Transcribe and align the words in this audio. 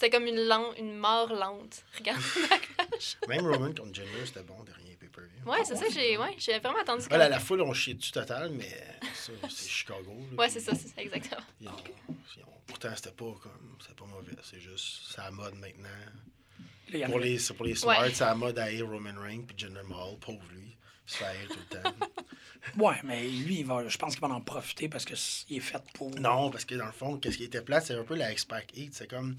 C'était 0.00 0.10
comme 0.10 0.26
une, 0.28 0.46
lente, 0.46 0.78
une 0.78 0.96
mort 0.96 1.32
lente. 1.34 1.82
Regarde. 1.98 2.20
Même 3.26 3.44
Roman 3.46 3.72
contre 3.74 3.92
Jinder, 3.94 4.24
c'était 4.26 4.44
bon, 4.44 4.62
dernier 4.62 4.94
pay-per-view. 4.94 5.50
ouais, 5.50 5.64
c'est 5.64 5.74
ça, 5.74 5.86
j'ai 5.92 6.16
ouais, 6.16 6.36
j'ai 6.38 6.60
vraiment 6.60 6.78
attendu 6.78 7.02
ça. 7.02 7.10
Ouais, 7.10 7.18
la, 7.18 7.28
la 7.28 7.40
foule, 7.40 7.62
on 7.62 7.74
chié 7.74 7.94
dessus 7.94 8.12
total, 8.12 8.50
mais 8.52 8.68
ça, 9.12 9.32
c'est 9.50 9.68
Chicago. 9.68 10.14
là, 10.30 10.36
Ouais, 10.38 10.48
c'est 10.48 10.60
ça, 10.60 10.72
c'est 10.76 10.86
ça, 10.86 11.02
exactement. 11.02 11.42
ils 11.60 11.66
ont- 11.68 11.72
ils 12.36 12.42
ont- 12.44 12.46
pourtant, 12.68 12.90
c'était 12.94 13.10
pas 13.10 13.24
comme. 13.42 13.76
C'était 13.80 13.94
pas 13.94 14.04
mauvais. 14.06 14.36
C'est 14.44 14.60
juste. 14.60 15.00
C'est 15.10 15.20
à 15.20 15.24
la 15.24 15.30
mode 15.32 15.54
maintenant. 15.56 15.88
Pour 17.08 17.18
les, 17.18 17.38
c'est 17.40 17.54
pour 17.54 17.66
les 17.66 17.74
smarts, 17.74 18.00
Ouais. 18.00 18.14
c'est 18.14 18.22
à 18.22 18.28
la 18.28 18.34
mode 18.36 18.56
à 18.56 18.64
haïr 18.64 18.88
Roman 18.88 19.20
Reigns 19.20 19.42
puis 19.48 19.58
Jinder 19.58 19.82
Mahal, 19.88 20.16
pauvre 20.20 20.38
lui. 20.52 20.76
Il 21.08 21.12
se 21.12 21.16
fait 21.16 21.24
haïr 21.24 21.48
tout 21.48 21.58
le 21.70 21.76
temps. 21.82 21.90
Ouais, 22.76 22.96
mais 23.02 23.26
lui, 23.26 23.60
il 23.60 23.66
va, 23.66 23.86
je 23.88 23.96
pense 23.96 24.12
qu'il 24.14 24.20
va 24.20 24.28
en 24.28 24.40
profiter 24.42 24.88
parce 24.88 25.04
qu'il 25.04 25.56
est 25.56 25.60
fait 25.60 25.82
pour. 25.94 26.10
non, 26.20 26.50
parce 26.50 26.64
que 26.66 26.74
dans 26.74 26.86
le 26.86 26.92
fond, 26.92 27.16
qu'est-ce 27.16 27.38
qui 27.38 27.44
était 27.44 27.62
plate, 27.62 27.86
c'est 27.86 27.94
un 27.94 28.04
peu 28.04 28.14
la 28.14 28.30
X-Pac 28.32 28.76
Heat. 28.76 28.94
C'est 28.94 29.08
comme. 29.08 29.36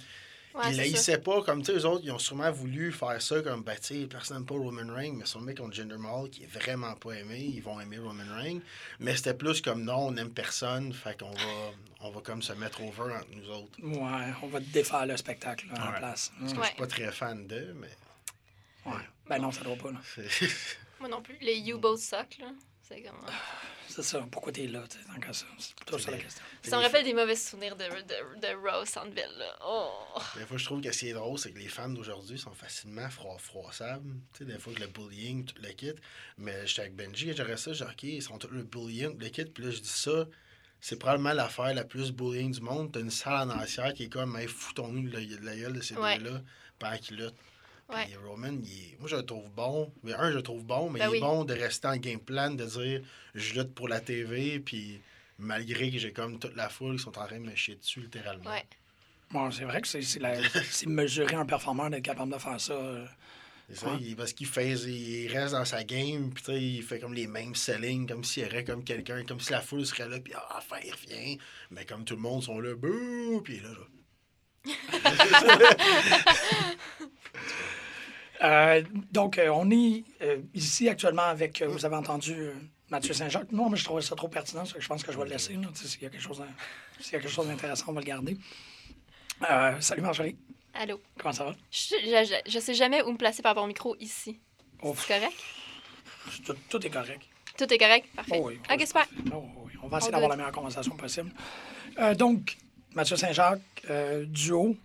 Ouais, 0.55 0.61
ils 0.69 0.75
c'est 0.75 0.75
ça. 0.75 0.81
haïssaient 0.81 1.17
pas, 1.19 1.43
comme, 1.43 1.61
tu 1.61 1.71
sais, 1.71 1.77
eux 1.77 1.85
autres, 1.85 2.01
ils 2.03 2.11
ont 2.11 2.17
sûrement 2.19 2.51
voulu 2.51 2.91
faire 2.91 3.21
ça 3.21 3.39
comme, 3.41 3.63
ben, 3.63 3.75
tu 3.75 4.01
sais, 4.01 4.07
personne 4.07 4.37
n'aime 4.37 4.45
pas 4.47 4.55
Roman 4.55 4.93
Reigns, 4.93 5.13
mais 5.17 5.25
son 5.25 5.41
mec 5.41 5.57
contre 5.57 5.73
Jinder 5.75 5.97
Mahal, 5.97 6.29
qui 6.29 6.43
est 6.43 6.47
vraiment 6.47 6.95
pas 6.95 7.11
aimé, 7.13 7.39
ils 7.39 7.61
vont 7.61 7.79
aimer 7.79 7.99
Roman 7.99 8.23
Reigns. 8.35 8.59
Mais 8.99 9.15
c'était 9.15 9.35
plus 9.35 9.61
comme, 9.61 9.83
non, 9.83 10.07
on 10.07 10.11
n'aime 10.11 10.31
personne, 10.33 10.91
fait 10.91 11.19
qu'on 11.19 11.29
va, 11.31 11.71
on 12.01 12.09
va 12.09 12.21
comme 12.21 12.41
se 12.41 12.53
mettre 12.53 12.81
over 12.81 13.13
entre 13.13 13.27
nous 13.31 13.49
autres. 13.49 13.77
Ouais, 13.83 14.33
on 14.41 14.47
va 14.47 14.59
défaire 14.59 15.05
le 15.05 15.17
spectacle 15.17 15.67
là, 15.71 15.89
en 15.89 15.91
place. 15.99 16.31
Parce 16.39 16.53
que 16.53 16.57
Ouais. 16.57 16.63
je 16.63 16.69
suis 16.69 16.77
pas 16.77 16.87
très 16.87 17.11
fan 17.11 17.45
d'eux, 17.47 17.73
mais. 17.75 17.89
Ouais. 18.85 19.01
Ben 19.27 19.37
non, 19.39 19.51
ça 19.51 19.63
doit 19.63 19.75
pas. 19.75 19.91
là. 19.91 19.99
Moi 20.99 21.09
non 21.09 21.21
plus. 21.21 21.37
Les 21.41 21.59
U-Boats 21.69 21.97
suck, 21.97 22.37
là. 22.39 22.47
C'est 22.89 23.01
comme... 23.03 23.21
C'est 23.87 24.03
ça, 24.03 24.25
pourquoi 24.31 24.51
t'es 24.51 24.67
là, 24.67 24.83
tu 24.89 24.97
sais, 24.97 25.03
tant 25.05 25.19
qu'à 25.19 25.33
ça. 25.33 25.45
C'est 25.57 25.73
plutôt 25.75 25.97
ça 25.97 26.11
la 26.11 26.17
question. 26.17 26.43
Ça 26.61 26.77
me 26.77 26.83
rappelle 26.83 27.03
des 27.03 27.13
mauvais 27.13 27.35
souvenirs 27.35 27.75
de, 27.75 27.83
de, 27.85 28.39
de 28.39 28.55
Raw 28.69 28.85
Sandville, 28.85 29.35
là. 29.37 29.57
Oh! 29.65 30.19
Des 30.37 30.45
fois, 30.45 30.57
je 30.57 30.65
trouve 30.65 30.79
que 30.81 30.91
ce 30.91 30.99
qui 30.99 31.09
est 31.09 31.13
drôle, 31.13 31.37
c'est 31.39 31.51
que 31.51 31.57
les 31.59 31.67
fans 31.67 31.89
d'aujourd'hui 31.89 32.37
sont 32.37 32.53
facilement 32.53 33.07
fro- 33.07 33.37
froissables. 33.39 34.13
Tu 34.33 34.39
sais, 34.39 34.45
des 34.45 34.59
fois, 34.59 34.73
que 34.73 34.79
le 34.81 34.87
bullying, 34.87 35.43
tout 35.43 35.55
le 35.61 35.69
kit. 35.69 35.93
Mais 36.37 36.65
j'étais 36.67 36.81
avec 36.81 36.95
Benji 36.95 37.31
et 37.31 37.35
j'aurais 37.35 37.57
ça, 37.57 37.73
genre, 37.73 37.89
OK, 37.89 38.03
ils 38.03 38.21
sont 38.21 38.37
tous 38.37 38.49
le 38.49 38.63
bullying, 38.63 39.13
tout 39.17 39.23
le 39.23 39.29
kit. 39.29 39.45
Puis 39.45 39.63
là, 39.63 39.71
je 39.71 39.79
dis 39.79 39.89
ça, 39.89 40.27
c'est 40.79 40.97
probablement 40.99 41.33
l'affaire 41.33 41.73
la 41.73 41.83
plus 41.83 42.11
bullying 42.11 42.51
du 42.53 42.61
monde. 42.61 42.91
T'as 42.93 42.99
une 43.01 43.11
salle 43.11 43.49
en 43.51 43.59
entière 43.59 43.93
qui 43.95 44.03
est 44.03 44.09
comme, 44.09 44.35
hey, 44.37 44.47
foutons-nous 44.47 45.09
de 45.09 45.13
la, 45.17 45.25
de 45.25 45.43
la 45.45 45.55
gueule 45.55 45.73
de 45.73 45.81
ces 45.81 45.95
Ouais. 45.97 46.19
deux-là 46.19 46.41
pendant 46.77 46.97
qu'ils 46.97 47.17
luttent. 47.17 47.35
Ouais. 47.89 48.05
Puis 48.05 48.15
Roman, 48.17 48.53
il 48.63 48.71
est- 48.71 48.99
moi, 48.99 49.09
je 49.09 49.15
le 49.15 49.25
trouve 49.25 49.49
bon. 49.51 49.91
Mais 50.03 50.13
un, 50.13 50.31
je 50.31 50.37
le 50.37 50.43
trouve 50.43 50.63
bon, 50.63 50.89
mais 50.89 50.99
Ben 50.99 51.07
il 51.07 51.11
oui. 51.11 51.17
est 51.17 51.21
bon 51.21 51.43
de 51.43 51.53
rester 51.53 51.87
en 51.87 51.97
game 51.97 52.19
plan, 52.19 52.51
de 52.51 52.65
dire, 52.65 53.01
je 53.35 53.53
lutte 53.59 53.73
pour 53.73 53.87
la 53.87 53.99
TV, 53.99 54.59
puis 54.59 55.01
malgré 55.39 55.91
que 55.91 55.97
j'ai 55.97 56.13
comme 56.13 56.39
toute 56.39 56.55
la 56.55 56.69
foule 56.69 56.97
qui 56.97 57.03
sont 57.03 57.17
en 57.17 57.25
train 57.25 57.39
de 57.39 57.45
me 57.45 57.55
chier 57.55 57.75
dessus, 57.75 58.01
littéralement. 58.01 58.49
Ouais. 58.49 58.65
Bon, 59.31 59.49
c'est 59.51 59.63
vrai 59.63 59.81
que 59.81 59.87
c'est 59.87 60.19
la- 60.19 60.39
mesurer 60.87 61.35
un 61.35 61.45
performeur 61.45 61.89
d'être 61.89 62.03
capable 62.03 62.31
de 62.33 62.37
faire 62.39 62.59
ça. 62.61 62.73
euh, 62.73 63.05
C'est 63.71 63.77
ça, 63.81 63.91
Ouais. 63.93 63.99
il- 64.01 64.15
parce 64.15 64.33
qu'il 64.33 64.47
fait, 64.47 64.71
il 64.73 65.27
reste 65.31 65.53
dans 65.53 65.63
sa 65.65 65.83
game, 65.83 66.31
puis 66.33 66.43
tu 66.43 66.51
sais, 66.51 66.59
il 66.61 66.81
fait 66.83 66.99
comme 66.99 67.13
les 67.13 67.27
mêmes 67.27 67.53
selling, 67.53 68.07
comme 68.07 68.23
s'il 68.23 68.41
y 68.43 68.45
aurait 68.47 68.63
comme 68.63 68.83
quelqu'un, 68.83 69.23
comme 69.25 69.39
si 69.39 69.51
la 69.51 69.61
foule 69.61 69.85
serait 69.85 70.09
là, 70.09 70.19
puis 70.19 70.33
ah, 70.35 70.55
enfin 70.57 70.77
il 70.83 70.91
revient. 70.91 71.37
Mais 71.69 71.85
comme 71.85 72.03
tout 72.03 72.15
le 72.15 72.21
monde 72.21 72.41
sont 72.43 72.59
là, 72.59 72.73
bouh, 72.75 73.41
puis 73.43 73.55
il 73.55 73.59
est 73.59 73.63
là, 73.63 73.69
là. 73.69 73.85
Euh, 78.41 78.83
donc, 79.11 79.37
euh, 79.37 79.49
on 79.49 79.69
est 79.69 80.03
euh, 80.21 80.37
ici 80.53 80.87
actuellement 80.89 81.23
avec, 81.23 81.61
vous 81.61 81.85
avez 81.85 81.95
entendu 81.95 82.49
Mathieu 82.89 83.13
Saint-Jacques. 83.13 83.51
Non, 83.51 83.69
mais 83.69 83.77
je 83.77 83.83
trouvais 83.83 84.01
ça 84.01 84.15
trop 84.15 84.27
pertinent, 84.29 84.65
ça, 84.65 84.73
que 84.75 84.81
je 84.81 84.87
pense 84.87 85.03
que 85.03 85.11
je 85.11 85.17
vais 85.17 85.25
le 85.25 85.31
laisser. 85.31 85.57
S'il 85.75 86.01
y 86.01 86.05
a 86.05 86.09
quelque 86.09 86.21
chose 86.21 86.41
y 87.01 87.07
a 87.15 87.19
quelque 87.19 87.27
chose 87.29 87.47
d'intéressant, 87.47 87.85
on 87.89 87.93
va 87.93 88.01
le 88.01 88.05
garder. 88.05 88.37
Salut 89.79 90.01
Marjorie, 90.01 90.35
Allô? 90.73 90.99
comment 91.17 91.33
ça 91.33 91.45
va? 91.45 91.55
Je, 91.71 91.95
je, 92.03 92.25
je- 92.45 92.51
je 92.51 92.59
sais 92.59 92.73
jamais 92.73 93.01
où 93.03 93.11
me 93.11 93.17
placer 93.17 93.41
par 93.41 93.51
rapport 93.51 93.63
au 93.63 93.67
micro 93.67 93.95
ici. 93.99 94.39
Ouf. 94.83 95.05
C'est 95.07 95.17
correct? 95.19 95.37
Tout, 96.45 96.55
tout 96.69 96.85
est 96.85 96.89
correct. 96.89 97.21
Tout 97.57 97.73
est 97.73 97.77
correct? 97.77 98.07
Parfait. 98.15 98.37
Oh 98.41 98.47
oui, 98.47 98.59
ok, 98.69 98.75
oui, 98.79 98.85
super. 98.87 99.05
Oh 99.33 99.43
oui, 99.65 99.73
On 99.81 99.87
va 99.87 99.97
essayer 99.97 100.11
d'avoir 100.11 100.29
la 100.29 100.35
meilleure 100.37 100.51
conversation 100.51 100.95
possible. 100.95 101.31
Donc, 102.17 102.57
Mathieu 102.93 103.15
Saint-Jacques, 103.17 103.85
duo, 104.27 104.75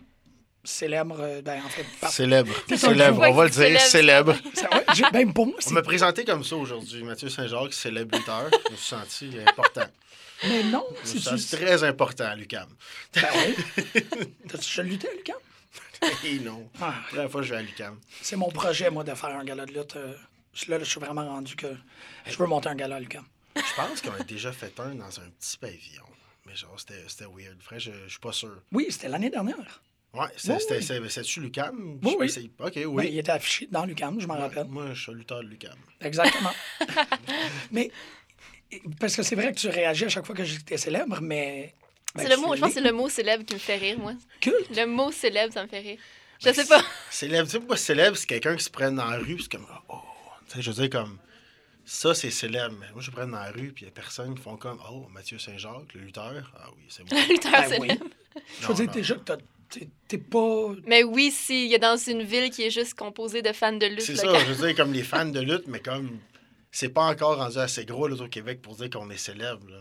célèbre, 0.64 1.16
euh, 1.20 1.42
ben, 1.42 1.62
en 1.64 1.68
fait, 1.68 1.84
par- 2.00 2.10
Célèbre, 2.10 2.52
célèbre, 2.76 3.20
on 3.28 3.32
va 3.34 3.44
le 3.44 3.50
dire, 3.50 3.80
célèbre, 3.80 4.34
célèbre. 4.34 4.36
Ça, 4.54 4.70
ouais, 4.74 4.84
j'ai- 4.94 5.10
ben, 5.12 5.32
pour 5.32 5.46
moi, 5.46 5.56
On 5.66 5.70
m'a 5.72 5.82
présenté 5.82 6.24
comme 6.24 6.42
ça 6.44 6.56
aujourd'hui, 6.56 7.02
Mathieu 7.02 7.28
Saint-Jacques, 7.28 7.72
célèbre 7.74 8.16
lutteur. 8.18 8.50
Je 8.66 8.72
me 8.72 8.76
suis 8.76 8.86
senti 8.86 9.30
important. 9.48 9.86
Mais 10.46 10.62
non, 10.64 10.84
Je 10.96 11.00
me 11.00 11.06
suis 11.06 11.20
c'est... 11.20 11.30
senti 11.38 11.56
très 11.64 11.84
important 11.84 12.24
à 12.24 12.34
Lucam. 12.34 12.68
Ben 13.14 13.22
oui. 13.34 14.02
T'as-tu 14.48 14.82
lutté 14.82 15.08
à 15.08 15.12
Lucam? 15.14 15.36
Et 16.24 16.38
non, 16.40 16.68
Ah, 16.82 16.92
la 16.96 17.08
première 17.08 17.30
fois 17.30 17.40
que 17.40 17.46
je 17.46 17.52
vais 17.54 17.60
à 17.60 17.62
Lucam. 17.62 17.98
c'est 18.20 18.36
mon 18.36 18.50
projet, 18.50 18.90
moi, 18.90 19.04
de 19.04 19.14
faire 19.14 19.30
un 19.30 19.44
gala 19.44 19.64
de 19.66 19.72
lutte. 19.72 19.96
euh, 19.96 20.12
Là, 20.68 20.78
je 20.78 20.84
suis 20.84 21.00
vraiment 21.00 21.26
rendu 21.26 21.56
que 21.56 21.66
je 22.26 22.36
veux 22.36 22.46
monter 22.46 22.68
un 22.68 22.74
gala 22.74 22.96
à 22.96 23.00
Lucam. 23.00 23.24
Je 23.56 23.62
pense 23.74 24.02
qu'on 24.02 24.12
a 24.12 24.22
déjà 24.24 24.52
fait 24.52 24.78
un 24.80 24.94
dans 24.96 25.06
un 25.20 25.28
petit 25.40 25.56
pavillon. 25.56 26.02
Mais 26.46 26.54
genre, 26.54 26.74
c'était 26.78 27.02
c'était 27.08 27.24
weird. 27.24 27.56
Frère, 27.62 27.78
je, 27.80 27.90
je 28.04 28.10
suis 28.10 28.18
pas 28.20 28.32
sûr. 28.32 28.54
Oui, 28.72 28.86
c'était 28.90 29.08
l'année 29.08 29.30
dernière. 29.30 29.82
Ouais, 30.14 30.20
Oui, 30.26 30.28
c'était 30.36 30.52
oui. 30.76 30.82
c'était- 30.82 31.08
c'était-tu 31.08 31.40
Lucam? 31.40 31.98
Oui, 32.02 32.12
Je 32.12 32.16
oui. 32.18 32.30
sais 32.30 32.48
pas, 32.48 32.66
Ok, 32.66 32.74
Ben, 32.74 32.86
oui. 32.86 33.08
il 33.10 33.18
était 33.18 33.32
affiché 33.32 33.68
dans 33.70 33.84
Lucam, 33.84 34.20
je 34.20 34.26
m'en 34.26 34.34
Ouais, 34.34 34.40
rappelle. 34.40 34.66
Moi, 34.68 34.86
je 34.94 35.02
suis 35.02 35.12
un 35.12 35.14
lutteur 35.16 35.42
de 35.42 35.48
Lucam. 35.48 35.76
Exactement. 36.00 36.52
mais, 37.72 37.90
parce 39.00 39.16
que 39.16 39.22
c'est 39.22 39.34
vrai 39.34 39.52
que 39.52 39.58
tu 39.58 39.68
réagis 39.68 40.04
à 40.04 40.08
chaque 40.08 40.24
fois 40.26 40.34
que 40.34 40.44
j'étais 40.44 40.76
célèbre, 40.76 41.20
mais... 41.20 41.74
ben, 42.14 42.22
c'est 42.22 42.28
le 42.28 42.36
mot, 42.36 42.54
je 42.54 42.60
pense 42.60 42.68
que 42.70 42.74
c'est 42.74 42.80
le 42.80 42.92
mot 42.92 43.08
célèbre 43.08 43.44
qui 43.44 43.54
me 43.54 43.58
fait 43.58 43.76
rire, 43.76 43.98
moi. 43.98 44.14
Culte? 44.40 44.76
Le 44.76 44.86
mot 44.86 45.10
célèbre, 45.10 45.52
ça 45.52 45.62
me 45.64 45.68
fait 45.68 45.80
rire. 45.80 45.98
Je 46.44 46.52
sais 46.52 46.66
pas. 46.66 46.82
Célèbre, 47.10 47.46
tu 47.46 47.52
sais 47.52 47.58
pourquoi 47.58 47.76
célèbre, 47.76 48.16
c'est 48.16 48.26
quelqu'un 48.26 48.54
qui 48.56 48.64
se 48.64 48.70
prenne 48.70 48.96
dans 48.96 49.06
la 49.08 49.18
rue, 49.18 49.34
puis 49.36 49.44
c'est 49.50 49.56
comme, 49.56 49.66
oh, 49.88 49.98
tu 50.48 50.54
sais, 50.56 50.62
je 50.62 50.70
veux 50.70 50.76
dire, 50.88 50.90
comme, 50.90 51.18
ça, 51.86 52.14
c'est 52.14 52.30
célèbre. 52.30 52.74
Mais 52.80 52.86
moi, 52.92 53.00
je 53.02 53.10
me 53.10 53.16
prenne 53.16 53.30
dans 53.30 53.38
la 53.38 53.50
rue, 53.50 53.72
puis 53.72 53.84
il 53.84 53.86
y 53.86 53.88
a 53.88 53.92
personne 53.92 54.34
qui 54.34 54.42
font 54.42 54.56
comme, 54.56 54.78
oh, 54.90 55.06
Mathieu 55.12 55.38
Saint-Jacques, 55.38 55.92
le 55.94 56.00
lutteur. 56.02 56.52
Ah 56.58 56.68
oui, 56.76 56.82
c'est 56.88 57.02
moi. 57.10 57.20
Le 57.28 57.32
lutteur 57.32 57.52
Ben 57.52 57.64
célèbre. 57.68 57.84
oui. 58.02 58.42
Je 58.60 58.66
veux 58.66 58.74
dire, 58.74 58.90
déjà 58.90 59.14
que 59.14 59.20
t'as- 59.20 59.36
t'es- 60.08 60.18
pas... 60.18 60.68
Mais 60.86 61.02
oui, 61.02 61.30
s'il 61.30 61.66
y 61.66 61.74
a 61.74 61.78
dans 61.78 61.96
une 61.96 62.22
ville 62.22 62.50
qui 62.50 62.62
est 62.62 62.70
juste 62.70 62.94
composée 62.94 63.42
de 63.42 63.52
fans 63.52 63.72
de 63.72 63.86
lutte. 63.86 64.02
C'est 64.02 64.16
ça, 64.16 64.38
je 64.38 64.52
veux 64.52 64.66
dire, 64.66 64.76
comme 64.76 64.92
les 64.92 65.02
fans 65.02 65.26
de 65.26 65.40
lutte, 65.40 65.66
mais 65.66 65.80
comme, 65.80 66.18
c'est 66.70 66.88
pas 66.88 67.04
encore 67.04 67.38
rendu 67.38 67.58
assez 67.58 67.84
gros, 67.84 68.06
là, 68.08 68.16
au 68.22 68.28
Québec, 68.28 68.62
pour 68.62 68.76
dire 68.76 68.90
qu'on 68.90 69.10
est 69.10 69.16
célèbre, 69.16 69.68
là. 69.68 69.78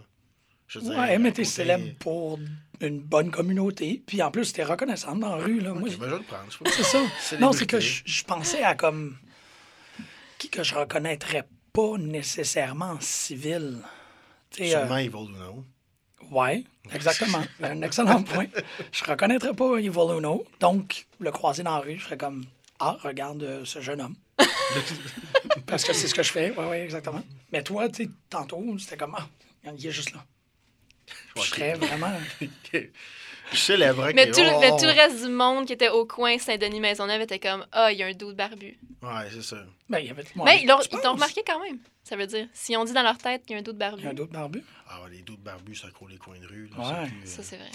Je 0.68 0.80
veux 0.80 0.86
dire, 0.86 0.98
Ouais, 0.98 1.20
mais 1.20 1.32
t'es 1.32 1.44
côté- 1.44 1.54
célèbre 1.54 1.94
pour 2.00 2.40
une 2.82 3.00
bonne 3.00 3.30
communauté. 3.30 4.02
Puis 4.08 4.22
en 4.24 4.32
plus, 4.32 4.54
t'es 4.54 4.64
reconnaissante 4.64 5.20
dans 5.20 5.36
la 5.36 5.44
rue. 5.44 5.60
Là. 5.60 5.72
Moi, 5.74 5.84
ben, 5.84 5.92
je 5.92 5.98
vais 5.98 6.10
le 6.10 6.20
prendre. 6.24 6.46
je 6.50 6.58
sais 6.58 6.64
pas. 6.64 6.72
c'est 6.72 6.84
ça. 6.84 7.38
Non, 7.40 7.52
c'est 7.52 7.68
que 7.68 7.80
je, 7.80 8.24
pensais 8.24 8.64
à 8.64 8.74
comme. 8.74 9.16
qui 10.40 10.50
que 10.50 10.64
je 10.64 10.74
reconnaîtrais 10.74 11.48
pas 11.74 11.98
nécessairement 12.00 12.92
en 12.92 13.00
civil. 13.02 13.78
Tu 14.50 14.66
sais, 14.66 14.76
euh, 14.76 14.80
Sûrement 14.80 14.98
Evil 14.98 15.32
Uno. 15.32 15.66
Ouais, 16.32 16.64
exactement. 16.94 17.44
Un 17.64 17.82
excellent 17.82 18.24
point. 18.24 18.48
Je 18.92 19.04
reconnaîtrais 19.04 19.54
pas 19.54 19.78
Evil 19.78 20.18
Uno. 20.18 20.46
Donc, 20.60 21.06
le 21.20 21.32
croiser 21.32 21.64
dans 21.64 21.76
la 21.76 21.80
rue, 21.80 21.98
je 21.98 22.06
serais 22.06 22.18
comme 22.18 22.46
Ah, 22.80 22.98
regarde 23.02 23.44
euh, 23.44 23.66
ce 23.66 23.82
jeune 23.82 24.02
homme. 24.02 24.16
Parce 25.68 25.84
que 25.84 25.94
c'est 25.94 26.08
ce 26.08 26.16
que 26.16 26.24
je 26.24 26.32
fais. 26.32 26.54
Oui, 26.58 26.66
oui, 26.70 26.78
exactement. 26.78 27.24
Mais 27.52 27.64
toi, 27.64 27.90
tu 27.90 28.06
sais, 28.06 28.10
tantôt, 28.30 28.64
c'était 28.80 28.98
comme 28.98 29.16
Ah, 29.18 29.28
il 29.78 29.86
est 29.86 29.92
juste 29.92 30.14
là. 30.14 30.24
Je 31.36 31.42
serais 31.42 31.74
vraiment. 31.74 32.12
Je 33.52 33.58
célèbre. 33.58 34.10
Mais 34.16 34.30
ok, 34.30 34.36
tout, 34.36 34.42
le, 34.42 34.50
oh, 34.56 34.60
mais 34.62 34.70
tout 34.72 34.86
le 34.86 34.92
reste 35.00 35.24
du 35.26 35.30
monde 35.32 35.66
qui 35.68 35.74
était 35.74 35.90
au 35.90 36.06
coin 36.06 36.38
Saint-Denis-Maisonneuve 36.38 37.22
était 37.22 37.40
comme 37.40 37.66
Ah, 37.72 37.92
il 37.92 37.98
y 38.00 38.04
a 38.04 38.08
un 38.08 38.14
doute 38.14 38.36
barbu. 38.36 38.78
Ouais, 39.02 39.10
c'est 39.32 39.44
ça. 39.44 39.58
Ben, 39.90 40.00
il 40.00 40.08
y 40.08 40.10
avait. 40.10 40.24
ouais, 40.24 40.44
mais 40.46 40.62
ils 40.64 40.68
l'ont 40.68 40.78
remarqué 41.14 41.42
quand 41.46 41.60
même. 41.62 41.78
Ça 42.04 42.16
veut 42.16 42.28
dire, 42.28 42.48
s'ils 42.54 42.78
ont 42.78 42.84
dit 42.86 42.94
dans 42.94 43.04
leur 43.04 43.18
tête 43.18 43.44
qu'il 43.46 43.54
y 43.54 43.56
a 43.56 43.60
un 43.60 43.64
doute 43.64 43.78
barbu, 43.78 44.02
Il 44.02 44.06
y 44.06 44.08
a 44.08 44.12
un 44.12 44.14
d'autre 44.14 44.32
barbu? 44.32 44.64
Ah, 44.90 45.00
les 45.12 45.22
doutes 45.22 45.42
barbus, 45.42 45.76
ça 45.76 45.90
court 45.92 46.08
les 46.10 46.18
coins 46.18 46.40
de 46.40 46.48
rue. 46.48 46.70
là, 46.78 46.78
Ouais. 46.78 46.96
c'est 47.06 47.10
plus, 47.12 47.24
euh, 47.24 47.36
ça 47.36 47.44
c'est 47.44 47.58
vrai. 47.58 47.72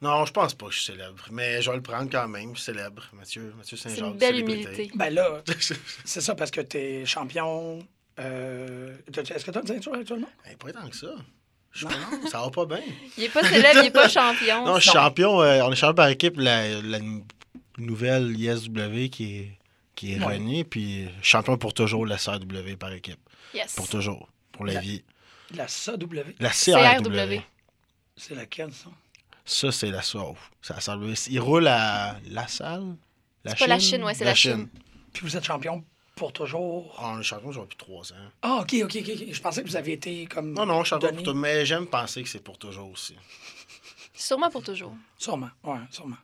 Non, 0.00 0.24
je 0.26 0.32
pense 0.32 0.54
pas 0.54 0.66
que 0.66 0.72
je 0.72 0.78
suis 0.80 0.92
célèbre. 0.92 1.26
Mais 1.32 1.60
je 1.60 1.70
vais 1.70 1.76
le 1.76 1.82
prendre 1.82 2.08
quand 2.10 2.28
même. 2.28 2.56
Célèbre. 2.56 3.08
Mathieu, 3.12 3.52
Mathieu 3.56 3.76
C'est 3.76 3.88
Saint-Jacques. 3.88 4.04
une 4.12 4.16
belle 4.18 4.34
célébrité. 4.36 4.62
humilité. 4.72 4.90
Ben 4.94 5.10
là, 5.12 5.42
c'est 6.04 6.20
ça 6.20 6.34
parce 6.36 6.50
que 6.52 6.60
t'es 6.60 7.04
champion. 7.04 7.80
Euh... 8.20 8.96
t'as- 9.12 9.22
Est-ce 9.22 9.44
que 9.44 9.50
tu 9.50 9.58
as 9.58 9.60
une 9.60 9.66
ceinture 9.66 9.94
actuellement? 9.94 10.28
Hey, 10.44 10.54
pas 10.56 10.72
tant 10.72 10.88
que 10.88 10.94
ça. 10.96 11.08
Je 11.72 11.84
pense, 11.86 11.94
non, 11.94 12.26
ça 12.30 12.40
va 12.40 12.50
pas 12.50 12.66
bien. 12.66 12.80
Il 13.16 13.24
est 13.24 13.28
pas 13.28 13.42
célèbre, 13.42 13.80
il 13.82 13.86
est 13.86 13.90
pas 13.90 14.08
champion. 14.08 14.64
Non, 14.64 14.76
je 14.76 14.82
suis 14.82 14.90
champion. 14.90 15.42
euh, 15.42 15.62
on 15.62 15.72
est 15.72 15.76
champion 15.76 15.94
par 15.94 16.08
équipe 16.08 16.36
la, 16.38 16.80
la- 16.80 16.98
nouvelle 17.76 18.34
ISW 18.38 19.08
qui 19.10 19.36
est, 19.36 19.58
qui 19.94 20.12
est 20.14 20.18
Ouais. 20.18 20.34
reniée, 20.34 20.64
puis 20.64 21.08
champion 21.22 21.56
pour 21.56 21.74
toujours 21.74 22.06
la 22.06 22.16
CRW 22.16 22.76
par 22.78 22.92
équipe. 22.92 23.20
Yes. 23.54 23.74
Pour 23.76 23.88
toujours, 23.88 24.28
pour 24.52 24.64
la 24.66 24.74
La- 24.74 24.80
vie. 24.80 25.04
La 25.54 25.66
CW, 25.66 26.34
La 26.40 26.50
CRW. 26.50 27.02
CRW. 27.04 27.40
c'est 28.16 28.34
laquelle, 28.34 28.72
ça? 28.72 28.90
Ça, 29.44 29.72
c'est 29.72 29.90
la 29.90 30.02
sauve. 30.02 30.36
C'est 30.60 30.74
la 30.74 30.80
CRW. 30.80 31.14
Il 31.30 31.40
roule 31.40 31.68
à 31.68 32.16
la 32.28 32.46
salle? 32.48 32.96
La 33.44 33.52
C'est 33.52 33.58
pas 33.60 33.66
la 33.68 33.78
Chine, 33.78 34.02
ouais, 34.04 34.12
c'est 34.14 34.24
la 34.24 34.34
Chine. 34.34 34.68
Puis 35.12 35.22
vous 35.24 35.36
êtes 35.36 35.44
champion 35.44 35.82
pour 36.18 36.32
toujours. 36.32 36.94
Ah, 36.98 37.14
on 37.16 37.20
est 37.20 37.22
champion, 37.22 37.50
j'aurais 37.52 37.66
plus 37.68 37.76
trois 37.76 38.12
ans. 38.12 38.16
Ah, 38.42 38.58
OK, 38.62 38.74
OK, 38.84 38.96
OK. 38.96 39.32
Je 39.32 39.40
pensais 39.40 39.62
que 39.62 39.68
vous 39.68 39.76
aviez 39.76 39.94
été 39.94 40.26
comme. 40.26 40.52
Non, 40.52 40.66
non, 40.66 40.84
champion 40.84 41.08
pour 41.08 41.18
toujours. 41.18 41.34
Mais 41.36 41.64
j'aime 41.64 41.86
penser 41.86 42.22
que 42.22 42.28
c'est 42.28 42.42
pour 42.42 42.58
toujours 42.58 42.90
aussi. 42.90 43.14
Sûrement 44.14 44.50
pour 44.50 44.62
toujours. 44.62 44.94
Sûrement, 45.16 45.50
oui, 45.64 45.78
sûrement. 45.90 46.16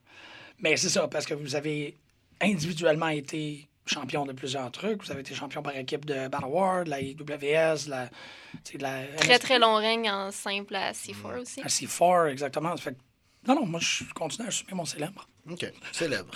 Mais 0.59 0.77
c'est 0.77 0.89
ça, 0.89 1.07
parce 1.07 1.25
que 1.25 1.33
vous 1.33 1.55
avez 1.55 1.95
individuellement 2.41 3.07
été 3.09 3.67
champion 3.85 4.25
de 4.25 4.33
plusieurs 4.33 4.69
trucs. 4.71 5.03
Vous 5.03 5.11
avez 5.11 5.21
été 5.21 5.33
champion 5.35 5.61
par 5.61 5.75
équipe 5.77 6.05
de 6.05 6.27
Battle 6.27 6.45
War, 6.45 6.83
de 6.85 6.89
la 6.89 7.01
IWS, 7.01 7.85
de 7.85 7.89
la, 7.91 8.05
de 8.07 9.17
Très, 9.17 9.39
très 9.39 9.59
long 9.59 9.75
règne 9.75 10.09
en 10.09 10.31
simple 10.31 10.75
à 10.75 10.91
C4 10.91 11.39
aussi. 11.41 11.61
à 11.61 11.67
C4, 11.67 12.29
exactement. 12.31 12.75
Ça 12.75 12.83
fait 12.83 12.93
que- 12.93 13.47
non, 13.47 13.55
non, 13.55 13.65
moi, 13.65 13.79
je 13.79 14.03
continue 14.13 14.45
à 14.45 14.49
assumer 14.49 14.73
mon 14.73 14.85
célèbre. 14.85 15.27
OK. 15.49 15.71
Célèbre. 15.91 16.33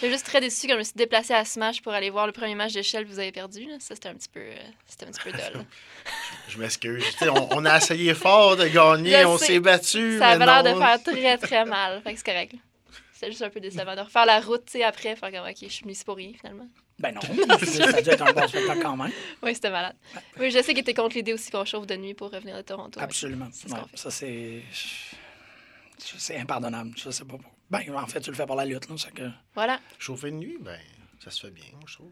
J'étais 0.00 0.12
juste 0.12 0.26
très 0.26 0.40
déçue 0.40 0.66
quand 0.66 0.74
je 0.74 0.78
me 0.78 0.82
suis 0.84 0.92
déplacée 0.94 1.32
à 1.34 1.44
Smash 1.44 1.80
pour 1.82 1.92
aller 1.92 2.10
voir 2.10 2.26
le 2.26 2.32
premier 2.32 2.54
match 2.54 2.72
d'échelle 2.72 3.04
que 3.04 3.10
vous 3.10 3.18
avez 3.18 3.32
perdu. 3.32 3.64
là. 3.66 3.76
Ça, 3.80 3.94
c'était 3.94 4.08
un 4.10 4.14
petit 4.14 4.28
peu, 4.28 4.40
euh, 4.40 4.54
c'était 4.86 5.06
un 5.06 5.10
petit 5.10 5.22
peu 5.22 5.32
dole. 5.32 5.64
Je 6.48 6.58
m'excuse. 6.58 7.04
On, 7.22 7.48
on 7.52 7.64
a 7.64 7.78
essayé 7.78 8.14
fort 8.14 8.56
de 8.56 8.66
gagner, 8.68 9.20
Je 9.22 9.26
on 9.26 9.38
s'est 9.38 9.60
battu. 9.60 10.18
Ça 10.18 10.28
avait 10.28 10.44
l'air 10.44 10.62
de 10.62 10.74
faire 10.78 11.02
très, 11.02 11.38
très 11.38 11.64
mal. 11.64 12.02
Fait 12.02 12.12
que 12.12 12.18
c'est 12.18 12.26
correct. 12.26 12.54
C'était 13.14 13.30
juste 13.30 13.42
un 13.42 13.48
peu 13.48 13.60
décevant 13.60 13.94
de 13.96 14.02
refaire 14.02 14.26
la 14.26 14.40
route, 14.40 14.66
tu 14.66 14.72
sais, 14.72 14.84
après, 14.84 15.16
faire 15.16 15.30
comme, 15.32 15.48
OK, 15.48 15.56
je 15.62 15.68
suis 15.68 15.82
venue 15.84 15.92
ici 15.92 16.04
pour 16.04 16.16
rien, 16.16 16.32
finalement. 16.38 16.68
Ben 16.98 17.12
non, 17.14 17.20
ça 17.22 17.84
a 17.88 18.02
dû 18.02 18.10
être 18.10 18.22
un 18.22 18.32
bon 18.32 18.46
spectacle 18.46 18.80
quand 18.82 18.96
même. 18.96 19.12
Oui, 19.42 19.54
c'était 19.54 19.70
malade. 19.70 19.96
Oui, 20.38 20.50
je 20.50 20.56
sais 20.62 20.72
qu'il 20.74 20.78
était 20.80 20.92
contre 20.94 21.16
l'idée 21.16 21.32
aussi 21.32 21.50
qu'on 21.50 21.64
chauffe 21.64 21.86
de 21.86 21.96
nuit 21.96 22.12
pour 22.12 22.30
revenir 22.30 22.54
de 22.56 22.60
Toronto. 22.62 23.00
Absolument. 23.00 23.48
C'est 23.52 23.72
Ouais, 23.72 23.78
ça, 23.94 24.10
c'est. 24.10 24.62
C'est 25.98 26.36
impardonnable. 26.36 26.90
Je 26.96 27.08
sais 27.10 27.24
pas 27.24 27.36
pourquoi. 27.38 27.50
Ben, 27.70 27.82
en 27.94 28.06
fait, 28.06 28.20
tu 28.20 28.30
le 28.30 28.36
fais 28.36 28.46
pour 28.46 28.56
la 28.56 28.64
lutte, 28.64 28.88
là. 28.88 28.94
c'est 28.98 29.12
que- 29.12 29.30
Voilà. 29.54 29.80
Chauffer 29.98 30.30
de 30.30 30.36
nuit, 30.36 30.58
ben, 30.60 30.78
ça 31.22 31.30
se 31.30 31.40
fait 31.40 31.50
bien, 31.52 31.64
moi, 31.72 31.82
je 31.86 31.94
trouve. 31.94 32.10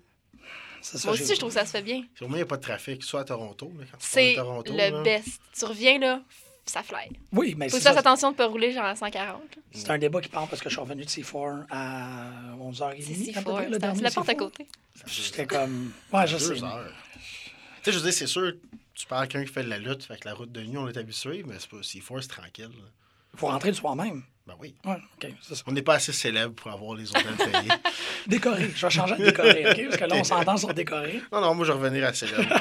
ça, 0.82 0.98
Moi 1.04 1.14
aussi, 1.14 1.34
je 1.34 1.38
trouve 1.38 1.50
que 1.50 1.58
ça 1.58 1.64
se 1.64 1.70
fait 1.70 1.82
bien. 1.82 2.04
Au 2.20 2.26
moins, 2.26 2.36
il 2.36 2.40
n'y 2.40 2.42
a 2.42 2.46
pas 2.46 2.56
de 2.56 2.62
trafic, 2.62 3.02
soit 3.04 3.20
à 3.20 3.24
Toronto. 3.24 3.72
Là, 3.78 3.84
quand 3.90 3.98
tu 3.98 4.06
C'est 4.06 4.34
Toronto, 4.34 4.72
le 4.72 4.78
là. 4.90 5.02
best. 5.02 5.40
Tu 5.56 5.64
reviens, 5.64 5.98
là, 5.98 6.22
ça 6.66 6.82
fly. 6.82 7.08
Oui, 7.32 7.54
mais 7.56 7.68
Faut 7.68 7.76
c'est 7.76 7.78
que 7.78 7.82
tu 7.82 7.84
fasses 7.84 7.94
ça. 7.94 8.00
attention 8.00 8.28
de 8.28 8.34
ne 8.34 8.38
pas 8.38 8.46
rouler 8.46 8.72
genre 8.72 8.84
à 8.84 8.96
140. 8.96 9.42
là. 9.56 9.62
C'est 9.72 9.90
un 9.90 9.98
débat 9.98 10.20
qui 10.20 10.28
part 10.28 10.48
parce 10.48 10.60
que 10.60 10.68
je 10.68 10.74
suis 10.74 10.80
revenu 10.80 11.04
de 11.04 11.08
C4 11.08 11.66
à 11.70 12.30
11h30. 12.58 13.02
C'est 13.02 13.36
à 13.36 13.42
peu 13.42 13.50
C4, 13.50 13.54
près, 13.54 13.66
le 13.66 13.72
c'est 13.74 13.78
dernier 13.78 13.96
c'est 13.98 14.02
la 14.04 14.10
porte 14.10 14.28
à 14.28 14.32
C4. 14.32 14.36
côté. 14.36 14.66
J'étais 15.06 15.46
comme. 15.46 15.92
Ouais, 16.12 16.26
je 16.26 16.36
sais. 16.38 16.54
Tu 16.54 16.60
sais, 16.60 17.92
je 17.92 17.98
veux 17.98 18.02
dire, 18.04 18.12
c'est 18.12 18.26
sûr, 18.26 18.52
tu 18.94 19.06
parles 19.06 19.24
à 19.24 19.26
quelqu'un 19.26 19.46
qui 19.46 19.52
fait 19.52 19.62
de 19.64 19.68
la 19.68 19.78
lutte, 19.78 20.04
fait 20.04 20.18
que 20.18 20.26
la 20.26 20.34
route 20.34 20.50
de 20.52 20.62
nuit, 20.62 20.76
on 20.78 20.88
est 20.88 20.96
habitué, 20.96 21.42
mais 21.46 21.56
c'est 21.58 21.68
pas 21.68 21.82
si 21.82 22.00
fort, 22.00 22.22
c'est 22.22 22.28
tranquille. 22.28 22.64
là. 22.64 22.88
Il 23.34 23.38
faut 23.38 23.46
rentrer 23.48 23.68
le 23.70 23.74
soir 23.74 23.94
même. 23.96 24.22
Ben 24.46 24.54
oui. 24.60 24.74
Ouais, 24.84 24.96
ça. 25.42 25.54
On 25.66 25.72
n'est 25.72 25.82
pas 25.82 25.94
assez 25.94 26.12
célèbre 26.12 26.54
pour 26.54 26.70
avoir 26.70 26.94
les 26.96 27.08
hôtels 27.10 27.34
payés. 27.36 27.68
Décoré. 28.26 28.70
Je 28.74 28.86
vais 28.86 28.90
changer 28.90 29.16
de 29.16 29.24
décoré, 29.24 29.70
OK? 29.70 29.84
Parce 29.88 29.96
que 29.96 30.04
là, 30.04 30.16
on 30.16 30.24
s'entend 30.24 30.56
sur 30.58 30.72
décoré. 30.74 31.22
non, 31.32 31.40
non, 31.40 31.54
moi, 31.54 31.64
je 31.66 31.72
vais 31.72 31.78
revenir 31.78 32.04
à 32.06 32.12
célèbre. 32.12 32.42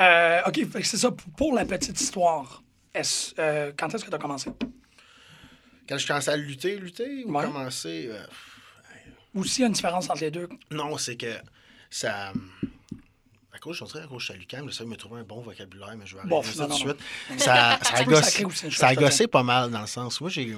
Euh, 0.00 0.40
OK, 0.46 0.58
c'est 0.82 0.96
ça. 0.96 1.10
Pour 1.36 1.54
la 1.54 1.66
petite 1.66 2.00
histoire, 2.00 2.62
euh, 2.96 3.72
quand 3.76 3.94
est-ce 3.94 4.04
que 4.04 4.08
tu 4.08 4.14
as 4.16 4.18
commencé? 4.18 4.50
Quand 5.86 5.98
je 5.98 6.06
commençais 6.06 6.30
à 6.30 6.36
lutter, 6.36 6.76
lutter, 6.78 7.24
ou 7.26 7.32
Ouais. 7.36 7.44
commencer... 7.44 8.08
euh, 8.10 8.24
Ou 9.34 9.44
s'il 9.44 9.60
y 9.60 9.64
a 9.64 9.66
une 9.66 9.74
différence 9.74 10.08
entre 10.08 10.22
les 10.22 10.30
deux? 10.30 10.48
Non, 10.70 10.96
c'est 10.96 11.16
que 11.16 11.34
ça... 11.90 12.32
Cause, 13.62 13.76
je 13.78 13.84
suis 13.84 13.98
à 13.98 14.06
cause 14.08 14.18
je 14.20 14.24
suis 14.24 14.34
à 14.34 14.36
l'UQAM, 14.36 14.68
j'essaie 14.68 14.82
de 14.84 14.88
me 14.88 14.96
trouver 14.96 15.20
un 15.20 15.24
bon 15.24 15.40
vocabulaire, 15.40 15.94
mais 15.96 16.04
je 16.04 16.14
vais 16.14 16.20
arrêter 16.20 16.30
Bon, 16.34 16.42
ça 16.42 16.64
tout 16.66 16.70
de 16.72 16.74
suite. 16.74 16.96
Ça, 17.38 17.78
ça, 17.82 17.94
a 17.94 18.04
gossé, 18.04 18.44
aussi 18.44 18.72
ça 18.72 18.88
a 18.88 18.94
je 18.94 18.98
gossé 18.98 19.26
pas 19.28 19.44
mal 19.44 19.70
dans 19.70 19.80
le 19.82 19.86
sens. 19.86 20.20
Moi, 20.20 20.30
j'ai. 20.30 20.56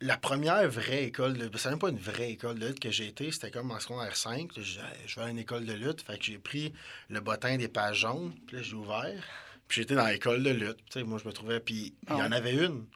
La 0.00 0.16
première 0.16 0.68
vraie 0.70 1.04
école 1.04 1.34
de. 1.36 1.50
C'est 1.58 1.68
même 1.70 1.78
pas 1.78 1.90
une 1.90 1.98
vraie 1.98 2.30
école 2.32 2.58
de 2.58 2.66
lutte 2.66 2.80
que 2.80 2.90
j'ai 2.90 3.06
été, 3.08 3.30
c'était 3.30 3.50
comme 3.50 3.70
en 3.70 3.78
secondaire 3.78 4.16
5. 4.16 4.56
là, 4.56 4.62
Je 4.62 4.80
je 5.06 5.20
vais 5.20 5.26
à 5.26 5.28
une 5.28 5.38
école 5.38 5.66
de 5.66 5.72
lutte, 5.74 6.00
fait 6.02 6.18
que 6.18 6.24
j'ai 6.24 6.38
pris 6.38 6.72
le 7.10 7.20
bottin 7.20 7.56
des 7.58 7.68
pages 7.68 7.98
jaunes, 8.00 8.32
puis 8.46 8.56
là, 8.56 8.62
j'ai 8.62 8.74
ouvert, 8.74 9.22
puis 9.68 9.82
j'étais 9.82 9.94
dans 9.94 10.06
l'école 10.06 10.42
de 10.42 10.50
lutte. 10.50 10.78
Tu 10.90 11.00
sais, 11.00 11.02
moi, 11.04 11.18
je 11.22 11.28
me 11.28 11.32
trouvais, 11.32 11.60
puis 11.60 11.94
il 12.08 12.16
y 12.16 12.22
en 12.22 12.32
Ah. 12.32 12.36
avait 12.36 12.54
une. 12.54 12.86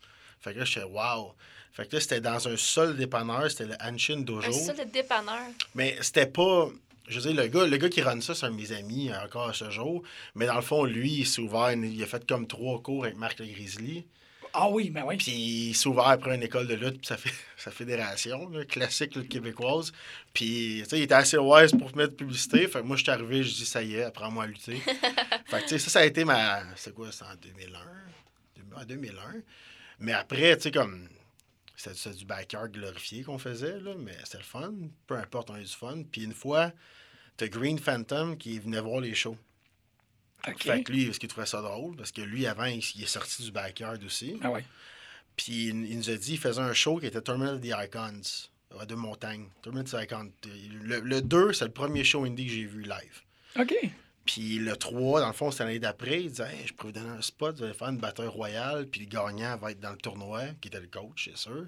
Fait 0.40 0.54
que 0.54 0.60
là, 0.60 0.64
j'étais 0.64 0.84
wow. 0.86 1.34
Fait 1.72 1.86
que 1.86 1.94
là, 1.96 2.00
c'était 2.00 2.20
dans 2.22 2.48
un 2.48 2.56
seul 2.56 2.96
dépanneur, 2.96 3.50
c'était 3.50 3.66
le 3.66 3.74
Hanshin 3.80 4.20
Dojo. 4.20 4.48
Un 4.48 4.52
seul 4.52 4.76
de 4.86 4.90
dépanneur. 4.90 5.42
Mais 5.74 5.96
c'était 6.00 6.26
pas. 6.26 6.68
Je 7.08 7.18
veux 7.20 7.32
dire, 7.32 7.42
le 7.42 7.48
gars, 7.48 7.66
le 7.66 7.76
gars 7.76 7.88
qui 7.88 8.02
run 8.02 8.20
ça, 8.20 8.34
c'est 8.34 8.46
un 8.46 8.50
de 8.50 8.56
mes 8.56 8.72
amis 8.72 9.10
encore 9.24 9.48
à 9.48 9.54
ce 9.54 9.70
jour. 9.70 10.02
Mais 10.34 10.46
dans 10.46 10.56
le 10.56 10.62
fond, 10.62 10.84
lui, 10.84 11.10
il 11.20 11.26
s'est 11.26 11.40
ouvert, 11.40 11.72
il 11.72 12.02
a 12.02 12.06
fait 12.06 12.26
comme 12.26 12.46
trois 12.46 12.80
cours 12.82 13.04
avec 13.04 13.16
Marc 13.16 13.38
le 13.40 13.46
Grizzly. 13.46 14.06
Ah 14.54 14.68
oui, 14.70 14.90
ben 14.90 15.04
oui. 15.06 15.16
Puis 15.18 15.30
il 15.32 15.74
s'est 15.74 15.88
ouvert 15.88 16.08
après 16.08 16.34
une 16.34 16.42
école 16.42 16.66
de 16.66 16.74
lutte, 16.74 16.98
puis 16.98 17.06
sa, 17.06 17.16
fé- 17.16 17.30
sa 17.56 17.70
fédération, 17.70 18.48
là, 18.48 18.64
classique 18.64 19.14
lutte 19.14 19.28
québécoise. 19.28 19.92
Puis, 20.32 20.80
tu 20.84 20.90
sais, 20.90 20.98
il 20.98 21.02
était 21.02 21.14
assez 21.14 21.36
wise 21.38 21.72
pour 21.72 21.94
mettre 21.96 22.12
de 22.12 22.16
publicité. 22.16 22.66
Fait 22.66 22.80
que 22.80 22.84
moi, 22.84 22.96
je 22.96 23.02
suis 23.02 23.10
arrivé, 23.12 23.42
je 23.42 23.54
dis, 23.54 23.66
ça 23.66 23.82
y 23.82 23.94
est, 23.96 24.04
apprends-moi 24.04 24.44
à 24.44 24.46
lutter. 24.46 24.76
fait 25.46 25.58
que, 25.58 25.62
tu 25.62 25.68
sais, 25.68 25.78
ça, 25.78 25.90
ça 25.90 25.98
a 26.00 26.04
été 26.06 26.24
ma. 26.24 26.62
C'est 26.76 26.94
quoi, 26.94 27.08
c'est 27.12 27.24
en 27.24 27.34
2001? 27.40 28.80
En 28.80 28.84
2001. 28.84 29.12
Mais 30.00 30.12
après, 30.12 30.56
tu 30.56 30.64
sais, 30.64 30.70
comme. 30.70 31.08
C'était 31.76 32.10
du 32.16 32.24
backyard 32.24 32.72
glorifié 32.72 33.22
qu'on 33.22 33.38
faisait, 33.38 33.78
là, 33.78 33.94
mais 33.96 34.16
c'était 34.24 34.38
le 34.38 34.44
fun. 34.44 34.72
Peu 35.06 35.14
importe, 35.14 35.50
on 35.50 35.54
a 35.54 35.60
eu 35.60 35.64
du 35.64 35.68
fun. 35.72 36.02
Puis 36.10 36.24
une 36.24 36.34
fois, 36.34 36.72
t'as 37.38 37.48
Green 37.48 37.78
Phantom 37.78 38.36
qui 38.36 38.58
venait 38.58 38.80
voir 38.80 39.00
les 39.00 39.14
shows. 39.14 39.38
OK. 40.46 40.62
Fait 40.62 40.82
que 40.82 40.92
lui, 40.92 41.06
parce 41.06 41.18
qu'il 41.18 41.28
trouvait 41.28 41.46
ça 41.46 41.62
drôle, 41.62 41.96
parce 41.96 42.12
que 42.12 42.20
lui, 42.20 42.46
avant, 42.46 42.66
il, 42.66 42.82
il 42.96 43.02
est 43.02 43.06
sorti 43.06 43.42
du 43.42 43.50
backyard 43.50 44.02
aussi. 44.04 44.38
Ah 44.42 44.50
oui. 44.50 44.60
Puis 45.36 45.68
il, 45.68 45.86
il 45.90 45.96
nous 45.96 46.10
a 46.10 46.16
dit 46.16 46.32
qu'il 46.32 46.38
faisait 46.38 46.60
un 46.60 46.74
show 46.74 46.98
qui 46.98 47.06
était 47.06 47.20
Terminal 47.22 47.54
of 47.54 47.60
the 47.60 47.72
Icons, 47.84 48.48
à 48.78 48.84
deux 48.86 48.96
montagnes. 48.96 49.48
Terminal 49.62 49.84
of 49.86 49.90
the 49.90 50.02
Icons. 50.04 50.30
Le, 50.82 51.00
le 51.00 51.22
2, 51.22 51.52
c'est 51.54 51.64
le 51.64 51.70
premier 51.70 52.04
show 52.04 52.24
indie 52.24 52.46
que 52.46 52.52
j'ai 52.52 52.64
vu 52.64 52.82
live. 52.82 53.22
OK. 53.58 53.74
Puis 54.26 54.58
le 54.58 54.76
3, 54.76 55.20
dans 55.20 55.26
le 55.28 55.32
fond, 55.32 55.50
c'était 55.50 55.64
l'année 55.64 55.78
d'après. 55.78 56.22
Il 56.22 56.30
disait 56.30 56.52
hey, 56.52 56.66
Je 56.66 56.74
pourrais 56.74 56.92
vous 56.92 56.98
donner 57.00 57.16
un 57.16 57.22
spot, 57.22 57.56
vous 57.56 57.64
allez 57.64 57.74
faire 57.74 57.88
une 57.88 57.98
bataille 57.98 58.26
royale, 58.26 58.86
puis 58.86 59.00
le 59.00 59.06
gagnant 59.06 59.56
va 59.56 59.70
être 59.70 59.80
dans 59.80 59.92
le 59.92 59.96
tournoi, 59.96 60.42
qui 60.60 60.68
était 60.68 60.80
le 60.80 60.88
coach, 60.88 61.30
c'est 61.30 61.38
sûr. 61.38 61.66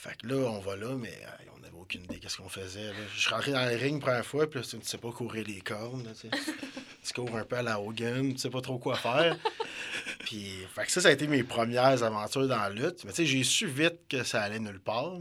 Fait 0.00 0.16
que 0.16 0.28
là, 0.28 0.36
on 0.48 0.60
va 0.60 0.76
là, 0.76 0.94
mais 0.96 1.08
hey, 1.08 1.48
on 1.56 1.58
n'avait 1.58 1.76
aucune 1.76 2.04
idée 2.04 2.20
qu'est-ce 2.20 2.36
qu'on 2.36 2.48
faisait. 2.48 2.84
là. 2.84 2.92
Je 3.12 3.20
suis 3.20 3.34
rentré 3.34 3.50
dans 3.50 3.68
le 3.68 3.74
ring 3.74 3.94
la 3.94 4.06
première 4.06 4.24
fois, 4.24 4.48
puis 4.48 4.60
là, 4.60 4.64
tu 4.64 4.76
ne 4.76 4.82
sais 4.82 4.96
pas 4.96 5.10
courir 5.10 5.44
les 5.44 5.60
cornes. 5.60 6.04
là, 6.04 6.12
tu 7.04 7.12
cours 7.12 7.36
un 7.36 7.42
peu 7.42 7.56
à 7.56 7.62
la 7.62 7.80
Hogan, 7.80 8.32
tu 8.32 8.38
sais 8.38 8.48
pas 8.48 8.60
trop 8.60 8.78
quoi 8.78 8.94
faire. 8.94 9.36
puis, 10.20 10.52
fait 10.72 10.84
que 10.84 10.92
ça, 10.92 11.00
ça 11.00 11.08
a 11.08 11.10
été 11.10 11.26
mes 11.26 11.42
premières 11.42 12.00
aventures 12.04 12.46
dans 12.46 12.58
la 12.58 12.70
lutte. 12.70 13.04
Mais 13.04 13.10
tu 13.10 13.16
sais, 13.16 13.26
j'ai 13.26 13.42
su 13.42 13.66
vite 13.66 14.06
que 14.08 14.22
ça 14.22 14.40
allait 14.42 14.60
nulle 14.60 14.78
part. 14.78 15.18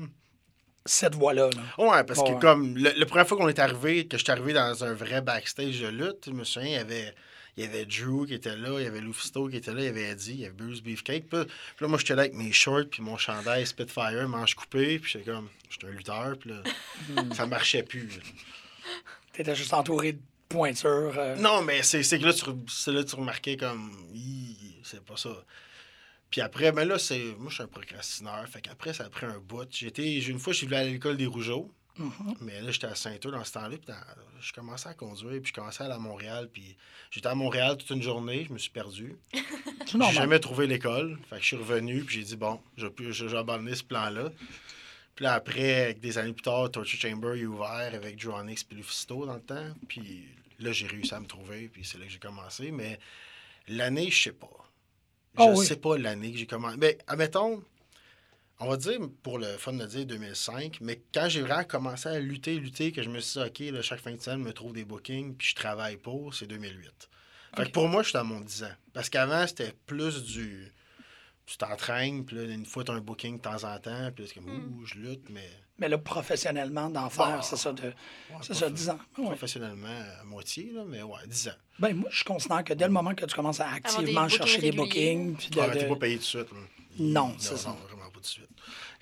Cette 0.85 1.15
voie-là. 1.15 1.49
Là. 1.49 1.83
Ouais, 1.83 2.03
parce 2.03 2.21
que 2.21 2.39
comme 2.39 2.77
le, 2.77 2.91
la 2.95 3.05
première 3.07 3.27
fois 3.27 3.35
qu'on 3.35 3.49
est 3.49 3.57
arrivé, 3.57 4.05
que 4.05 4.19
je 4.19 4.23
suis 4.23 4.31
arrivé 4.31 4.53
dans 4.53 4.83
un 4.83 4.93
vrai 4.93 5.21
backstage 5.21 5.81
de 5.81 5.87
lutte, 5.87 6.25
je 6.27 6.31
me 6.31 6.43
souviens, 6.43 6.69
il 6.69 6.73
y 6.73 6.77
avait, 6.77 7.15
il 7.57 7.63
y 7.63 7.67
avait 7.67 7.85
Drew 7.85 8.25
qui 8.27 8.35
était 8.35 8.55
là, 8.55 8.79
il 8.79 8.83
y 8.83 8.87
avait 8.87 9.01
Lufisto 9.01 9.47
qui 9.49 9.57
était 9.57 9.73
là, 9.73 9.81
il 9.81 9.85
y 9.85 9.89
avait 9.89 10.09
Eddie, 10.11 10.31
il 10.33 10.39
y 10.41 10.45
avait 10.45 10.53
Bruce 10.53 10.81
Beefcake. 10.81 11.27
Puis, 11.27 11.37
là- 11.39 11.45
puis 11.45 11.53
là, 11.81 11.87
moi, 11.87 11.97
j'étais 11.97 12.15
là 12.15 12.21
avec 12.21 12.33
mes 12.35 12.51
shorts, 12.51 12.85
puis 12.91 13.01
mon 13.01 13.17
chandail 13.17 13.65
Spitfire, 13.65 14.27
manche 14.29 14.53
coupée, 14.55 14.99
puis 14.99 15.11
j'étais 15.11 15.31
comme, 15.31 15.49
j'étais 15.69 15.87
un 15.87 15.91
lutteur, 15.91 16.37
puis 16.39 16.51
là, 16.51 16.61
ça 17.35 17.45
marchait 17.47 17.83
plus. 17.83 18.19
T'étais 19.33 19.55
juste 19.55 19.73
entouré 19.73 20.13
de 20.13 20.19
pointures. 20.49 21.13
euh, 21.17 21.35
Non, 21.35 21.61
mais 21.61 21.83
c'est 21.83 22.03
c'est 22.03 22.19
que 22.19 22.25
là, 22.25 22.33
tu, 22.33 22.45
là 22.45 23.03
que 23.03 23.09
tu 23.09 23.15
remarquais 23.15 23.57
comme, 23.57 23.91
c'est 24.83 25.03
pas 25.03 25.17
ça. 25.17 25.43
Puis 26.29 26.41
après, 26.41 26.71
ben 26.71 26.85
là, 26.87 26.97
c'est. 26.99 27.19
Moi, 27.37 27.49
je 27.49 27.55
suis 27.55 27.63
un 27.63 27.67
procrastineur. 27.67 28.45
Fait 28.49 28.61
qu'après, 28.61 28.93
ça 28.93 29.05
a 29.05 29.09
pris 29.09 29.25
un 29.25 29.39
bout. 29.39 29.67
J'étais. 29.71 30.19
Une 30.19 30.39
fois, 30.39 30.51
je 30.53 30.57
suis 30.59 30.67
venu 30.67 30.77
à 30.77 30.83
l'école 30.83 31.15
des 31.17 31.25
Rougeaux. 31.25 31.71
Mhm. 31.97 32.35
Mais 32.41 32.61
là, 32.61 32.71
j'étais 32.71 32.87
à 32.87 32.95
Saint-Eustache 32.95 33.31
dans 33.31 33.43
ce 33.43 33.53
temps-là. 33.53 33.77
Puis 33.77 33.93
je 34.41 34.53
commençais 34.53 34.89
à 34.89 34.93
conduire. 34.93 35.41
Puis 35.41 35.49
je 35.49 35.53
commençais 35.53 35.83
à 35.83 35.85
aller 35.87 35.95
à 35.95 35.99
Montréal. 35.99 36.49
Puis 36.51 36.75
j'étais 37.11 37.27
à 37.27 37.35
Montréal 37.35 37.77
toute 37.77 37.89
une 37.89 38.01
journée. 38.01 38.45
Je 38.47 38.53
me 38.53 38.57
suis 38.57 38.69
perdu. 38.69 39.15
J'ai 39.85 40.11
jamais 40.13 40.39
trouvé 40.39 40.67
l'école. 40.67 41.17
Fait 41.29 41.37
que 41.37 41.41
je 41.41 41.47
suis 41.47 41.55
revenu. 41.55 42.03
Puis 42.03 42.17
j'ai 42.17 42.23
dit, 42.23 42.35
bon, 42.35 42.59
je 42.77 42.87
vais 42.87 43.11
je 43.11 43.25
vais 43.25 43.37
abandonner 43.37 43.75
ce 43.75 43.83
plan-là. 43.83 44.31
Puis 45.15 45.23
là, 45.23 45.33
après, 45.33 45.95
des 45.95 46.17
années 46.19 46.33
plus 46.33 46.43
tard, 46.43 46.69
Torture 46.69 46.99
Chamber 46.99 47.33
est 47.39 47.45
ouvert 47.45 47.91
avec 47.93 48.23
Onyx 48.27 48.65
et 48.71 48.75
Lufisto 48.75 49.25
dans 49.25 49.33
le 49.35 49.41
temps. 49.41 49.73
Puis 49.87 50.25
là, 50.59 50.71
j'ai 50.71 50.85
réussi 50.87 51.13
à 51.15 51.19
me 51.19 51.25
trouver. 51.25 51.69
Puis 51.69 51.83
c'est 51.85 51.97
là 51.97 52.05
que 52.05 52.11
j'ai 52.11 52.19
commencé. 52.19 52.69
Mais 52.71 52.99
l'année, 53.67 54.11
je 54.11 54.21
sais 54.23 54.31
pas. 54.33 54.47
Je 55.37 55.41
Ah 55.43 55.47
oui. 55.55 55.65
sais 55.65 55.77
pas 55.77 55.97
l'année 55.97 56.31
que 56.31 56.37
j'ai 56.37 56.45
commencé. 56.45 56.77
Mais 56.77 56.97
admettons, 57.07 57.63
on 58.59 58.67
va 58.67 58.77
dire, 58.77 58.99
pour 59.23 59.37
le 59.39 59.47
fun 59.57 59.73
de 59.73 59.85
dire 59.85 60.05
2005, 60.05 60.79
mais 60.81 61.01
quand 61.13 61.29
j'ai 61.29 61.41
vraiment 61.41 61.63
commencé 61.63 62.09
à 62.09 62.19
lutter, 62.19 62.55
lutter, 62.55 62.91
que 62.91 63.03
je 63.03 63.09
me 63.09 63.19
suis 63.19 63.39
dit, 63.39 63.45
OK, 63.45 63.59
là, 63.73 63.81
chaque 63.81 63.99
fin 64.01 64.11
de 64.13 64.21
semaine, 64.21 64.39
je 64.39 64.45
me 64.45 64.53
trouve 64.53 64.73
des 64.73 64.85
bookings, 64.85 65.35
puis 65.35 65.49
je 65.49 65.55
travaille 65.55 65.97
pour, 65.97 66.33
c'est 66.33 66.47
2008. 66.47 67.09
Fait 67.55 67.65
que 67.65 67.69
pour 67.71 67.87
moi, 67.87 68.03
je 68.03 68.09
suis 68.09 68.17
à 68.17 68.23
mon 68.23 68.39
10 68.41 68.63
ans. 68.63 68.75
Parce 68.93 69.09
qu'avant, 69.09 69.45
c'était 69.47 69.73
plus 69.85 70.23
du 70.23 70.71
tu 71.45 71.55
t'entraînes, 71.57 72.25
puis 72.25 72.35
là, 72.35 72.43
une 72.43 72.65
fois, 72.65 72.83
tu 72.83 72.91
as 72.91 72.95
un 72.95 72.99
booking 72.99 73.37
de 73.37 73.41
temps 73.41 73.63
en 73.63 73.79
temps, 73.79 74.11
puis 74.13 74.25
là, 74.25 74.29
c'est 74.29 74.33
comme, 74.33 74.51
Hmm. 74.53 74.79
ouh, 74.81 74.85
je 74.85 74.95
lutte, 74.95 75.29
mais 75.29 75.49
Mais 75.79 75.87
là, 75.87 75.97
professionnellement, 75.97 76.89
d'en 76.89 77.09
faire, 77.09 77.37
Bon. 77.37 77.41
c'est 77.41 77.55
ça, 77.55 77.71
de, 77.71 77.83
ouais, 77.83 77.93
c'est 78.41 78.53
ça, 78.53 78.65
prof- 78.65 78.73
10 78.73 78.89
ans. 78.89 78.99
Ouais. 79.17 79.25
professionnellement, 79.27 79.87
à 80.21 80.25
moitié, 80.25 80.71
là, 80.73 80.83
mais 80.85 81.03
ouais, 81.03 81.19
10 81.27 81.47
ans. 81.47 81.51
Ben, 81.79 81.93
moi, 81.95 82.09
je 82.11 82.23
considère 82.25 82.63
que 82.65 82.73
dès 82.73 82.85
le 82.85 82.91
moment 82.91 83.15
que 83.15 83.23
tu 83.25 83.33
commences 83.33 83.61
à 83.61 83.69
activement 83.71 84.23
bookings 84.23 84.37
chercher 84.37 84.59
des 84.59 84.71
bookings, 84.73 85.35
puis 85.37 85.49
de, 85.51 85.55
t'es 85.71 85.83
de- 85.83 85.87
pas 85.89 85.95
payé 85.95 86.15
tout 86.15 86.21
de 86.21 86.25
suite. 86.25 86.51
là. 86.51 86.57
Non, 86.99 87.27
non, 87.29 87.35
c'est 87.37 87.55
ça. 87.57 87.77
Pas 88.17 88.21
tout 88.21 88.21
de 88.21 88.25
suite. 88.25 88.49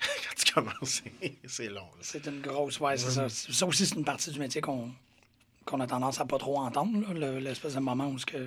Quand 0.00 0.34
tu 0.44 0.52
commences, 0.52 1.02
c'est- 1.46 1.68
long. 1.68 1.88
c'est 2.00 2.26
une 2.26 2.40
grosse. 2.40 2.78
Ouais, 2.80 2.96
c'est 2.96 3.10
ça. 3.10 3.28
Ça 3.28 3.66
aussi, 3.66 3.86
c'est 3.86 3.94
une 3.94 4.04
partie 4.04 4.30
du 4.30 4.38
métier 4.38 4.60
qu'on 4.60 5.80
a 5.80 5.86
tendance 5.86 6.20
à 6.20 6.24
pas 6.26 6.38
trop 6.38 6.58
entendre, 6.58 7.12
l'espèce 7.40 7.74
de 7.74 7.80
moment 7.80 8.08
où 8.08 8.18
ce 8.18 8.26
que. 8.26 8.46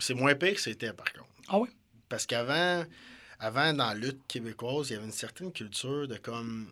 C'est 0.00 0.14
moins 0.14 0.34
pire 0.34 0.54
que 0.54 0.60
c'était, 0.60 0.92
par 0.92 1.12
contre. 1.12 1.26
Ah 1.48 1.58
oui? 1.58 1.68
Parce 2.08 2.26
qu'avant, 2.26 2.84
avant, 3.40 3.72
dans 3.72 3.88
la 3.88 3.94
lutte 3.94 4.20
québécoise, 4.28 4.90
il 4.90 4.92
y 4.92 4.96
avait 4.96 5.06
une 5.06 5.12
certaine 5.12 5.52
culture 5.52 6.06
de 6.06 6.16
comme. 6.16 6.68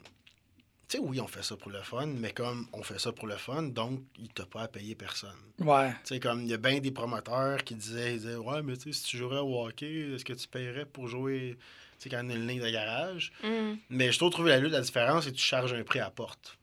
Tu 0.89 0.99
sais, 0.99 1.03
oui, 1.03 1.19
on 1.21 1.27
fait 1.27 1.43
ça 1.43 1.57
pour 1.57 1.73
le 1.73 1.81
fun, 1.83 2.07
mais 2.07 2.31
comme 2.33 2.69
on 2.73 2.81
fait 2.85 3.01
ça 3.01 3.11
pour 3.11 3.27
le 3.27 3.37
fun, 3.37 3.65
donc 3.65 4.03
il 4.21 4.29
t'a 4.29 4.47
pas 4.47 4.63
à 4.63 4.69
payer 4.69 4.95
personne. 4.95 5.35
Ouais. 5.59 5.91
Tu 6.05 6.15
sais, 6.15 6.21
comme 6.21 6.43
il 6.43 6.49
y 6.49 6.55
a 6.55 6.59
bien 6.59 6.79
des 6.79 6.93
promoteurs 6.93 7.65
qui 7.65 7.75
disaient, 7.75 8.15
ils 8.15 8.21
disaient 8.21 8.37
Ouais, 8.37 8.63
mais 8.63 8.77
tu 8.77 8.93
sais, 8.93 9.01
si 9.01 9.05
tu 9.11 9.17
jouerais 9.19 9.41
au 9.41 9.67
hockey, 9.67 10.13
est-ce 10.15 10.25
que 10.25 10.33
tu 10.35 10.47
paierais 10.47 10.87
pour 10.87 11.09
jouer, 11.09 11.59
sais, 12.05 12.09
quand 12.11 12.25
on 12.25 12.31
a 12.31 12.35
une 12.35 12.47
ligne 12.47 12.61
de 12.63 12.71
garage? 12.71 13.33
Hmm, 13.43 13.75
Mais 13.91 14.13
je 14.13 14.19
trouve 14.19 14.31
trouver 14.31 14.51
la 14.51 14.59
lutte, 14.59 14.73
la 14.73 14.81
différence, 14.81 15.25
c'est 15.25 15.31
que 15.33 15.37
tu 15.37 15.43
charges 15.45 15.73
un 15.73 15.83
prix 15.85 15.99
à 16.01 16.05
la 16.05 16.11
porte. 16.11 16.57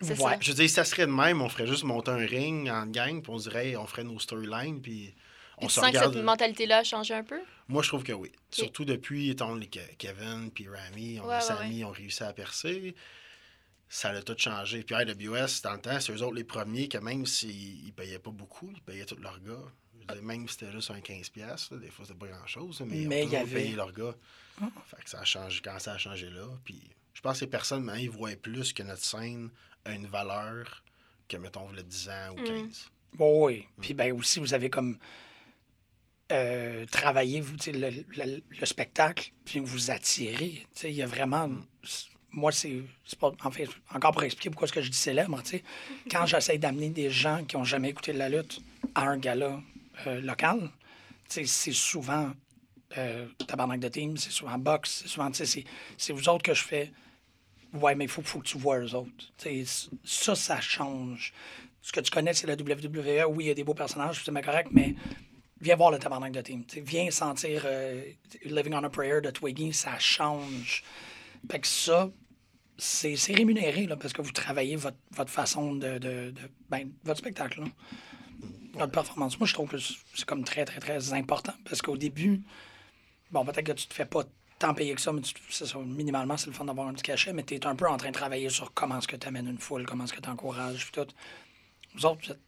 C'est 0.00 0.10
Ouais. 0.10 0.16
ça. 0.16 0.38
Je 0.40 0.48
veux 0.50 0.54
dire, 0.54 0.68
si 0.68 0.74
ça 0.74 0.84
serait 0.84 1.06
de 1.06 1.12
même, 1.12 1.42
on 1.42 1.48
ferait 1.48 1.66
juste 1.66 1.82
monter 1.84 2.10
un 2.12 2.16
ring 2.24 2.68
en 2.70 2.86
gang, 2.86 3.20
puis 3.22 3.32
on 3.32 3.36
dirait, 3.36 3.74
on 3.76 3.86
ferait 3.86 4.04
nos 4.04 4.18
storylines, 4.20 4.80
puis 4.80 5.12
on 5.58 5.66
tu 5.66 5.72
se 5.72 5.80
sens 5.80 5.90
que 5.90 5.98
cette 5.98 6.14
mentalité-là 6.22 6.78
a 6.78 6.84
changé 6.84 7.14
un 7.14 7.24
peu? 7.24 7.40
Moi, 7.66 7.82
je 7.82 7.88
trouve 7.88 8.04
que 8.04 8.12
oui. 8.12 8.30
Surtout 8.50 8.84
depuis, 8.84 9.34
Ke- 9.34 9.96
Kevin 9.98 10.50
puis 10.52 10.68
Rami, 10.68 11.18
on, 11.20 11.26
Ouais, 11.26 11.34
ouais, 11.34 11.40
Sammy 11.40 11.82
ont 11.84 11.90
réussi 11.90 12.22
à 12.22 12.32
percer. 12.32 12.94
Ça 13.90 14.10
a 14.10 14.22
tout 14.22 14.34
changé. 14.38 14.82
Puis 14.84 14.94
IWS, 14.94 15.62
dans 15.64 15.72
le 15.72 15.80
temps, 15.80 15.98
c'est 15.98 16.12
eux 16.12 16.22
autres 16.22 16.34
les 16.36 16.44
premiers 16.44 16.88
que 16.88 16.98
même 16.98 17.24
s'ils 17.26 17.86
ne 17.86 17.90
payaient 17.90 18.18
pas 18.18 18.30
beaucoup, 18.30 18.70
ils 18.74 18.80
payaient 18.82 19.04
tous 19.06 19.16
leurs 19.16 19.40
gars. 19.40 19.64
Je 19.94 20.06
veux 20.14 20.20
dire, 20.20 20.22
même 20.22 20.46
si 20.46 20.54
c'était 20.58 20.70
juste 20.72 20.90
un 20.90 21.00
15$, 21.00 21.30
piastres, 21.30 21.74
là, 21.74 21.80
des 21.80 21.90
fois, 21.90 22.04
c'était 22.06 22.18
pas 22.18 22.26
grand-chose, 22.28 22.82
mais, 22.86 23.04
Mais 23.06 23.22
ils 23.22 23.26
ont 23.26 23.30
toujours 23.30 23.40
avait- 23.40 23.54
payé 23.62 23.74
leurs 23.74 23.92
gars. 23.92 24.14
Fait 24.86 25.02
que 25.02 25.10
ça 25.10 25.20
a 25.20 25.24
changé 25.24 25.60
quand 25.64 25.78
ça 25.78 25.92
a 25.92 25.98
changé 25.98 26.28
là. 26.30 26.46
Puis 26.64 26.80
je 27.14 27.20
pense 27.20 27.38
que 27.40 27.44
les 27.44 27.50
personnes, 27.50 27.82
maintenant, 27.84 28.00
ils 28.00 28.10
voient 28.10 28.36
plus 28.36 28.72
que 28.72 28.82
notre 28.82 29.04
scène 29.04 29.50
a 29.84 29.92
une 29.92 30.06
valeur 30.06 30.82
que, 31.28 31.36
mettons, 31.36 31.70
le 31.70 31.82
10 31.82 32.08
ans 32.08 32.32
ou 32.32 32.42
15. 32.42 32.90
Bon, 33.14 33.46
oui. 33.46 33.66
Puis 33.80 33.94
ben 33.94 34.12
aussi, 34.12 34.38
vous 34.40 34.54
avez 34.54 34.68
comme 34.70 34.98
euh, 36.30 36.84
travaillé 36.86 37.40
vous, 37.40 37.56
le, 37.68 37.90
le- 38.16 38.42
le 38.60 38.66
spectacle, 38.66 39.32
puis 39.44 39.60
vous 39.60 39.90
attirez. 39.90 40.66
Tu 40.74 40.80
sais, 40.80 40.90
Il 40.90 40.96
y 40.96 41.02
a 41.02 41.06
vraiment. 41.06 41.48
Moi, 42.30 42.52
c'est 42.52 42.82
c'est 43.06 43.18
pas. 43.18 43.32
En 43.42 43.50
fait, 43.50 43.68
encore 43.94 44.12
pour 44.12 44.22
expliquer 44.22 44.50
pourquoi 44.50 44.68
ce 44.68 44.72
que 44.74 44.82
je 44.82 44.90
dis 44.90 44.96
célèbre, 44.98 45.42
tu 45.42 45.50
sais, 45.50 45.64
quand 46.10 46.26
j'essaie 46.26 46.58
d'amener 46.58 46.90
des 46.90 47.10
gens 47.10 47.44
qui 47.44 47.56
n'ont 47.56 47.64
jamais 47.64 47.88
écouté 47.90 48.12
de 48.12 48.18
la 48.18 48.28
lutte 48.28 48.60
à 48.94 49.04
un 49.08 49.16
gala 49.16 49.60
euh, 50.06 50.20
local, 50.20 50.60
tu 51.28 51.34
sais, 51.34 51.46
c'est 51.46 51.72
souvent 51.72 52.32
euh, 52.96 53.26
tabarnak 53.46 53.80
de 53.80 53.88
team, 53.88 54.16
c'est 54.16 54.30
souvent 54.30 54.58
box, 54.58 55.00
c'est 55.02 55.08
souvent, 55.08 55.30
tu 55.30 55.44
sais, 55.44 55.64
c'est- 55.96 56.12
vous 56.12 56.28
autres 56.28 56.42
que 56.42 56.54
je 56.54 56.62
fais. 56.62 56.92
Ouais, 57.74 57.94
mais 57.94 58.04
il 58.04 58.10
faut, 58.10 58.22
faut 58.22 58.38
que 58.38 58.46
tu 58.46 58.56
vois 58.58 58.78
eux 58.78 58.94
autres. 58.94 59.10
Tu 59.36 59.66
sais, 59.66 59.88
ça, 60.04 60.34
ça 60.34 60.60
change. 60.60 61.34
Ce 61.82 61.92
que 61.92 62.00
tu 62.00 62.10
connais, 62.10 62.32
c'est 62.32 62.46
la 62.46 62.56
WWE. 62.56 63.24
Oui, 63.28 63.44
il 63.44 63.48
y 63.48 63.50
a 63.50 63.54
des 63.54 63.64
beaux 63.64 63.74
personnages, 63.74 64.22
c'est 64.24 64.42
correct, 64.42 64.70
mais 64.72 64.94
viens 65.60 65.76
voir 65.76 65.90
le 65.90 65.98
tabarnak 65.98 66.32
de 66.32 66.40
team. 66.40 66.64
Viens 66.82 67.10
sentir 67.10 67.62
euh, 67.66 68.02
Living 68.44 68.74
on 68.74 68.84
a 68.84 68.88
Prayer 68.90 69.20
de 69.20 69.30
Twiggy, 69.30 69.72
ça 69.74 69.98
change. 69.98 70.82
Fait 71.50 71.60
que 71.60 71.66
ça, 71.66 72.10
c'est 72.78 73.16
rémunéré 73.34 73.86
là, 73.86 73.96
parce 73.96 74.12
que 74.12 74.22
vous 74.22 74.32
travaillez 74.32 74.76
votre, 74.76 74.96
votre 75.10 75.30
façon 75.30 75.74
de, 75.74 75.98
de, 75.98 76.32
ben, 76.70 76.90
votre 77.04 77.18
spectacle, 77.18 77.62
votre 78.74 78.92
performance. 78.92 79.38
Moi, 79.38 79.46
je 79.46 79.54
trouve 79.54 79.68
que 79.68 79.78
c'est 79.78 80.24
comme 80.24 80.44
très, 80.44 80.64
très, 80.64 80.80
très 80.80 81.12
important 81.12 81.54
parce 81.64 81.82
qu'au 81.82 81.96
début, 81.96 82.42
bon, 83.30 83.44
peut-être 83.44 83.64
que 83.66 83.72
tu 83.72 83.86
te 83.86 83.94
fais 83.94 84.06
pas 84.06 84.24
tant 84.58 84.74
payer 84.74 84.94
que 84.94 85.00
ça, 85.00 85.12
mais 85.12 85.20
tu- 85.20 85.34
c'est 85.50 85.66
ça, 85.66 85.78
minimalement, 85.78 86.36
c'est 86.36 86.46
le 86.48 86.52
fun 86.52 86.64
d'avoir 86.64 86.88
un 86.88 86.92
petit 86.94 87.02
cachet, 87.04 87.32
mais 87.32 87.44
tu 87.44 87.54
es 87.54 87.66
un 87.66 87.76
peu 87.76 87.88
en 87.88 87.96
train 87.96 88.08
de 88.08 88.14
travailler 88.14 88.48
sur 88.50 88.72
comment 88.74 88.98
est-ce 88.98 89.08
que 89.08 89.16
tu 89.16 89.26
amènes 89.28 89.46
une 89.48 89.58
foule, 89.58 89.86
comment 89.86 90.04
est-ce 90.04 90.12
que 90.12 90.20
tu 90.20 90.28
encourages, 90.28 90.90
puis 90.90 91.02
tout. 91.02 91.08
Vous 91.94 92.06
autres, 92.06 92.20
vous 92.26 92.32
êtes 92.32 92.40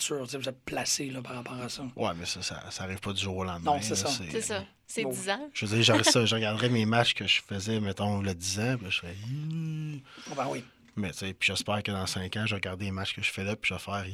sais, 0.00 0.36
vous 0.38 0.48
êtes 0.48 0.60
placés 0.64 1.10
là, 1.10 1.20
par 1.20 1.34
rapport 1.34 1.60
à 1.60 1.68
ça. 1.68 1.82
Ouais, 1.96 2.12
mais 2.16 2.26
ça, 2.26 2.42
ça, 2.42 2.70
ça 2.70 2.84
arrive 2.84 3.00
pas 3.00 3.12
du 3.12 3.20
jour 3.20 3.36
au 3.38 3.44
lendemain. 3.44 3.72
Non, 3.74 3.80
c'est 3.82 3.90
là, 3.90 3.96
ça. 3.96 4.08
C'est 4.08 4.40
ça. 4.40 4.64
C'est 4.86 5.02
Bon. 5.02 5.10
10 5.10 5.30
ans. 5.30 5.50
Je 5.52 5.66
veux 5.66 5.74
dire, 5.76 5.82
j'aurais 5.84 6.04
ça, 6.04 6.24
je 6.26 6.34
regarderais 6.34 6.68
mes 6.68 6.84
matchs 6.86 7.14
que 7.14 7.26
je 7.26 7.40
faisais, 7.42 7.80
mettons, 7.80 8.20
le 8.20 8.34
10 8.34 8.60
ans, 8.60 8.76
puis 8.78 8.90
je 8.90 8.98
ferais... 9.00 9.14
Hi. 9.26 10.02
Oh, 10.30 10.34
ben 10.36 10.46
oui. 10.48 10.62
Mais 10.96 11.10
tu 11.10 11.18
sais, 11.18 11.34
puis 11.34 11.46
j'espère 11.48 11.82
que 11.82 11.90
dans 11.90 12.06
5 12.06 12.36
ans, 12.36 12.44
je 12.46 12.50
vais 12.50 12.56
regarder 12.56 12.84
les 12.84 12.90
matchs 12.92 13.14
que 13.14 13.22
je 13.22 13.32
fais 13.32 13.42
là, 13.42 13.56
puis 13.56 13.70
je 13.70 13.74
vais 13.74 13.80
faire... 13.80 14.04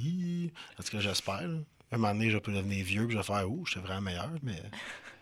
En 0.79 0.83
tout 0.83 0.91
cas, 0.93 1.01
j'espère. 1.01 1.43
là. 1.47 1.59
Un 1.93 1.97
moment 1.99 2.13
donné, 2.15 2.31
je 2.31 2.37
vais 2.39 2.53
devenir 2.53 2.85
vieux, 2.87 3.05
puis 3.07 3.13
je 3.15 3.19
vais 3.19 3.25
faire... 3.25 3.51
Ouh, 3.51 3.67
j'étais 3.67 3.81
vraiment 3.81 4.01
meilleur, 4.03 4.31
mais 4.43 4.63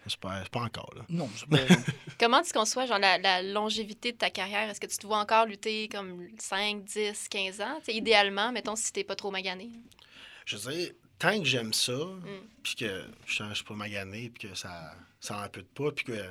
j'espère, 0.08 0.40
c'est 0.42 0.50
pas 0.52 0.60
encore, 0.60 0.92
là. 0.96 1.02
Non, 1.08 1.28
c'est 1.36 1.48
pas... 1.48 1.58
Comment 2.20 2.42
tu 2.42 2.52
conçois 2.52 2.86
genre, 2.86 2.98
la, 2.98 3.18
la 3.18 3.42
longévité 3.42 4.12
de 4.12 4.16
ta 4.18 4.30
carrière? 4.30 4.68
Est-ce 4.68 4.80
que 4.80 4.86
tu 4.86 4.96
te 4.98 5.06
vois 5.06 5.18
encore 5.18 5.46
lutter 5.46 5.88
comme 5.88 6.28
5, 6.38 6.84
10, 6.84 7.28
15 7.28 7.60
ans? 7.60 7.78
T'sais, 7.82 7.94
idéalement, 7.94 8.50
mettons, 8.52 8.76
si 8.76 8.92
t'es 8.92 9.04
pas 9.04 9.14
trop 9.16 9.30
magané. 9.30 9.70
Je 10.46 10.56
veux 10.56 10.72
dire, 10.72 10.92
tant 11.18 11.38
que 11.38 11.44
j'aime 11.44 11.72
ça, 11.72 11.98
puis 12.62 12.74
que 12.76 13.04
je 13.26 13.42
ne 13.42 13.54
suis 13.54 13.64
pas 13.64 13.74
magané, 13.74 14.30
puis 14.30 14.48
que 14.48 14.54
ça, 14.54 14.94
ça 15.20 15.38
a 15.40 15.44
un 15.44 15.48
peu 15.48 15.60
de 15.62 15.66
pas, 15.66 15.92
puis 15.92 16.04
que 16.06 16.24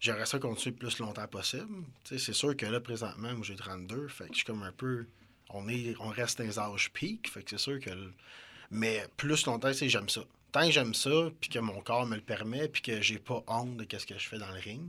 j'aimerais 0.00 0.26
ça 0.26 0.38
continuer 0.38 0.76
le 0.80 0.86
plus 0.86 0.98
longtemps 1.00 1.26
possible. 1.26 1.84
Tu 2.04 2.18
sais, 2.18 2.24
c'est 2.24 2.32
sûr 2.32 2.56
que 2.56 2.66
là, 2.66 2.80
présentement, 2.80 3.32
moi, 3.32 3.42
j'ai 3.42 3.56
32, 3.56 4.08
fait 4.08 4.24
que 4.24 4.30
je 4.32 4.36
suis 4.38 4.44
comme 4.46 4.62
un 4.62 4.72
peu... 4.72 5.06
On, 5.50 5.68
est, 5.68 5.94
on 6.00 6.08
reste 6.08 6.38
dans 6.38 6.44
les 6.44 6.58
âges 6.58 6.90
pic, 6.92 7.28
fait 7.30 7.42
que 7.42 7.50
c'est 7.50 7.58
sûr 7.58 7.80
que... 7.80 7.90
le- 7.90 8.12
Mais 8.70 9.06
plus 9.16 9.44
longtemps, 9.46 9.72
sais, 9.72 9.88
j'aime 9.88 10.08
ça. 10.08 10.20
Tant 10.52 10.64
que 10.66 10.70
j'aime 10.72 10.94
ça, 10.94 11.10
puis 11.40 11.50
que 11.50 11.58
mon 11.58 11.80
corps 11.80 12.06
me 12.06 12.14
le 12.16 12.22
permet, 12.22 12.68
puis 12.68 12.80
que 12.82 13.00
j'ai 13.02 13.18
pas 13.18 13.42
honte 13.46 13.76
de 13.76 13.98
ce 13.98 14.06
que 14.06 14.18
je 14.18 14.28
fais 14.28 14.38
dans 14.38 14.48
le 14.50 14.60
ring. 14.60 14.82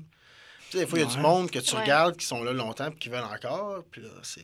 Tu 0.70 0.78
sais, 0.78 0.84
des 0.86 0.88
fois, 0.90 1.00
il 1.00 1.02
y 1.02 1.06
a 1.06 1.10
du 1.14 1.18
monde 1.20 1.52
que 1.52 1.60
tu 1.60 1.76
Ouais. 1.76 1.82
regardes 1.82 2.16
qui 2.16 2.26
sont 2.26 2.44
là 2.44 2.54
longtemps, 2.54 2.90
puis 2.92 3.00
qui 3.00 3.10
veulent 3.10 3.24
encore, 3.24 3.84
puis 3.92 4.02
là, 4.02 4.10
c'est... 4.24 4.42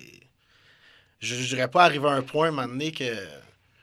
Je 1.21 1.35
ne 1.35 1.41
dirais 1.45 1.69
pas 1.69 1.85
arriver 1.85 2.07
à 2.07 2.11
un 2.11 2.21
point, 2.21 2.47
à 2.47 2.49
un 2.49 2.51
moment 2.51 2.67
donné, 2.67 2.91
que 2.91 3.05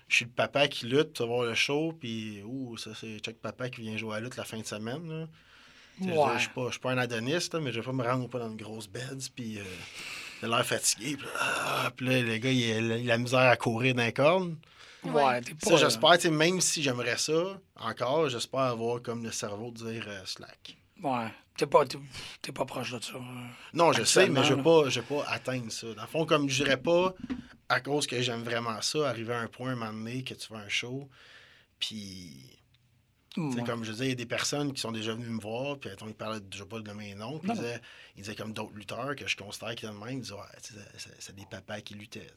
je 0.09 0.17
suis 0.17 0.25
le 0.27 0.31
papa 0.31 0.69
qui 0.69 0.87
lutte, 0.87 1.15
tu 1.15 1.23
vas 1.23 1.29
voir 1.29 1.45
le 1.45 1.55
show, 1.55 1.97
puis 1.99 2.43
ouh, 2.45 2.77
ça 2.77 2.91
c'est 2.95 3.19
Chuck 3.21 3.37
Papa 3.37 3.71
qui 3.71 3.81
vient 3.81 3.97
jouer 3.97 4.17
à 4.17 4.21
la 4.21 4.25
lutte 4.27 4.37
la 4.37 4.45
fin 4.45 4.59
de 4.59 4.67
semaine. 4.67 5.09
Là. 5.09 5.27
Je. 6.01 6.07
Je 6.07 6.41
suis 6.41 6.49
pas, 6.51 6.67
je 6.67 6.71
suis 6.73 6.81
pas 6.81 6.93
un 6.93 6.99
adoniste, 6.99 7.55
là, 7.55 7.61
mais 7.61 7.73
je 7.73 7.81
vais 7.81 7.87
pas 7.87 7.93
me 7.93 8.03
rendre 8.03 8.29
pas 8.29 8.39
dans 8.39 8.51
une 8.51 8.57
grosse 8.57 8.87
bed, 8.89 9.23
puis 9.35 9.59
euh, 9.59 9.63
il 10.43 10.47
a 10.53 10.57
l'air 10.57 10.67
fatigué. 10.67 11.17
Puis, 11.17 11.27
ah, 11.41 11.91
puis 11.97 12.07
là, 12.07 12.21
le 12.21 12.37
gars, 12.37 12.51
il 12.51 12.73
a, 12.93 12.97
il 12.99 13.11
a 13.11 13.15
la 13.15 13.19
misère 13.19 13.41
à 13.41 13.57
courir 13.57 13.95
d'un 13.95 14.11
corne. 14.11 14.57
Ouais, 15.05 15.41
t'es 15.41 15.55
pas... 15.55 15.77
j'espère, 15.77 16.13
tu 16.15 16.21
sais, 16.23 16.31
même 16.31 16.61
si 16.61 16.83
j'aimerais 16.83 17.19
ça, 17.19 17.61
encore, 17.77 18.29
j'espère 18.29 18.61
avoir 18.61 19.03
comme 19.03 19.25
le 19.25 19.33
cerveau 19.33 19.71
de 19.71 19.91
dire 19.93 20.05
euh, 20.09 20.25
slack. 20.25 20.77
Ouais. 21.03 21.29
T'es 21.57 21.67
pas, 21.67 21.85
pas 22.55 22.65
proche 22.65 22.93
de 22.93 23.01
ça. 23.01 23.15
euh. 23.15 23.21
Non, 23.75 23.93
je 23.93 24.05
sais, 24.05 24.29
mais 24.29 24.43
je 24.45 24.53
ne 24.53 24.57
vais 24.59 24.63
pas, 24.63 24.89
je 24.89 25.01
vais 25.01 25.07
pas 25.07 25.25
atteindre 25.29 25.71
ça. 25.71 25.93
Dans 25.95 26.03
le 26.03 26.09
fond, 26.09 26.25
comme 26.25 26.49
je 26.49 26.63
dirais 26.65 26.77
pas, 26.79 27.15
à 27.69 27.81
cause 27.81 28.07
que 28.07 28.21
j'aime 28.23 28.43
vraiment 28.43 28.81
ça, 28.81 29.09
arriver 29.09 29.35
à 29.35 29.41
un 29.41 29.49
point, 29.49 29.73
un 29.73 29.75
moment 29.75 29.93
donné, 29.93 30.23
que 30.25 30.35
tu 30.35 30.47
fais 30.49 30.55
un 30.55 30.69
show, 30.69 31.09
puis... 31.79 32.49
Ouais. 33.39 33.63
Comme 33.65 33.83
je 33.83 33.93
disais, 33.93 34.05
il 34.05 34.09
y 34.11 34.13
a 34.13 34.17
des 34.17 34.27
personnes 34.27 34.75
qui 34.75 34.81
sont 34.83 34.93
déjà 34.93 35.15
venues 35.15 35.27
me 35.31 35.41
voir, 35.41 35.79
puis 35.79 35.89
attends, 35.89 36.07
ils 36.07 36.13
parlaient 36.15 36.41
déjà 36.41 36.67
pas 36.67 36.81
de 36.81 36.93
mes 36.93 37.15
noms, 37.15 37.39
puis 37.39 37.49
ils 37.51 37.55
disaient, 37.55 37.81
ils 38.15 38.23
disaient 38.23 38.35
comme 38.37 38.53
d'autres 38.53 38.75
lutteurs 38.75 39.17
que 39.17 39.27
je 39.27 39.35
considère 39.39 39.75
qui 39.75 39.87
étaient 39.87 39.95
de 39.95 39.99
même, 39.99 40.19
ils 40.19 40.21
disaient, 40.21 40.35
ouais, 40.35 40.41
tu 40.63 40.75
sais, 40.75 41.09
c'est- 41.19 41.35
des 41.35 41.47
papas 41.47 41.81
qui 41.81 41.95
luttaient. 41.95 42.31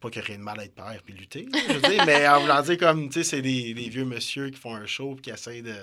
Pas 0.00 0.10
qu'il 0.10 0.20
y 0.20 0.24
a 0.24 0.26
rien 0.28 0.38
de 0.38 0.42
mal 0.42 0.60
à 0.60 0.64
être 0.64 0.74
père 0.74 1.00
puis 1.04 1.14
lutter, 1.14 1.46
là, 1.50 1.58
je 1.68 1.72
veux 1.74 1.80
dire, 1.88 2.04
mais 2.06 2.28
en 2.28 2.40
voulant 2.40 2.60
dire 2.62 2.76
comme, 2.78 3.08
tu 3.08 3.14
sais, 3.14 3.24
c'est 3.24 3.42
des, 3.42 3.72
des 3.74 3.88
vieux 3.88 4.04
monsieur 4.04 4.50
qui 4.50 4.58
font 4.60 4.74
un 4.74 4.86
show 4.86 5.14
puis 5.14 5.22
qui 5.22 5.30
essayent 5.30 5.62
de, 5.62 5.74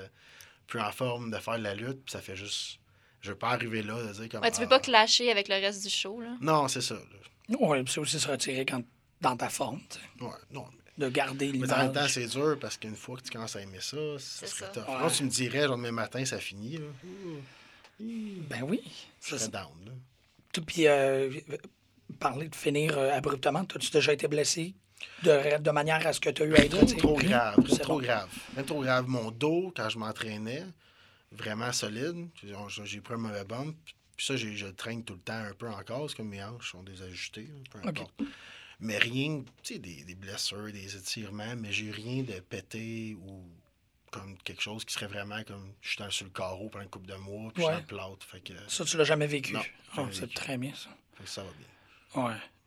plus 0.67 0.79
en 0.79 0.91
forme, 0.91 1.31
de 1.31 1.37
faire 1.37 1.57
de 1.57 1.63
la 1.63 1.75
lutte, 1.75 2.03
puis 2.05 2.11
ça 2.11 2.21
fait 2.21 2.35
juste. 2.35 2.79
Je 3.21 3.31
veux 3.31 3.37
pas 3.37 3.49
arriver 3.51 3.81
là, 3.83 4.01
de 4.03 4.11
dire 4.13 4.29
comme. 4.29 4.41
Ouais, 4.41 4.51
tu 4.51 4.59
veux 4.59 4.65
ah, 4.65 4.69
pas 4.69 4.79
clasher 4.79 5.31
avec 5.31 5.47
le 5.47 5.55
reste 5.55 5.83
du 5.83 5.89
show, 5.89 6.19
là. 6.19 6.35
Non, 6.41 6.67
c'est 6.67 6.81
ça. 6.81 6.95
puis 7.47 7.57
c'est 7.87 7.99
aussi 7.99 8.19
se 8.19 8.27
retirer 8.27 8.65
quand, 8.65 8.83
dans 9.21 9.37
ta 9.37 9.49
forme, 9.49 9.79
tu 9.89 9.97
sais. 9.97 10.25
Ouais, 10.25 10.31
non. 10.51 10.65
de 10.97 11.09
garder 11.09 11.51
Mais 11.53 11.71
en 11.71 11.77
même 11.77 11.87
temps, 11.87 11.99
l'image. 12.01 12.13
c'est 12.13 12.27
dur 12.27 12.57
parce 12.59 12.77
qu'une 12.77 12.95
fois 12.95 13.17
que 13.17 13.23
tu 13.23 13.31
commences 13.31 13.55
à 13.55 13.61
aimer 13.61 13.79
ça, 13.79 13.97
ça 14.17 14.45
C'est 14.45 14.47
serait 14.47 14.65
ça. 14.73 14.81
tough. 14.81 14.89
Ouais. 15.03 15.11
Tu 15.15 15.23
me 15.23 15.29
dirais, 15.29 15.63
genre, 15.67 15.77
demain 15.77 15.91
matin, 15.91 16.23
ça 16.25 16.37
finit, 16.39 16.77
là. 16.77 16.87
Ben 17.99 18.63
oui. 18.63 18.81
Ça, 19.19 19.29
serais 19.29 19.39
c'est 19.39 19.51
down, 19.51 19.71
là. 19.85 19.91
tout. 20.51 20.63
Puis 20.65 20.87
euh, 20.87 21.29
parler 22.13 22.47
de 22.49 22.55
finir 22.55 22.97
euh, 22.97 23.11
abruptement, 23.11 23.59
as-tu 23.75 23.91
déjà 23.91 24.13
été 24.13 24.27
blessé 24.27 24.73
de, 25.23 25.57
de 25.59 25.71
manière 25.71 26.05
à 26.07 26.13
ce 26.13 26.19
que 26.19 26.29
tu 26.29 26.43
as 26.43 26.45
eu 26.45 26.55
à 26.55 26.59
être. 26.59 26.77
Trop, 26.85 26.97
trop 26.97 27.15
grave, 27.17 27.65
C'est 27.69 27.79
trop 27.79 27.99
bon. 27.99 28.05
grave. 28.05 28.29
Même 28.55 28.65
trop 28.65 28.81
grave. 28.81 29.05
Mon 29.07 29.31
dos, 29.31 29.73
quand 29.75 29.89
je 29.89 29.97
m'entraînais, 29.97 30.63
vraiment 31.31 31.71
solide. 31.73 32.27
J'ai- 32.85 33.01
pris 33.01 33.13
un 33.13 33.17
mauvais 33.17 33.43
bump. 33.43 33.75
Puis 34.15 34.25
ça, 34.27 34.35
je 34.37 34.67
traîne 34.67 35.03
tout 35.03 35.13
le 35.15 35.19
temps 35.19 35.33
un 35.33 35.53
peu 35.53 35.67
encore. 35.69 36.09
C'est 36.09 36.17
comme 36.17 36.29
mes 36.29 36.43
hanches 36.43 36.71
sont 36.71 36.83
désajustées, 36.83 37.49
peu 37.71 37.79
importe. 37.87 38.13
Mais 38.79 38.97
rien, 38.97 39.43
tu 39.63 39.73
sais, 39.73 39.79
des, 39.79 40.03
des 40.03 40.15
blessures, 40.15 40.71
des 40.71 40.95
étirements, 40.95 41.55
mais 41.57 41.71
j'ai 41.71 41.89
rien 41.91 42.21
de 42.23 42.39
pété 42.41 43.15
ou 43.19 43.43
comme 44.11 44.37
quelque 44.43 44.61
chose 44.61 44.85
qui 44.85 44.93
serait 44.93 45.07
vraiment 45.07 45.41
comme 45.43 45.73
je 45.81 45.89
suis 45.89 46.03
sur 46.11 46.25
le 46.25 46.31
carreau 46.31 46.69
pendant 46.69 46.83
une 46.83 46.89
couple 46.89 47.07
de 47.07 47.15
mois, 47.15 47.51
puis 47.51 47.63
Ouais. 47.63 47.71
je 47.71 47.77
suis 47.77 47.85
dans 47.87 48.03
le 48.03 48.07
plâtre. 48.09 48.25
Fait 48.27 48.41
que, 48.41 48.53
Ça, 48.67 48.85
tu 48.85 48.95
l'as 48.97 49.03
jamais 49.05 49.25
vécu. 49.25 49.53
Jamais 49.95 50.09
c'est 50.11 50.31
très 50.33 50.57
bien, 50.59 50.71
ça. 50.75 50.89
fait 51.17 51.23
que 51.23 51.29
ça 51.29 51.41
va 51.43 51.49
bien. 51.57 51.67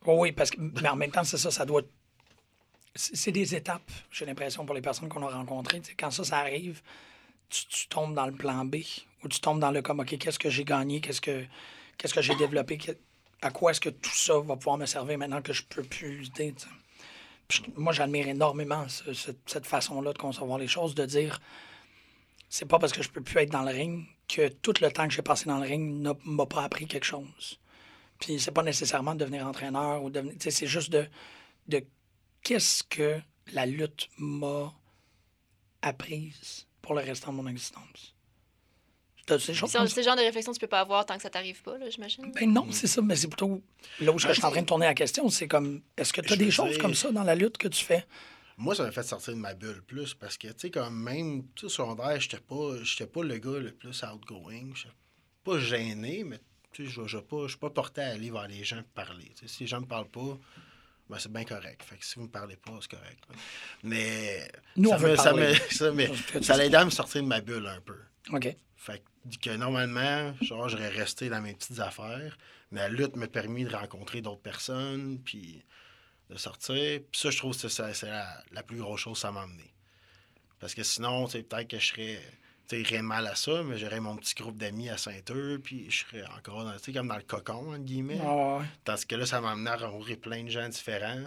Oh 0.04 0.16
oui, 0.20 0.32
parce 0.32 0.50
que, 0.50 0.58
mais 0.60 0.88
en 0.88 0.96
même 0.96 1.10
temps, 1.10 1.24
c'est 1.24 1.38
ça, 1.38 1.50
ça 1.50 1.64
doit. 1.64 1.82
C'est 2.94 3.32
des 3.32 3.54
étapes, 3.54 3.90
j'ai 4.10 4.24
l'impression, 4.24 4.64
pour 4.64 4.74
les 4.74 4.80
personnes 4.80 5.08
qu'on 5.08 5.22
a 5.22 5.28
rencontrées. 5.30 5.82
Quand 5.98 6.10
ça, 6.10 6.24
ça 6.24 6.38
arrive, 6.38 6.80
tu, 7.50 7.66
tu 7.66 7.88
tombes 7.88 8.14
dans 8.14 8.26
le 8.26 8.32
plan 8.32 8.64
B 8.64 8.76
ou 9.22 9.28
tu 9.28 9.38
tombes 9.40 9.60
dans 9.60 9.70
le 9.70 9.82
comme, 9.82 10.00
OK, 10.00 10.16
qu'est-ce 10.16 10.38
que 10.38 10.48
j'ai 10.48 10.64
gagné, 10.64 11.00
qu'est-ce 11.02 11.20
que, 11.20 11.44
qu'est-ce 11.98 12.14
que 12.14 12.22
j'ai 12.22 12.34
développé, 12.36 12.78
à 13.42 13.50
quoi 13.50 13.72
est-ce 13.72 13.80
que 13.80 13.90
tout 13.90 14.10
ça 14.14 14.38
va 14.38 14.56
pouvoir 14.56 14.78
me 14.78 14.86
servir 14.86 15.18
maintenant 15.18 15.42
que 15.42 15.52
je 15.52 15.62
peux 15.62 15.82
plus 15.82 16.18
lutter. 16.18 16.54
tu 16.54 16.62
sais? 16.64 16.68
Puis 17.48 17.62
moi, 17.76 17.92
j'admire 17.92 18.26
énormément 18.28 18.88
ce- 18.88 19.12
ce- 19.12 19.30
cette 19.44 19.66
façon-là 19.66 20.12
de 20.14 20.18
concevoir 20.18 20.58
les 20.58 20.66
choses, 20.66 20.94
de 20.94 21.04
dire 21.04 21.38
c'est 22.48 22.66
pas 22.66 22.78
parce 22.78 22.92
que 22.92 23.02
je 23.02 23.10
peux 23.10 23.20
plus 23.20 23.40
être 23.40 23.50
dans 23.52 23.62
le 23.62 23.72
ring 23.72 24.06
que 24.28 24.48
tout 24.48 24.72
le 24.80 24.90
temps 24.90 25.06
que 25.06 25.12
j'ai 25.14 25.22
passé 25.22 25.44
dans 25.46 25.58
le 25.58 25.66
ring 25.66 26.00
n'a- 26.00 26.14
m'a 26.24 26.46
pas 26.46 26.62
appris 26.64 26.86
quelque 26.86 27.04
chose. 27.04 27.58
Puis 28.18 28.40
c'est 28.40 28.50
pas 28.50 28.62
nécessairement 28.62 29.14
de 29.14 29.20
devenir 29.20 29.46
entraîneur 29.46 30.02
ou 30.02 30.10
devenir. 30.10 30.34
tu 30.34 30.44
sais, 30.44 30.50
C'est 30.50 30.66
juste 30.66 30.90
de, 30.90 31.06
de 31.68 31.84
qu'est-ce 32.42 32.82
que 32.84 33.20
la 33.52 33.66
lutte 33.66 34.08
m'a 34.18 34.72
apprise 35.82 36.66
pour 36.82 36.94
le 36.94 37.00
restant 37.00 37.32
de 37.32 37.36
mon 37.36 37.46
existence. 37.48 38.14
C'est 39.28 39.48
le 39.48 39.54
genre 39.54 40.16
de 40.16 40.20
réflexion 40.24 40.52
que 40.52 40.56
tu 40.56 40.60
peux 40.60 40.68
pas 40.68 40.80
avoir 40.80 41.04
tant 41.04 41.16
que 41.16 41.22
ça 41.22 41.30
t'arrive 41.30 41.60
pas, 41.60 41.76
là, 41.78 41.90
j'imagine. 41.90 42.30
Ben 42.30 42.48
non, 42.52 42.70
c'est 42.70 42.86
ça, 42.86 43.02
mais 43.02 43.16
c'est 43.16 43.26
plutôt 43.26 43.60
là 44.00 44.12
où 44.12 44.18
je 44.20 44.30
suis 44.32 44.44
en 44.44 44.50
train 44.52 44.60
de 44.62 44.66
tourner 44.66 44.86
la 44.86 44.94
question. 44.94 45.28
C'est 45.30 45.48
comme, 45.48 45.82
est-ce 45.96 46.12
que 46.12 46.20
tu 46.20 46.32
as 46.32 46.36
Je 46.36 46.38
des 46.44 46.50
choses 46.52 46.70
dire- 46.70 46.78
comme 46.78 46.94
ça 46.94 47.10
dans 47.10 47.24
la 47.24 47.34
lutte 47.34 47.58
que 47.58 47.66
tu 47.66 47.84
fais? 47.84 48.06
Moi, 48.56 48.76
ça 48.76 48.84
m'a 48.84 48.92
fait 48.92 49.02
sortir 49.02 49.34
de 49.34 49.38
ma 49.40 49.52
bulle 49.54 49.82
plus 49.82 50.14
parce 50.14 50.38
que, 50.38 50.46
tu 50.48 50.54
sais, 50.58 50.70
comme 50.70 51.02
même, 51.02 51.42
tu 51.56 51.68
sais, 51.68 51.74
secondaire, 51.74 52.20
j'étais 52.20 52.38
pas, 52.38 52.76
j'étais 52.84 53.06
pas 53.08 53.22
le 53.24 53.36
gars 53.38 53.58
le 53.58 53.72
plus 53.72 54.00
outgoing. 54.04 54.72
J'étais 54.74 54.94
pas 55.42 55.58
gêné, 55.58 56.22
mais, 56.22 56.38
tu 56.76 56.90
sais, 56.90 57.06
je 57.06 57.18
pas, 57.18 57.42
je 57.44 57.48
suis 57.48 57.58
pas 57.58 57.70
porté 57.70 58.00
à 58.02 58.08
aller 58.10 58.30
vers 58.30 58.46
les 58.48 58.64
gens 58.64 58.82
parler. 58.94 59.30
Tu 59.38 59.46
sais, 59.46 59.48
si 59.48 59.62
les 59.64 59.66
gens 59.66 59.80
me 59.80 59.86
parlent 59.86 60.08
pas, 60.08 60.38
ben, 61.08 61.18
c'est 61.18 61.32
bien 61.32 61.44
correct. 61.44 61.82
Fait 61.84 61.96
que 61.96 62.04
si 62.04 62.16
vous 62.16 62.22
me 62.22 62.28
parlez 62.30 62.56
pas, 62.56 62.72
c'est 62.80 62.90
correct. 62.90 63.22
là. 63.28 63.36
Mais. 63.82 64.50
Nous, 64.76 64.90
ça 64.90 64.96
on 64.96 64.98
veut 64.98 65.10
me- 65.10 65.16
ça 65.16 65.32
me- 65.32 65.54
ça 65.70 65.90
me- 65.92 66.74
à 66.76 66.84
me 66.84 66.90
sortir 66.90 67.22
de 67.22 67.28
ma 67.28 67.40
bulle 67.40 67.66
un 67.66 67.80
peu. 67.80 67.98
OK. 68.32 68.54
Fait 68.76 69.02
que, 69.30 69.36
que 69.50 69.56
normalement, 69.56 70.34
genre, 70.42 70.68
j'aurais 70.68 70.88
resté 70.88 71.28
dans 71.28 71.40
mes 71.40 71.54
petites 71.54 71.78
affaires, 71.80 72.36
mais 72.70 72.80
la 72.80 72.88
lutte 72.88 73.16
m'a 73.16 73.28
permis 73.28 73.64
de 73.64 73.74
rencontrer 73.74 74.20
d'autres 74.20 74.42
personnes, 74.42 75.20
puis 75.24 75.64
de 76.30 76.36
sortir. 76.36 77.00
Puis 77.10 77.20
ça, 77.20 77.30
je 77.30 77.38
trouve 77.38 77.56
que 77.60 77.68
c'est 77.68 78.02
la, 78.02 78.42
la 78.52 78.62
plus 78.62 78.78
grosse 78.78 79.00
chose 79.00 79.14
que 79.14 79.20
ça 79.20 79.30
m'a 79.32 79.42
amené. 79.42 79.72
Parce 80.58 80.74
que 80.74 80.82
sinon, 80.82 81.26
peut-être 81.28 81.68
que 81.68 81.78
je 81.78 81.86
serais, 81.86 82.20
irais 82.72 83.02
mal 83.02 83.26
à 83.26 83.34
ça, 83.34 83.62
mais 83.62 83.78
j'aurais 83.78 84.00
mon 84.00 84.16
petit 84.16 84.34
groupe 84.34 84.56
d'amis 84.56 84.88
à 84.88 84.96
Saint-Eudes, 84.96 85.62
puis 85.62 85.90
je 85.90 86.04
serais 86.04 86.24
encore, 86.36 86.64
dans, 86.64 86.76
comme 86.92 87.08
dans 87.08 87.16
le 87.16 87.22
cocon, 87.22 87.72
entre 87.72 87.84
guillemets. 87.84 88.20
Ouais. 88.20 88.64
Tandis 88.84 89.06
que 89.06 89.14
là, 89.14 89.26
ça 89.26 89.40
m'a 89.40 89.52
amené 89.52 89.70
à 89.70 89.76
rencontrer 89.76 90.16
plein 90.16 90.42
de 90.42 90.50
gens 90.50 90.68
différents. 90.68 91.24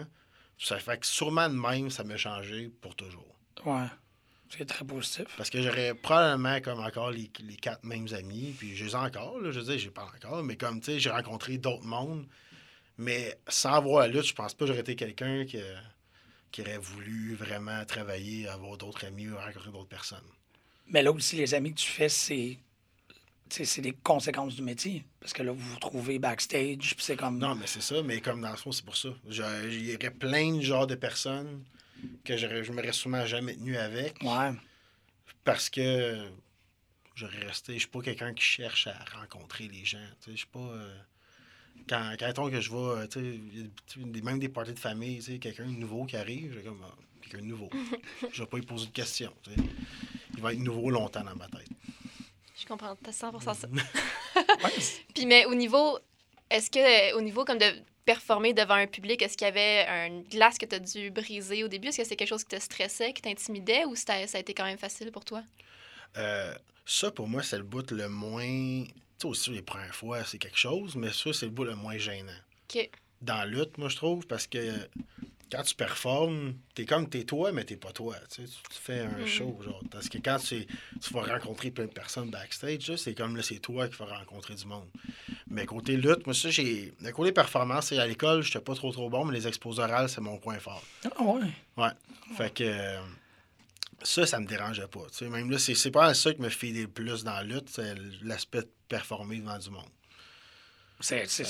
Ça 0.58 0.78
fait 0.78 0.98
que 0.98 1.06
sûrement 1.06 1.48
de 1.48 1.54
même, 1.54 1.88
ça 1.88 2.04
m'a 2.04 2.16
changé 2.16 2.70
pour 2.80 2.94
toujours. 2.94 3.34
Ouais. 3.64 3.86
C'est 4.50 4.66
très 4.66 4.84
positif. 4.84 5.26
Parce 5.36 5.48
que 5.48 5.62
j'aurais 5.62 5.94
probablement 5.94 6.60
comme 6.60 6.80
encore 6.80 7.10
les, 7.12 7.30
les 7.40 7.56
quatre 7.56 7.84
mêmes 7.84 8.08
amis, 8.12 8.54
puis 8.58 8.74
je 8.74 8.84
les 8.84 8.92
ai 8.92 8.96
encore, 8.96 9.38
là, 9.40 9.52
je 9.52 9.60
veux 9.60 9.66
dire, 9.66 9.78
j'ai 9.78 9.90
pas 9.90 10.10
encore, 10.14 10.42
mais 10.42 10.56
comme, 10.56 10.80
tu 10.80 10.86
sais, 10.86 10.98
j'ai 10.98 11.10
rencontré 11.10 11.56
d'autres 11.56 11.86
mondes, 11.86 12.26
mais 12.98 13.38
sans 13.48 13.80
voir 13.80 14.00
la 14.00 14.08
lutte, 14.08 14.26
je 14.26 14.34
pense 14.34 14.52
pas 14.52 14.64
que 14.64 14.66
j'aurais 14.66 14.80
été 14.80 14.96
quelqu'un 14.96 15.44
qui, 15.46 15.58
qui 16.50 16.62
aurait 16.62 16.78
voulu 16.78 17.34
vraiment 17.34 17.84
travailler, 17.84 18.48
avoir 18.48 18.76
d'autres 18.76 19.06
amis 19.06 19.28
ou 19.28 19.36
rencontrer 19.36 19.70
d'autres 19.70 19.88
personnes. 19.88 20.18
Mais 20.90 21.02
là 21.02 21.12
aussi, 21.12 21.36
les 21.36 21.54
amis 21.54 21.72
que 21.72 21.78
tu 21.80 21.90
fais, 21.90 22.08
c'est. 22.08 22.58
C'est 23.52 23.80
des 23.80 23.90
conséquences 23.92 24.54
du 24.54 24.62
métier. 24.62 25.04
Parce 25.18 25.32
que 25.32 25.42
là, 25.42 25.50
vous 25.50 25.58
vous 25.58 25.78
trouvez 25.80 26.20
backstage, 26.20 26.94
puis 26.94 27.04
c'est 27.04 27.16
comme. 27.16 27.38
Non, 27.38 27.56
mais 27.56 27.66
c'est 27.66 27.82
ça, 27.82 28.00
mais 28.02 28.20
comme 28.20 28.40
dans 28.40 28.50
le 28.50 28.56
fond, 28.56 28.70
c'est 28.70 28.84
pour 28.84 28.96
ça. 28.96 29.08
Il 29.28 29.90
y 29.90 29.96
aurait 29.96 30.10
plein 30.12 30.54
de 30.56 30.60
genres 30.60 30.86
de 30.86 30.94
personnes 30.94 31.64
que 32.24 32.36
je 32.36 32.70
m'aurais 32.72 32.92
sûrement 32.92 33.26
jamais 33.26 33.54
tenu 33.56 33.76
avec. 33.76 34.22
Ouais. 34.22 34.52
parce 35.42 35.68
que 35.68 36.28
j'aurais 37.16 37.40
resté. 37.44 37.74
Je 37.74 37.80
suis 37.80 37.88
pas 37.88 38.00
quelqu'un 38.02 38.32
qui 38.34 38.44
cherche 38.44 38.86
à 38.86 38.96
rencontrer 39.18 39.66
les 39.66 39.84
gens. 39.84 39.98
tu 40.20 40.26
sais, 40.26 40.30
Je 40.32 40.36
suis 40.36 40.46
pas. 40.46 40.60
euh, 40.60 40.96
quand, 41.88 42.14
quand 42.20 42.50
que 42.50 42.60
je 42.60 42.70
vois, 42.70 43.04
même 44.22 44.38
des 44.38 44.48
parties 44.48 44.74
de 44.74 44.78
famille, 44.78 45.16
tu 45.16 45.22
sais, 45.32 45.38
quelqu'un 45.38 45.66
de 45.66 45.76
nouveau 45.76 46.04
qui 46.04 46.16
arrive, 46.16 46.52
j'ai 46.54 46.62
comme. 46.62 46.84
ah, 46.84 46.94
quelqu'un 47.20 47.38
de 47.38 47.46
nouveau. 47.48 47.68
je 48.32 48.42
vais 48.42 48.48
pas 48.48 48.58
lui 48.58 48.66
poser 48.66 48.86
de 48.86 48.92
questions. 48.92 49.32
Il 50.40 50.42
va 50.42 50.54
être 50.54 50.60
nouveau 50.60 50.88
longtemps 50.88 51.22
dans 51.22 51.36
ma 51.36 51.46
tête. 51.48 51.68
Je 52.58 52.66
comprends, 52.66 52.96
t'as 52.96 53.10
100% 53.10 53.42
ça. 53.42 53.68
Ouais, 54.64 54.70
Puis, 55.14 55.26
mais 55.26 55.44
au 55.44 55.54
niveau, 55.54 55.98
est-ce 56.48 56.70
que, 56.70 57.14
au 57.14 57.20
niveau 57.20 57.44
comme 57.44 57.58
de 57.58 57.70
performer 58.06 58.54
devant 58.54 58.74
un 58.74 58.86
public, 58.86 59.20
est-ce 59.20 59.36
qu'il 59.36 59.46
y 59.46 59.48
avait 59.48 59.86
une 60.06 60.22
glace 60.22 60.56
que 60.56 60.64
tu 60.64 60.76
as 60.76 60.78
dû 60.78 61.10
briser 61.10 61.62
au 61.62 61.68
début? 61.68 61.88
Est-ce 61.88 61.98
que 61.98 62.04
c'est 62.04 62.16
quelque 62.16 62.28
chose 62.28 62.44
qui 62.44 62.56
te 62.56 62.62
stressait, 62.62 63.12
qui 63.12 63.20
t'intimidait 63.20 63.84
ou 63.84 63.96
ça 63.96 64.14
a 64.14 64.38
été 64.38 64.54
quand 64.54 64.64
même 64.64 64.78
facile 64.78 65.12
pour 65.12 65.26
toi? 65.26 65.42
Euh, 66.16 66.54
ça, 66.86 67.10
pour 67.10 67.28
moi, 67.28 67.42
c'est 67.42 67.58
le 67.58 67.64
bout 67.64 67.90
le 67.90 68.08
moins. 68.08 68.44
Tu 68.86 68.92
sais, 69.18 69.26
aussi, 69.26 69.50
les 69.50 69.62
premières 69.62 69.94
fois, 69.94 70.24
c'est 70.24 70.38
quelque 70.38 70.58
chose, 70.58 70.96
mais 70.96 71.12
ça, 71.12 71.34
c'est 71.34 71.46
le 71.46 71.52
bout 71.52 71.64
le 71.64 71.74
moins 71.74 71.98
gênant. 71.98 72.32
OK. 72.74 72.88
dans 73.20 73.36
la 73.36 73.46
lutte, 73.46 73.76
moi, 73.76 73.90
je 73.90 73.96
trouve, 73.96 74.26
parce 74.26 74.46
que 74.46 74.88
quand 75.50 75.62
tu 75.62 75.74
performes, 75.74 76.54
t'es 76.74 76.84
comme 76.86 77.08
t'es 77.08 77.24
toi, 77.24 77.52
mais 77.52 77.64
t'es 77.64 77.76
pas 77.76 77.92
toi. 77.92 78.16
Tu, 78.32 78.46
sais, 78.46 78.48
tu- 78.52 78.62
tu 78.74 78.80
fais 78.80 79.00
un 79.00 79.18
Mhm. 79.18 79.26
show, 79.26 79.58
genre. 79.62 79.84
Parce 79.90 80.08
que 80.08 80.18
quand 80.18 80.38
tu, 80.38 80.66
tu 81.00 81.14
vas 81.14 81.22
rencontrer 81.22 81.70
plein 81.70 81.86
de 81.86 81.92
personnes 81.92 82.30
backstage, 82.30 82.94
c'est 82.96 83.14
comme 83.14 83.36
là, 83.36 83.42
c'est 83.42 83.58
toi 83.58 83.88
qui 83.88 83.96
vas 83.96 84.06
rencontrer 84.06 84.54
du 84.54 84.66
monde. 84.66 84.88
Mais 85.48 85.66
côté 85.66 85.96
lutte, 85.96 86.26
moi, 86.26 86.34
ça, 86.34 86.50
j'ai. 86.50 86.92
Le 87.00 87.10
côté 87.12 87.32
performance, 87.32 87.86
c'est 87.86 87.98
à 87.98 88.06
l'école, 88.06 88.42
j'étais 88.42 88.60
pas 88.60 88.74
trop 88.74 88.92
trop 88.92 89.10
bon, 89.10 89.24
mais 89.24 89.36
les 89.36 89.48
expos 89.48 89.78
orales, 89.78 90.08
c'est 90.08 90.20
mon 90.20 90.38
point 90.38 90.58
fort. 90.60 90.84
Ah 91.16 91.22
ouais? 91.22 91.40
Ouais. 91.76 91.90
Fait 92.36 92.54
que. 92.54 92.64
euh, 92.64 93.00
ça, 94.02 94.24
ça 94.26 94.40
me 94.40 94.46
dérangeait 94.46 94.86
pas. 94.88 95.04
Tu 95.10 95.18
sais, 95.18 95.28
même 95.28 95.50
là, 95.50 95.58
c'est 95.58 95.74
c'est 95.74 95.90
pas 95.90 96.14
ça 96.14 96.32
qui 96.32 96.40
me 96.40 96.48
fait 96.48 96.70
le 96.70 96.88
plus 96.88 97.22
dans 97.24 97.32
la 97.34 97.42
lutte, 97.42 97.68
c'est 97.68 97.94
l'aspect 98.22 98.62
de 98.62 98.70
performer 98.88 99.38
devant 99.40 99.58
du 99.58 99.70
monde. 99.70 99.84
C'est 101.00 101.26
c'est- 101.28 101.44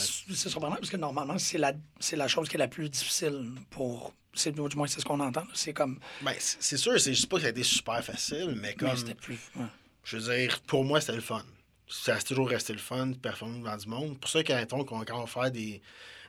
surprenant 0.49 0.77
parce 0.77 0.91
que 0.91 0.97
normalement, 0.97 1.39
c'est 1.39 1.59
la, 1.59 1.73
la 2.13 2.29
chose 2.29 2.49
qui 2.49 2.55
est 2.57 2.59
la 2.59 2.69
plus 2.69 2.89
difficile 2.89 3.53
pour. 3.71 4.15
c'est- 4.33 4.53
Du 4.53 4.77
moins, 4.77 4.87
c'est 4.87 5.01
ce 5.01 5.05
qu'on 5.05 5.21
entend. 5.21 5.45
C'est 5.55 5.73
comme. 5.73 5.99
Ben, 6.23 6.35
c'est 6.39 6.77
sûr, 6.77 7.01
c'est 7.01 7.15
juste 7.15 7.29
pas 7.29 7.37
que 7.37 7.43
ça 7.43 7.49
a 7.49 7.51
été 7.51 7.63
super 7.65 8.05
facile, 8.05 8.55
mais 8.57 8.75
comme. 8.75 8.97
c'était 8.97 9.15
plus. 9.15 9.39
ouais. 9.57 9.67
Je 10.05 10.17
veux 10.17 10.35
dire, 10.37 10.61
pour 10.63 10.85
moi, 10.85 11.01
c'était 11.01 11.15
le 11.17 11.21
fun. 11.21 11.45
Ça 11.89 12.15
a 12.15 12.21
toujours 12.21 12.49
resté 12.49 12.73
le 12.73 12.79
fun 12.79 13.09
de 13.09 13.17
performer 13.17 13.59
devant 13.59 13.77
du 13.77 13.89
monde. 13.89 14.19
Pour 14.21 14.31
ça, 14.31 14.43
quand 14.45 14.65
on, 14.73 14.85
quand 14.85 15.23
on 15.23 15.27
faire 15.27 15.51
des, 15.51 15.83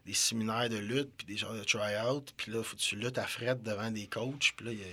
des 0.06 0.14
séminaires 0.14 0.70
de 0.70 0.78
lutte, 0.78 1.12
puis 1.16 1.28
des 1.28 1.38
genres 1.38 1.54
de 1.54 1.64
try-out, 1.64 2.34
puis 2.36 2.52
là, 2.52 2.64
faut 2.64 2.76
que 2.76 2.82
tu 2.82 2.96
luttes 2.96 3.18
à 3.20 3.28
fret 3.28 3.56
devant 3.62 3.92
des 3.92 4.08
coachs, 4.08 4.54
puis 4.58 4.66
là, 4.66 4.72
il 4.74 4.80
y 4.80 4.84
a- 4.84 4.86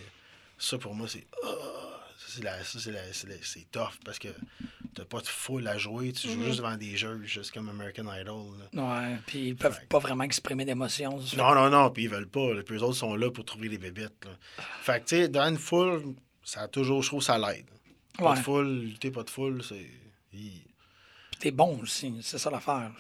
ça, 0.58 0.76
pour 0.76 0.94
moi, 0.94 1.08
c'est... 1.08 1.26
ça, 1.42 1.48
c'est 2.28 2.42
la- 2.44 2.62
ça, 2.64 2.78
c'est 2.78 2.92
la- 2.92 3.12
c'est 3.12 3.28
la- 3.28 3.34
c'est 3.42 3.70
tough, 3.70 3.98
parce 4.04 4.18
que 4.18 4.28
t'as 4.94 5.04
pas 5.04 5.20
de 5.20 5.26
foule 5.26 5.66
à 5.68 5.78
jouer, 5.78 6.12
tu 6.12 6.28
joues 6.28 6.38
Mhm. 6.38 6.44
juste 6.46 6.56
devant 6.58 6.76
des 6.76 6.96
jeux, 6.96 7.20
juste 7.24 7.52
comme 7.52 7.68
American 7.68 8.04
Idol. 8.14 8.58
là. 8.72 8.82
Ouais. 9.10 9.16
Puis 9.26 9.48
ils 9.48 9.56
peuvent 9.56 9.74
Fait 9.78 9.86
pas 9.88 9.98
vraiment 9.98 10.24
exprimer 10.24 10.64
d'émotions. 10.64 11.18
Non, 11.36 11.54
non, 11.54 11.70
non, 11.70 11.90
puis 11.90 12.04
ils 12.04 12.08
veulent 12.10 12.28
pas. 12.28 12.48
Puis 12.64 12.76
eux 12.76 12.82
autres 12.82 12.96
sont 12.98 13.14
là 13.14 13.30
pour 13.30 13.44
trouver 13.44 13.68
des 13.68 13.78
bébites. 13.78 14.24
là. 14.24 14.30
Fait 14.82 15.00
que, 15.00 15.08
tu 15.08 15.16
sais, 15.16 15.28
devant 15.28 15.48
une 15.48 15.58
foule, 15.58 16.14
ça 16.44 16.62
a 16.62 16.68
toujours, 16.68 17.02
je 17.02 17.08
trouve, 17.08 17.22
ça 17.22 17.38
l'aide. 17.38 17.66
Pas 18.16 18.30
Ouais. 18.32 18.36
de 18.38 18.42
foule, 18.42 18.80
lutter 18.80 19.10
pas 19.10 19.22
de 19.22 19.30
foule, 19.30 19.62
c'est... 19.62 19.86
Puis 20.30 20.64
t'es 21.38 21.50
bon 21.52 21.78
aussi, 21.80 22.14
c'est 22.22 22.38
ça 22.38 22.50
l'affaire. 22.50 22.90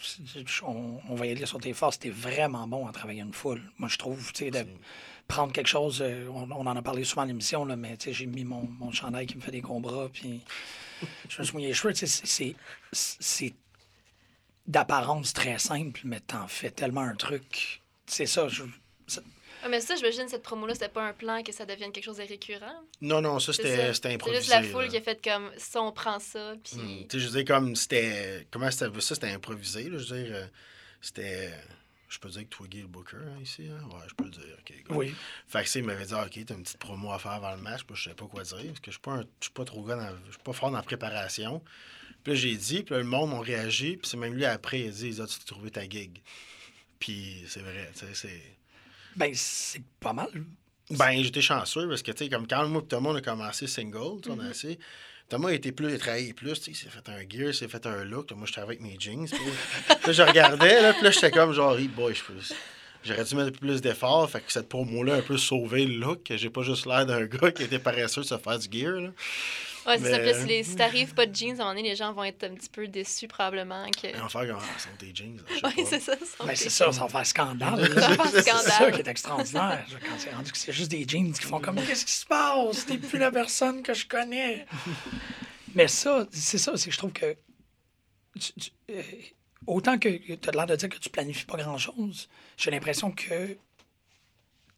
On, 0.62 1.00
on 1.08 1.14
va 1.16 1.26
y 1.26 1.30
aller 1.32 1.44
sur 1.46 1.58
tes 1.58 1.72
forces. 1.72 1.98
T'es 1.98 2.10
vraiment 2.10 2.68
bon 2.68 2.86
à 2.86 2.92
travailler 2.92 3.20
une 3.22 3.32
foule. 3.32 3.60
Moi, 3.78 3.88
je 3.88 3.98
trouve, 3.98 4.32
tu 4.32 4.50
sais, 4.50 4.66
prendre 5.28 5.52
quelque 5.52 5.68
chose. 5.68 6.00
euh, 6.02 6.26
on, 6.28 6.50
on 6.50 6.66
en 6.66 6.74
a 6.76 6.82
parlé 6.82 7.04
souvent 7.04 7.22
à 7.22 7.26
l'émission, 7.26 7.64
là, 7.64 7.76
mais 7.76 7.96
tu 7.96 8.06
sais, 8.06 8.12
j'ai 8.12 8.26
mis 8.26 8.44
mon, 8.44 8.62
mon 8.80 8.90
chandail 8.90 9.26
qui 9.26 9.36
me 9.36 9.40
fait 9.42 9.50
des 9.52 9.60
gros 9.60 9.78
bras, 9.78 10.08
puis 10.12 10.40
je 11.28 11.38
me 11.38 11.44
suis 11.44 11.52
mouillé 11.54 11.68
les 11.68 11.74
cheveux. 11.74 11.94
C'est, 11.94 12.06
c'est, 12.06 12.56
c'est 12.92 13.54
d'apparence 14.66 15.32
très 15.32 15.58
simple, 15.58 16.00
mais 16.04 16.20
t'en 16.20 16.46
fais 16.48 16.70
tellement 16.70 17.00
un 17.02 17.14
truc. 17.14 17.80
C'est 18.06 18.26
ça. 18.26 18.48
Je, 18.48 18.64
ça- 19.06 19.22
Ah, 19.64 19.68
mais 19.68 19.80
ça, 19.80 19.96
j'imagine, 19.96 20.28
cette 20.28 20.42
promo-là, 20.42 20.74
c'était 20.74 20.88
pas 20.88 21.02
un 21.06 21.12
plan 21.12 21.42
que 21.42 21.52
ça 21.52 21.64
devienne 21.66 21.90
quelque 21.92 22.04
chose 22.04 22.18
de 22.18 22.22
récurrent? 22.22 22.80
Non, 23.00 23.20
non, 23.20 23.38
ça, 23.38 23.52
C'est 23.52 23.62
c'était 23.62 23.76
ça. 23.76 23.94
c'était 23.94 24.08
C'est 24.08 24.14
improvisé. 24.14 24.40
juste 24.40 24.50
la 24.52 24.62
foule 24.62 24.82
là. 24.84 24.88
qui 24.88 24.96
a 24.98 25.00
fait 25.02 25.22
comme 25.22 25.50
ça, 25.56 25.82
on 25.82 25.92
prend 25.92 26.18
ça, 26.18 26.54
puis. 26.62 26.76
Hmm. 26.76 27.06
Tu 27.08 27.18
sais, 27.18 27.18
je 27.20 27.28
veux 27.28 27.42
dire, 27.42 27.54
comme 27.54 27.74
c'était. 27.76 28.46
Comment 28.50 28.70
c'était 28.70 29.00
ça? 29.00 29.14
C'était 29.14 29.30
improvisé, 29.30 29.84
là. 29.88 29.98
Je 29.98 30.14
veux 30.14 30.22
dire, 30.24 30.34
euh, 30.36 30.46
c'était. 31.00 31.50
Je 32.08 32.18
peux 32.18 32.28
dire 32.30 32.42
que 32.44 32.48
Twiggy 32.48 32.78
est 32.78 32.82
le 32.82 32.88
booker 32.88 33.18
hein, 33.18 33.38
ici, 33.42 33.68
hein? 33.68 33.84
Ouais, 33.92 34.00
je 34.08 34.14
peux 34.14 34.24
le 34.24 34.30
dire. 34.30 34.42
OK, 34.58 34.72
good. 34.88 34.96
oui. 34.96 35.14
Fait 35.46 35.62
que, 35.64 35.78
il 35.78 35.84
m'avait 35.84 36.06
dit, 36.06 36.14
Ah, 36.16 36.24
OK, 36.24 36.44
t'as 36.46 36.54
une 36.54 36.62
petite 36.62 36.78
promo 36.78 37.12
à 37.12 37.18
faire 37.18 37.32
avant 37.32 37.54
le 37.54 37.60
match. 37.60 37.82
Puis 37.84 37.96
je 37.96 38.04
savais 38.04 38.16
pas 38.16 38.26
quoi 38.26 38.42
dire. 38.44 38.56
Parce 38.56 38.80
que 38.80 38.86
je 38.86 38.92
suis 38.92 39.00
pas, 39.00 39.12
un- 39.12 39.22
je 39.40 39.44
suis 39.44 39.52
pas 39.52 39.64
trop 39.64 39.82
gars 39.84 39.96
dans- 39.96 40.16
Je 40.26 40.32
suis 40.32 40.42
pas 40.42 40.52
fort 40.54 40.70
dans 40.70 40.78
la 40.78 40.82
préparation. 40.82 41.62
Puis 42.24 42.32
là, 42.32 42.38
j'ai 42.38 42.56
dit, 42.56 42.82
puis 42.82 42.94
là, 42.94 42.98
le 43.00 43.06
monde 43.06 43.30
m'a 43.30 43.40
réagi. 43.40 43.96
Puis 43.98 44.08
c'est 44.10 44.16
même 44.16 44.34
lui 44.34 44.44
après, 44.46 44.80
il 44.80 44.88
a 44.88 44.90
dit, 44.90 45.08
il 45.08 45.20
a 45.20 45.26
dit, 45.26 45.32
tu 45.34 45.38
t'es 45.40 45.44
trouvé 45.46 45.70
ta 45.70 45.88
gig. 45.88 46.22
Puis 46.98 47.44
c'est 47.46 47.60
vrai, 47.60 47.90
tu 47.92 48.00
sais, 48.00 48.14
c'est. 48.14 48.42
Ben, 49.16 49.32
c'est 49.34 49.82
pas 50.00 50.12
mal. 50.12 50.30
Ben, 50.90 51.22
j'étais 51.22 51.42
chanceux 51.42 51.86
parce 51.88 52.02
que, 52.02 52.10
tu 52.12 52.24
sais, 52.24 52.30
comme 52.30 52.46
quand 52.46 52.66
moi 52.68 52.80
et 52.82 52.86
Thomas, 52.86 53.10
on 53.10 53.14
a 53.16 53.20
commencé 53.20 53.66
single, 53.66 54.20
tu 54.22 54.30
sais, 54.30 54.34
on 54.34 54.40
a 54.40 54.46
assez. 54.46 54.78
Thomas 55.28 55.50
a 55.50 55.52
été 55.52 55.72
plus, 55.72 55.90
il 55.90 55.94
a 55.94 55.98
travaillé 55.98 56.32
plus, 56.32 56.66
il 56.68 56.74
s'est 56.74 56.88
fait 56.88 57.06
un 57.10 57.20
gear, 57.28 57.48
il 57.48 57.54
s'est 57.54 57.68
fait 57.68 57.84
un 57.86 58.02
look. 58.04 58.32
Moi, 58.32 58.46
je 58.46 58.52
travaillais 58.52 58.80
avec 58.80 58.92
mes 58.92 58.98
jeans. 58.98 59.28
Puis 59.28 60.14
je 60.14 60.22
regardais, 60.22 60.80
là, 60.80 60.94
puis 60.94 61.04
là, 61.04 61.10
j'étais 61.10 61.30
comme 61.30 61.52
genre, 61.52 61.78
hey 61.78 61.86
boy. 61.86 62.14
J'aurais 63.04 63.24
dû 63.24 63.34
mettre 63.36 63.58
plus 63.58 63.80
d'efforts, 63.80 64.28
fait 64.30 64.40
que 64.40 64.50
cette 64.50 64.68
promo-là 64.68 65.14
a 65.14 65.16
un 65.18 65.22
peu 65.22 65.36
sauvé 65.36 65.86
le 65.86 65.98
look, 65.98 66.32
j'ai 66.34 66.50
pas 66.50 66.62
juste 66.62 66.86
l'air 66.86 67.06
d'un 67.06 67.26
gars 67.26 67.52
qui 67.52 67.62
était 67.62 67.78
paresseux 67.78 68.22
de 68.22 68.26
se 68.26 68.38
faire 68.38 68.58
du 68.58 68.68
gear, 68.78 69.00
là. 69.00 69.10
Ouais, 69.86 69.98
c'est 69.98 70.04
ça. 70.04 70.18
Mais- 70.18 70.18
Puis 70.18 70.26
là, 70.32 70.40
si, 70.40 70.46
les- 70.46 70.62
si 70.64 70.76
t'arrives 70.76 71.14
pas 71.14 71.26
de 71.26 71.34
jeans, 71.34 71.50
à 71.50 71.52
un 71.52 71.56
moment 71.66 71.70
donné, 71.76 71.88
les 71.88 71.96
gens 71.96 72.12
vont 72.12 72.24
être 72.24 72.44
un 72.44 72.54
petit 72.54 72.68
peu 72.68 72.86
déçus, 72.88 73.28
probablement. 73.28 73.86
Que... 73.90 74.16
Va 74.18 74.28
faire 74.28 74.46
comme, 74.48 74.58
ah, 74.60 74.78
ce 74.78 74.84
sont 74.84 74.90
des 74.98 75.14
jeans, 75.14 75.40
pas. 75.62 75.70
c'est 75.86 76.00
ça. 76.00 76.16
sont 76.16 76.44
Ben, 76.46 76.54
c'est 76.56 76.70
ça, 76.70 76.92
ça 76.92 77.00
va 77.06 77.08
faire 77.08 77.26
scandale. 77.26 77.90
C'est 78.32 78.42
ça 78.42 78.90
qui 78.92 79.00
est 79.00 79.08
extraordinaire. 79.08 79.86
Quand 79.90 80.18
c'est 80.18 80.30
rendu 80.34 80.52
que 80.52 80.58
c'est 80.58 80.72
juste 80.72 80.90
des 80.90 81.06
jeans 81.08 81.32
qui 81.32 81.42
font 81.44 81.60
comme 81.60 81.76
Qu'est-ce 81.84 82.04
qui 82.04 82.12
se 82.12 82.26
passe? 82.26 82.86
T'es 82.86 82.98
plus 82.98 83.18
la 83.18 83.30
personne 83.30 83.82
que 83.82 83.94
je 83.94 84.06
connais. 84.06 84.66
Mais 85.74 85.88
ça, 85.88 86.26
c'est 86.32 86.58
ça, 86.58 86.76
c'est 86.76 86.86
que 86.86 86.92
je 86.92 86.98
trouve 86.98 87.12
que 87.12 87.36
tu- 88.40 88.52
tu- 88.54 88.70
euh, 88.90 89.02
autant 89.66 89.98
que 89.98 90.08
tu 90.08 90.48
as 90.48 90.52
l'air 90.52 90.66
de 90.66 90.76
dire 90.76 90.88
que 90.88 90.98
tu 90.98 91.08
planifies 91.10 91.44
pas 91.46 91.56
grand-chose, 91.58 92.28
j'ai 92.56 92.70
l'impression 92.70 93.10
que 93.10 93.56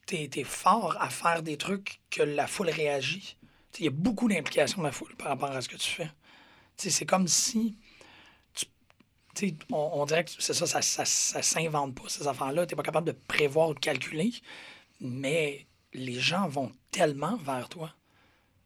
tu 0.07 0.17
es, 0.17 0.45
fort 0.45 0.97
à 1.01 1.09
faire 1.11 1.43
des 1.43 1.57
trucs 1.57 2.01
que 2.11 2.23
la 2.23 2.47
foule 2.47 2.71
réagit. 2.71 3.37
Il 3.79 3.85
y 3.85 3.89
a 3.89 3.93
beaucoup 3.93 4.29
d'implications 4.29 4.79
de 4.79 4.87
la 4.87 4.93
foule 4.93 5.15
par 5.17 5.29
rapport 5.29 5.51
à 5.51 5.61
ce 5.61 5.69
que 5.69 5.77
tu 5.77 5.91
fais. 5.91 6.11
C'est 6.77 7.07
comme 7.07 7.29
si 7.29 7.77
on, 9.71 9.91
on 9.95 10.07
dirait 10.07 10.25
que 10.25 10.31
c'est 10.39 10.55
ça, 10.55 10.67
ça, 10.67 10.83
ça, 10.83 11.05
ça 11.05 11.43
s'invente 11.43 11.95
pas, 11.95 12.09
ces 12.09 12.27
affaires-là. 12.27 12.67
Tu 12.67 12.75
n'es 12.75 12.77
pas 12.77 12.83
capable 12.83 13.07
de 13.07 13.13
prévoir 13.13 13.69
ou 13.69 13.75
de 13.75 13.79
calculer, 13.79 14.33
mais 15.01 15.67
les 15.93 16.21
gens 16.21 16.49
vont 16.49 16.73
tellement 16.91 17.37
vers 17.37 17.69
toi. 17.69 17.95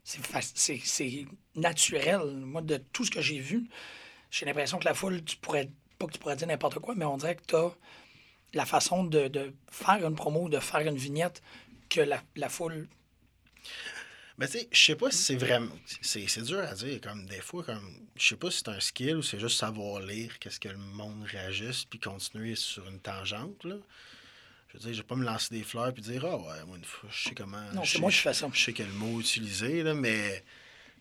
C'est 0.03 1.27
naturel. 1.55 2.21
Moi, 2.37 2.61
de 2.63 2.77
tout 2.77 3.05
ce 3.05 3.11
que 3.11 3.23
j'ai 3.23 3.39
vu, 3.39 3.69
j'ai 4.31 4.45
l'impression 4.45 4.79
que 4.79 4.85
la 4.85 4.95
foule, 4.95 5.25
tu 5.25 5.37
pourrais, 5.37 5.71
pas 5.99 6.07
que 6.07 6.13
tu 6.13 6.19
pourrais 6.19 6.37
dire 6.37 6.47
n'importe 6.49 6.79
quoi, 6.79 6.95
mais 6.95 7.05
on 7.05 7.17
dirait 7.17 7.37
que 7.37 7.45
tu 7.47 7.57
as 7.57 7.71
la 8.53 8.67
façon 8.67 9.05
de, 9.05 9.29
de 9.29 9.55
faire 9.71 10.07
une 10.07 10.15
promo, 10.15 10.49
de 10.49 10.61
faire 10.61 10.81
une 10.81 10.97
vignette 10.97 11.43
que 11.89 12.01
la, 12.01 12.23
la 12.37 12.49
foule. 12.49 12.89
Mais 14.39 14.47
tu 14.49 14.59
sais, 14.59 14.69
je 14.73 14.83
sais 14.85 14.97
pas 14.97 15.11
si 15.13 15.19
c'est 15.19 15.37
vraiment. 15.37 15.71
C'est 16.03 16.27
c'est 16.27 16.43
dur 16.43 16.59
à 16.59 16.75
dire. 16.75 17.01
Comme 17.01 17.25
des 17.27 17.41
fois, 17.41 17.63
comme. 17.63 18.01
Je 18.17 18.27
sais 18.29 18.37
pas 18.37 18.51
si 18.51 18.59
c'est 18.59 18.69
un 18.69 18.81
skill 18.81 19.17
ou 19.17 19.23
c'est 19.23 19.39
juste 19.39 19.59
savoir 19.59 20.01
lire 20.01 20.39
qu'est-ce 20.41 20.59
que 20.59 20.69
le 20.69 20.77
monde 20.77 21.25
réagisse 21.25 21.85
puis 21.85 21.99
continuer 22.01 22.57
sur 22.57 22.87
une 22.89 22.99
tangente, 23.01 23.63
là. 23.65 23.77
Je 24.69 24.73
veux 24.75 24.85
dire, 24.87 24.93
je 24.93 24.97
vais 25.03 25.07
pas 25.07 25.15
me 25.15 25.25
lancer 25.25 25.55
des 25.55 25.63
fleurs 25.63 25.95
puis 25.95 26.03
dire, 26.03 26.25
ah 26.25 26.37
ouais, 26.37 26.65
moi, 26.67 26.77
une 26.77 26.85
fois, 26.85 27.09
je 27.13 27.29
sais 27.29 27.35
comment. 27.35 27.63
Non, 27.75 27.85
je 27.85 27.93
c'est 27.93 27.99
moi 28.01 28.11
qui 28.11 28.17
fais 28.17 28.35
ça. 28.35 28.49
Je 28.53 28.61
sais 28.61 28.73
quel 28.73 28.89
mot 28.89 29.21
utiliser, 29.21 29.85
là, 29.85 29.95
mais 29.95 30.45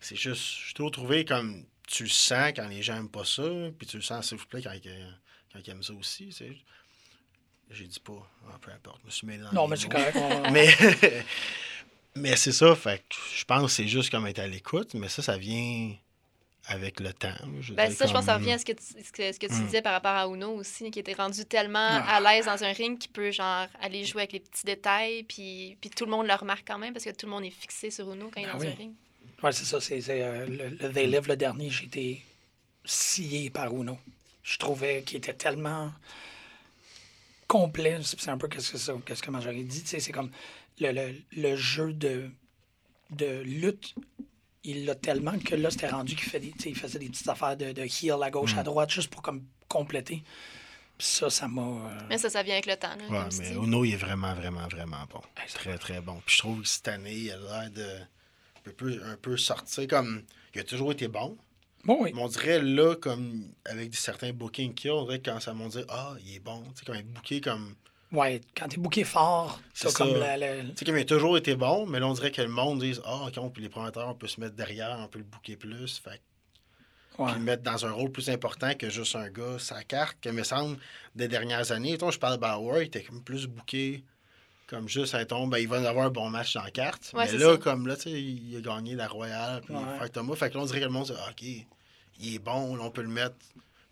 c'est 0.00 0.14
juste. 0.16 0.44
Je 0.68 0.74
trouve 0.74 0.90
trouvé 0.92 1.24
comme. 1.24 1.64
Tu 1.88 2.04
le 2.04 2.08
sens 2.08 2.52
quand 2.56 2.66
les 2.68 2.82
gens 2.82 2.96
aiment 2.96 3.10
pas 3.10 3.24
ça, 3.26 3.42
puis 3.76 3.86
tu 3.86 3.96
le 3.96 4.02
sens, 4.02 4.28
s'il 4.28 4.38
vous 4.38 4.46
plaît, 4.46 4.62
quand, 4.62 4.72
ils- 4.72 5.18
quand 5.52 5.58
ils 5.62 5.70
aiment 5.70 5.82
ça 5.82 5.92
aussi, 5.92 6.26
tu 6.28 6.32
sais. 6.32 6.56
J'ai 7.70 7.86
dit 7.86 8.00
pas. 8.00 8.30
Ah, 8.48 8.58
peu 8.60 8.70
importe. 8.70 9.00
Je 9.02 9.06
me 9.06 9.10
suis 9.10 9.26
mêlé 9.26 9.42
dans 9.42 9.52
Non, 9.52 9.66
mais 9.68 9.76
c'est 9.76 9.88
correct. 9.88 10.16
Mais, 10.52 10.68
mais 12.16 12.36
c'est 12.36 12.52
ça, 12.52 12.74
fait 12.76 12.98
que 13.08 13.16
je 13.36 13.44
pense 13.44 13.62
que 13.62 13.68
c'est 13.70 13.88
juste 13.88 14.10
comme 14.10 14.26
être 14.26 14.38
à 14.38 14.46
l'écoute, 14.46 14.94
mais 14.94 15.08
ça, 15.08 15.22
ça 15.22 15.36
vient 15.36 15.92
avec 16.66 17.00
le 17.00 17.12
temps. 17.12 17.34
Je 17.60 17.74
Ben, 17.74 17.90
ça, 17.92 18.06
je 18.06 18.12
pense 18.12 18.20
que 18.22 18.26
ça 18.26 18.36
revient 18.36 18.52
à 18.52 18.58
ce 18.58 18.64
que 18.64 18.72
tu, 18.72 18.84
ce 19.04 19.12
que, 19.12 19.32
ce 19.32 19.38
que 19.38 19.46
tu 19.46 19.52
Mm. 19.54 19.64
disais 19.66 19.82
par 19.82 19.92
rapport 19.92 20.12
à 20.12 20.26
Uno 20.26 20.50
aussi, 20.54 20.90
qui 20.90 20.98
était 20.98 21.12
rendu 21.12 21.44
tellement 21.44 21.78
Ah. 21.90 22.16
à 22.16 22.20
l'aise 22.20 22.46
dans 22.46 22.64
un 22.64 22.72
ring 22.72 22.98
qu'il 22.98 23.10
peut 23.10 23.30
genre 23.32 23.66
aller 23.82 24.04
jouer 24.04 24.22
avec 24.22 24.32
les 24.32 24.40
petits 24.40 24.64
détails, 24.64 25.24
puis, 25.24 25.76
puis 25.80 25.90
tout 25.90 26.06
le 26.06 26.10
monde 26.10 26.26
le 26.26 26.32
remarque 26.34 26.64
quand 26.66 26.78
même 26.78 26.94
parce 26.94 27.04
que 27.04 27.10
tout 27.10 27.26
le 27.26 27.32
monde 27.32 27.44
est 27.44 27.50
fixé 27.50 27.90
sur 27.90 28.10
Uno 28.10 28.30
quand 28.32 28.40
il 28.40 28.44
est 28.46 28.50
Ah 28.50 28.54
dans 28.54 28.60
oui. 28.60 28.68
un 28.68 28.74
ring. 28.76 28.92
Ouais, 29.42 29.52
c'est 29.52 29.66
ça. 29.66 29.78
C'est, 29.80 30.00
euh, 30.08 30.46
le, 30.46 30.68
le 30.70 30.92
They 30.92 31.06
Live, 31.06 31.28
le 31.28 31.36
dernier, 31.36 31.68
j'ai 31.68 31.84
été 31.84 32.22
scié 32.84 33.50
par 33.50 33.74
Uno. 33.74 33.98
Je 34.42 34.56
trouvais 34.56 35.02
qu'il 35.02 35.18
était 35.18 35.34
tellement 35.34 35.92
complet. 37.46 37.98
C'est 38.02 38.28
un 38.30 38.38
peu 38.38 38.48
qu'est-ce 38.48 38.72
que, 38.72 38.78
ça, 38.78 38.94
qu'est-ce 39.04 39.22
que 39.22 39.30
Marjorie 39.30 39.64
dit. 39.64 39.82
tu 39.82 39.88
sais, 39.88 40.00
C'est 40.00 40.12
comme 40.12 40.30
le, 40.80 40.92
le, 40.92 41.14
le 41.36 41.56
jeu 41.56 41.92
de, 41.92 42.30
de 43.10 43.42
lutte. 43.42 43.94
Il 44.66 44.86
l'a 44.86 44.94
tellement 44.94 45.38
que 45.38 45.54
là, 45.54 45.70
c'était 45.70 45.88
rendu 45.90 46.14
qu'il 46.16 46.24
fait 46.30 46.40
des, 46.40 46.54
il 46.64 46.74
faisait 46.76 46.98
des 46.98 47.08
petites 47.10 47.28
affaires 47.28 47.56
de, 47.56 47.72
de 47.72 47.82
heel 47.82 48.22
à 48.22 48.30
gauche, 48.30 48.56
à 48.56 48.62
droite, 48.62 48.90
juste 48.90 49.10
pour 49.10 49.20
comme 49.20 49.44
compléter. 49.68 50.22
Puis 50.96 51.06
ça, 51.06 51.28
ça 51.28 51.48
m'a. 51.48 51.60
euh, 51.62 52.00
Mais 52.08 52.16
ça, 52.18 52.30
ça 52.30 52.42
vient 52.42 52.54
avec 52.54 52.66
le 52.66 52.76
temps. 52.76 52.94
Là, 52.96 53.24
Ouais, 53.26 53.28
mais. 53.38 53.52
Uno, 53.54 53.84
il 53.84 53.92
est 53.92 53.96
vraiment, 53.96 54.32
vraiment, 54.34 54.66
vraiment 54.68 55.04
bon. 55.10 55.18
Ouais, 55.36 55.46
Très, 55.52 55.76
très 55.76 56.00
bon. 56.00 56.22
Puis 56.24 56.36
je 56.36 56.38
trouve 56.38 56.62
que 56.62 56.68
cette 56.68 56.88
année, 56.88 57.14
il 57.14 57.30
a 57.32 57.36
l'air 57.36 57.70
de 57.72 57.88
un 58.66 58.72
peu, 58.74 59.02
un 59.04 59.16
peu 59.16 59.36
sortir 59.36 59.86
comme. 59.88 60.22
Il 60.54 60.60
a 60.60 60.64
toujours 60.64 60.92
été 60.92 61.08
bon. 61.08 61.36
Bon, 61.84 61.98
oui. 62.00 62.12
Mais 62.14 62.22
on 62.22 62.28
dirait 62.28 62.62
là, 62.62 62.94
comme 62.96 63.52
avec 63.66 63.94
certains 63.94 64.32
bookings 64.32 64.72
qu'il 64.72 64.88
y 64.88 64.90
a, 64.94 64.96
on 64.96 65.04
dirait 65.04 65.18
que 65.20 65.30
quand 65.30 65.40
ça 65.40 65.52
m'ont 65.52 65.68
dit 65.68 65.82
Ah, 65.90 66.14
il 66.24 66.36
est 66.36 66.40
bon. 66.40 66.62
Tu 66.62 66.78
sais, 66.80 66.84
comme 66.86 66.94
être 66.94 67.12
booké 67.12 67.40
comme. 67.42 67.74
Ouais, 68.14 68.40
quand 68.56 68.68
t'es 68.68 68.76
booké 68.78 69.04
fort, 69.04 69.60
C'est 69.72 69.92
comme 69.94 70.12
ça. 70.12 70.18
la- 70.18 70.36
la- 70.36 70.62
Tu 70.62 70.68
sais, 70.76 70.84
comme 70.84 70.96
il 70.96 71.00
a 71.02 71.04
toujours 71.04 71.36
été 71.36 71.56
bon, 71.56 71.84
mais 71.86 71.98
là, 72.00 72.06
on 72.06 72.12
dirait 72.12 72.30
que 72.30 72.40
le 72.42 72.48
monde 72.48 72.80
dise 72.80 73.02
Ah, 73.04 73.24
ok, 73.26 73.34
on 73.38 73.50
peut 73.50 73.60
les 73.60 73.68
promoteurs, 73.68 74.08
on 74.08 74.14
peut 74.14 74.28
se 74.28 74.40
mettre 74.40 74.54
derrière, 74.54 74.96
on 75.00 75.08
peut 75.08 75.18
le 75.18 75.24
booker 75.24 75.56
plus. 75.56 75.98
Fait 75.98 76.20
que 77.16 77.22
ouais. 77.22 77.30
puis 77.32 77.40
le 77.40 77.44
mettre 77.44 77.62
dans 77.62 77.84
un 77.86 77.90
rôle 77.92 78.10
plus 78.12 78.30
important 78.30 78.72
que 78.74 78.88
juste 78.88 79.16
un 79.16 79.28
gars, 79.28 79.58
sa 79.58 79.82
carte, 79.82 80.16
que 80.20 80.28
me 80.28 80.42
semble, 80.44 80.78
des 81.14 81.28
dernières 81.28 81.72
années. 81.72 81.98
Je 82.00 82.18
parle 82.18 82.34
de 82.36 82.40
Bauer, 82.40 82.82
il 82.82 82.86
était 82.86 83.02
comme 83.02 83.22
plus 83.22 83.46
booké, 83.48 84.04
comme 84.68 84.88
juste, 84.88 85.14
mettons, 85.14 85.46
ben, 85.48 85.58
il 85.58 85.68
va 85.68 85.76
avoir 85.88 86.06
un 86.06 86.10
bon 86.10 86.30
match 86.30 86.54
dans 86.54 86.62
la 86.62 86.70
carte. 86.70 87.10
Ouais, 87.14 87.26
mais 87.30 87.38
là, 87.38 87.52
ça. 87.52 87.56
comme 87.58 87.86
là, 87.88 87.96
tu 87.96 88.02
sais, 88.02 88.12
il 88.22 88.56
a 88.56 88.60
gagné 88.60 88.94
la 88.94 89.08
Royale, 89.08 89.60
puis 89.62 89.74
Ouais. 89.74 90.08
Thomas. 90.08 90.36
Fait 90.36 90.50
que 90.50 90.54
là, 90.54 90.60
on 90.62 90.66
dirait 90.66 90.80
que 90.80 90.84
le 90.84 90.90
monde 90.90 91.06
dit, 91.06 91.12
Ah, 91.18 91.30
OK, 91.30 91.42
il 92.20 92.34
est 92.34 92.38
bon, 92.38 92.76
là, 92.76 92.82
on 92.84 92.90
peut 92.90 93.02
le 93.02 93.08
mettre 93.08 93.34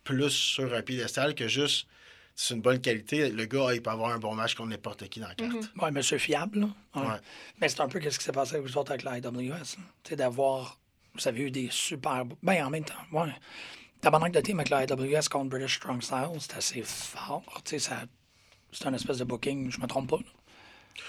plus 0.05 0.29
sur 0.31 0.73
un 0.73 0.81
piédestal 0.81 1.35
que 1.35 1.47
juste, 1.47 1.87
c'est 2.35 2.53
une 2.55 2.61
bonne 2.61 2.81
qualité. 2.81 3.29
Le 3.29 3.45
gars, 3.45 3.73
il 3.73 3.81
peut 3.81 3.89
avoir 3.91 4.11
un 4.11 4.19
bon 4.19 4.33
match 4.35 4.55
contre 4.55 4.69
n'importe 4.69 5.07
qui 5.09 5.19
dans 5.19 5.27
la 5.27 5.35
carte. 5.35 5.51
Mhm. 5.51 5.61
Ouais, 5.81 5.91
monsieur 5.91 6.17
fiable. 6.17 6.59
Là. 6.61 6.67
Ouais. 6.95 7.07
Ouais. 7.07 7.17
Mais 7.61 7.69
c'est 7.69 7.81
un 7.81 7.87
peu 7.87 7.99
ce 8.01 8.17
qui 8.17 8.23
s'est 8.25 8.31
passé 8.31 8.55
avec 8.55 8.67
vous 8.67 8.77
autres 8.77 8.91
avec 8.91 9.03
la 9.03 9.17
IWS. 9.19 9.77
sais, 10.03 10.15
d'avoir. 10.15 10.79
Vous 11.15 11.27
avez 11.27 11.43
eu 11.43 11.51
des 11.51 11.69
super. 11.71 12.25
Ben, 12.41 12.65
en 12.65 12.69
même 12.71 12.85
temps, 12.85 12.93
ouais. 13.11 13.31
Tabarnak 14.01 14.33
de 14.33 14.41
team 14.41 14.59
avec 14.59 14.69
la 14.69 14.83
IWS 14.83 15.29
contre 15.29 15.49
British 15.49 15.75
Strong 15.77 16.01
Style, 16.01 16.29
c'est 16.39 16.55
assez 16.55 16.81
fort. 16.83 17.43
Tu 17.63 17.71
sais, 17.71 17.79
ça. 17.79 18.03
C'est 18.71 18.87
un 18.87 18.93
espèce 18.95 19.19
de 19.19 19.23
booking, 19.23 19.71
je 19.71 19.79
me 19.79 19.85
trompe 19.85 20.09
pas. 20.09 20.17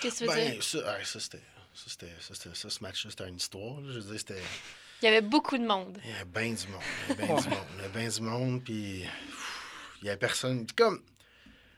Qu'est-ce 0.03 0.21
que 0.21 0.25
tu 0.25 0.31
veux 0.31 0.37
Ben, 0.37 0.53
dire? 0.53 0.63
ça, 0.63 0.79
ouais, 0.79 1.05
ça, 1.05 1.19
c'était. 1.21 1.41
Ça, 1.75 1.85
c'était, 1.89 2.13
ça, 2.21 2.35
c'était- 2.35 2.55
ça, 2.55 2.71
ce 2.71 2.83
match-là, 2.83 3.11
c'était 3.11 3.29
une 3.29 3.37
histoire. 3.37 3.81
Je 3.89 3.99
veux 3.99 4.01
dire, 4.11 4.19
c'était. 4.19 4.43
Il 5.03 5.07
y 5.07 5.09
avait 5.09 5.23
beaucoup 5.23 5.57
de 5.59 5.67
monde. 5.67 5.99
Il 6.05 6.11
y 6.11 6.15
a 6.15 6.25
bien 6.25 6.53
du 6.53 6.69
monde. 6.69 6.83
Il 7.09 7.17
y 7.17 7.23
a 7.23 7.27
bien 7.27 7.37
du 7.37 7.49
monde. 7.49 7.59
Il 7.79 7.83
y 7.83 7.85
a 7.85 7.89
bien 7.89 8.09
du 8.09 8.21
monde, 8.21 8.63
puis 8.65 9.05
il 10.03 10.07
y 10.07 10.11
a 10.11 10.17
personne. 10.17 10.67
Comme 10.77 11.03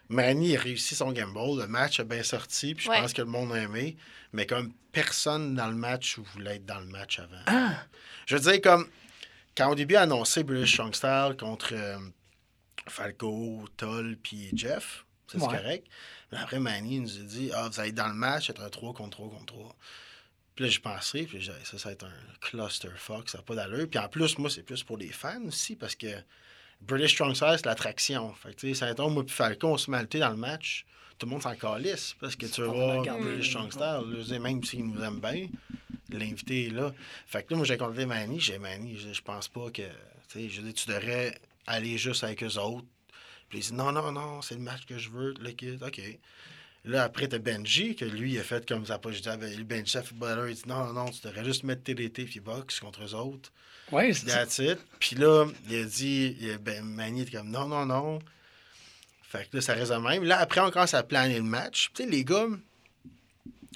Manny 0.08 0.56
a 0.56 0.60
réussi 0.60 0.94
son 0.94 1.12
gamble, 1.12 1.60
le 1.60 1.66
match 1.66 1.98
a 2.00 2.04
bien 2.04 2.22
sorti, 2.22 2.74
puis 2.74 2.84
je 2.84 2.90
Ouais. 2.90 3.00
pense 3.00 3.12
que 3.12 3.22
le 3.22 3.28
monde 3.28 3.52
a 3.52 3.58
aimé, 3.62 3.96
mais 4.32 4.46
comme 4.46 4.72
personne 4.92 5.54
dans 5.54 5.66
le 5.68 5.74
match 5.74 6.18
voulait 6.18 6.56
être 6.56 6.66
dans 6.66 6.78
le 6.80 6.86
match 6.86 7.18
avant. 7.18 7.42
Ah! 7.46 7.84
Je 8.26 8.36
veux 8.36 8.50
dire, 8.52 8.60
comme 8.60 8.88
quand 9.56 9.70
au 9.70 9.74
début 9.74 9.96
a 9.96 10.02
annoncé 10.02 10.44
British 10.44 10.74
Strong 10.74 10.94
Style 10.94 11.36
contre 11.38 11.70
euh, 11.72 11.98
Falco, 12.88 13.64
Toll, 13.76 14.16
puis 14.22 14.50
Jeff, 14.54 15.04
c'est 15.26 15.38
Ouais. 15.38 15.46
correct. 15.48 15.86
Mais 16.32 16.38
après, 16.38 16.58
Manny 16.60 17.00
nous 17.00 17.16
a 17.18 17.22
dit 17.22 17.50
Ah, 17.54 17.68
vous 17.68 17.80
allez 17.80 17.88
être 17.90 17.94
dans 17.96 18.08
le 18.08 18.14
match, 18.14 18.46
c'est 18.48 18.60
un 18.60 18.68
3 18.68 18.92
contre 18.94 19.16
3 19.16 19.30
contre 19.30 19.46
3. 19.46 19.76
Puis 20.54 20.64
là, 20.64 20.70
j'ai 20.70 20.78
pensé, 20.80 21.24
puis 21.24 21.40
j'ai 21.40 21.52
dit, 21.52 21.58
ça, 21.64 21.78
ça 21.78 21.88
va 21.90 21.92
être 21.92 22.04
un 22.06 22.12
clusterfuck, 22.40 23.28
ça 23.28 23.38
n'a 23.38 23.44
pas 23.44 23.54
d'allure. 23.54 23.86
Puis 23.90 23.98
en 23.98 24.08
plus, 24.08 24.38
moi, 24.38 24.48
c'est 24.48 24.62
plus 24.62 24.82
pour 24.82 24.96
les 24.96 25.10
fans 25.10 25.42
aussi, 25.46 25.76
parce 25.76 25.94
que 25.94 26.06
British 26.80 27.14
Strong 27.14 27.34
Style, 27.34 27.54
c'est 27.56 27.66
l'attraction. 27.66 28.32
Fait 28.34 28.50
que, 28.50 28.60
tu 28.60 28.68
sais, 28.68 28.74
ça 28.74 28.94
tombe, 28.94 29.14
moi, 29.14 29.24
puis 29.24 29.34
Falcon, 29.34 29.72
on 29.72 29.78
se 29.78 29.90
malté 29.90 30.18
dans 30.18 30.30
le 30.30 30.36
match. 30.36 30.86
Tout 31.18 31.26
le 31.26 31.32
monde 31.32 31.42
s'en 31.42 31.54
calisse, 31.54 32.14
parce 32.20 32.36
que 32.36 32.46
tu 32.46 32.62
vas. 32.62 33.02
British 33.18 33.50
Strong 33.50 33.72
Style. 33.72 34.40
Même 34.40 34.62
s'il 34.62 34.86
nous 34.86 35.02
aime 35.02 35.20
bien, 35.20 35.48
l'invité 36.10 36.66
est 36.66 36.70
là. 36.70 36.92
Fait 37.26 37.42
que 37.42 37.52
là, 37.52 37.56
moi, 37.56 37.66
j'ai 37.66 37.76
contacté 37.76 38.06
Manny. 38.06 38.38
J'ai 38.38 38.58
Manny, 38.58 38.96
je, 38.96 39.12
je 39.12 39.22
pense 39.22 39.48
pas 39.48 39.70
que. 39.70 39.82
Tu 40.28 40.40
sais, 40.40 40.48
je 40.48 40.60
dis, 40.60 40.74
tu 40.74 40.88
devrais 40.88 41.38
aller 41.66 41.96
juste 41.98 42.24
avec 42.24 42.42
eux 42.42 42.58
autres. 42.58 42.86
Puis 43.48 43.60
il 43.60 43.62
dit, 43.62 43.74
non, 43.74 43.92
non, 43.92 44.12
non, 44.12 44.42
c'est 44.42 44.54
le 44.54 44.60
match 44.60 44.84
que 44.86 44.98
je 44.98 45.08
veux, 45.08 45.34
le 45.40 45.50
kid. 45.52 45.82
OK. 45.82 46.00
Là, 46.86 47.02
après, 47.02 47.26
t'as 47.28 47.38
Benji, 47.38 47.96
que 47.96 48.04
lui, 48.04 48.34
il 48.34 48.38
a 48.38 48.42
fait 48.44 48.66
comme 48.66 48.86
ça. 48.86 48.98
Pas, 48.98 49.10
je 49.10 49.20
dis, 49.20 49.28
le 49.56 49.64
Benji, 49.64 49.90
ça 49.92 50.02
fait 50.02 50.14
baller. 50.14 50.52
Il 50.52 50.54
dit, 50.56 50.62
non, 50.68 50.92
non, 50.92 51.10
tu 51.10 51.20
devrais 51.26 51.44
juste 51.44 51.64
mettre 51.64 51.82
TDT 51.82 52.24
puis 52.24 52.40
box 52.40 52.78
contre 52.80 53.02
eux 53.04 53.14
autres. 53.14 53.52
Ouais, 53.92 54.12
c'est 54.12 54.28
ça. 54.30 54.38
That's 54.46 54.58
it. 54.58 54.78
Puis 55.00 55.16
là, 55.16 55.46
il 55.68 55.76
a 55.76 55.84
dit, 55.84 56.36
il 56.40 56.50
a- 56.52 56.58
ben, 56.58 56.84
Manny 56.84 57.22
était 57.22 57.36
comme, 57.38 57.50
non, 57.50 57.66
non, 57.68 57.86
non. 57.86 58.18
Fait 59.22 59.48
que 59.50 59.56
là, 59.56 59.60
ça 59.62 59.74
reste 59.74 59.92
même. 59.92 60.22
Là, 60.24 60.38
après, 60.38 60.60
on 60.60 60.70
commence 60.70 60.94
à 60.94 61.02
planer 61.02 61.36
le 61.36 61.42
match. 61.42 61.90
Tu 61.94 62.04
sais, 62.04 62.08
les 62.08 62.24
gars, 62.24 62.46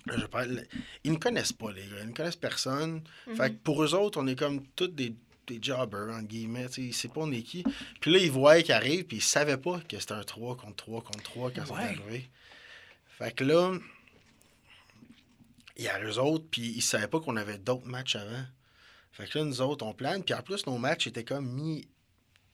là, 0.06 0.14
je 0.18 0.26
parle, 0.26 0.64
ils 1.04 1.12
ne 1.12 1.16
connaissent 1.18 1.52
pas, 1.52 1.72
les 1.72 1.82
gars. 1.82 1.96
Ils 2.02 2.08
ne 2.08 2.12
connaissent 2.14 2.36
personne. 2.36 3.02
Fait 3.36 3.50
que 3.50 3.56
pour 3.56 3.82
eux 3.82 3.94
autres, 3.94 4.20
on 4.20 4.26
est 4.26 4.36
comme 4.38 4.64
tous 4.76 4.86
des, 4.88 5.14
des 5.48 5.58
jobbers, 5.60 6.10
entre 6.14 6.28
guillemets. 6.28 6.66
Tu 6.68 6.74
sais, 6.74 6.82
ils 6.82 6.92
savent 6.94 7.10
pas 7.12 7.20
on 7.22 7.32
est 7.32 7.42
qui. 7.42 7.64
Puis 8.00 8.12
là, 8.12 8.18
ils 8.18 8.30
voient 8.30 8.62
qu'il 8.62 8.72
arrive, 8.72 9.04
puis 9.04 9.16
ils 9.18 9.22
savaient 9.22 9.56
pas 9.56 9.80
que 9.88 9.98
c'était 9.98 10.12
un 10.14 10.22
3 10.22 10.56
contre 10.56 10.76
3 10.76 11.02
contre 11.02 11.22
3 11.24 11.50
quand 11.50 11.60
Ouais. 11.62 11.66
c'est 11.68 12.00
arrivé. 12.00 12.30
Fait 13.20 13.32
que 13.32 13.44
là, 13.44 13.74
il 15.76 15.84
y 15.84 15.88
a 15.88 16.02
eux 16.02 16.18
autres, 16.18 16.46
puis 16.50 16.62
ils 16.76 16.82
savaient 16.82 17.06
pas 17.06 17.20
qu'on 17.20 17.36
avait 17.36 17.58
d'autres 17.58 17.86
matchs 17.86 18.16
avant. 18.16 18.44
Fait 19.12 19.26
que 19.26 19.38
là, 19.38 19.44
nous 19.44 19.60
autres, 19.60 19.84
on 19.84 19.92
plane, 19.92 20.24
puis 20.24 20.34
en 20.34 20.42
plus, 20.42 20.66
nos 20.66 20.78
matchs 20.78 21.06
étaient 21.06 21.24
comme 21.24 21.46
mis 21.46 21.86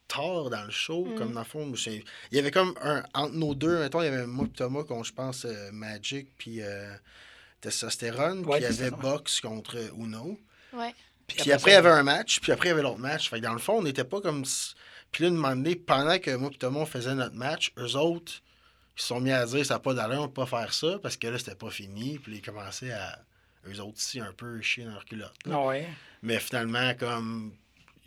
tard 0.08 0.50
dans 0.50 0.64
le 0.64 0.70
show, 0.70 1.04
Mm. 1.04 1.14
comme 1.16 1.32
dans 1.32 1.40
le 1.40 1.46
fond. 1.46 1.72
Il 1.86 2.02
y 2.32 2.38
avait 2.38 2.50
comme 2.50 2.74
un. 2.80 3.02
Entre 3.14 3.34
nos 3.34 3.54
deux, 3.54 3.78
mettons, 3.80 4.02
il 4.02 4.06
y 4.06 4.08
avait 4.08 4.26
moi 4.26 4.46
et 4.46 4.50
Thomas, 4.50 4.84
qu'on, 4.84 5.02
je 5.02 5.12
pense, 5.12 5.44
euh, 5.44 5.70
Magic, 5.72 6.28
puis 6.38 6.62
euh, 6.62 6.94
Testostérone, 7.60 8.44
Ouais, 8.44 8.58
puis 8.60 8.66
il 8.74 8.76
y 8.76 8.82
avait. 8.82 8.90
Box 8.90 9.40
contre 9.40 9.76
Uno. 9.96 10.38
Ouais. 10.72 10.94
Puis 11.26 11.50
après, 11.52 11.72
il 11.72 11.74
y 11.74 11.76
avait 11.76 11.90
un 11.90 12.04
match, 12.04 12.38
puis 12.40 12.52
après, 12.52 12.68
il 12.68 12.70
y 12.70 12.72
avait 12.72 12.82
l'autre 12.82 12.98
match. 13.00 13.28
Fait 13.30 13.38
que 13.38 13.44
dans 13.44 13.52
le 13.52 13.58
fond, 13.58 13.78
on 13.78 13.82
n'était 13.82 14.04
pas 14.04 14.20
comme. 14.20 14.44
Puis 15.10 15.22
là, 15.24 15.28
une 15.28 15.34
moment 15.36 15.56
donné, 15.56 15.74
pendant 15.74 16.18
que 16.18 16.34
moi 16.36 16.50
et 16.52 16.56
Thomas, 16.58 16.80
on 16.80 16.86
faisait 16.86 17.14
notre 17.14 17.34
match, 17.36 17.72
eux 17.78 17.96
autres, 17.96 18.42
ils 18.96 19.00
se 19.02 19.06
sont 19.08 19.20
mis 19.20 19.30
à 19.32 19.44
dire 19.46 19.64
ça 19.66 19.74
n'a 19.74 19.80
pas 19.80 19.94
d'allure, 19.94 20.22
on 20.22 20.28
peut 20.28 20.44
pas 20.44 20.60
faire 20.62 20.72
ça, 20.72 20.98
parce 21.02 21.16
que 21.16 21.26
là, 21.26 21.38
c'était 21.38 21.54
pas 21.54 21.70
fini. 21.70 22.18
Puis 22.18 22.36
ils 22.36 22.42
commençaient 22.42 22.92
à. 22.92 23.18
Eux 23.68 23.80
autres 23.80 23.96
aussi, 23.96 24.20
un 24.20 24.32
peu 24.32 24.60
chier 24.62 24.84
dans 24.84 24.92
leur 24.92 25.04
culotte. 25.04 25.34
Ah 25.50 25.60
ouais. 25.66 25.86
Mais 26.22 26.38
finalement, 26.40 26.94
comme. 26.94 27.52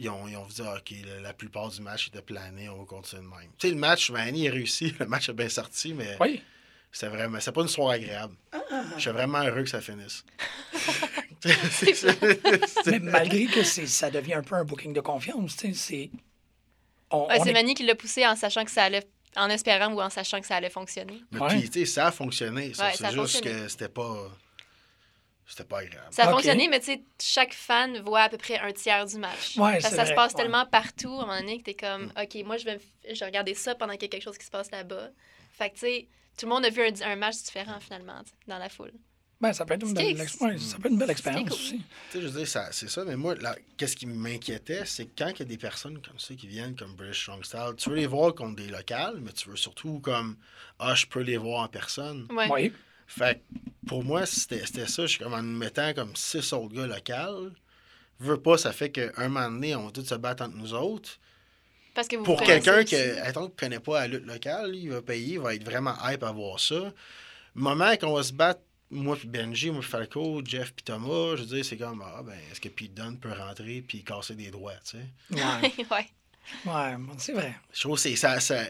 Ils 0.01 0.09
ont, 0.09 0.29
ils 0.29 0.37
ont 0.37 0.45
dit, 0.45 0.61
ah, 0.65 0.77
OK, 0.77 0.93
la, 1.05 1.19
la 1.19 1.33
plupart 1.33 1.67
du 1.67 1.81
match 1.81 2.07
était 2.07 2.21
plané, 2.21 2.69
on 2.69 2.77
va 2.77 2.85
continuer 2.85 3.21
de 3.21 3.27
même. 3.27 3.49
Tu 3.57 3.67
sais, 3.67 3.73
le 3.73 3.79
match, 3.79 4.09
Manny 4.11 4.47
a 4.47 4.51
réussi, 4.51 4.95
le 4.99 5.05
match 5.05 5.27
a 5.27 5.33
bien 5.33 5.49
sorti, 5.49 5.93
mais 5.93 6.15
Oui. 6.21 6.41
c'était 6.89 7.09
vraiment. 7.13 7.37
C'était 7.41 7.51
pas 7.51 7.61
une 7.63 7.67
soirée 7.67 7.95
agréable. 7.97 8.33
Je 8.95 9.01
suis 9.01 9.09
vraiment 9.11 9.43
heureux 9.43 9.63
que 9.63 9.69
ça 9.69 9.81
finisse. 9.81 10.23
C'est 11.71 11.93
ça. 11.93 12.11
Mais 12.87 12.99
malgré 12.99 13.45
que 13.45 13.63
c'est- 13.63 13.87
ça 13.87 14.09
devient 14.11 14.33
un 14.35 14.41
peu 14.41 14.55
un 14.55 14.63
booking 14.65 14.93
de 14.93 14.99
confiance, 15.01 15.55
tu 15.57 15.67
sais, 15.67 15.73
c'est. 15.73 16.09
On, 17.11 17.27
Ouais, 17.27 17.35
on 17.39 17.43
c'est 17.43 17.49
est- 17.49 17.53
Manny 17.53 17.73
qui 17.75 17.83
l'a 17.85 17.95
poussé 17.95 18.25
en 18.25 18.35
sachant 18.35 18.63
que 18.65 18.71
ça 18.71 18.83
allait. 18.83 19.07
En 19.39 19.49
espérant 19.49 19.91
ou 19.93 20.01
en 20.01 20.09
sachant 20.09 20.39
que 20.41 20.45
ça 20.47 20.55
allait 20.57 20.69
fonctionner. 20.69 21.21
Mais 21.31 21.39
Ouais. 21.39 21.47
puis, 21.49 21.69
tu 21.69 21.79
sais, 21.79 21.85
ça 21.85 22.07
a 22.07 22.11
fonctionné. 22.11 22.73
ça. 22.73 22.85
Ouais, 22.85 22.91
c'est 22.91 22.97
ça 22.97 23.07
a 23.07 23.11
juste 23.11 23.33
fonctionné. 23.35 23.61
que 23.63 23.67
c'était 23.69 23.89
pas. 23.89 24.27
C'était 25.47 25.63
pas 25.63 25.79
agréable. 25.79 26.07
Ça 26.11 26.23
a 26.23 26.27
Ok. 26.27 26.33
fonctionné, 26.33 26.67
mais 26.67 26.79
tu 26.79 26.85
sais, 26.87 27.01
chaque 27.19 27.53
fan 27.55 27.99
voit 28.01 28.21
à 28.21 28.29
peu 28.29 28.37
près 28.37 28.59
un 28.59 28.71
tiers 28.71 29.05
du 29.07 29.17
match. 29.17 29.57
Ouais, 29.57 29.71
Parce 29.73 29.85
c'est 29.85 29.89
que 29.89 29.95
ça 29.95 30.03
vrai, 30.03 30.11
se 30.11 30.13
passe 30.15 30.33
ouais. 30.33 30.41
tellement 30.43 30.65
partout 30.67 31.11
à 31.11 31.23
un 31.23 31.25
moment 31.25 31.39
donné 31.39 31.57
que 31.57 31.63
t'es 31.63 31.73
comme, 31.73 32.13
OK, 32.21 32.35
moi, 32.45 32.57
je 32.57 32.65
vais, 32.65 32.79
je 33.11 33.19
vais 33.19 33.25
regarder 33.25 33.55
ça 33.55 33.73
pendant 33.73 33.93
qu'il 33.93 34.03
y 34.03 34.05
a 34.05 34.09
quelque 34.09 34.23
chose 34.23 34.37
qui 34.37 34.45
se 34.45 34.51
passe 34.51 34.69
là-bas. 34.69 35.09
Fait 35.53 35.69
que, 35.71 35.73
tu 35.75 35.79
sais, 35.81 36.07
tout 36.37 36.45
le 36.45 36.51
monde 36.53 36.65
a 36.65 36.69
vu 36.69 36.83
un, 36.83 36.91
un 37.01 37.15
match 37.15 37.37
différent, 37.37 37.79
finalement, 37.79 38.21
tu 38.23 38.29
sais, 38.29 38.35
dans 38.47 38.59
la 38.59 38.69
foule. 38.69 38.93
Ben, 39.41 39.53
ça 39.53 39.63
peut 39.65 39.75
être 39.75 39.85
une 39.87 39.93
belle, 39.93 40.17
C'est- 40.17 40.23
ex- 40.23 40.37
ouais, 40.41 40.57
ça 40.57 40.77
peut 40.77 40.87
être 40.87 40.91
une 40.93 40.99
belle 40.99 41.09
expérience 41.11 41.43
cool. 41.49 41.53
aussi. 41.53 41.77
Tu 41.77 41.83
sais, 42.17 42.21
je 42.21 42.27
veux 42.27 42.39
dire, 42.39 42.47
ça- 42.47 42.69
c'est 42.73 42.89
ça, 42.89 43.05
mais 43.05 43.15
moi, 43.15 43.35
là, 43.35 43.55
qu'est-ce 43.77 43.95
qui 43.95 44.05
m'inquiétait, 44.05 44.83
c'est 44.85 45.05
que 45.05 45.11
quand 45.17 45.29
il 45.29 45.39
y 45.39 45.41
a 45.43 45.45
des 45.45 45.57
personnes 45.57 46.01
comme 46.05 46.19
ça 46.19 46.33
qui 46.33 46.45
viennent 46.47 46.75
comme 46.75 46.93
British 46.95 47.21
Strong 47.21 47.45
Style, 47.45 47.73
tu 47.77 47.89
veux 47.89 47.95
les 47.95 48.07
voir 48.07 48.35
contre 48.35 48.57
des 48.57 48.67
locales, 48.67 49.19
mais 49.21 49.31
tu 49.31 49.49
veux 49.49 49.55
surtout 49.55 49.99
comme, 50.01 50.35
ah, 50.79 50.93
je 50.93 51.05
peux 51.05 51.21
les 51.21 51.37
voir 51.37 51.63
en 51.63 51.67
personne. 51.69 52.27
Ouais. 52.31 52.49
Oui. 52.51 52.73
Fait 53.07 53.35
que 53.53 53.87
pour 53.87 54.03
moi, 54.03 54.25
c'était 54.25 54.65
c'était 54.65 54.87
ça. 54.87 55.03
Je 55.03 55.07
suis 55.07 55.19
comme 55.23 55.33
en 55.33 55.41
nous 55.41 55.57
mettant 55.57 55.93
comme 55.93 56.15
six 56.17 56.51
autres 56.53 56.75
gars 56.75 56.85
locaux. 56.85 57.49
Veux 58.19 58.41
pas, 58.41 58.57
ça 58.57 58.73
fait 58.73 58.91
qu'un 58.91 59.29
moment 59.29 59.49
donné, 59.49 59.73
on 59.75 59.85
va 59.85 59.91
tous 59.91 60.03
se 60.03 60.15
battre 60.15 60.43
entre 60.43 60.57
nous 60.57 60.73
autres. 60.73 61.11
Parce 61.95 62.07
que 62.09 62.17
vous 62.17 62.23
Pour 62.23 62.41
quelqu'un 62.43 62.83
qui, 62.83 62.95
qui 62.97 63.55
connaît 63.57 63.79
pas 63.79 64.01
la 64.01 64.07
lutte 64.07 64.25
locale, 64.25 64.75
il 64.75 64.89
va 64.89 65.01
payer, 65.01 65.35
il 65.35 65.39
va 65.39 65.55
être 65.55 65.63
vraiment 65.63 65.95
hype 66.03 66.23
à 66.23 66.31
voir 66.33 66.59
ça. 66.59 66.75
Le 67.55 67.61
moment 67.61 67.95
qu'on 67.95 68.13
va 68.13 68.21
se 68.23 68.33
battre, 68.33 68.59
moi 68.91 69.15
puis 69.15 69.27
Benji, 69.27 69.69
moi 69.71 69.81
puis 69.81 69.89
Falco, 69.89 70.41
Jeff 70.43 70.73
puis 70.73 70.83
Thomas, 70.83 71.35
je 71.35 71.41
veux 71.43 71.55
dire, 71.55 71.65
c'est 71.65 71.77
comme, 71.77 72.01
ah 72.05 72.21
ben, 72.23 72.37
est-ce 72.51 72.59
que 72.61 72.69
Pete 72.69 72.93
Dunne 72.93 73.19
peut 73.19 73.31
rentrer 73.31 73.83
puis 73.87 74.03
casser 74.03 74.35
des 74.35 74.51
doigts, 74.51 74.73
tu 74.83 74.97
sais? 74.97 75.05
Ouais, 75.31 75.73
ouais. 75.91 76.07
ouais 76.65 76.97
c'est 77.17 77.33
vrai. 77.33 77.55
Je 77.73 77.81
trouve 77.81 77.95
que 77.95 78.01
c'est 78.01 78.15
ça, 78.15 78.39
ça- 78.39 78.65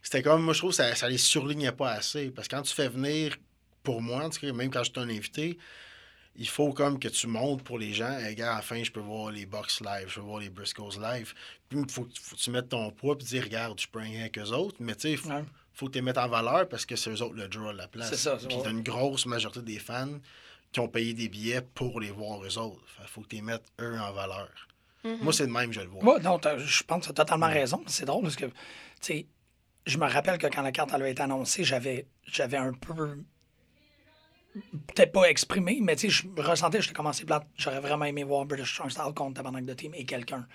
c'était 0.00 0.22
comme, 0.22 0.42
moi 0.42 0.52
je 0.54 0.58
trouve 0.58 0.70
que 0.70 0.76
ça, 0.76 0.94
ça 0.94 1.08
les 1.08 1.18
surlignait 1.18 1.72
pas 1.72 1.92
assez. 1.92 2.30
Parce 2.30 2.48
que 2.48 2.56
quand 2.56 2.62
tu 2.62 2.74
fais 2.74 2.88
venir, 2.88 3.36
pour 3.82 4.00
moi, 4.02 4.24
en 4.24 4.30
tout 4.30 4.40
cas, 4.40 4.52
même 4.52 4.70
quand 4.70 4.82
je 4.84 4.90
suis 4.90 5.00
un 5.00 5.08
invité, 5.08 5.58
il 6.34 6.48
faut 6.48 6.72
comme 6.72 6.98
que 6.98 7.08
tu 7.08 7.26
montres 7.26 7.62
pour 7.62 7.78
les 7.78 7.92
gens, 7.92 8.10
hey, 8.18 8.34
gars, 8.34 8.52
à 8.54 8.56
la 8.56 8.62
fin, 8.62 8.82
je 8.82 8.90
peux 8.90 9.00
voir 9.00 9.30
les 9.30 9.44
Bucks 9.44 9.80
live, 9.80 10.08
je 10.08 10.14
peux 10.14 10.20
voir 10.22 10.40
les 10.40 10.48
Briscoes 10.48 10.98
live. 10.98 11.34
Puis 11.68 11.78
il 11.78 11.90
faut, 11.90 12.04
que- 12.04 12.18
faut 12.18 12.36
que 12.36 12.40
tu 12.40 12.50
mettes 12.50 12.70
ton 12.70 12.90
poids 12.90 13.18
puis 13.18 13.26
dire, 13.26 13.42
regarde, 13.44 13.78
je 13.78 13.86
peux 13.86 13.98
rien 13.98 14.20
avec 14.20 14.38
eux 14.38 14.50
autres. 14.50 14.76
Mais 14.80 14.94
tu 14.94 15.02
sais, 15.02 15.10
il 15.12 15.18
faut, 15.18 15.28
Ouais. 15.28 15.44
Faut 15.74 15.86
que 15.86 15.92
tu 15.92 15.98
les 15.98 16.02
mettes 16.02 16.18
en 16.18 16.28
valeur 16.28 16.68
parce 16.68 16.84
que 16.86 16.96
c'est 16.96 17.10
eux 17.10 17.22
autres 17.22 17.34
le 17.34 17.48
draw 17.48 17.68
à 17.68 17.72
la 17.72 17.88
place. 17.88 18.10
C'est 18.10 18.16
ça, 18.16 18.38
c'est 18.38 18.48
Puis 18.48 18.56
t'as 18.62 18.70
une 18.70 18.82
grosse 18.82 19.26
majorité 19.26 19.62
des 19.62 19.78
fans 19.78 20.18
qui 20.70 20.80
ont 20.80 20.88
payé 20.88 21.14
des 21.14 21.28
billets 21.28 21.62
pour 21.62 22.00
les 22.00 22.10
voir 22.10 22.42
eux 22.44 22.58
autres. 22.58 22.82
Il 23.00 23.06
faut 23.08 23.20
que 23.22 23.28
tu 23.28 23.36
les 23.36 23.42
mettes 23.42 23.64
eux 23.80 23.98
en 23.98 24.12
valeur. 24.12 24.48
Mhm. 25.04 25.18
Moi, 25.22 25.32
c'est 25.32 25.46
de 25.46 25.52
même, 25.52 25.72
je 25.72 25.80
le 25.80 25.88
vois. 25.88 26.04
Ouais, 26.04 26.20
non, 26.20 26.40
je 26.58 26.82
pense 26.84 27.00
que 27.00 27.04
tu 27.06 27.10
as 27.10 27.14
totalement 27.24 27.48
raison. 27.48 27.82
C'est 27.86 28.04
drôle 28.04 28.22
parce 28.22 28.36
que, 28.36 28.46
tu 28.46 28.52
sais, 29.00 29.26
je 29.84 29.98
me 29.98 30.06
rappelle 30.08 30.38
que 30.38 30.46
quand 30.46 30.62
la 30.62 30.72
carte 30.72 30.90
elle 30.94 31.02
a 31.02 31.08
été 31.08 31.22
annoncée, 31.22 31.64
j'avais, 31.64 32.06
j'avais 32.24 32.56
un 32.56 32.72
peu. 32.72 33.18
Peut-être 34.94 35.12
pas 35.12 35.24
exprimé, 35.30 35.78
mais 35.80 35.96
tu 35.96 36.10
sais, 36.10 36.28
je 36.36 36.42
ressentais, 36.42 36.82
j'étais 36.82 36.94
commencé 36.94 37.24
plate. 37.24 37.46
J'aurais 37.56 37.80
vraiment 37.80 38.04
aimé 38.04 38.22
voir 38.22 38.44
British 38.44 38.72
Strong 38.74 38.90
Style 38.90 39.14
contre 39.14 39.34
Tabarnak 39.34 39.64
de 39.64 39.72
Team 39.72 39.94
et 39.94 40.04
quelqu'un. 40.04 40.46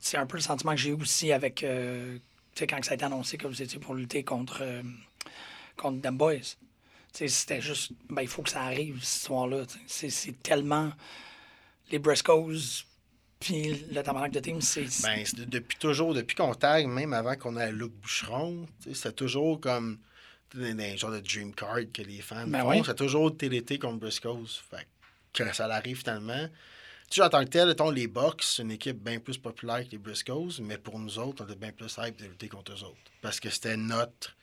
C'est 0.00 0.16
un 0.16 0.26
peu 0.26 0.36
le 0.36 0.42
sentiment 0.42 0.72
que 0.72 0.78
j'ai 0.78 0.90
eu 0.90 0.94
aussi 1.00 1.32
avec. 1.32 1.62
euh, 1.62 2.18
sais, 2.60 2.66
quand 2.66 2.82
ça 2.84 2.92
a 2.92 2.94
été 2.94 3.04
annoncé 3.04 3.36
que 3.38 3.46
vous 3.46 3.62
étiez 3.62 3.78
pour 3.78 3.94
lutter 3.94 4.24
contre, 4.24 4.58
euh, 4.62 4.82
contre 5.76 6.00
Them 6.02 6.16
Boys. 6.16 6.56
C'était 7.12 7.60
juste. 7.62 7.92
Ben, 8.10 8.22
il 8.22 8.28
faut 8.28 8.42
que 8.42 8.50
ça 8.50 8.62
arrive, 8.62 9.02
cette 9.02 9.20
histoire-là. 9.22 9.64
C'est, 9.86 10.10
c'est 10.10 10.42
tellement. 10.42 10.92
Les 11.90 11.98
Briscoes, 11.98 12.84
puis 13.40 13.86
le 13.90 14.02
Tabarnak 14.02 14.32
de 14.32 14.40
Team, 14.40 14.60
c'est. 14.60 14.82
Ben, 15.02 15.24
c'est 15.24 15.36
de- 15.36 15.44
depuis 15.44 15.78
toujours, 15.78 16.12
depuis 16.14 16.34
qu'on 16.36 16.54
tag, 16.54 16.86
même 16.86 17.12
avant 17.14 17.36
qu'on 17.36 17.56
ait 17.56 17.72
Luc 17.72 17.92
Boucheron, 17.92 18.66
c'était 18.92 19.12
toujours 19.12 19.60
comme 19.60 19.98
des, 20.54 20.74
des 20.74 20.96
genres 20.98 21.12
de 21.12 21.20
dream 21.20 21.54
card 21.54 21.78
que 21.92 22.02
les 22.02 22.20
fans 22.20 22.46
Ben 22.46 22.60
font. 22.62 22.70
oui. 22.70 22.82
C'est 22.84 22.96
toujours 22.96 23.34
TLT 23.36 23.78
contre 23.78 23.98
Briscoes. 24.00 24.46
Fait 24.70 24.86
que 25.32 25.52
ça 25.54 25.66
l'arrive 25.66 25.98
finalement. 25.98 26.48
Tu 27.10 27.16
sais, 27.16 27.22
en 27.22 27.28
tant 27.28 27.44
que 27.44 27.48
tel, 27.50 27.68
mettons, 27.68 27.90
les 27.90 28.08
Bucks, 28.08 28.42
c'est 28.42 28.62
une 28.62 28.72
équipe 28.72 28.98
bien 29.02 29.20
plus 29.20 29.38
populaire 29.38 29.84
que 29.86 29.92
les 29.92 29.98
Briscoes, 29.98 30.60
mais 30.60 30.76
pour 30.76 30.98
nous 30.98 31.18
autres, 31.18 31.44
on 31.44 31.46
était 31.46 31.58
bien 31.58 31.70
plus 31.72 31.94
hype 31.98 32.16
de 32.16 32.24
lutter 32.26 32.48
contre 32.48 32.72
eux 32.72 32.82
autres. 32.84 32.96
Parce 33.22 33.38
que 33.38 33.48
c'était 33.48 33.76
notre, 33.76 34.36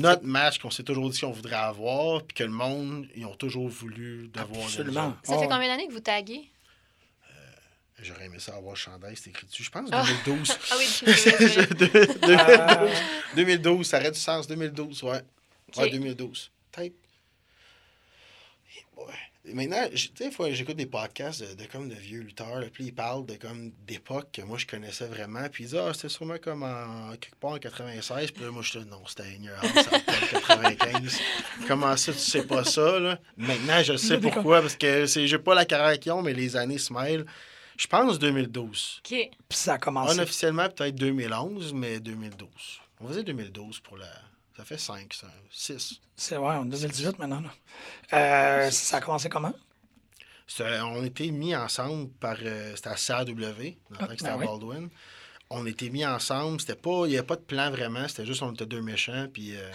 notre 0.00 0.24
match 0.24 0.58
qu'on 0.58 0.70
s'est 0.70 0.82
toujours 0.82 1.08
dit 1.10 1.20
qu'on 1.20 1.30
voudrait 1.30 1.54
avoir, 1.54 2.24
puis 2.24 2.34
que 2.34 2.42
le 2.44 2.50
monde, 2.50 3.06
ils 3.14 3.24
ont 3.24 3.36
toujours 3.36 3.68
voulu 3.68 4.28
d'avoir. 4.28 4.64
Absolument. 4.64 5.16
Ça 5.22 5.38
fait 5.38 5.46
combien 5.46 5.68
d'années 5.68 5.86
que 5.86 5.92
vous 5.92 6.00
taguez? 6.00 6.50
J'aurais 8.02 8.26
aimé 8.26 8.38
ça 8.38 8.54
avoir 8.56 8.74
le 8.74 8.78
chandail, 8.78 9.16
c'est 9.16 9.30
écrit 9.30 9.46
dessus. 9.46 9.62
Je 9.64 9.70
pense 9.70 9.88
Ah. 9.90 10.04
2012. 10.26 10.58
Ah 10.70 10.74
oui, 10.76 10.84
je 10.84 11.12
suis 11.12 11.32
désolée. 11.38 11.66
De- 11.66 11.76
de- 12.26 13.36
2012, 13.36 13.86
ça 13.86 13.98
aurait 14.00 14.10
du 14.10 14.18
sens. 14.18 14.46
2012, 14.46 15.02
ouais. 15.04 15.22
Ouais, 15.78 15.90
2012. 15.90 16.50
Peut-être. 16.72 16.94
Ouais. 18.98 19.04
Maintenant, 19.52 19.84
j- 19.92 20.10
tu 20.14 20.24
sais, 20.24 20.30
fois, 20.30 20.50
j'écoute 20.52 20.76
des 20.76 20.86
podcasts 20.86 21.40
de, 21.42 21.54
de 21.62 21.68
comme 21.68 21.88
de 21.88 21.94
vieux 21.94 22.20
lutteurs, 22.20 22.58
là, 22.60 22.66
puis 22.72 22.86
ils 22.86 22.92
parlent 22.94 23.24
de 23.26 23.34
comme 23.36 23.70
d'époques 23.86 24.32
que 24.32 24.42
moi 24.42 24.58
je 24.58 24.66
connaissais 24.66 25.06
vraiment, 25.06 25.48
puis 25.50 25.64
ils 25.64 25.66
disent 25.68 25.78
Ah, 25.80 25.92
c'était 25.94 26.08
sûrement 26.08 26.38
comme 26.38 26.62
en 26.62 27.10
quelque 27.20 27.36
part 27.36 27.52
en 27.52 27.58
96, 27.58 28.30
puis 28.32 28.44
là, 28.44 28.50
moi 28.50 28.62
je 28.62 28.78
dis 28.78 28.86
non, 28.86 29.02
c'était 29.06 29.32
ignorant, 29.34 29.62
ça 29.62 29.96
en 29.96 30.26
95. 30.40 31.20
Comment 31.68 31.96
ça, 31.96 32.12
tu 32.12 32.18
sais 32.18 32.42
pas 32.44 32.64
ça, 32.64 32.98
là? 32.98 33.18
Maintenant, 33.36 33.82
je 33.82 33.96
sais 33.96 34.18
pourquoi, 34.20 34.60
parce 34.62 34.76
que 34.76 35.06
c'est 35.06 35.26
j'ai 35.26 35.38
pas 35.38 35.54
la 35.54 35.64
carrière 35.64 35.98
qu'ils 35.98 36.12
ont, 36.12 36.22
mais 36.22 36.32
les 36.34 36.56
années 36.56 36.78
se 36.78 36.92
mêlent. 36.92 37.26
Je 37.78 37.86
pense 37.86 38.18
2012. 38.18 39.02
OK. 39.04 39.10
Puis 39.10 39.30
ça 39.50 39.74
a 39.74 39.78
commencé. 39.78 40.14
Unofficiellement, 40.14 40.68
peut-être 40.70 40.94
2011, 40.96 41.74
mais 41.74 42.00
2012. 42.00 42.48
On 43.00 43.08
faisait 43.08 43.22
2012 43.22 43.80
pour 43.80 43.98
la. 43.98 44.06
Ça 44.56 44.64
fait 44.64 44.78
5, 44.78 45.14
6. 45.50 46.00
C'est 46.16 46.36
ouais, 46.38 46.54
en 46.54 46.64
2018 46.64 47.18
maintenant. 47.18 47.40
là. 47.42 47.50
Euh, 48.12 48.70
ça 48.70 48.96
a 48.96 49.00
commencé 49.00 49.28
comment? 49.28 49.52
On 50.60 51.04
était 51.04 51.30
mis 51.30 51.54
ensemble 51.54 52.08
par. 52.20 52.36
euh, 52.40 52.74
c'était 52.76 52.88
à 52.88 52.96
CAW, 52.96 53.24
dans 53.26 53.34
le 53.34 53.74
Ah, 53.98 53.98
temps 53.98 54.06
que 54.06 54.12
c'était 54.12 54.24
ben 54.24 54.32
à 54.32 54.36
oui. 54.38 54.46
Baldwin. 54.46 54.88
On 55.50 55.66
était 55.66 55.90
mis 55.90 56.06
ensemble. 56.06 56.60
C'était 56.60 56.76
pas. 56.76 57.02
Il 57.06 57.10
n'y 57.10 57.18
avait 57.18 57.26
pas 57.26 57.36
de 57.36 57.42
plan 57.42 57.70
vraiment. 57.70 58.06
C'était 58.08 58.24
juste 58.26 58.42
on 58.42 58.52
était 58.52 58.66
deux 58.66 58.82
méchants. 58.82 59.26
Puis. 59.32 59.56
euh, 59.56 59.70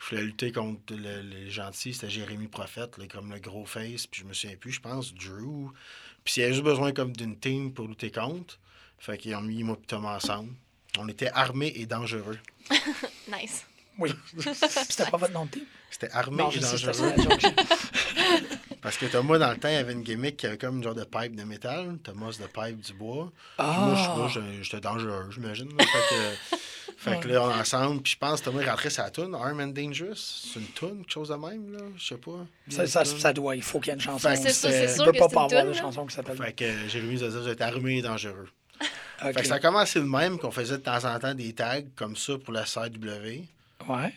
je 0.00 0.10
voulais 0.10 0.22
lutter 0.22 0.52
contre 0.52 0.94
le- 0.94 1.22
les 1.22 1.50
gentils. 1.50 1.92
C'était 1.92 2.08
Jérémy 2.08 2.46
Prophète, 2.46 2.96
là, 2.98 3.06
comme 3.08 3.32
le 3.32 3.40
gros 3.40 3.66
face. 3.66 4.06
Puis 4.06 4.22
je 4.22 4.26
me 4.28 4.32
souviens 4.32 4.56
plus, 4.56 4.70
je 4.70 4.80
pense, 4.80 5.12
Drew. 5.12 5.72
Puis 6.24 6.34
il 6.36 6.40
y 6.40 6.42
avait 6.44 6.52
juste 6.52 6.64
besoin 6.64 6.92
comme 6.92 7.12
d'une 7.12 7.36
team 7.36 7.74
pour 7.74 7.88
lutter 7.88 8.12
contre. 8.12 8.60
Fait 9.00 9.18
qu'ils 9.18 9.34
ont 9.34 9.40
mis 9.42 9.64
moi 9.64 9.76
et 9.82 9.86
Thomas 9.86 10.14
ensemble. 10.16 10.52
On 10.98 11.08
était 11.08 11.30
armés 11.30 11.72
et 11.74 11.84
dangereux. 11.86 12.38
Nice. 13.28 13.66
Oui. 13.98 14.12
C'était 14.54 15.10
pas 15.10 15.16
votre 15.16 15.32
nom 15.32 15.44
de 15.46 15.50
team? 15.50 15.64
C'était 15.90 16.10
armé 16.12 16.36
Non, 16.42 16.50
et 16.50 16.58
dangereux. 16.58 17.12
Parce 18.80 18.96
que 18.96 19.06
Thomas, 19.06 19.38
dans 19.38 19.50
le 19.50 19.56
temps, 19.58 19.68
il 19.68 19.76
avait 19.76 19.92
une 19.92 20.02
gimmick 20.02 20.36
qui 20.36 20.46
avait 20.46 20.56
comme 20.58 20.76
une 20.76 20.84
genre 20.84 20.94
de 20.94 21.04
pipe 21.04 21.34
de 21.34 21.42
métal. 21.42 21.98
Thomas, 22.04 22.30
de 22.38 22.46
pipe 22.46 22.80
du 22.80 22.92
bois. 22.92 23.32
Puis 23.58 23.66
Moi, 23.66 24.28
je- 24.32 24.62
j'étais 24.62 24.80
dangereux, 24.80 25.26
j'imagine. 25.30 25.68
Fait 25.70 25.84
que, 25.84 26.56
fait 26.96 27.20
que 27.20 27.28
là, 27.28 27.42
on 27.42 27.50
est 27.50 27.60
ensemble. 27.60 28.02
Puis 28.02 28.12
je 28.12 28.18
pense 28.18 28.40
que 28.40 28.44
Thomas 28.46 28.60
est 28.62 28.70
rentré 28.70 28.90
sa 28.90 29.10
tune, 29.10 29.34
Arm 29.34 29.60
and 29.60 29.68
Dangerous. 29.68 30.14
C'est 30.14 30.60
une 30.60 30.66
tune, 30.68 30.98
quelque 30.98 31.10
chose 31.12 31.28
de 31.30 31.34
même, 31.34 31.72
là. 31.72 31.80
Je 31.96 32.06
sais 32.06 32.16
pas. 32.18 32.46
Ça, 32.68 32.86
ça, 32.86 33.04
ça 33.04 33.32
doit, 33.32 33.56
il 33.56 33.62
faut 33.62 33.80
qu'il 33.80 33.88
y 33.88 33.90
ait 33.90 33.94
une 33.94 34.00
chanson. 34.00 34.28
Fait 34.28 34.36
que 34.36 34.42
C'est 34.42 34.52
sûr, 34.52 34.70
c'est- 34.70 34.86
c'est 34.86 34.92
Il 34.92 34.96
sûr 34.96 35.04
peut 35.06 35.12
que 35.12 35.18
pas 35.18 35.28
pas 35.28 35.40
une 35.40 35.52
avoir 35.54 35.64
de 35.66 35.72
chanson 35.72 36.06
qui 36.06 36.14
s'appelle. 36.14 36.36
Fait 36.36 36.52
que 36.52 36.64
euh, 36.64 36.88
Jérémy 36.88 37.14
nous 37.14 37.24
a 37.24 37.40
dit, 37.42 37.48
êtes 37.50 37.60
armé 37.60 37.98
et 37.98 38.02
dangereux. 38.02 38.48
Fait 39.20 39.32
que 39.34 39.44
ça 39.46 39.56
a 39.56 39.58
commencé 39.60 39.98
de 39.98 40.04
même, 40.04 40.38
qu'on 40.38 40.52
faisait 40.52 40.78
de 40.78 40.82
temps 40.82 41.04
en 41.04 41.18
temps 41.18 41.34
des 41.34 41.52
tags 41.52 41.82
comme 41.96 42.14
ça 42.14 42.34
pour 42.38 42.52
la 42.52 42.64
CW. 42.64 43.42
Ouais. 43.88 44.12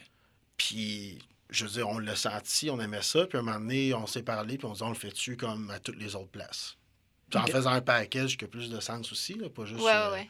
Puis 0.57 1.19
je 1.49 1.65
veux 1.65 1.71
dire, 1.71 1.89
on 1.89 1.99
l'a 1.99 2.15
senti, 2.15 2.69
on 2.69 2.79
aimait 2.79 3.01
ça, 3.01 3.25
puis 3.25 3.37
à 3.37 3.41
un 3.41 3.43
moment 3.43 3.59
donné, 3.59 3.93
on 3.93 4.07
s'est 4.07 4.23
parlé, 4.23 4.57
puis 4.57 4.65
on 4.65 4.73
dit, 4.73 4.83
on 4.83 4.89
le 4.89 4.95
fait-tu 4.95 5.35
comme 5.35 5.69
à 5.69 5.79
toutes 5.79 5.97
les 5.97 6.15
autres 6.15 6.29
places? 6.31 6.77
Puis 7.29 7.39
En 7.39 7.45
faisant 7.45 7.71
un 7.71 7.81
package 7.81 8.37
qui 8.37 8.45
a 8.45 8.47
plus 8.47 8.69
de 8.69 8.79
sens 8.79 9.11
aussi, 9.11 9.33
là, 9.33 9.49
pas 9.49 9.65
juste 9.65 9.81
Ouais, 9.81 9.87
ouais, 9.87 9.91
euh, 9.93 10.11
ouais. 10.13 10.29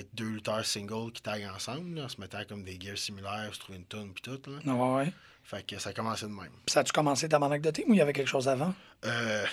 être 0.00 0.08
deux 0.14 0.28
lutteurs 0.28 0.64
singles 0.64 1.12
qui 1.12 1.22
taguent 1.22 1.50
ensemble, 1.54 1.94
là, 1.96 2.04
en 2.04 2.08
se 2.08 2.20
mettant 2.20 2.44
comme 2.48 2.62
des 2.62 2.78
gears 2.80 2.98
similaires, 2.98 3.50
se 3.52 3.58
trouver 3.58 3.78
une 3.78 3.84
tonne, 3.86 4.12
puis 4.12 4.22
tout. 4.22 4.40
Là. 4.50 4.72
Ouais, 4.72 4.96
ouais. 5.04 5.12
Fait 5.42 5.66
que 5.66 5.78
ça 5.78 5.90
a 5.90 5.92
commencé 5.92 6.26
de 6.26 6.30
même. 6.30 6.52
Puis 6.66 6.72
ça 6.74 6.80
a-tu 6.80 6.92
commencé 6.92 7.26
de 7.26 7.70
team 7.70 7.88
ou 7.88 7.94
il 7.94 7.98
y 7.98 8.00
avait 8.00 8.12
quelque 8.12 8.28
chose 8.28 8.48
avant? 8.48 8.74
Euh, 9.04 9.46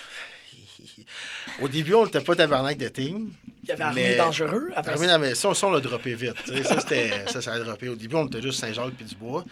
Au 1.60 1.68
début, 1.68 1.94
on 1.94 2.04
n'était 2.04 2.20
pas 2.20 2.36
tabarnak 2.36 2.78
de 2.78 2.88
team. 2.88 3.32
Il 3.62 3.68
y 3.68 3.72
avait 3.72 3.82
Armée 3.84 4.02
Mais- 4.10 4.16
dangereux. 4.16 4.70
Après 4.74 5.18
mais 5.18 5.34
ça, 5.34 5.54
ça, 5.54 5.66
on 5.66 5.70
l'a 5.72 5.80
droppé 5.80 6.14
vite. 6.14 6.34
Ça, 6.64 6.80
ça, 6.80 7.42
ça 7.42 7.52
a 7.52 7.58
droppé. 7.58 7.88
Au 7.88 7.96
début, 7.96 8.14
on 8.16 8.26
était 8.26 8.42
juste 8.42 8.60
Saint-Jacques 8.60 8.94
puis 8.94 9.04
Dubois. 9.06 9.44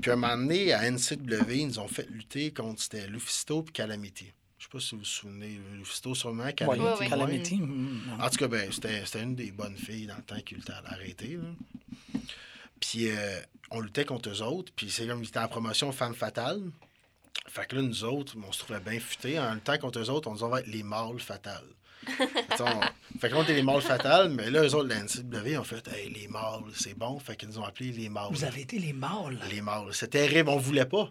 Puis 0.00 0.10
un 0.10 0.16
moment 0.16 0.36
donné, 0.36 0.72
à 0.72 0.90
NCW, 0.90 1.52
ils 1.52 1.66
nous 1.68 1.78
ont 1.78 1.88
fait 1.88 2.08
lutter 2.10 2.52
contre 2.52 2.82
c'était 2.82 3.06
Lufisto 3.06 3.62
puis 3.62 3.72
Calamity. 3.72 4.32
Je 4.58 4.64
sais 4.64 4.70
pas 4.70 4.80
si 4.80 4.94
vous 4.94 5.00
vous 5.00 5.04
souvenez. 5.04 5.60
Lufisto, 5.74 6.14
sûrement. 6.14 6.50
Calamity, 6.52 6.82
Ouais, 6.84 6.98
ouais. 6.98 7.08
Calamity. 7.08 7.58
non. 7.58 8.20
En 8.20 8.28
tout 8.30 8.36
cas, 8.38 8.48
ben, 8.48 8.70
c'était, 8.72 9.22
une 9.22 9.34
des 9.34 9.52
bonnes 9.52 9.76
filles 9.76 10.06
dans 10.06 10.16
le 10.16 10.22
temps 10.22 10.40
qu'il 10.44 10.58
a 10.68 10.92
arrêté. 10.92 11.38
Puis 12.80 13.08
euh, 13.08 13.40
on 13.70 13.80
luttait 13.80 14.04
contre 14.04 14.30
eux 14.30 14.42
autres. 14.42 14.72
Puis 14.74 14.90
c'est 14.90 15.06
comme 15.06 15.22
ils 15.22 15.28
étaient 15.28 15.38
en 15.38 15.48
promotion 15.48 15.92
Femme 15.92 16.14
Fatale. 16.14 16.60
Fait 17.46 17.66
que 17.66 17.76
là, 17.76 17.82
nous 17.82 18.04
autres, 18.04 18.34
on 18.46 18.52
se 18.52 18.60
trouvait 18.60 18.80
bien 18.80 18.98
futés. 18.98 19.38
En 19.38 19.54
luttant 19.54 19.78
contre 19.78 19.98
eux 20.00 20.10
autres, 20.10 20.28
on 20.28 20.32
disait 20.34 20.44
on 20.44 20.48
va 20.48 20.60
être 20.60 20.66
les 20.66 20.82
mâles 20.82 21.20
fatales. 21.20 21.62
Fait 22.06 22.60
on- 22.60 23.18
fait 23.18 23.28
que 23.28 23.34
là, 23.34 23.40
on 23.40 23.42
était 23.44 23.54
les 23.54 23.62
mâles 23.62 23.80
fatales, 23.80 24.28
mais 24.30 24.50
là, 24.50 24.62
eux 24.62 24.74
autres, 24.74 24.88
la 24.88 24.96
NCW, 25.02 25.56
ont 25.58 25.64
fait 25.64 25.86
hey, 25.88 26.12
les 26.12 26.28
mâles, 26.28 26.60
c'est 26.74 26.92
bon. 26.98 27.18
Fait 27.18 27.34
qu'ils 27.36 27.48
nous 27.48 27.58
ont 27.58 27.64
appelés 27.64 27.92
les 27.92 28.08
mâles. 28.10 28.28
Vous 28.30 28.44
avez 28.44 28.62
été 28.62 28.78
les 28.78 28.92
mâles. 28.92 29.38
Les 29.50 29.62
mâles. 29.62 29.88
C'est 29.92 30.08
terrible, 30.08 30.50
on 30.50 30.58
voulait 30.58 30.84
pas. 30.84 31.10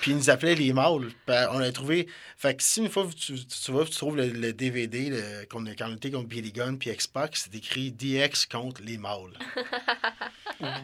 Puis 0.00 0.12
ils 0.12 0.16
nous 0.16 0.30
appelaient 0.30 0.54
les 0.54 0.72
mâles. 0.72 1.08
Ben, 1.26 1.48
on 1.52 1.58
a 1.58 1.72
trouvé. 1.72 2.06
Fait 2.36 2.54
que 2.56 2.62
si 2.62 2.80
une 2.80 2.88
fois 2.88 3.06
tu, 3.16 3.34
tu, 3.34 3.46
tu 3.46 3.72
vas, 3.72 3.84
tu 3.84 3.90
trouves 3.90 4.16
le, 4.16 4.28
le 4.28 4.52
DVD 4.52 5.10
le- 5.10 5.44
qu'on 5.46 5.66
a 5.66 5.74
quand 5.74 5.90
on 5.90 5.96
était 5.96 6.10
contre 6.12 6.28
Billy 6.28 6.52
Gunn 6.52 6.78
puis 6.78 6.90
X-Pac, 6.90 7.36
c'est 7.36 7.52
écrit 7.54 7.90
DX 7.90 8.46
contre 8.50 8.80
les 8.82 8.96
mâles. 8.98 9.32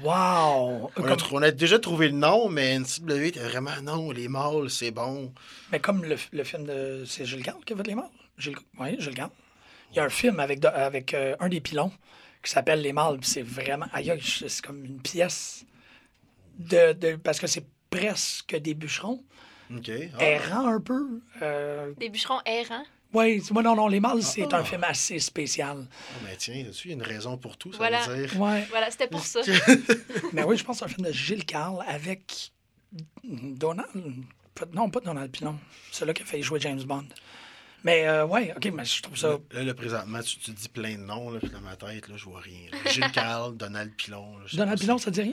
Wow! 0.02 0.90
On 0.96 1.02
a, 1.04 1.08
Comme- 1.08 1.16
trou- 1.16 1.36
on 1.38 1.42
a 1.42 1.50
déjà 1.50 1.78
trouvé 1.78 2.08
le 2.08 2.14
nom, 2.14 2.48
mais 2.48 2.78
NCW 2.78 3.24
était 3.26 3.40
vraiment 3.40 3.80
non, 3.82 4.10
les 4.12 4.28
mâles, 4.28 4.70
c'est 4.70 4.90
bon. 4.92 5.32
mais 5.72 5.80
comme 5.80 6.04
le, 6.04 6.16
le 6.32 6.44
film 6.44 6.64
de. 6.64 7.04
C'est 7.06 7.24
Jules 7.24 7.42
Gant 7.42 7.58
qui 7.66 7.72
a 7.72 7.76
fait 7.76 7.86
les 7.86 7.94
mâles? 7.96 8.04
Jules... 8.38 8.56
Oui, 8.78 8.96
Jules 9.00 9.14
Gant. 9.14 9.30
Il 9.90 9.96
y 9.96 10.00
a 10.00 10.04
un 10.04 10.08
film 10.10 10.38
avec, 10.40 10.60
de- 10.60 10.68
avec 10.68 11.12
euh, 11.14 11.34
un 11.40 11.48
des 11.48 11.60
pilons 11.60 11.92
qui 12.42 12.50
s'appelle 12.52 12.82
Les 12.82 12.92
mâles. 12.92 13.18
C'est 13.22 13.42
vraiment. 13.42 13.86
Aïe, 13.92 14.10
aïe, 14.12 14.20
c'est 14.22 14.60
comme 14.64 14.84
une 14.84 15.00
pièce. 15.00 15.64
De, 16.58 16.92
de- 16.92 17.16
parce 17.16 17.40
que 17.40 17.48
c'est 17.48 17.64
presque 17.98 18.56
des 18.56 18.74
bûcherons. 18.74 19.22
OK. 19.74 19.90
Ah, 20.18 20.24
Errant 20.24 20.66
un 20.66 20.80
peu. 20.80 21.20
Euh, 21.42 21.92
Des 21.98 22.08
bûcherons 22.10 22.40
errants? 22.46 22.84
oui, 23.12 23.42
non, 23.52 23.74
non, 23.76 23.88
Les 23.88 24.00
mâles, 24.00 24.22
c'est 24.22 24.52
Ah. 24.52 24.58
un 24.58 24.64
film 24.64 24.84
assez 24.84 25.18
spécial. 25.18 25.86
oh, 25.88 26.18
ben 26.24 26.34
tiens, 26.36 26.62
là-dessus, 26.64 26.88
il 26.88 26.90
y 26.90 26.94
a 26.94 26.96
une 26.96 27.02
raison 27.02 27.38
pour 27.38 27.56
tout, 27.56 27.72
ça 27.72 27.78
Voilà. 27.78 28.06
veut 28.06 28.26
dire? 28.26 28.40
Ouais. 28.40 28.64
Voilà, 28.70 28.90
c'était 28.90 29.06
pour 29.08 29.24
ça. 29.24 29.40
Mais 30.32 30.42
oui, 30.44 30.56
je 30.56 30.64
pense 30.64 30.80
que 30.80 30.86
c'est 30.86 30.92
un 30.92 30.94
film 30.94 31.06
de 31.06 31.12
Gilles 31.12 31.44
Carle 31.46 31.82
avec 31.86 32.52
Donald. 33.22 33.88
Non, 34.72 34.90
pas 34.90 35.00
Donald 35.00 35.30
Pilon. 35.32 35.58
C'est 35.90 36.04
là 36.06 36.12
qui 36.12 36.22
a 36.22 36.26
failli 36.26 36.42
jouer 36.42 36.60
James 36.60 36.82
Bond. 36.82 37.06
Mais 37.82 38.06
euh, 38.08 38.24
ouais, 38.26 38.52
ok, 38.56 38.66
mais 38.72 38.84
je 38.84 39.02
trouve 39.02 39.16
ça. 39.16 39.38
Là, 39.52 39.62
là, 39.62 39.74
présentement, 39.74 40.20
tu, 40.22 40.38
tu 40.38 40.52
dis 40.52 40.68
plein 40.70 40.92
de 40.94 41.00
noms, 41.02 41.30
là, 41.30 41.38
puis 41.38 41.50
dans 41.50 41.60
ma 41.60 41.76
tête, 41.76 42.08
là, 42.08 42.16
je 42.16 42.24
vois 42.24 42.40
rien. 42.40 42.70
là. 42.72 42.90
Gilles 42.90 43.10
Carl, 43.12 43.54
Donald 43.56 43.92
Pilon. 43.94 44.36
Donald 44.54 44.80
Pilon, 44.80 44.96
ça 44.98 45.10
te 45.10 45.16
dit 45.16 45.22
rien? 45.22 45.32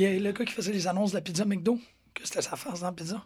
Il 0.00 0.04
y 0.04 0.16
a 0.16 0.18
le 0.18 0.32
gars 0.32 0.44
qui 0.46 0.52
faisait 0.54 0.72
les 0.72 0.86
annonces 0.86 1.10
de 1.10 1.16
la 1.16 1.20
pizza 1.20 1.44
McDo, 1.44 1.78
que 2.14 2.24
c'était 2.24 2.40
sa 2.40 2.56
face 2.56 2.80
dans 2.80 2.86
la 2.86 2.92
pizza. 2.92 3.22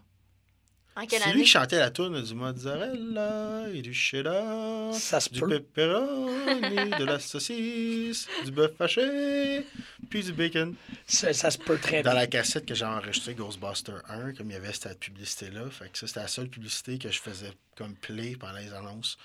En 0.96 1.06
quelle 1.06 1.20
C'est 1.22 1.32
lui 1.32 1.42
qui 1.42 1.48
chantait 1.48 1.78
la 1.78 1.90
tune 1.92 2.20
du 2.20 2.34
mozzarella 2.34 3.66
et 3.72 3.80
du 3.80 3.94
cheddar, 3.94 4.92
Ça 4.94 5.20
se 5.20 5.28
du 5.28 5.38
peut. 5.40 5.48
pepperoni, 5.60 6.90
de 6.98 7.04
la 7.04 7.20
saucisse, 7.20 8.26
du 8.44 8.50
bœuf 8.50 8.72
haché, 8.80 9.64
puis 10.10 10.24
du 10.24 10.32
bacon. 10.32 10.74
Ça, 11.06 11.32
ça 11.32 11.52
se 11.52 11.58
peut 11.58 11.78
très 11.78 12.02
Dans 12.02 12.10
bien. 12.10 12.20
la 12.20 12.26
cassette 12.26 12.66
que 12.66 12.74
j'ai 12.74 12.84
enregistrée, 12.84 13.34
Ghostbuster 13.34 13.92
1, 14.08 14.32
comme 14.34 14.50
il 14.50 14.54
y 14.54 14.56
avait 14.56 14.72
cette 14.72 14.98
publicité-là, 15.00 15.70
fait 15.70 15.90
que 15.90 15.98
ça, 15.98 16.06
c'était 16.08 16.20
la 16.20 16.28
seule 16.28 16.48
publicité 16.48 16.98
que 16.98 17.10
je 17.10 17.20
faisais 17.20 17.52
comme 17.76 17.94
play 17.94 18.34
pendant 18.38 18.58
les 18.58 18.72
annonces. 18.72 19.16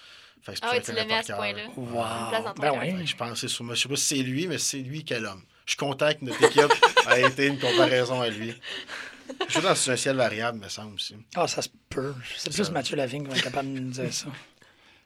Fait 0.41 0.53
que 0.53 0.59
c'est 0.59 0.65
Ah 0.65 0.71
ouais, 0.71 0.77
ça 0.77 0.81
tu 0.81 0.91
je 0.91 0.95
l'aimais 0.95 1.15
à 1.15 1.23
ce 1.23 1.33
point-là. 1.33 1.67
Wow. 1.75 2.29
place 2.29 2.43
dans 2.45 2.53
ton 2.53 2.61
Ben 2.61 2.71
cœur. 2.71 2.81
oui. 2.81 2.89
Fait 2.91 3.03
que 3.03 3.25
je 3.25 3.31
que 3.33 3.35
c'est 3.39 3.47
sûrement- 3.47 3.73
je 3.75 3.81
sais 3.81 3.89
pas 3.89 3.95
si 3.95 4.05
c'est 4.05 4.23
lui, 4.23 4.47
mais 4.47 4.57
c'est 4.57 4.79
lui 4.79 5.03
quel 5.03 5.25
homme. 5.25 5.43
Je 5.69 5.73
suis 5.75 5.77
content 5.77 6.11
que 6.11 6.25
notre 6.25 6.43
équipe 6.43 6.73
a 7.05 7.19
été 7.19 7.45
une 7.45 7.59
comparaison 7.59 8.19
à 8.21 8.29
lui. 8.29 8.55
Je 9.47 9.53
suis 9.53 9.61
dans 9.61 9.69
un 9.91 9.95
ciel 9.95 10.15
variable, 10.15 10.57
me 10.57 10.67
semble 10.67 10.95
aussi. 10.95 11.15
Ah, 11.35 11.47
ça 11.47 11.61
se 11.61 11.69
peut. 11.91 12.15
C'est 12.35 12.51
plus 12.51 12.63
Ça- 12.63 12.71
Mathieu 12.71 12.95
Lavigne 12.95 13.21
qui 13.25 13.29
va 13.29 13.37
être 13.37 13.43
capable 13.43 13.71
de 13.75 13.79
nous 13.79 13.91
dire 13.91 14.11
ça. 14.11 14.25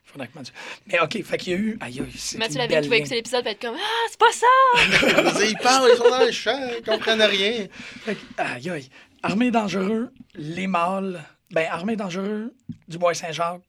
Faudrait 0.05 0.29
que 0.29 0.35
Mathieu. 0.37 0.53
Mais 0.87 1.01
OK, 1.01 1.21
fait 1.21 1.37
qu'il 1.37 1.51
y 1.51 1.55
a 1.57 1.59
eu. 1.59 1.77
Aïe, 1.81 1.99
aïe, 1.99 2.13
c'est 2.15 2.37
Mathieu 2.37 2.59
Lavigne 2.59 2.79
qui 2.81 2.87
va 2.87 2.95
écouter 2.95 3.15
l'épisode 3.15 3.43
va 3.43 3.51
être 3.51 3.59
comme 3.61 3.75
Ah, 3.77 4.05
c'est 4.09 4.17
pas 4.17 4.31
ça! 4.31 5.43
Ils 5.43 5.57
parlent, 5.57 5.89
ils 5.93 5.97
sont 5.97 6.09
dans 6.09 6.25
le 6.25 6.31
champ, 6.31 6.69
ils 6.77 6.81
comprennent 6.85 7.21
rien. 7.21 7.67
Fait 8.05 8.15
que, 8.15 8.21
aïe, 8.37 8.69
aïe. 8.69 8.89
Armée 9.21 9.51
dangereux, 9.51 10.13
les 10.35 10.67
mâles. 10.67 11.25
Ben, 11.51 11.67
armée 11.69 11.97
dangereux, 11.97 12.53
du 12.87 12.97
Bois-Saint-Jacques, 12.97 13.61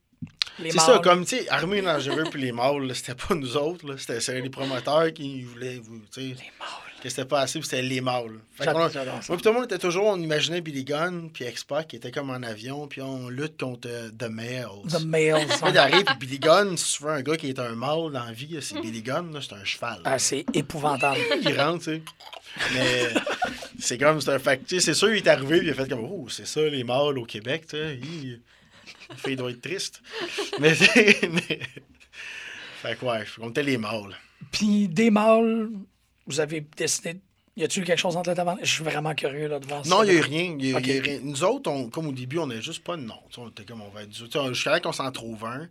les 0.59 0.71
C'est 0.71 0.79
ça, 0.79 1.01
comme, 1.03 1.25
tu 1.25 1.35
sais, 1.39 1.49
Armée 1.49 1.81
Dangereux 1.81 2.23
puis 2.31 2.41
les 2.41 2.53
mâles, 2.53 2.95
c'était 2.95 3.15
pas 3.15 3.35
nous 3.35 3.57
autres, 3.57 3.97
c'était 3.97 4.39
les 4.39 4.49
promoteurs 4.49 5.11
qui 5.13 5.43
voulaient, 5.43 5.79
vous, 5.83 5.99
tu 5.99 6.05
sais, 6.13 6.21
Les 6.21 6.51
mâles. 6.57 6.84
Que 7.09 7.15
c'était 7.15 7.27
pas 7.27 7.41
assez, 7.41 7.59
puis 7.59 7.67
c'était 7.67 7.81
les 7.81 8.01
mâles. 8.01 8.39
Fait. 8.55 8.71
Moi, 8.71 8.89
puis 8.89 9.37
tout 9.37 9.49
le 9.49 9.51
monde 9.51 9.65
était 9.65 9.77
toujours, 9.77 10.05
on 10.05 10.19
imaginait 10.19 10.61
Billy 10.61 10.83
Gunn, 10.83 11.29
puis 11.31 11.45
X-Pac 11.45 11.87
qui 11.87 11.95
était 11.97 12.11
comme 12.11 12.29
en 12.29 12.41
avion, 12.41 12.87
puis 12.87 13.01
on 13.01 13.29
lutte 13.29 13.59
contre 13.59 13.87
euh, 13.89 14.09
The 14.17 14.29
Males. 14.29 14.87
The 14.89 15.03
males. 15.05 15.47
Là, 15.47 15.71
t'arrives, 15.71 16.05
puis 16.05 16.17
Billy 16.19 16.39
Gunn, 16.39 16.77
si 16.77 16.97
tu 16.97 17.03
veux 17.03 17.11
un 17.11 17.21
gars 17.21 17.37
qui 17.37 17.49
est 17.49 17.59
un 17.59 17.75
mâle 17.75 18.11
dans 18.11 18.25
la 18.25 18.31
vie, 18.31 18.57
c'est 18.61 18.79
Billy 18.81 19.01
Gunn, 19.01 19.37
c'est 19.41 19.53
un 19.53 19.63
cheval. 19.63 19.99
Ah, 20.03 20.17
c'est 20.19 20.45
épouvantable. 20.53 21.19
Il 21.41 21.59
rentre, 21.59 21.83
tu 21.83 21.95
sais. 21.95 22.01
Mais 22.73 23.09
c'est 23.79 23.97
comme, 23.97 24.21
c'est 24.21 24.31
un 24.31 24.39
fact. 24.39 24.79
C'est 24.79 24.93
sûr, 24.93 25.13
il 25.13 25.17
est 25.17 25.27
arrivé, 25.27 25.59
puis 25.59 25.67
il 25.67 25.71
a 25.71 25.73
fait 25.73 25.89
comme, 25.89 26.05
oh, 26.05 26.27
c'est 26.29 26.47
ça, 26.47 26.61
les 26.61 26.83
mâles 26.83 27.17
au 27.17 27.25
Québec, 27.25 27.63
tu 27.67 27.77
sais. 27.77 27.99
Il, 28.01 28.39
la 29.09 29.15
fille 29.15 29.35
doit 29.35 29.51
être 29.51 29.61
triste. 29.61 30.01
Mais, 30.59 30.73
mais... 31.29 31.59
Fait 32.81 32.95
que, 32.95 33.05
ouais, 33.05 33.23
on 33.39 33.49
était 33.49 33.63
les 33.63 33.77
mâles. 33.77 34.15
Puis 34.51 34.87
des 34.87 35.11
mâles, 35.11 35.69
vous 36.27 36.39
avez 36.39 36.61
décidé. 36.61 37.19
Y 37.57 37.63
a-t-il 37.63 37.83
eu 37.83 37.85
quelque 37.85 37.99
chose 37.99 38.17
entre 38.17 38.29
la 38.29 38.35
taverne? 38.35 38.59
Je 38.61 38.69
suis 38.69 38.83
vraiment 38.83 39.15
curieux 39.15 39.47
là, 39.47 39.59
de 39.59 39.65
voir 39.65 39.85
Non, 39.87 39.99
ça. 39.99 40.05
il 40.05 40.09
n'y 40.11 40.15
a 40.15 40.19
eu 40.19 40.21
rien. 40.21 40.57
y 40.59 40.75
a- 40.75 40.79
y 40.81 40.97
a 40.97 41.01
rien. 41.01 41.19
Nous 41.23 41.43
autres, 41.43 41.71
on- 41.71 41.89
comme 41.89 42.07
au 42.07 42.11
début, 42.11 42.37
on 42.39 42.47
n'avait 42.47 42.61
juste 42.61 42.83
pas 42.83 42.97
de 42.97 43.01
nom. 43.03 43.19
On 43.37 43.47
était 43.49 43.63
comme, 43.63 43.81
on 43.81 43.89
va 43.89 44.03
être. 44.03 44.13
Jusqu'à 44.13 44.71
là 44.71 44.79
qu'on 44.81 44.91
s'en 44.91 45.09
trouve 45.11 45.45
un, 45.45 45.69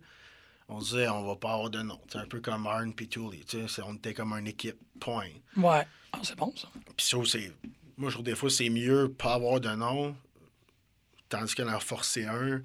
on 0.67 0.79
disait, 0.79 1.07
on 1.09 1.23
va 1.23 1.35
pas 1.35 1.53
avoir 1.53 1.69
de 1.69 1.81
nom. 1.83 1.99
C'est 2.11 2.17
un 2.17 2.25
peu 2.25 2.39
comme 2.41 2.65
Arn 2.65 2.91
et 2.99 3.07
Tully. 3.07 3.45
On 3.85 3.93
était 3.93 4.15
comme 4.15 4.33
une 4.33 4.47
équipe, 4.47 4.77
point. 4.99 5.27
Ouais. 5.57 5.83
Ah, 6.11 6.19
c'est 6.23 6.35
bon, 6.35 6.51
ça. 6.55 6.69
Puis 6.97 7.05
ça, 7.05 7.17
c'est. 7.25 7.51
Moi, 7.97 8.09
je 8.09 8.15
trouve 8.15 8.25
des 8.25 8.35
fois, 8.35 8.49
c'est 8.49 8.69
mieux 8.69 9.13
pas 9.15 9.35
avoir 9.35 9.59
de 9.59 9.69
nom, 9.69 10.15
tandis 11.29 11.53
qu'en 11.53 11.71
en 11.71 11.79
forcer 11.79 12.25
un. 12.25 12.61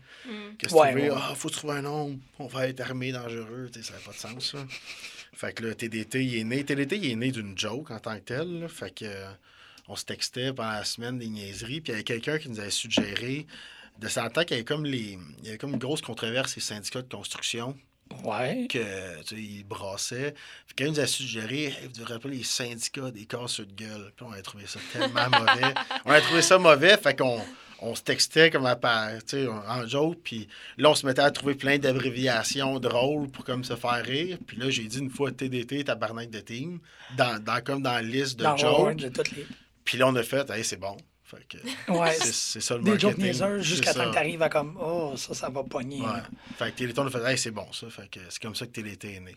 Que 0.58 0.66
si 0.68 0.74
Ouais, 0.74 0.92
tu 0.94 0.98
veux, 1.00 1.10
ouais. 1.12 1.18
ah, 1.20 1.34
faut 1.34 1.50
trouver 1.50 1.74
un 1.74 1.82
nom, 1.82 2.18
on 2.38 2.46
va 2.46 2.68
être 2.68 2.80
armé 2.80 3.12
dangereux, 3.12 3.70
ça 3.82 3.92
n'a 3.92 3.98
pas 4.00 4.12
de 4.12 4.16
sens, 4.16 4.52
ça. 4.52 4.58
Fait 5.40 5.52
que 5.54 5.62
le 5.62 5.74
TDT, 5.74 6.24
il 6.24 6.36
est 6.38 6.44
né. 6.44 6.64
TDT, 6.64 6.96
il 6.98 7.10
est 7.12 7.16
né 7.16 7.30
d'une 7.32 7.56
joke 7.56 7.90
en 7.90 7.98
tant 7.98 8.14
que 8.16 8.20
tel, 8.24 8.60
là. 8.60 8.68
Fait 8.68 8.90
que. 8.94 9.04
euh, 9.04 9.30
on 9.88 9.96
se 9.96 10.04
textait 10.04 10.52
pendant 10.52 10.70
la 10.70 10.84
semaine 10.84 11.18
des 11.18 11.28
niaiseries, 11.28 11.80
puis 11.80 11.88
il 11.90 11.92
y 11.92 11.94
avait 11.94 12.04
quelqu'un 12.04 12.38
qui 12.38 12.48
nous 12.48 12.60
avait 12.60 12.70
suggéré 12.70 13.46
de 13.98 14.06
s'entendre 14.06 14.44
qu'il 14.46 14.56
y 14.56 14.60
avait 14.60 14.64
comme 14.64 14.84
les. 14.84 15.18
Il 15.40 15.44
y 15.46 15.48
avait 15.48 15.58
comme 15.58 15.72
une 15.72 15.78
grosse 15.80 16.00
controverse 16.00 16.54
les 16.54 16.62
syndicats 16.62 17.02
de 17.02 17.08
construction 17.12 17.76
Ouais. 18.24 18.66
que 18.68 19.20
tu 19.22 19.34
sais, 19.36 19.42
il 19.42 19.64
brassait. 19.64 20.34
Puis 20.66 20.74
quand 20.78 20.84
il 20.84 20.90
nous 20.92 21.00
a 21.00 21.06
suggéré, 21.08 21.64
Hey, 21.64 21.74
vous 21.86 21.92
devriez 21.92 22.14
appeler 22.16 22.36
les 22.38 22.44
syndicats 22.44 23.10
des 23.10 23.24
casseurs 23.26 23.66
de 23.66 23.72
gueule. 23.72 24.12
Puis 24.16 24.26
on 24.28 24.32
a 24.32 24.40
trouvé 24.42 24.64
ça 24.66 24.78
tellement 24.92 25.28
mauvais. 25.30 25.74
On 26.04 26.10
a 26.12 26.20
trouvé 26.20 26.42
ça 26.42 26.58
mauvais, 26.58 26.96
fait 26.96 27.16
qu'on 27.18 27.40
on 27.82 27.94
se 27.94 28.02
textait 28.02 28.50
comme 28.50 28.66
à 28.66 28.76
part, 28.76 29.10
tu 29.26 29.44
sais, 29.44 29.46
en 29.48 29.86
joke. 29.86 30.18
Puis 30.22 30.48
là, 30.76 30.90
on 30.90 30.94
se 30.94 31.06
mettait 31.06 31.22
à 31.22 31.30
trouver 31.30 31.54
plein 31.54 31.78
d'abréviations 31.78 32.78
drôles 32.78 33.28
pour 33.30 33.44
comme 33.44 33.64
se 33.64 33.74
faire 33.76 34.04
rire. 34.04 34.38
Puis 34.46 34.56
là, 34.58 34.68
j'ai 34.70 34.84
dit 34.84 34.98
une 34.98 35.10
fois 35.10 35.32
TDT, 35.32 35.84
tabarnak 35.84 36.30
de 36.30 36.40
team, 36.40 36.78
dans, 37.16 37.42
dans, 37.42 37.62
comme 37.64 37.82
dans 37.82 37.92
la 37.94 38.02
liste 38.02 38.38
de 38.38 38.44
Dans 38.44 38.56
jokes. 38.56 38.96
de 38.96 39.06
les. 39.36 39.46
Puis 39.84 39.98
là, 39.98 40.08
on 40.08 40.14
a 40.16 40.22
fait, 40.22 40.48
hey, 40.50 40.62
c'est 40.64 40.76
bon. 40.76 40.96
Fait 41.24 41.46
que 41.48 41.92
Ouais. 41.92 42.12
c'est 42.14 42.32
c'est 42.34 42.60
ça 42.60 42.76
le 42.76 42.82
Des 42.82 42.90
jokes 42.98 43.02
marketing. 43.18 43.24
niaiseurs 43.24 43.56
C'est 43.58 43.62
jusqu'à 43.62 43.94
temps 43.94 44.08
que 44.10 44.14
t'arrives 44.14 44.42
à 44.42 44.48
comme, 44.48 44.76
oh, 44.82 45.14
ça, 45.16 45.32
ça 45.32 45.48
va 45.48 45.62
pogner. 45.62 46.00
Ouais. 46.00 46.08
Fait 46.58 46.72
que 46.72 46.76
Téléthon, 46.78 47.02
on 47.02 47.06
a 47.06 47.10
fait, 47.10 47.30
hey, 47.32 47.38
c'est 47.38 47.50
bon 47.52 47.72
ça. 47.72 47.88
Fait 47.88 48.08
que 48.10 48.18
c'est 48.28 48.42
comme 48.42 48.54
ça 48.56 48.66
que 48.66 48.72
Téléthé 48.72 49.14
est 49.14 49.20
né. 49.20 49.36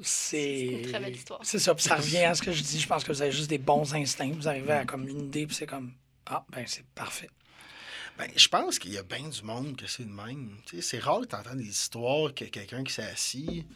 C'est. 0.00 0.36
C'est 0.38 0.66
une 0.66 0.82
très 0.90 1.00
belle 1.00 1.14
histoire. 1.14 1.40
C'est 1.44 1.58
ça, 1.58 1.74
puis 1.74 1.84
ça 1.84 1.96
revient 1.96 2.24
à 2.24 2.34
ce 2.34 2.42
que 2.42 2.50
je 2.52 2.62
dis. 2.62 2.80
Je 2.80 2.88
pense 2.88 3.04
que 3.04 3.12
vous 3.12 3.22
avez 3.22 3.30
juste 3.32 3.50
des 3.50 3.58
bons 3.58 3.94
instincts. 3.94 4.32
Vous 4.34 4.48
arrivez 4.48 4.72
à 4.72 4.84
comme 4.84 5.06
une 5.06 5.20
idée, 5.26 5.46
puis 5.46 5.54
c'est 5.54 5.66
comme, 5.66 5.92
ah, 6.34 6.44
ben, 6.50 6.64
c'est 6.66 6.84
parfait. 6.94 7.30
Ben, 8.18 8.28
je 8.36 8.48
pense 8.48 8.78
qu'il 8.78 8.92
y 8.92 8.98
a 8.98 9.02
bien 9.02 9.28
du 9.28 9.42
monde 9.42 9.76
que 9.76 9.86
c'est 9.86 10.04
de 10.04 10.10
même. 10.10 10.56
Tu 10.66 10.76
sais, 10.76 10.82
c'est 10.82 10.98
rare 10.98 11.20
que 11.22 11.26
tu 11.26 11.34
entends 11.36 11.54
des 11.54 11.68
histoires 11.68 12.34
que 12.34 12.44
quelqu'un 12.44 12.84
qui 12.84 12.92
s'est 12.92 13.02
assis 13.04 13.66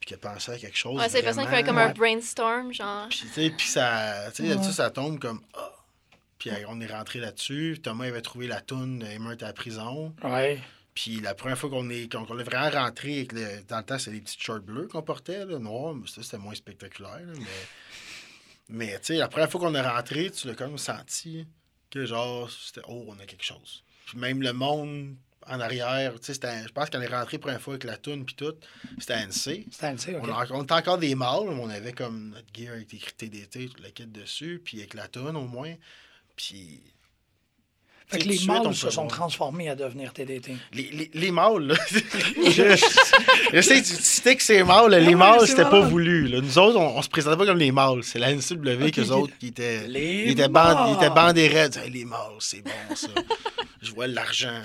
puis 0.00 0.06
qui 0.08 0.14
a 0.14 0.18
pensé 0.18 0.52
à 0.52 0.58
quelque 0.58 0.76
chose. 0.76 0.98
Ouais, 1.00 1.08
c'est 1.08 1.22
personne 1.22 1.44
qui 1.44 1.50
fait 1.50 1.62
comme 1.64 1.78
un 1.78 1.92
brainstorm, 1.92 2.72
genre. 2.72 3.08
Puis, 3.08 3.20
tu 3.20 3.28
sais, 3.28 3.50
puis 3.50 3.66
ça, 3.66 4.30
tu 4.34 4.44
sais, 4.46 4.54
Ouais. 4.56 4.62
ça, 4.62 4.72
ça 4.72 4.90
tombe 4.90 5.18
comme 5.18 5.40
Ah! 5.54 5.70
Puis 6.38 6.50
on 6.66 6.80
est 6.80 6.86
rentré 6.92 7.20
là-dessus. 7.20 7.78
Thomas 7.82 8.06
avait 8.06 8.20
trouvé 8.20 8.48
la 8.48 8.60
toune 8.60 9.00
Emmer 9.04 9.34
à 9.40 9.46
la 9.46 9.52
prison. 9.52 10.12
Ouais. 10.24 10.60
Puis 10.94 11.20
la 11.20 11.34
première 11.34 11.56
fois 11.56 11.70
qu'on 11.70 11.88
est, 11.88 12.10
qu'on, 12.12 12.24
qu'on 12.24 12.38
est 12.38 12.42
vraiment 12.42 12.68
rentré, 12.70 13.18
avec 13.18 13.32
le- 13.32 13.62
dans 13.68 13.78
le 13.78 13.84
temps, 13.84 13.96
c'était 13.98 14.10
des 14.16 14.20
petites 14.22 14.42
shorts 14.42 14.60
bleues 14.60 14.88
qu'on 14.88 15.02
portait, 15.02 15.44
là, 15.46 15.58
noirs, 15.60 15.94
mais 15.94 16.06
ça, 16.08 16.20
c'était 16.22 16.38
moins 16.38 16.54
spectaculaire. 16.54 17.20
là, 17.20 17.32
mais, 17.38 17.46
mais 18.68 18.98
tu 18.98 19.06
sais, 19.06 19.14
la 19.14 19.28
première 19.28 19.48
fois 19.50 19.60
qu'on 19.60 19.74
est 19.74 19.80
rentré, 19.88 20.30
tu 20.30 20.48
l'as 20.48 20.54
comme 20.54 20.76
senti 20.78 21.46
que 21.92 22.06
genre, 22.06 22.50
c'était, 22.50 22.80
oh, 22.88 23.04
on 23.08 23.18
a 23.20 23.26
quelque 23.26 23.44
chose. 23.44 23.84
Puis 24.06 24.18
même 24.18 24.42
le 24.42 24.52
monde 24.52 25.14
en 25.46 25.60
arrière, 25.60 26.14
tu 26.20 26.26
sais, 26.26 26.34
c'était- 26.34 26.62
je 26.66 26.72
pense 26.72 26.88
qu'on 26.90 27.00
est 27.00 27.06
rentré 27.06 27.38
pour 27.38 27.50
une 27.50 27.58
fois 27.58 27.74
avec 27.74 27.84
la 27.84 27.96
toune 27.96 28.24
puis 28.24 28.34
tout, 28.34 28.54
c'était 28.98 29.14
ANC. 29.14 29.66
C'était 29.70 29.86
un 29.86 29.94
OK. 29.94 30.20
On, 30.22 30.32
a- 30.32 30.46
on 30.52 30.62
était 30.62 30.72
encore 30.74 30.98
des 30.98 31.14
mâles, 31.14 31.44
mais 31.48 31.60
on 31.60 31.68
avait 31.68 31.92
comme 31.92 32.30
notre 32.30 32.46
gear 32.54 32.72
avec 32.74 32.92
écrit 32.94 33.12
TDT, 33.12 33.68
tout 33.68 33.82
le 33.82 33.90
kit 33.90 34.06
dessus, 34.06 34.60
puis 34.64 34.78
avec 34.78 34.94
la 34.94 35.08
toune 35.08 35.36
au 35.36 35.46
moins. 35.46 35.74
Puis. 36.36 36.80
Fait 38.12 38.18
que 38.18 38.28
les 38.28 38.38
de 38.38 38.46
mâles 38.46 38.74
se 38.74 38.90
sont 38.90 39.06
transformés 39.06 39.68
à 39.68 39.74
devenir 39.74 40.12
TDT. 40.12 40.54
Les, 40.72 40.90
les, 40.92 41.10
les 41.12 41.30
mâles, 41.30 41.66
là. 41.68 41.74
je, 41.90 42.76
je 43.52 43.60
sais, 43.60 43.82
tu 43.82 43.94
tu 43.96 44.02
sais 44.02 44.36
que 44.36 44.42
c'est 44.42 44.62
mâles. 44.62 44.94
Les 44.94 45.14
mâles, 45.14 45.46
c'était 45.46 45.64
pas 45.64 45.80
voulu. 45.80 46.28
là. 46.28 46.40
Nous 46.40 46.58
autres, 46.58 46.78
on, 46.78 46.98
on 46.98 47.02
se 47.02 47.08
présentait 47.08 47.36
pas 47.36 47.46
comme 47.46 47.58
les 47.58 47.72
mâles. 47.72 48.04
C'est 48.04 48.18
la 48.18 48.32
NCW 48.34 48.84
Ok. 48.86 48.90
qu'eux 48.92 49.10
autres 49.10 49.32
qui 49.38 49.48
étaient. 49.48 49.86
Les 49.88 50.24
ils 50.26 50.30
étaient, 50.32 50.48
band- 50.48 50.94
étaient 50.94 51.10
bandés 51.10 51.48
raides. 51.48 51.76
Hey, 51.82 51.90
les 51.90 52.04
mâles, 52.04 52.18
c'est 52.38 52.62
bon, 52.62 52.94
ça. 52.94 53.08
je 53.80 53.92
vois 53.92 54.06
l'argent. 54.06 54.60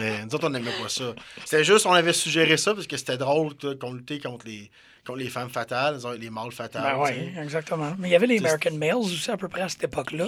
Mais 0.00 0.24
nous 0.24 0.34
autres, 0.34 0.46
on 0.46 0.50
n'aimait 0.50 0.70
pas 0.82 0.88
ça. 0.88 1.14
C'était 1.44 1.64
juste, 1.64 1.86
on 1.86 1.92
avait 1.92 2.12
suggéré 2.12 2.56
ça 2.56 2.74
parce 2.74 2.86
que 2.86 2.96
c'était 2.96 3.16
drôle 3.18 3.52
qu'on 3.80 3.92
luttait 3.92 4.18
contre 4.18 4.46
les, 4.46 4.70
contre 5.06 5.18
les 5.18 5.28
femmes 5.30 5.50
fatales, 5.50 5.98
les 6.18 6.30
mâles 6.30 6.52
fatales. 6.52 6.82
Ben 6.82 7.02
oui, 7.02 7.32
exactement. 7.42 7.94
Mais 7.98 8.08
il 8.08 8.12
y 8.12 8.14
avait 8.14 8.26
les 8.26 8.38
C'est- 8.38 8.46
American 8.46 8.74
Males 8.76 8.94
aussi 8.96 9.30
à 9.30 9.36
peu 9.36 9.48
près 9.48 9.62
à 9.62 9.68
cette 9.68 9.84
époque-là. 9.84 10.26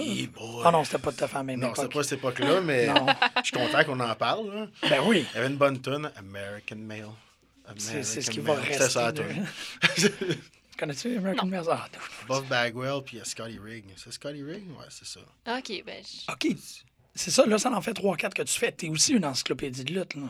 Ah 0.65 0.71
non, 0.71 0.83
c'était 0.83 0.97
pas 0.97 1.11
fait 1.11 1.31
la 1.33 1.43
même 1.43 1.59
Non, 1.59 1.73
c'était 1.75 1.87
pas 1.89 2.03
cette 2.03 2.19
époque-là, 2.19 2.61
mais 2.65 2.87
Non. 2.87 3.05
je 3.37 3.43
suis 3.43 3.51
content 3.53 3.83
qu'on 3.83 3.99
en 3.99 4.15
parle. 4.15 4.53
là. 4.53 4.67
Ben 4.89 5.01
oui. 5.05 5.25
Il 5.33 5.35
y 5.35 5.39
avait 5.39 5.47
une 5.51 5.57
bonne 5.57 5.81
tune, 5.81 6.11
American 6.17 6.75
Male. 6.77 7.09
C'est 7.77 8.03
c'est 8.03 8.21
ce 8.21 8.29
qui 8.29 8.39
va 8.39 8.55
rester. 8.55 8.73
C'était 8.73 8.89
ça, 8.89 9.01
la 9.03 9.11
de-. 9.13 9.23
Connais-tu 10.77 11.15
American 11.17 11.45
Males? 11.45 11.65
Ah, 11.69 11.87
Buff 12.27 12.43
Bagwell 12.49 13.01
puis 13.05 13.15
il 13.15 13.19
y 13.19 13.21
a 13.21 13.25
Scotty 13.25 13.59
Rigg. 13.59 13.85
C'est 13.95 14.11
Scotty 14.11 14.43
Rigg? 14.43 14.63
Ouais, 14.71 14.85
c'est 14.89 15.05
ça. 15.07 15.19
OK, 15.19 15.83
ben, 15.85 16.03
OK. 16.29 16.47
C'est 17.15 17.29
ça, 17.31 17.45
là, 17.45 17.57
ça 17.59 17.71
en 17.71 17.79
fait 17.79 17.93
3-4 17.93 18.33
que 18.33 18.41
tu 18.41 18.59
fais. 18.59 18.71
T'es 18.71 18.89
aussi 18.89 19.13
une 19.13 19.23
encyclopédie 19.23 19.83
de 19.85 19.93
lutte, 19.93 20.15
là. 20.15 20.23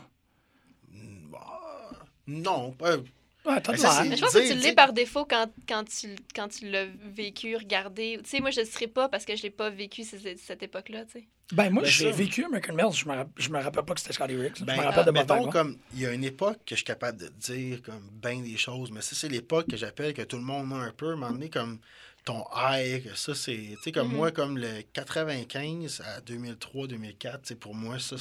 Non, 2.26 2.72
pas. 2.72 2.96
Ouais, 3.44 3.60
t'as 3.60 3.72
Mais 3.72 3.76
de 3.78 3.82
ça, 3.82 3.88
l'air. 3.88 4.02
c'est- 4.02 4.08
Mais 4.08 4.16
je 4.16 4.20
pense 4.22 4.32
que 4.32 4.52
tu 4.52 4.58
l'es 4.58 4.72
par 4.74 4.92
défaut 4.92 5.24
quand, 5.26 5.50
quand 5.68 5.84
tu, 5.84 6.08
quand 6.34 6.48
tu 6.48 6.68
l'as 6.70 6.86
vécu, 6.86 7.56
regardé. 7.56 8.18
Tu 8.24 8.30
sais, 8.30 8.40
moi, 8.40 8.50
je 8.50 8.60
ne 8.60 8.64
serais 8.64 8.86
pas 8.86 9.08
parce 9.08 9.24
que 9.24 9.36
je 9.36 9.42
l'ai 9.42 9.50
pas 9.50 9.68
vécu 9.70 10.02
cette, 10.04 10.38
cette 10.38 10.62
époque-là, 10.62 11.04
tu 11.04 11.12
sais. 11.20 11.24
Ben, 11.52 11.68
moi, 11.68 11.82
Ben, 11.82 11.88
j'ai 11.90 12.10
ça. 12.10 12.16
vécu 12.16 12.42
American 12.44 12.72
Males. 12.74 12.92
Je 12.94 13.04
me, 13.06 13.12
rapp- 13.14 13.28
je 13.36 13.50
me 13.50 13.58
rappelle 13.62 13.84
pas 13.84 13.92
que 13.92 14.00
c'était 14.00 14.14
Scotty. 14.14 14.34
Ben, 14.34 14.50
je 14.56 14.64
me 14.64 14.80
rappelle 14.82 15.04
de 15.04 15.10
Bob 15.10 15.14
mettons, 15.30 15.50
comme, 15.50 15.76
il 15.92 16.00
y 16.00 16.06
a 16.06 16.12
une 16.12 16.24
époque 16.24 16.56
que 16.64 16.70
je 16.70 16.76
suis 16.76 16.84
capable 16.84 17.18
de 17.18 17.28
dire 17.28 17.82
comme 17.82 18.08
bien 18.12 18.40
des 18.40 18.56
choses, 18.56 18.90
mais 18.90 19.02
ça, 19.02 19.14
c'est 19.14 19.28
l'époque 19.28 19.66
que 19.68 19.76
j'appelle 19.76 20.14
que 20.14 20.22
tout 20.22 20.36
le 20.38 20.42
monde 20.42 20.72
a 20.72 20.76
un 20.76 20.92
peu, 20.92 21.10
à 21.10 21.12
un 21.12 21.16
moment 21.16 21.32
donné, 21.32 21.50
comme 21.50 21.80
ton 22.24 22.42
high, 22.56 23.04
que 23.04 23.14
ça, 23.14 23.34
c'est, 23.34 23.52
tu 23.56 23.76
sais, 23.82 23.92
comme 23.92 24.08
Mhm. 24.08 24.16
moi, 24.16 24.30
comme 24.30 24.56
le 24.56 24.80
95 24.94 26.00
à 26.06 26.20
2003, 26.22 26.86
2004, 26.86 27.42
tu 27.42 27.48
sais, 27.48 27.54
pour 27.56 27.74
moi, 27.74 27.98
ça, 27.98 28.16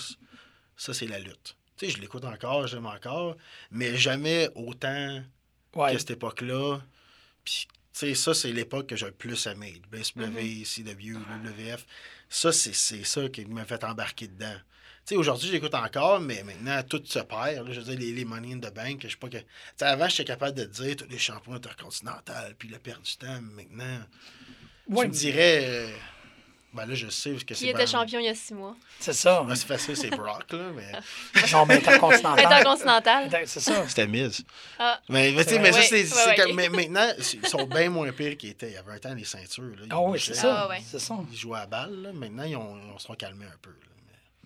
ça, 0.75 0.93
c'est 0.93 1.07
la 1.07 1.19
lutte. 1.19 1.55
Tu 1.83 1.89
sais, 1.89 1.95
je 1.97 2.01
l'écoute 2.01 2.23
encore, 2.25 2.65
j'aime 2.67 2.85
encore, 2.85 3.35
mais 3.71 3.97
jamais 3.97 4.49
autant 4.55 5.21
Ouais. 5.75 5.91
qu'à 5.91 5.99
cette 5.99 6.11
époque-là. 6.11 6.79
Puis, 7.43 7.67
tu 7.67 7.75
sais, 7.91 8.15
ça, 8.15 8.33
c'est 8.33 8.51
l'époque 8.53 8.87
que 8.87 8.95
j'ai 8.95 9.07
le 9.07 9.11
plus 9.11 9.45
aimé. 9.47 9.81
BSW, 9.91 10.21
Mhm. 10.21 10.65
CW, 10.65 11.17
WWF. 11.17 11.85
Ça, 12.29 12.51
c'est 12.51 12.73
ça 13.03 13.27
qui 13.29 13.45
m'a 13.45 13.65
fait 13.65 13.83
embarquer 13.83 14.27
dedans. 14.27 14.55
Tu 15.05 15.09
sais, 15.09 15.15
aujourd'hui, 15.17 15.49
j'écoute 15.49 15.75
encore, 15.75 16.21
mais 16.21 16.41
maintenant, 16.43 16.81
tout 16.83 17.01
se 17.03 17.19
perd. 17.19 17.67
là. 17.67 17.73
je 17.73 17.81
veux 17.81 17.85
dire, 17.95 17.99
les, 17.99 18.13
les 18.13 18.23
Money 18.23 18.53
in 18.53 18.59
the 18.59 18.73
Bank, 18.73 19.01
je 19.03 19.09
sais 19.09 19.17
pas 19.17 19.27
que... 19.27 19.37
Tu 19.37 19.45
sais, 19.75 19.85
avant, 19.85 20.07
j'étais 20.07 20.23
capable 20.23 20.57
de 20.57 20.63
dire 20.63 20.95
tous 20.95 21.09
les 21.09 21.17
champions 21.19 21.53
intercontinentaux, 21.53 22.31
puis 22.57 22.69
le 22.69 22.79
perdre 22.79 23.01
du 23.03 23.15
temps. 23.17 23.41
mais 23.41 23.67
Maintenant, 23.69 24.05
Ouais, 24.87 25.03
tu 25.05 25.09
me 25.09 25.13
dirais... 25.13 25.61
euh, 25.65 25.91
Ben 26.73 26.85
là, 26.87 26.95
je 26.95 27.07
sais 27.09 27.31
parce 27.31 27.43
que 27.43 27.53
Qui 27.53 27.59
c'est... 27.61 27.67
était 27.67 27.77
ben- 27.77 27.87
champion 27.87 28.19
il 28.19 28.25
y 28.25 28.29
a 28.29 28.33
six 28.35 28.53
mois? 28.53 28.75
c'est 28.99 29.13
ça. 29.13 29.43
Ben, 29.47 29.53
c'est 29.55 29.67
facile, 29.67 29.95
c'est 29.95 30.09
Brock, 30.09 30.51
là, 30.51 30.69
mais... 30.75 30.91
non, 31.51 31.65
mais 31.67 31.75
intercontinental. 31.75 32.45
Intercontinental. 32.45 33.29
C'est 33.45 33.59
ça. 33.59 33.87
C'était 33.87 34.07
Miz. 34.07 34.43
Ah. 34.79 34.99
Mais, 35.09 35.31
mais, 35.31 35.43
tu 35.45 35.51
sais, 35.51 35.55
C'est 35.55 35.59
mais 35.59 35.71
ça, 36.05 36.33
c'est 36.35 36.53
mais 36.53 36.69
maintenant, 36.69 37.07
ils 37.17 37.47
sont 37.47 37.65
bien 37.67 37.89
moins 37.89 38.11
pires 38.11 38.35
qu'ils 38.37 38.49
étaient. 38.51 38.69
Il 38.69 38.73
y 38.73 38.77
avait 38.77 38.93
un 38.93 38.97
temps, 38.97 39.13
les 39.13 39.23
ceintures. 39.23 39.63
Là, 39.63 39.83
ils 39.85 39.87
Ah 39.91 39.99
oui, 40.01 40.11
bougeaient. 40.13 40.33
c'est 40.33 40.39
ça. 40.41 40.63
Ah 40.63 40.69
ouais. 40.69 40.81
C'est 40.85 40.99
ça. 40.99 41.15
Ils 41.31 41.37
jouaient 41.37 41.59
à 41.59 41.67
balle. 41.67 42.01
Là. 42.01 42.11
Maintenant, 42.13 42.43
ils, 42.43 42.55
ont, 42.55 42.75
ils 42.95 42.99
se 42.99 43.05
sont 43.05 43.13
calmés 43.15 43.45
un 43.45 43.57
peu. 43.61 43.69
là. 43.69 43.75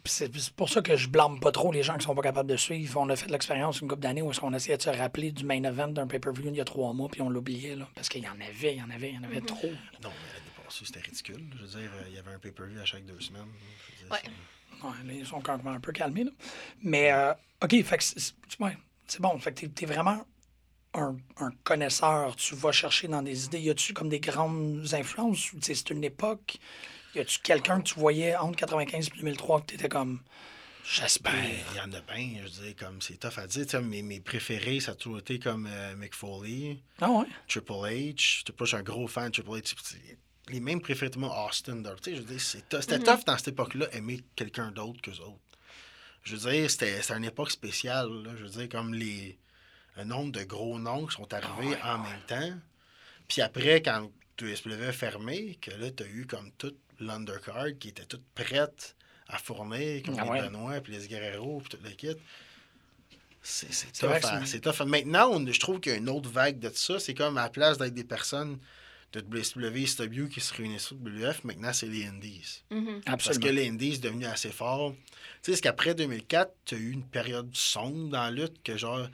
C'est 0.09 0.31
pour 0.53 0.69
ça 0.69 0.81
que 0.81 0.95
je 0.95 1.09
blâme 1.09 1.37
pas 1.41 1.51
trop 1.51 1.69
les 1.71 1.83
gens 1.83 1.97
qui 1.97 2.05
sont 2.05 2.15
pas 2.15 2.21
capables 2.21 2.49
de 2.49 2.55
suivre. 2.55 2.97
On 3.01 3.09
a 3.09 3.15
fait 3.17 3.29
l'expérience 3.29 3.81
une 3.81 3.89
couple 3.89 4.01
d'années 4.03 4.21
où 4.21 4.31
on 4.41 4.53
essayait 4.53 4.77
de 4.77 4.81
se 4.81 4.89
rappeler 4.89 5.31
du 5.31 5.43
main 5.43 5.61
event 5.63 5.89
d'un 5.89 6.07
pay-per-view 6.07 6.45
il 6.47 6.55
y 6.55 6.61
a 6.61 6.65
trois 6.65 6.93
mois, 6.93 7.09
puis 7.09 7.21
on 7.21 7.29
l'oubliait, 7.29 7.75
là. 7.75 7.89
Parce 7.93 8.07
qu'il 8.07 8.23
y 8.23 8.27
en 8.27 8.31
avait, 8.39 8.75
il 8.75 8.79
y 8.79 8.81
en 8.81 8.89
avait, 8.89 9.09
il 9.09 9.15
y 9.15 9.17
en 9.17 9.23
avait 9.23 9.41
trop. 9.41 9.67
Non, 10.01 10.09
mais 10.09 10.09
l'année 10.09 10.11
passée, 10.11 10.46
c'était 10.71 10.99
ridicule. 10.99 11.43
Je 11.55 11.61
veux 11.65 11.79
dire, 11.81 11.91
euh, 11.93 12.03
il 12.07 12.15
y 12.15 12.17
avait 12.17 12.31
un 12.33 12.39
pay-per-view 12.39 12.79
à 12.79 12.85
chaque 12.85 13.05
deux 13.05 13.19
semaines. 13.19 13.47
Dire, 13.99 14.11
Ouais. 14.11 14.17
c'est- 14.23 14.31
Ouais, 14.85 14.93
là, 15.05 15.13
ils 15.13 15.25
sont 15.25 15.41
quand 15.41 15.57
même 15.63 15.73
un 15.75 15.79
peu 15.79 15.91
calmés, 15.91 16.23
là. 16.25 16.31
Mais, 16.83 17.11
euh, 17.11 17.33
OK, 17.63 17.81
fait 17.83 17.97
que 17.97 18.03
c'est- 18.03 18.19
c'est 18.19 18.33
ouais, 18.59 18.77
c'est 19.07 19.19
bon. 19.21 19.37
Fait 19.39 19.51
que 19.51 19.61
t'es- 19.61 19.69
t'es 19.69 19.85
vraiment 19.87 20.23
un, 20.93 21.17
un 21.37 21.49
connaisseur. 21.63 22.35
Tu 22.35 22.53
vas 22.55 22.71
chercher 22.71 23.07
dans 23.07 23.23
des 23.23 23.45
idées. 23.45 23.59
Y 23.59 23.71
a-tu 23.71 23.93
comme 23.93 24.09
des 24.09 24.19
grandes 24.19 24.85
influences? 24.93 25.51
ou, 25.53 25.59
tu 25.59 25.65
sais, 25.65 25.73
C'est 25.75 25.89
une 25.89 26.03
époque. 26.03 26.57
Y 27.15 27.19
a-tu 27.19 27.39
quelqu'un 27.39 27.79
que 27.81 27.87
tu 27.87 27.95
voyais 27.95 28.35
entre 28.35 28.55
95 28.57 29.07
et 29.07 29.17
2003 29.17 29.61
que 29.61 29.65
t'étais 29.67 29.89
comme... 29.89 30.21
J'espère? 30.83 31.33
Ben, 31.33 31.49
il 31.71 31.77
y 31.77 31.81
en 31.81 31.91
a 31.91 31.99
bien, 32.01 32.35
je 32.37 32.43
veux 32.43 32.65
dire, 32.67 32.75
comme 32.77 33.01
c'est 33.01 33.17
tough 33.17 33.37
à 33.39 33.47
dire. 33.47 33.81
Mes, 33.81 34.01
mes 34.03 34.19
préférés, 34.21 34.79
ça 34.79 34.91
a 34.91 34.95
toujours 34.95 35.19
été 35.19 35.37
comme 35.39 35.67
euh, 35.69 35.95
Mick 35.95 36.13
Foley, 36.13 36.77
Ah 37.01 37.09
ouais? 37.09 37.25
Triple 37.47 37.71
H. 37.73 38.43
Je 38.59 38.65
suis 38.65 38.75
un 38.75 38.83
gros 38.83 39.07
fan 39.07 39.25
de 39.27 39.31
Triple 39.31 39.49
H. 39.49 39.75
Les 40.49 40.59
mêmes 40.59 40.81
préférés, 40.81 41.11
tout 41.11 41.19
le 41.19 41.27
monde, 41.27 41.35
Austin. 41.47 41.81
Tu 41.83 41.89
sais, 42.11 42.15
je 42.15 42.21
veux 42.21 42.27
dire, 42.27 42.41
c'était 42.41 42.99
tough 42.99 43.25
dans 43.25 43.37
cette 43.37 43.49
époque-là, 43.49 43.87
aimer 43.93 44.21
quelqu'un 44.35 44.71
d'autre 44.71 45.01
qu'eux 45.01 45.19
autres. 45.21 45.39
Je 46.23 46.35
veux 46.35 46.51
dire, 46.51 46.69
c'était 46.69 46.99
une 47.13 47.25
époque 47.25 47.51
spéciale. 47.51 48.09
là. 48.23 48.31
Je 48.37 48.43
veux 48.43 48.49
dire, 48.49 48.69
comme 48.69 48.93
les 48.93 49.37
un 49.97 50.05
nombre 50.05 50.31
de 50.31 50.43
gros 50.43 50.77
noms 50.79 51.07
qui 51.07 51.15
sont 51.15 51.33
arrivés 51.33 51.75
en 51.83 51.97
même 51.97 52.21
temps. 52.27 52.53
Puis 53.27 53.41
après, 53.41 53.81
quand 53.81 54.11
WSW 54.39 54.83
a 54.87 54.91
fermé, 54.91 55.57
que 55.59 55.71
là, 55.71 55.89
tu 55.89 56.03
as 56.03 56.07
eu 56.07 56.25
comme 56.27 56.51
toute 56.57 56.77
l'undercard 56.99 57.65
qui 57.79 57.89
était 57.89 58.05
toute 58.05 58.23
prête 58.35 58.95
à 59.27 59.37
fournir, 59.39 60.03
comme 60.03 60.15
Ah 60.19 60.23
les 60.25 60.29
ouais. 60.29 60.41
Benoît, 60.43 60.79
puis 60.81 60.93
les 60.93 61.07
Guerrero, 61.07 61.59
puis 61.61 61.69
toute 61.69 61.83
l'équipe. 61.83 62.19
C'est 63.41 63.71
c'est 63.73 63.91
tough, 63.91 64.45
c'est 64.45 64.59
tough. 64.59 64.81
Maintenant, 64.85 65.29
on- 65.31 65.45
je 65.51 65.59
trouve 65.59 65.79
qu'il 65.79 65.91
y 65.93 65.95
a 65.95 65.97
une 65.97 66.09
autre 66.09 66.29
vague 66.29 66.59
de 66.59 66.69
ça. 66.73 66.99
C'est 66.99 67.13
comme 67.13 67.37
à 67.37 67.43
la 67.43 67.49
place 67.49 67.77
d'être 67.77 67.93
des 67.93 68.03
personnes 68.03 68.59
de 69.13 69.21
WSW 69.21 69.77
et 69.77 69.85
SW 69.87 70.27
qui 70.27 70.41
se 70.41 70.53
réunissent 70.53 70.87
sur 70.87 70.97
WF, 70.97 71.43
maintenant, 71.45 71.71
c'est 71.73 71.87
les 71.87 72.05
Indies. 72.05 72.63
Mhm. 72.69 73.01
Parce 73.05 73.27
Absolument. 73.27 73.45
que 73.47 73.51
les 73.51 73.67
Indies 73.69 73.93
est 73.93 74.03
devenu 74.03 74.25
assez 74.25 74.51
fort. 74.51 74.93
Tu 75.43 75.51
sais, 75.51 75.55
c'est 75.55 75.61
qu'après 75.61 75.95
2004, 75.95 76.51
tu 76.65 76.75
as 76.75 76.77
eu 76.77 76.91
une 76.91 77.05
période 77.05 77.49
sombre 77.55 78.09
dans 78.09 78.23
la 78.23 78.31
lutte, 78.31 78.61
que 78.63 78.75
genre, 78.77 79.07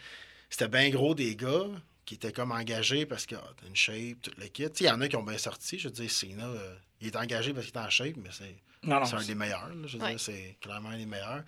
c'était 0.50 0.68
bien 0.68 0.90
gros 0.90 1.14
des 1.16 1.36
gars 1.36 1.68
qui 2.06 2.16
étaient 2.16 2.34
comme 2.34 2.52
engagés 2.52 3.06
parce 3.06 3.26
que 3.26 3.36
ah, 3.36 3.54
t'as 3.62 3.68
une 3.68 3.76
shape, 3.76 4.22
tout 4.22 4.32
le 4.38 4.48
kit. 4.48 4.64
Tu 4.64 4.70
sais, 4.80 4.84
il 4.86 4.88
y 4.88 4.90
en 4.90 5.00
a 5.00 5.08
qui 5.08 5.16
ont 5.16 5.24
bien 5.24 5.38
sorti. 5.38 5.78
Je 5.80 5.88
veux 5.88 5.94
dire, 5.94 6.10
Cena, 6.12 6.46
euh, 6.48 6.76
il 7.00 7.08
est 7.08 7.16
engagé 7.16 7.54
parce 7.54 7.68
qu'il 7.68 7.76
est 7.76 7.80
en 7.80 7.90
shape, 7.90 8.16
mais 8.18 8.30
c'est 8.32 8.56
un 8.92 9.24
des 9.24 9.36
meilleurs. 9.36 9.70
là. 9.70 9.76
je 9.88 9.98
veux 9.98 10.04
Ouais. 10.04 10.10
dire, 10.12 10.20
c'est 10.20 10.58
clairement 10.60 10.90
un 10.90 10.98
des 10.98 11.06
meilleurs. 11.06 11.44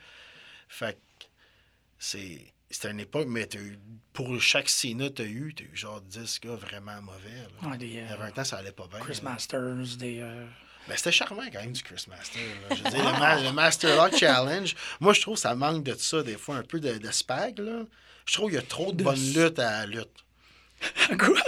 Fait 0.70 0.94
que 1.20 1.26
c'est. 2.00 2.54
C'était 2.76 2.92
une 2.92 3.00
époque, 3.00 3.28
mais 3.30 3.46
t'as 3.46 3.60
eu, 3.60 3.80
pour 4.14 4.40
chaque 4.42 4.68
Cena, 4.70 5.10
tu 5.10 5.22
as 5.22 5.26
eu, 5.26 5.54
t'as 5.56 5.64
eu 5.64 5.72
genre 5.76 6.02
10 6.02 6.40
gars 6.42 6.56
vraiment 6.56 7.02
mauvais. 7.02 7.48
là. 7.64 7.70
Ouais, 7.70 7.78
des, 7.78 7.86
Il 7.88 7.94
y 7.96 8.00
euh, 8.00 8.14
avait 8.14 8.24
un 8.26 8.32
temps, 8.32 8.44
ça 8.44 8.58
allait 8.58 8.72
pas 8.74 8.88
bien. 8.88 9.00
Chris 9.00 9.20
là. 9.24 9.32
Masters, 9.32 9.98
des... 9.98 10.20
euh, 10.22 10.46
Ben, 10.88 10.98
c'était 10.98 11.12
charmant 11.14 11.44
quand 11.52 11.62
même 11.62 11.72
du 11.72 11.82
Chris 11.84 12.06
Master. 12.10 12.42
là. 12.70 12.76
Je 12.76 12.84
veux 12.84 12.90
dire, 12.90 13.06
le, 13.14 13.20
ma- 13.20 13.42
le 13.42 13.52
Master 13.54 13.96
Lock 13.96 14.18
Challenge, 14.18 14.76
moi, 15.00 15.14
je 15.14 15.22
trouve 15.22 15.36
que 15.36 15.40
ça 15.42 15.56
manque 15.56 15.84
de 15.84 15.94
ça, 15.96 16.22
des 16.22 16.38
fois, 16.38 16.58
un 16.58 16.64
peu 16.64 16.80
de, 16.82 16.98
de 16.98 17.12
spag. 17.12 17.60
Là. 17.60 17.84
Je 18.26 18.34
trouve 18.34 18.48
qu'il 18.50 18.56
y 18.60 18.64
a 18.64 18.66
trop 18.66 18.92
de 18.92 18.98
De 18.98 19.04
bonnes 19.04 19.34
luttes 19.34 19.60
à 19.60 19.72
la 19.80 19.86
lutte. 19.86 20.26
Quoi? 21.18 21.40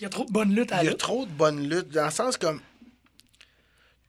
Il 0.00 0.02
y 0.02 0.06
a 0.06 0.08
trop 0.08 0.24
de 0.24 0.32
bonnes 0.32 0.54
luttes 0.54 0.72
à 0.72 0.82
Il 0.82 0.84
y 0.84 0.88
a 0.88 0.90
lutte? 0.90 1.00
trop 1.00 1.26
de 1.26 1.30
bonnes 1.32 1.68
luttes, 1.68 1.88
dans 1.90 2.04
le 2.06 2.10
sens 2.10 2.36
comme. 2.36 2.60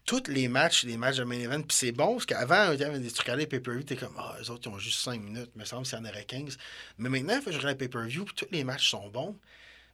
Tous 0.09 0.23
les 0.27 0.47
matchs, 0.47 0.85
les 0.85 0.97
matchs 0.97 1.17
de 1.17 1.23
main 1.23 1.39
event, 1.39 1.61
puis 1.61 1.77
c'est 1.77 1.91
bon, 1.91 2.13
parce 2.13 2.25
qu'avant, 2.25 2.71
il 2.71 2.79
y 2.79 2.83
avait 2.83 2.97
des 2.97 3.11
trucs 3.11 3.29
à 3.29 3.35
les 3.35 3.45
pay-per-view, 3.45 3.83
t'es 3.83 3.95
comme, 3.95 4.15
ah, 4.17 4.35
les 4.39 4.49
autres, 4.49 4.67
ils 4.67 4.73
ont 4.73 4.79
juste 4.79 5.01
5 5.01 5.21
minutes, 5.21 5.51
mais 5.55 5.65
ça 5.65 5.77
me 5.77 5.83
semble 5.83 6.03
qu'il 6.03 6.07
y 6.07 6.09
en 6.09 6.15
aurait 6.15 6.25
15. 6.25 6.57
Mais 6.97 7.09
maintenant, 7.09 7.35
il 7.35 7.41
faut 7.43 7.51
que 7.51 7.51
je 7.51 7.59
regarde 7.59 7.77
pay-per-view, 7.77 8.25
puis 8.25 8.33
tous 8.33 8.47
les 8.49 8.63
matchs 8.63 8.89
sont 8.89 9.07
bons, 9.09 9.37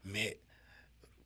mais 0.06 0.40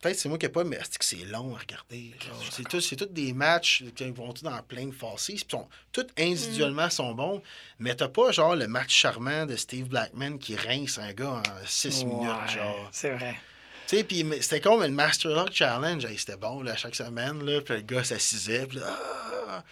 peut-être 0.02 0.18
c'est 0.18 0.28
moi 0.28 0.40
qui 0.40 0.48
n'ai 0.48 0.52
pas, 0.52 0.64
mais 0.64 0.80
c'est 0.82 0.98
que 0.98 1.06
c'est 1.06 1.24
long 1.26 1.56
à 1.56 1.60
regarder? 1.60 2.16
C'est 2.50 2.68
tout, 2.68 2.82
tous 2.82 3.14
des 3.14 3.32
matchs 3.32 3.84
qui 3.96 4.10
vont 4.10 4.34
tous 4.34 4.42
dans 4.42 4.60
plein 4.64 4.88
de 4.88 4.92
faces, 4.92 5.26
puis 5.28 5.46
sont, 5.48 5.68
tous 5.92 6.08
individuellement 6.18 6.90
sont 6.90 7.14
bons, 7.14 7.44
mais 7.78 7.94
t'as 7.96 8.08
pas 8.08 8.32
genre 8.32 8.56
le 8.56 8.68
match 8.68 8.92
charmant 8.92 9.46
de 9.46 9.56
Steve 9.56 9.88
Blackman 9.88 10.40
qui 10.40 10.56
rince 10.56 10.98
un 10.98 11.14
gars 11.14 11.44
en 11.46 11.66
6 11.68 12.06
minutes, 12.06 12.50
genre. 12.56 12.90
C'est 12.92 13.12
vrai. 13.12 13.38
Tu 13.90 13.96
sais, 13.98 14.04
puis 14.04 14.24
mais 14.24 14.40
c'était 14.42 14.62
comme 14.62 14.84
le 14.84 14.90
Master 14.90 15.32
Lock 15.32 15.52
Challenge. 15.52 16.06
Hey, 16.06 16.16
c'était 16.18 16.38
bon, 16.38 16.62
là, 16.62 16.76
chaque 16.76 16.94
semaine, 16.94 17.44
là. 17.44 17.60
Puis 17.62 17.74
le 17.74 17.82
gars 17.82 18.04
s'assisait, 18.04 18.68
puis 18.68 18.78
là, 18.78 18.96
ah, 19.48 19.64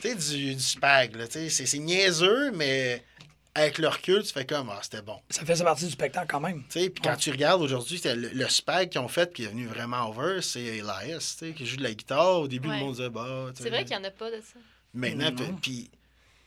tu 0.00 0.08
sais, 0.08 0.14
du, 0.14 0.54
du 0.54 0.62
spag, 0.62 1.14
là, 1.14 1.26
tu 1.26 1.32
sais, 1.34 1.50
c'est 1.50 1.66
c'est 1.66 1.78
niaiseux, 1.78 2.52
mais 2.52 3.04
avec 3.54 3.76
le 3.76 3.88
recul, 3.88 4.22
tu 4.22 4.32
fais 4.32 4.46
comme, 4.46 4.70
ah, 4.70 4.78
c'était 4.82 5.02
bon. 5.02 5.20
Ça 5.28 5.44
faisait 5.44 5.62
partie 5.62 5.84
du 5.84 5.90
spectacle 5.90 6.26
quand 6.30 6.40
même. 6.40 6.62
Tu 6.70 6.80
sais, 6.80 6.88
puis 6.90 7.02
quand 7.02 7.10
Ouais. 7.10 7.16
tu 7.18 7.30
regardes 7.30 7.60
aujourd'hui, 7.60 8.00
le, 8.02 8.14
le 8.30 8.48
spag 8.48 8.88
qu'ils 8.88 9.00
ont 9.02 9.08
fait 9.08 9.30
qui 9.34 9.42
est 9.42 9.46
devenu 9.48 9.66
vraiment 9.66 10.08
over, 10.08 10.40
c'est 10.40 10.62
Elias, 10.62 11.36
tu 11.38 11.48
sais, 11.48 11.52
qui 11.52 11.66
joue 11.66 11.76
de 11.76 11.82
la 11.82 11.92
guitare. 11.92 12.40
Au 12.40 12.48
début, 12.48 12.68
Ouais. 12.68 12.78
le 12.78 12.80
monde 12.84 12.94
disait, 12.94 13.10
bah, 13.10 13.50
C'est 13.54 13.68
vrai 13.68 13.84
qu'il 13.84 13.94
n'y 13.96 14.02
en 14.02 14.08
a 14.08 14.10
pas 14.10 14.30
de 14.30 14.36
ça. 14.40 14.58
Maintenant, 14.94 15.30
Non. 15.32 15.54
puis- 15.60 15.90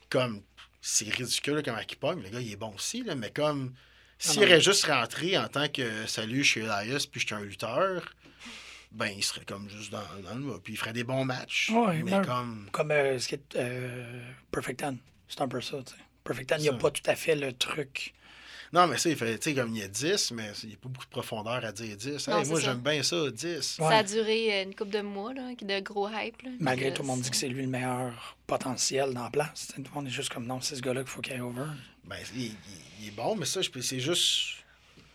comme, 0.08 0.42
c'est 0.80 1.08
ridicule 1.08 1.54
là, 1.54 1.62
comment 1.62 1.78
il 1.88 1.96
pogne. 1.96 2.22
Le 2.24 2.28
gars, 2.30 2.40
il 2.40 2.50
est 2.52 2.56
bon 2.56 2.74
aussi, 2.74 3.04
là, 3.04 3.14
mais 3.14 3.30
comme, 3.30 3.72
s'il 4.20 4.38
Ah 4.38 4.46
non. 4.46 4.50
aurait 4.52 4.60
juste 4.60 4.84
rentré 4.84 5.36
en 5.38 5.48
tant 5.48 5.68
que 5.68 6.06
salut, 6.06 6.44
je 6.44 6.48
suis 6.50 6.60
Elias, 6.60 7.06
puis 7.10 7.20
je 7.20 7.26
suis 7.26 7.34
un 7.34 7.40
lutteur, 7.40 8.14
ben, 8.92 9.06
il 9.16 9.22
serait 9.24 9.44
comme 9.44 9.68
juste 9.68 9.90
dans, 9.90 10.02
dans 10.24 10.34
le 10.34 10.40
mot. 10.40 10.58
Puis 10.60 10.74
il 10.74 10.76
ferait 10.76 10.92
des 10.92 11.04
bons 11.04 11.24
matchs. 11.24 11.70
Ouais, 11.70 12.02
mais 12.02 12.10
ben, 12.12 12.24
comme. 12.24 12.68
Comme 12.72 12.90
euh, 12.90 13.18
ce 13.18 13.28
qui 13.28 13.34
est 13.36 13.56
euh, 13.56 14.22
Perfect 14.50 14.80
Ten. 14.80 14.98
C'est 15.28 15.40
un 15.40 15.48
peu 15.48 15.60
ça, 15.60 15.78
tu 15.84 15.92
sais. 15.94 15.98
Perfect 16.24 16.48
Ten, 16.48 16.58
il 16.60 16.62
n'y 16.62 16.68
a 16.68 16.72
pas 16.74 16.90
tout 16.90 17.02
à 17.06 17.14
fait 17.16 17.34
le 17.34 17.52
truc. 17.52 18.14
Non, 18.72 18.86
mais 18.86 18.98
ça, 18.98 19.10
il 19.10 19.16
fait, 19.16 19.36
tu 19.38 19.50
sais, 19.50 19.54
comme 19.56 19.74
il 19.74 19.80
y 19.80 19.82
a 19.82 19.88
10, 19.88 20.30
mais 20.30 20.52
il 20.62 20.68
n'y 20.68 20.74
a 20.74 20.78
pas 20.78 20.88
beaucoup 20.88 21.04
de 21.06 21.10
profondeur 21.10 21.64
à 21.64 21.72
dire 21.72 21.96
10. 21.96 22.28
Non, 22.28 22.38
Hey, 22.38 22.46
moi, 22.48 22.60
j'aime 22.60 22.78
bien 22.78 23.02
ça, 23.02 23.28
10. 23.28 23.78
Ouais. 23.80 23.88
Ça 23.88 23.96
a 23.96 24.02
duré 24.04 24.60
euh, 24.60 24.62
une 24.64 24.74
couple 24.76 24.90
de 24.92 25.00
mois, 25.00 25.34
là, 25.34 25.42
de 25.60 25.80
gros 25.80 26.08
hype. 26.08 26.40
Là, 26.42 26.50
Malgré 26.60 26.92
tout 26.94 27.02
le 27.02 27.08
euh, 27.08 27.10
monde 27.10 27.20
dit 27.22 27.30
que 27.30 27.36
c'est 27.36 27.48
lui 27.48 27.62
le 27.62 27.68
meilleur 27.68 28.36
potentiel 28.46 29.12
dans 29.12 29.24
la 29.24 29.30
place. 29.30 29.68
Tout 29.74 29.82
le 29.82 29.90
monde 29.92 30.06
est 30.06 30.10
juste 30.10 30.32
comme 30.32 30.46
non, 30.46 30.60
c'est 30.60 30.76
ce 30.76 30.82
gars-là 30.82 31.00
qu'il 31.00 31.10
faut 31.10 31.20
qu'il 31.20 31.40
over. 31.42 31.64
Ben, 32.04 32.16
il, 32.36 32.42
il- 32.44 32.54
il 33.02 33.08
est 33.08 33.12
bon, 33.12 33.34
mais 33.34 33.46
ça, 33.46 33.60
c'est 33.80 33.98
juste. 34.00 34.56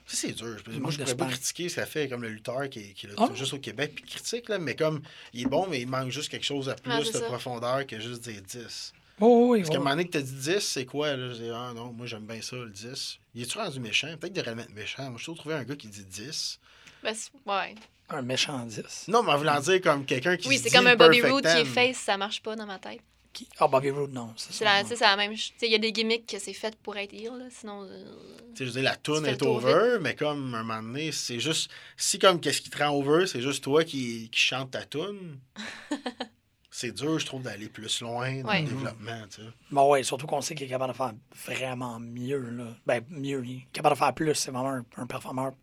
Ça, 0.07 0.17
c'est 0.17 0.33
dur. 0.33 0.57
Moi, 0.79 0.91
je 0.91 0.97
pourrais 0.99 1.15
pas 1.15 1.25
critiquer 1.27 1.69
ce 1.69 1.75
qu'a 1.77 1.85
fait 1.85 2.09
comme 2.09 2.21
le 2.23 2.29
lutteur 2.29 2.69
qui, 2.69 2.79
est- 2.79 2.93
qui 2.93 3.07
est 3.07 3.11
Ah. 3.17 3.29
juste 3.33 3.53
au 3.53 3.59
Québec, 3.59 3.93
puis 3.95 4.03
critique, 4.03 4.49
là, 4.49 4.59
mais 4.59 4.75
comme 4.75 5.01
il 5.33 5.43
est 5.43 5.45
bon, 5.49 5.65
mais 5.69 5.79
il 5.81 5.87
manque 5.87 6.09
juste 6.11 6.29
quelque 6.29 6.45
chose 6.45 6.67
à 6.67 6.75
plus 6.75 6.91
Ah, 6.91 6.99
de 6.99 7.05
ça. 7.05 7.21
profondeur 7.21 7.87
que 7.87 7.99
juste 8.01 8.21
dire 8.27 8.41
10. 8.41 8.93
Oh, 9.21 9.47
oui, 9.51 9.59
Parce 9.59 9.69
qu'à 9.69 9.75
un 9.75 9.79
moment 9.79 9.91
donné 9.91 10.05
que 10.05 10.11
t'as 10.11 10.21
dit 10.21 10.33
10, 10.33 10.59
c'est 10.59 10.85
quoi? 10.85 11.15
Là? 11.15 11.29
Je 11.29 11.43
dis, 11.43 11.49
ah 11.53 11.71
non, 11.73 11.93
moi 11.93 12.05
j'aime 12.05 12.25
bien 12.25 12.41
ça, 12.41 12.57
le 12.57 12.69
10. 12.69 13.19
Il 13.33 13.43
est-tu 13.43 13.57
rendu 13.57 13.79
méchant? 13.79 14.07
Peut-être 14.19 14.33
qu'il 14.33 14.43
devrait 14.43 14.55
mettre 14.55 14.73
méchant. 14.73 15.03
Moi, 15.09 15.17
je 15.17 15.23
trouve 15.23 15.37
trouver 15.37 15.55
un 15.55 15.63
gars 15.63 15.75
qui 15.75 15.87
dit 15.87 16.03
10. 16.03 16.59
ben, 17.03 17.13
ouais. 17.45 17.75
Un 18.09 18.21
méchant 18.21 18.59
10. 18.65 19.05
Non, 19.07 19.23
mais 19.23 19.31
en 19.31 19.37
voulant 19.37 19.59
dire 19.61 19.79
comme 19.81 20.05
quelqu'un 20.05 20.35
qui 20.37 20.47
Oui, 20.49 20.57
se 20.57 20.63
c'est 20.63 20.75
comme 20.75 20.87
un 20.87 20.95
Bobby 20.95 21.21
Roode 21.21 21.43
qui 21.43 21.49
est 21.61 21.65
face, 21.65 21.97
ça 21.97 22.17
marche 22.17 22.41
pas 22.43 22.55
dans 22.55 22.65
ma 22.65 22.77
tête. 22.77 22.99
Qui- 23.33 23.47
Ah, 23.59 23.67
Bobby 23.67 23.89
Roode, 23.89 24.13
non. 24.13 24.31
ça, 24.37 24.47
C'est 24.51 24.63
la, 24.63 24.77
non. 24.77 24.83
tu 24.83 24.89
sais, 24.89 24.95
c'est 24.97 25.03
la 25.05 25.15
même. 25.17 25.31
ch- 25.31 25.49
tu 25.53 25.59
sais, 25.59 25.65
Il 25.67 25.71
y 25.71 25.75
a 25.75 25.79
des 25.79 25.91
gimmicks 25.91 26.25
que 26.25 26.39
c'est 26.39 26.53
fait 26.53 26.73
pour 26.83 26.95
être 26.97 27.13
heel, 27.13 27.31
là, 27.37 27.45
sinon. 27.49 27.83
euh, 27.83 28.05
Tu 28.53 28.59
sais, 28.59 28.59
je 28.59 28.63
veux 28.65 28.71
dire, 28.71 28.83
la 28.83 28.95
toune 28.95 29.25
est 29.25 29.41
over, 29.43 29.97
mais 30.01 30.15
comme 30.15 30.53
un 30.55 30.63
moment 30.63 30.81
donné, 30.81 31.11
c'est 31.11 31.39
juste. 31.39 31.69
Si 31.97 32.17
comme 32.19 32.39
qu'est-ce 32.39 32.61
qui 32.61 32.69
te 32.69 32.77
rend 32.81 32.91
over, 32.91 33.27
c'est 33.27 33.41
juste 33.41 33.63
toi 33.63 33.83
qui, 33.83 34.29
qui 34.29 34.39
chante 34.39 34.71
ta 34.71 34.83
toune. 34.85 35.39
c'est 36.77 36.91
dur, 36.91 37.17
je 37.19 37.25
trouve, 37.25 37.41
d'aller 37.41 37.69
plus 37.69 38.01
loin 38.01 38.41
dans 38.41 38.49
Ouais. 38.49 38.61
le 38.63 38.67
développement, 38.67 39.21
tu 39.29 39.41
sais. 39.41 39.47
Bon, 39.71 39.89
ouais, 39.91 40.03
surtout 40.03 40.27
qu'on 40.27 40.41
sait 40.41 40.55
qu'il 40.55 40.65
est 40.67 40.69
capable 40.69 40.91
de 40.91 40.97
faire 40.97 41.13
vraiment 41.45 41.99
mieux. 41.99 42.49
Là. 42.49 42.65
Ben, 42.85 43.01
mieux. 43.09 43.41
Il 43.45 43.57
est 43.59 43.67
capable 43.71 43.95
de 43.95 43.99
faire 43.99 44.13
plus. 44.13 44.35
C'est 44.35 44.51
vraiment 44.51 44.71
un, 44.71 44.85
un 44.97 45.07
performeur 45.07 45.53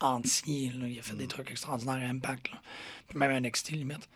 entier. 0.00 0.72
là. 0.74 0.86
Il 0.88 0.98
a 0.98 1.02
fait 1.02 1.14
Mm. 1.14 1.18
des 1.18 1.26
trucs 1.26 1.50
extraordinaires 1.50 1.94
à 1.96 2.10
Impact. 2.10 2.50
Là. 2.50 2.60
Puis 3.08 3.18
même 3.18 3.30
à 3.30 3.40
NXT, 3.40 3.70
limite. 3.72 4.08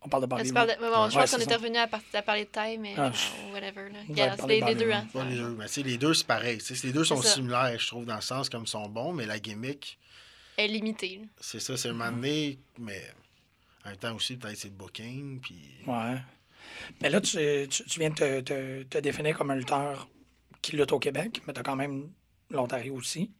On 0.00 0.08
parle 0.08 0.22
de 0.22 0.28
Bobby 0.28 0.48
de- 0.48 0.54
mais 0.54 0.64
bon, 0.78 1.10
je 1.10 1.18
Ouais, 1.18 1.26
c'est 1.26 1.36
qu'on 1.36 1.42
était 1.42 1.56
revenu 1.56 1.76
à, 1.76 1.88
partir, 1.88 2.08
à 2.20 2.22
parler 2.22 2.44
de 2.44 2.50
taille, 2.50 2.78
mais 2.78 2.94
Ah, 2.96 3.06
euh, 3.06 3.10
je- 3.12 3.52
whatever. 3.52 3.90
Là. 3.90 3.98
c'est 4.38 4.46
les, 4.46 4.60
de 4.60 4.66
les 4.66 4.74
deux. 4.76 4.92
Hein. 4.92 5.06
Les 5.28 5.36
deux. 5.36 5.48
Mais 5.58 5.66
tu 5.66 5.72
sais, 5.72 5.82
les 5.82 5.98
deux, 5.98 6.14
c'est 6.14 6.26
pareil. 6.26 6.58
Les 6.84 6.92
deux 6.92 7.04
sont 7.04 7.20
ça. 7.20 7.30
similaires, 7.30 7.76
je 7.78 7.86
trouve, 7.88 8.04
dans 8.04 8.14
le 8.14 8.20
sens 8.20 8.48
comme 8.48 8.62
ils 8.62 8.68
sont 8.68 8.88
bons, 8.88 9.12
mais 9.12 9.26
la 9.26 9.40
gimmick, 9.40 9.98
Elle 10.56 10.70
est 10.70 10.74
limitée. 10.74 11.20
c'est 11.40 11.58
ça, 11.58 11.76
c'est 11.76 11.88
un 11.88 11.94
moment 11.94 12.12
donné, 12.12 12.58
mais 12.78 13.02
en 13.88 13.90
même 13.92 13.98
temps 13.98 14.14
aussi, 14.14 14.36
peut-être 14.36 14.56
c'est 14.56 14.68
le 14.68 14.74
booking, 14.74 15.40
puis. 15.40 15.60
Ouais. 15.86 16.16
Mais 17.00 17.10
là, 17.10 17.20
tu, 17.20 17.38
tu, 17.68 17.84
tu 17.84 17.98
viens 17.98 18.10
de 18.10 18.14
te, 18.14 18.40
te, 18.40 18.82
te 18.84 18.98
définir 18.98 19.36
comme 19.36 19.50
un 19.50 19.56
lutteur 19.56 20.08
qui 20.60 20.76
lutte 20.76 20.92
au 20.92 20.98
Québec, 20.98 21.42
mais 21.46 21.52
tu 21.52 21.60
as 21.60 21.62
quand 21.62 21.76
même 21.76 22.10
l'Ontario 22.50 22.94
aussi. 22.94 23.30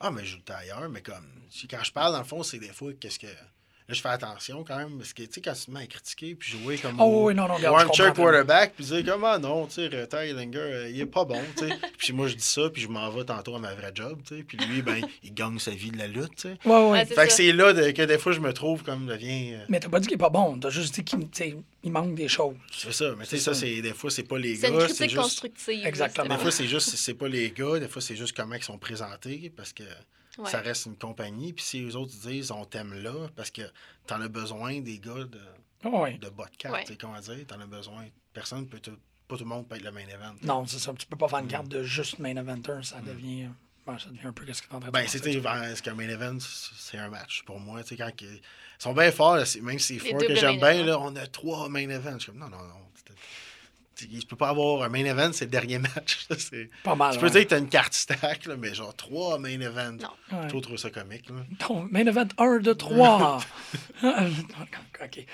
Ah, 0.00 0.10
mais 0.10 0.24
je 0.24 0.36
joue 0.36 0.42
ailleurs, 0.48 0.88
mais 0.88 1.02
comme. 1.02 1.28
Quand 1.68 1.84
je 1.84 1.92
parle, 1.92 2.12
dans 2.12 2.18
le 2.18 2.24
fond, 2.24 2.42
c'est 2.42 2.58
des 2.58 2.72
fois, 2.72 2.92
qu'est-ce 2.94 3.18
que. 3.18 3.26
Là, 3.90 3.94
je 3.96 4.02
fais 4.02 4.08
attention 4.10 4.62
quand 4.62 4.76
même, 4.76 4.98
parce 4.98 5.12
que, 5.12 5.22
tu 5.24 5.32
sais, 5.32 5.40
quand 5.40 5.52
tu 5.52 5.64
te 5.64 5.70
mets 5.72 5.80
à 5.80 5.86
critiquer, 5.86 6.36
puis 6.36 6.48
jouer 6.52 6.78
comme. 6.78 7.00
Oh, 7.00 7.24
oui, 7.26 7.34
non, 7.34 7.48
non, 7.48 7.54
regarde, 7.56 7.88
quarterback, 7.88 8.74
puis 8.76 8.84
dire, 8.84 9.02
comment 9.04 9.36
non, 9.40 9.66
tu 9.66 9.74
sais, 9.90 10.06
Ty 10.06 10.32
Linger, 10.32 10.58
euh, 10.58 10.88
il 10.90 11.00
est 11.00 11.06
pas 11.06 11.24
bon, 11.24 11.40
tu 11.56 11.66
sais. 11.66 11.74
puis 11.98 12.12
moi, 12.12 12.28
je 12.28 12.36
dis 12.36 12.44
ça, 12.44 12.70
puis 12.70 12.82
je 12.82 12.86
m'en 12.88 13.10
vais 13.10 13.24
tantôt 13.24 13.56
à 13.56 13.58
ma 13.58 13.74
vraie 13.74 13.90
job, 13.92 14.20
tu 14.24 14.36
sais. 14.36 14.42
Puis 14.44 14.58
lui, 14.58 14.82
ben, 14.82 15.00
il 15.24 15.34
gagne 15.34 15.58
sa 15.58 15.72
vie 15.72 15.90
de 15.90 15.98
la 15.98 16.06
lutte, 16.06 16.36
tu 16.36 16.42
sais. 16.42 16.56
Ouais, 16.64 16.72
ouais. 16.72 16.90
Ouais, 16.90 17.04
c'est 17.04 17.14
Fait 17.16 17.26
que 17.26 17.32
c'est 17.32 17.52
là 17.52 17.72
de- 17.72 17.90
que 17.90 18.02
des 18.02 18.16
fois, 18.18 18.30
je 18.30 18.38
me 18.38 18.52
trouve 18.52 18.84
comme 18.84 19.06
devient. 19.06 19.54
euh, 19.54 19.64
Mais 19.68 19.80
t'as 19.80 19.88
pas 19.88 19.98
dit 19.98 20.06
qu'il 20.06 20.14
est 20.14 20.18
pas 20.18 20.28
bon. 20.30 20.56
T'as 20.60 20.70
juste 20.70 20.94
dit 20.94 21.02
qu'il 21.02 21.18
tu 21.22 21.26
sais, 21.32 21.56
il 21.82 21.90
manque 21.90 22.14
des 22.14 22.28
choses. 22.28 22.54
C'est 22.70 22.92
ça, 22.92 23.12
mais 23.18 23.24
tu 23.24 23.30
sais, 23.30 23.38
ça, 23.38 23.54
ça. 23.54 23.60
c'est 23.60 23.82
des 23.82 23.92
fois, 23.92 24.10
c'est 24.12 24.22
pas 24.22 24.38
les 24.38 24.54
C'est 24.54 24.68
une 24.68 24.74
gars, 24.74 24.80
c'est 24.82 24.86
critique 24.94 25.10
juste. 25.10 25.22
constructive. 25.22 25.84
Exactement. 25.84 26.32
Des 26.36 26.40
fois, 26.40 26.50
c'est 26.52 26.66
juste, 26.68 26.90
c'est 26.94 27.14
pas 27.14 27.26
les 27.26 27.50
gars, 27.50 27.80
des 27.80 27.88
fois, 27.88 28.00
c'est 28.00 28.14
juste 28.14 28.36
comment 28.36 28.54
ils 28.54 28.62
sont 28.62 28.78
présentés, 28.78 29.52
parce 29.56 29.72
que 29.72 29.82
Ouais. 30.38 30.50
ça 30.50 30.60
reste 30.60 30.86
une 30.86 30.96
compagnie. 30.96 31.52
Puis 31.52 31.64
si 31.64 31.80
les 31.84 31.96
autres 31.96 32.12
disent, 32.12 32.50
on 32.50 32.64
t'aime 32.64 32.94
là, 32.94 33.28
parce 33.36 33.50
que 33.50 33.62
t'en 34.06 34.20
as 34.20 34.28
besoin 34.28 34.80
des 34.80 34.98
gars 34.98 35.24
de, 35.24 35.40
Oh, 35.84 36.02
oui. 36.04 36.18
de 36.18 36.28
bas 36.28 36.46
de 36.50 36.56
carte, 36.56 36.74
Ouais. 36.74 36.84
tu 36.84 36.92
sais, 36.92 36.98
comment 36.98 37.18
dire, 37.20 37.46
t'en 37.46 37.60
as 37.60 37.66
besoin. 37.66 38.04
Personne 38.32 38.66
peut 38.66 38.78
te- 38.80 38.90
pas 38.90 39.36
tout 39.36 39.44
le 39.44 39.44
monde 39.44 39.66
peut 39.68 39.76
être 39.76 39.84
le 39.84 39.92
main 39.92 40.06
event. 40.08 40.34
Non, 40.42 40.66
c'est 40.66 40.78
ça. 40.78 40.92
Tu 40.94 41.06
peux 41.06 41.16
pas 41.16 41.28
faire 41.28 41.38
une 41.40 41.48
carte 41.48 41.68
de 41.68 41.82
juste 41.82 42.18
main 42.18 42.34
eventer. 42.36 42.80
Ça 42.82 43.00
devient, 43.00 43.48
ouais, 43.86 43.98
ça 43.98 44.08
devient 44.10 44.26
un 44.26 44.32
peu 44.32 44.44
qu'est-ce 44.44 44.62
que 44.62 44.68
t'es 44.68 44.74
en 44.74 44.80
train 44.80 44.88
de 44.88 44.92
Ben, 44.92 45.02
penser. 45.04 45.18
c'était 45.18 45.32
ce 45.74 45.82
qu'un 45.82 45.94
main 45.94 46.08
event, 46.08 46.38
c'est 46.40 46.98
un 46.98 47.08
match 47.08 47.42
pour 47.44 47.58
moi. 47.60 47.82
Tu 47.82 47.90
sais, 47.90 47.96
quand 47.96 48.10
ils 48.20 48.40
sont 48.78 48.92
bien 48.92 49.10
forts, 49.12 49.36
là, 49.36 49.44
c'est- 49.46 49.60
même 49.60 49.78
si 49.78 49.98
c'est 49.98 50.10
fort 50.10 50.20
que 50.20 50.34
j'aime 50.34 50.58
bien, 50.58 50.84
là, 50.84 50.98
on 51.00 51.14
a 51.16 51.26
trois 51.26 51.68
main 51.68 51.88
events. 51.88 52.14
Je 52.18 52.24
suis 52.24 52.32
comme, 52.32 52.40
non, 52.40 52.48
non, 52.48 52.58
non. 52.58 52.89
Tu 54.08 54.26
peux 54.26 54.36
pas 54.36 54.48
avoir 54.50 54.82
un 54.82 54.88
main 54.88 55.04
event, 55.04 55.30
c'est 55.32 55.44
le 55.46 55.50
dernier 55.50 55.78
match. 55.94 56.26
là, 56.30 56.36
c'est- 56.38 56.70
Pas 56.84 56.94
mal. 56.94 57.12
Tu 57.14 57.18
peux 57.20 57.26
ouais. 57.26 57.32
dire 57.32 57.42
que 57.42 57.48
t'as 57.48 57.58
une 57.58 57.68
carte 57.68 57.92
stack, 57.94 58.46
là, 58.46 58.56
mais 58.56 58.74
genre 58.74 58.94
trois 58.94 59.38
main 59.38 59.60
events. 59.60 59.98
Non. 60.00 60.08
Ouais. 60.38 60.42
Je 60.44 60.48
trouve- 60.48 60.62
trouve 60.62 60.76
ça 60.76 60.90
comique. 60.90 61.28
Là. 61.28 61.36
Main 61.90 62.06
event 62.06 62.28
1, 62.38 62.58
2, 62.58 62.74
3. 62.74 63.40
OK. 65.02 65.26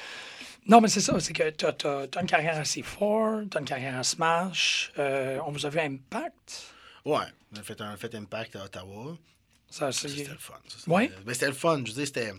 Non, 0.69 0.81
mais 0.81 0.89
c'est 0.89 1.01
ça. 1.01 1.19
C'est 1.21 1.33
que 1.33 1.51
t'as 1.51 1.69
as, 1.89 2.21
une 2.21 2.27
carrière 2.27 2.59
à 2.59 2.62
C4, 2.62 3.49
t'as 3.51 3.61
une 3.61 3.67
carrière 3.67 3.97
à 3.97 4.03
Smash. 4.03 4.93
euh, 4.99 5.39
on 5.47 5.53
vous 5.53 5.64
a 5.64 5.69
vu 5.69 5.79
à 5.79 5.83
Impact? 5.85 6.64
Ouais, 7.05 7.25
on 7.55 7.59
a 7.59 7.62
fait 7.62 7.81
un 7.81 7.97
fait 7.97 8.14
Impact 8.14 8.57
à 8.57 8.64
Ottawa. 8.64 9.17
Ça, 9.71 9.93
Ça, 9.93 10.09
c'est- 10.09 10.17
C'était 10.17 10.31
le 10.31 10.39
fun. 10.39 10.55
Ouais. 10.89 11.11
Ben, 11.25 11.35
c'était 11.35 11.47
le 11.47 11.53
fun. 11.53 11.77
Je 11.85 11.91
veux 11.93 11.97
dire, 11.99 12.07
c'était. 12.07 12.33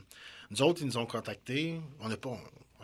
Nous 0.49 0.61
autres, 0.61 0.81
ils 0.81 0.87
nous 0.87 0.97
ont 0.97 1.05
contactés. 1.05 1.79
On 1.99 2.09
n'a 2.09 2.17
pas. 2.17 2.29
On 2.29 2.39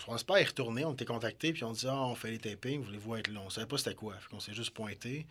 ne 0.08 0.14
pense 0.14 0.24
pas 0.24 0.42
y 0.42 0.44
retourner. 0.44 0.86
On 0.86 0.94
était 0.94 1.06
contactés, 1.06 1.54
puis 1.54 1.64
on 1.64 1.72
dit 1.72 1.86
Ah, 1.88 2.04
on 2.06 2.16
fait 2.16 2.32
les 2.32 2.38
tapings, 2.40 2.84
voulez-vous 2.84 3.16
être 3.16 3.28
là? 3.30 3.42
On 3.46 3.50
savait 3.50 3.68
pas 3.68 3.78
c'était 3.78 3.96
quoi. 3.96 4.16
Fait 4.20 4.30
qu'on 4.30 4.40
s'est 4.40 4.54
juste 4.54 4.72
pointé. 4.72 5.26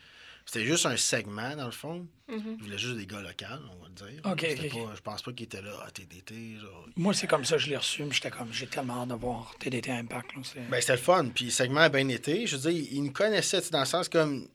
C'était 0.44 0.64
juste 0.64 0.86
un 0.86 0.96
segment, 0.96 1.54
dans 1.54 1.66
le 1.66 1.70
fond. 1.70 2.04
Mhm. 2.28 2.56
Ils 2.58 2.64
voulaient 2.64 2.78
juste 2.78 2.96
des 2.96 3.06
gars 3.06 3.20
locaux, 3.20 3.44
on 3.70 3.82
va 3.82 3.88
le 3.88 4.10
dire. 4.10 4.20
Ok, 4.24 4.40
C'était 4.40 4.72
ok, 4.76 4.86
pas- 4.88 4.94
Je 4.96 5.00
pense 5.00 5.22
pas 5.22 5.32
qu'ils 5.32 5.44
étaient 5.44 5.62
là 5.62 5.78
à 5.86 5.90
TDT. 5.92 6.56
Genre. 6.58 6.86
Moi, 6.96 7.14
c'est 7.14 7.28
comme 7.28 7.44
ça 7.44 7.56
que 7.56 7.62
je 7.62 7.68
l'ai 7.70 7.76
reçu. 7.76 8.02
mais 8.02 8.10
J'étais 8.12 8.30
comme, 8.30 8.52
j'ai 8.52 8.66
tellement 8.66 9.02
hâte 9.02 9.08
de 9.10 9.14
voir 9.14 9.54
TDT 9.60 9.92
Impact. 9.92 10.34
Là, 10.34 10.42
Ben, 10.68 10.80
c'était 10.80 10.92
le 10.94 10.98
fun. 10.98 11.28
Puis 11.32 11.44
le 11.44 11.50
segment 11.52 11.80
a 11.82 11.88
bien 11.88 12.08
été. 12.08 12.46
Je 12.48 12.56
veux 12.56 12.72
dire, 12.72 12.86
ils 12.90 13.04
nous 13.04 13.12
connaissaient, 13.12 13.60
dans 13.70 13.80
le 13.80 13.86
sens 13.86 14.08
comme. 14.08 14.48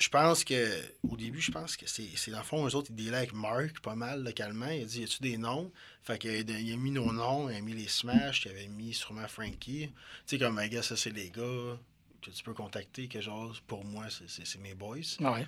Je 0.00 0.08
pense 0.08 0.44
que. 0.44 0.80
Au 1.08 1.16
début, 1.16 1.40
je 1.40 1.50
pense 1.52 1.76
que 1.76 1.84
c'est 1.86 2.30
dans 2.30 2.38
le 2.38 2.44
fond, 2.44 2.66
eux 2.66 2.74
autres, 2.74 2.90
ils 2.90 3.04
dealaient 3.04 3.18
avec 3.18 3.32
Mark 3.34 3.80
pas 3.82 3.94
mal 3.94 4.24
localement. 4.24 4.68
Il 4.70 4.82
a 4.82 4.84
dit 4.86 5.00
Y 5.00 5.04
a-tu 5.04 5.22
des 5.22 5.36
noms? 5.36 5.70
Fait 6.02 6.18
qu'il 6.18 6.30
a, 6.30 6.58
il 6.58 6.72
a 6.72 6.76
mis 6.76 6.90
nos 6.90 7.12
noms, 7.12 7.50
il 7.50 7.56
a 7.56 7.60
mis 7.60 7.74
les 7.74 7.86
Smash, 7.88 8.46
il 8.46 8.50
avait 8.50 8.66
mis 8.68 8.94
sûrement 8.94 9.28
Frankie. 9.28 9.88
Tu 9.88 9.92
sais, 10.26 10.38
comme, 10.38 10.56
ben, 10.56 10.68
gars, 10.68 10.82
ça, 10.82 10.96
c'est 10.96 11.10
les 11.10 11.28
gars 11.30 11.76
que 12.22 12.30
tu 12.30 12.42
peux 12.42 12.54
contacter, 12.54 13.08
que 13.08 13.20
genre, 13.20 13.54
pour 13.66 13.84
moi, 13.84 14.06
c'est- 14.26 14.58
mes 14.58 14.74
boys. 14.74 14.96
Ouais. 15.20 15.46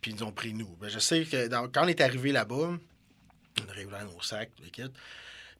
Puis 0.00 0.10
ils 0.10 0.16
nous 0.16 0.22
ont 0.24 0.32
pris 0.32 0.54
nous. 0.54 0.74
Ben, 0.80 0.88
je 0.88 0.98
sais 0.98 1.24
que 1.24 1.48
dans- 1.48 1.68
quand 1.68 1.84
on 1.84 1.88
est 1.88 2.00
arrivé 2.00 2.32
là-bas, 2.32 2.78
on 3.62 3.68
a 3.68 3.72
réglé 3.72 3.98
nos 4.04 4.22
sacs, 4.22 4.50
l'équipe. 4.62 4.96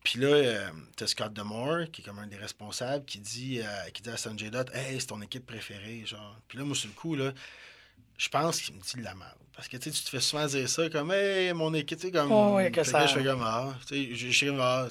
Puis 0.02 0.18
là, 0.18 0.28
euh, 0.28 0.70
t'as 0.96 1.06
Scott 1.06 1.32
Demore, 1.32 1.84
qui 1.92 2.00
est 2.00 2.04
comme 2.04 2.18
un 2.18 2.26
des 2.26 2.36
responsables, 2.36 3.04
qui 3.04 3.20
dit, 3.20 3.60
euh, 3.60 3.90
qui 3.90 4.02
dit 4.02 4.08
à 4.10 4.16
Sanjay 4.16 4.50
Dutt, 4.50 4.68
Hey, 4.74 4.98
c'est 5.00 5.06
ton 5.06 5.20
équipe 5.22 5.46
préférée, 5.46 6.02
genre. 6.06 6.36
Puis 6.48 6.58
là, 6.58 6.64
moi, 6.64 6.74
sur 6.74 6.88
le 6.88 6.94
coup, 6.94 7.14
là, 7.14 7.32
je 8.22 8.28
pense 8.28 8.60
qu'il 8.60 8.74
me 8.76 8.80
dit 8.80 8.96
de 8.96 9.02
la 9.02 9.14
merde. 9.14 9.34
Parce 9.54 9.68
que 9.68 9.76
tu 9.76 9.90
sais, 9.90 9.96
tu 9.98 10.02
te 10.04 10.08
fais 10.08 10.20
souvent 10.20 10.46
dire 10.46 10.68
ça, 10.68 10.88
comme, 10.88 11.12
hey, 11.12 11.52
mon 11.52 11.74
équipe, 11.74 11.98
tu 11.98 12.06
sais, 12.06 12.12
comme. 12.12 12.32
Oh, 12.32 12.54
ouais, 12.54 12.70
que 12.70 12.82
ça- 12.84 13.00
là, 13.00 13.06
je 13.06 13.14
fais 13.14 13.24
comme, 13.24 13.42
ah, 13.42 13.74
tu 13.86 13.94
sais, 13.94 14.14
je 14.14 14.28
suis 14.30 14.46
comme, 14.46 14.60
ah. 14.60 14.88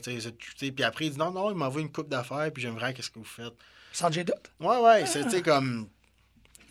Puis 0.59 0.83
après, 0.83 1.05
il 1.05 1.11
dit, 1.11 1.17
non, 1.17 1.31
non, 1.31 1.49
il 1.49 1.55
m'envoie 1.57 1.81
une 1.81 1.91
coupe 1.91 2.09
d'affaires, 2.09 2.51
puis 2.53 2.61
j'aimerais 2.61 2.93
qu'est-ce 2.93 3.09
que 3.09 3.19
vous 3.19 3.25
faites. 3.25 3.53
Sanjay 3.91 4.23
Dutt. 4.23 4.35
Ouais, 4.59 4.77
ouais, 4.77 5.05
c'est, 5.05 5.23
tu 5.23 5.29
sais, 5.31 5.41
comme. 5.41 5.87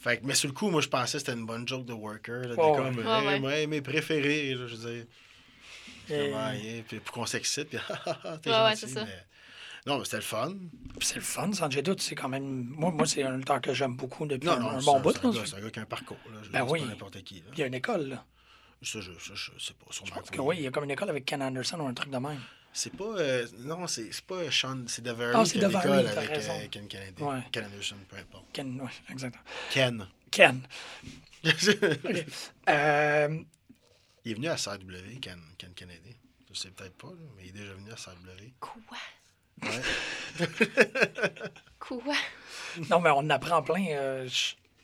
Fait 0.00 0.18
que, 0.18 0.24
mais 0.26 0.34
sur 0.34 0.48
le 0.48 0.54
coup, 0.54 0.70
moi, 0.70 0.80
je 0.80 0.88
pensais 0.88 1.14
que 1.14 1.18
c'était 1.18 1.32
une 1.38 1.44
bonne 1.44 1.66
joke 1.68 1.84
de 1.84 1.92
worker. 1.92 2.42
Là, 2.42 2.54
de 2.54 2.60
Ouais, 2.60 2.76
comme, 2.76 2.96
ouais. 2.98 3.34
hey, 3.34 3.40
Ouais, 3.40 3.66
mes 3.66 3.82
préférés, 3.82 4.54
là, 4.54 4.66
je 4.66 4.74
veux 4.76 4.90
dire. 4.94 5.04
Et- 6.08 6.30
Comment, 6.30 6.52
yeah, 6.52 6.82
puis 6.88 6.98
pour 7.00 7.14
qu'on 7.14 7.26
s'excite, 7.26 7.68
puis 7.68 7.78
t'es 8.42 8.50
Ouais, 8.50 8.56
ouais, 8.56 8.70
gentil, 8.70 8.76
c'est 8.80 8.86
ça. 8.88 9.04
mais- 9.04 9.24
Non, 9.90 9.98
mais 9.98 10.04
c'était 10.04 10.16
le 10.18 10.22
fun. 10.22 10.54
C'est 11.00 11.16
le 11.16 11.20
fun, 11.22 11.52
Sanjay 11.52 11.82
Dutt, 11.82 12.00
c'est 12.00 12.14
quand 12.14 12.28
même. 12.28 12.44
Moi, 12.70 12.90
moi 12.92 13.06
c'est 13.06 13.22
un 13.24 13.36
lutteur 13.36 13.60
que 13.60 13.74
j'aime 13.74 13.96
beaucoup 13.96 14.24
depuis 14.26 14.46
Non, 14.46 14.52
un, 14.54 14.60
non, 14.60 14.70
un 14.70 14.80
c'est 14.80 14.86
bon 14.86 15.00
bout. 15.00 15.10
c'est 15.12 15.24
un, 15.24 15.30
là. 15.32 15.38
gars- 15.38 15.46
c'est 15.46 15.56
un 15.56 15.60
gars 15.60 15.70
qui 15.70 15.78
a 15.78 15.82
un 15.82 15.86
parcours. 15.86 16.16
Là. 16.26 16.38
Je 16.42 16.46
veux 16.46 16.52
Ben 16.52 16.62
oui. 16.68 16.80
pas 16.80 16.86
n'importe 16.86 17.22
qui. 17.24 17.36
Là. 17.36 17.46
Il 17.54 17.58
y 17.58 17.62
a 17.62 17.66
une 17.66 17.74
école, 17.74 18.08
là. 18.08 18.24
Ça, 18.82 19.00
je, 19.00 19.12
ça, 19.12 19.34
je 19.34 19.50
sais 19.58 19.74
pas. 19.74 19.86
Je 19.90 20.10
pense 20.10 20.30
que 20.30 20.40
oui, 20.40 20.56
il 20.58 20.62
y 20.62 20.66
a 20.66 20.70
comme 20.70 20.84
une 20.84 20.90
école 20.92 21.10
avec 21.10 21.24
Ken 21.24 21.42
Anderson 21.42 21.80
ou 21.80 21.86
un 21.86 21.92
truc 21.94 22.10
de 22.10 22.16
même. 22.18 22.40
C'est 22.72 22.96
pas. 22.96 23.04
euh, 23.04 23.46
non, 23.58 23.86
c'est 23.88 24.12
c'est 24.12 24.24
pas 24.24 24.48
Sean. 24.50 24.84
C'est 24.86 25.02
DeVary 25.02 25.32
Ah, 25.34 25.42
qui 25.42 25.50
c'est 25.50 25.64
a 25.64 25.68
l'école 25.68 26.06
avec 26.06 26.30
euh, 26.30 26.66
Ken 26.70 26.86
Kennedy. 26.88 27.22
Ouais. 27.22 27.40
Ken 27.50 27.64
Anderson, 27.64 27.96
peu 28.08 28.16
importe. 28.16 28.44
Ken, 28.52 28.80
ouais, 28.80 28.90
exactement. 29.10 29.42
Ken. 29.70 30.06
Ken. 30.30 30.60
Euh, 32.68 33.38
il 34.24 34.32
est 34.32 34.34
venu 34.34 34.48
à 34.48 34.56
CW, 34.56 35.18
Ken, 35.20 35.40
Ken 35.58 35.72
Kennedy. 35.74 36.14
Je 36.52 36.58
sais 36.58 36.70
peut-être 36.70 36.96
pas, 36.96 37.12
mais 37.36 37.44
il 37.44 37.48
est 37.48 37.52
déjà 37.52 37.72
venu 37.74 37.90
à 37.90 37.96
CW. 37.96 38.52
Quoi? 38.60 38.74
Ouais. 39.62 40.46
Quoi? 41.78 42.14
non, 42.90 43.00
mais 43.00 43.10
on 43.10 43.18
en 43.18 43.30
apprend 43.30 43.62
plein. 43.62 43.86
euh, 43.90 44.28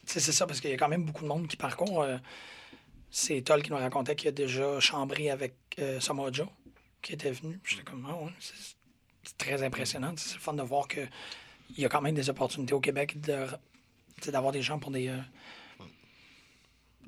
c'est 0.04 0.20
ça, 0.20 0.46
parce 0.46 0.60
qu'il 0.60 0.70
y 0.70 0.74
a 0.74 0.76
quand 0.76 0.88
même 0.88 1.04
beaucoup 1.04 1.22
de 1.22 1.28
monde 1.28 1.46
qui 1.48 1.56
parcourt. 1.56 2.02
euh, 2.02 2.18
c'est 3.10 3.40
Toll 3.42 3.62
qui 3.62 3.70
nous 3.70 3.76
racontait 3.76 4.14
qu'il 4.16 4.28
a 4.28 4.32
déjà 4.32 4.78
chambré 4.80 5.30
avec 5.30 5.54
euh, 5.78 6.00
Samoa 6.00 6.30
Joe, 6.32 6.48
qui 7.02 7.12
était 7.14 7.30
venu. 7.30 7.58
J'étais 7.64 7.82
comme, 7.84 8.04
ouais, 8.04 8.32
c'est 9.22 9.36
très 9.38 9.62
impressionnant. 9.62 10.12
C'est 10.16 10.38
fun 10.38 10.52
de 10.52 10.62
voir 10.62 10.86
qu'il 10.88 11.08
y 11.78 11.84
a 11.84 11.88
quand 11.88 12.02
même 12.02 12.14
des 12.14 12.28
opportunités 12.28 12.74
au 12.74 12.80
Québec 12.80 13.20
de- 13.20 13.46
d'avoir 14.30 14.52
des 14.52 14.62
gens 14.62 14.78
pour 14.78 14.90
des, 14.90 15.08
euh, 15.08 15.18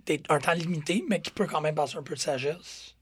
des- 0.06 0.22
un 0.28 0.38
temps 0.38 0.52
limité, 0.52 1.04
mais 1.08 1.20
qui 1.20 1.30
peut 1.30 1.46
quand 1.46 1.60
même 1.60 1.74
passer 1.74 1.96
un 1.96 2.02
peu 2.02 2.14
de 2.14 2.20
sagesse. 2.20 2.94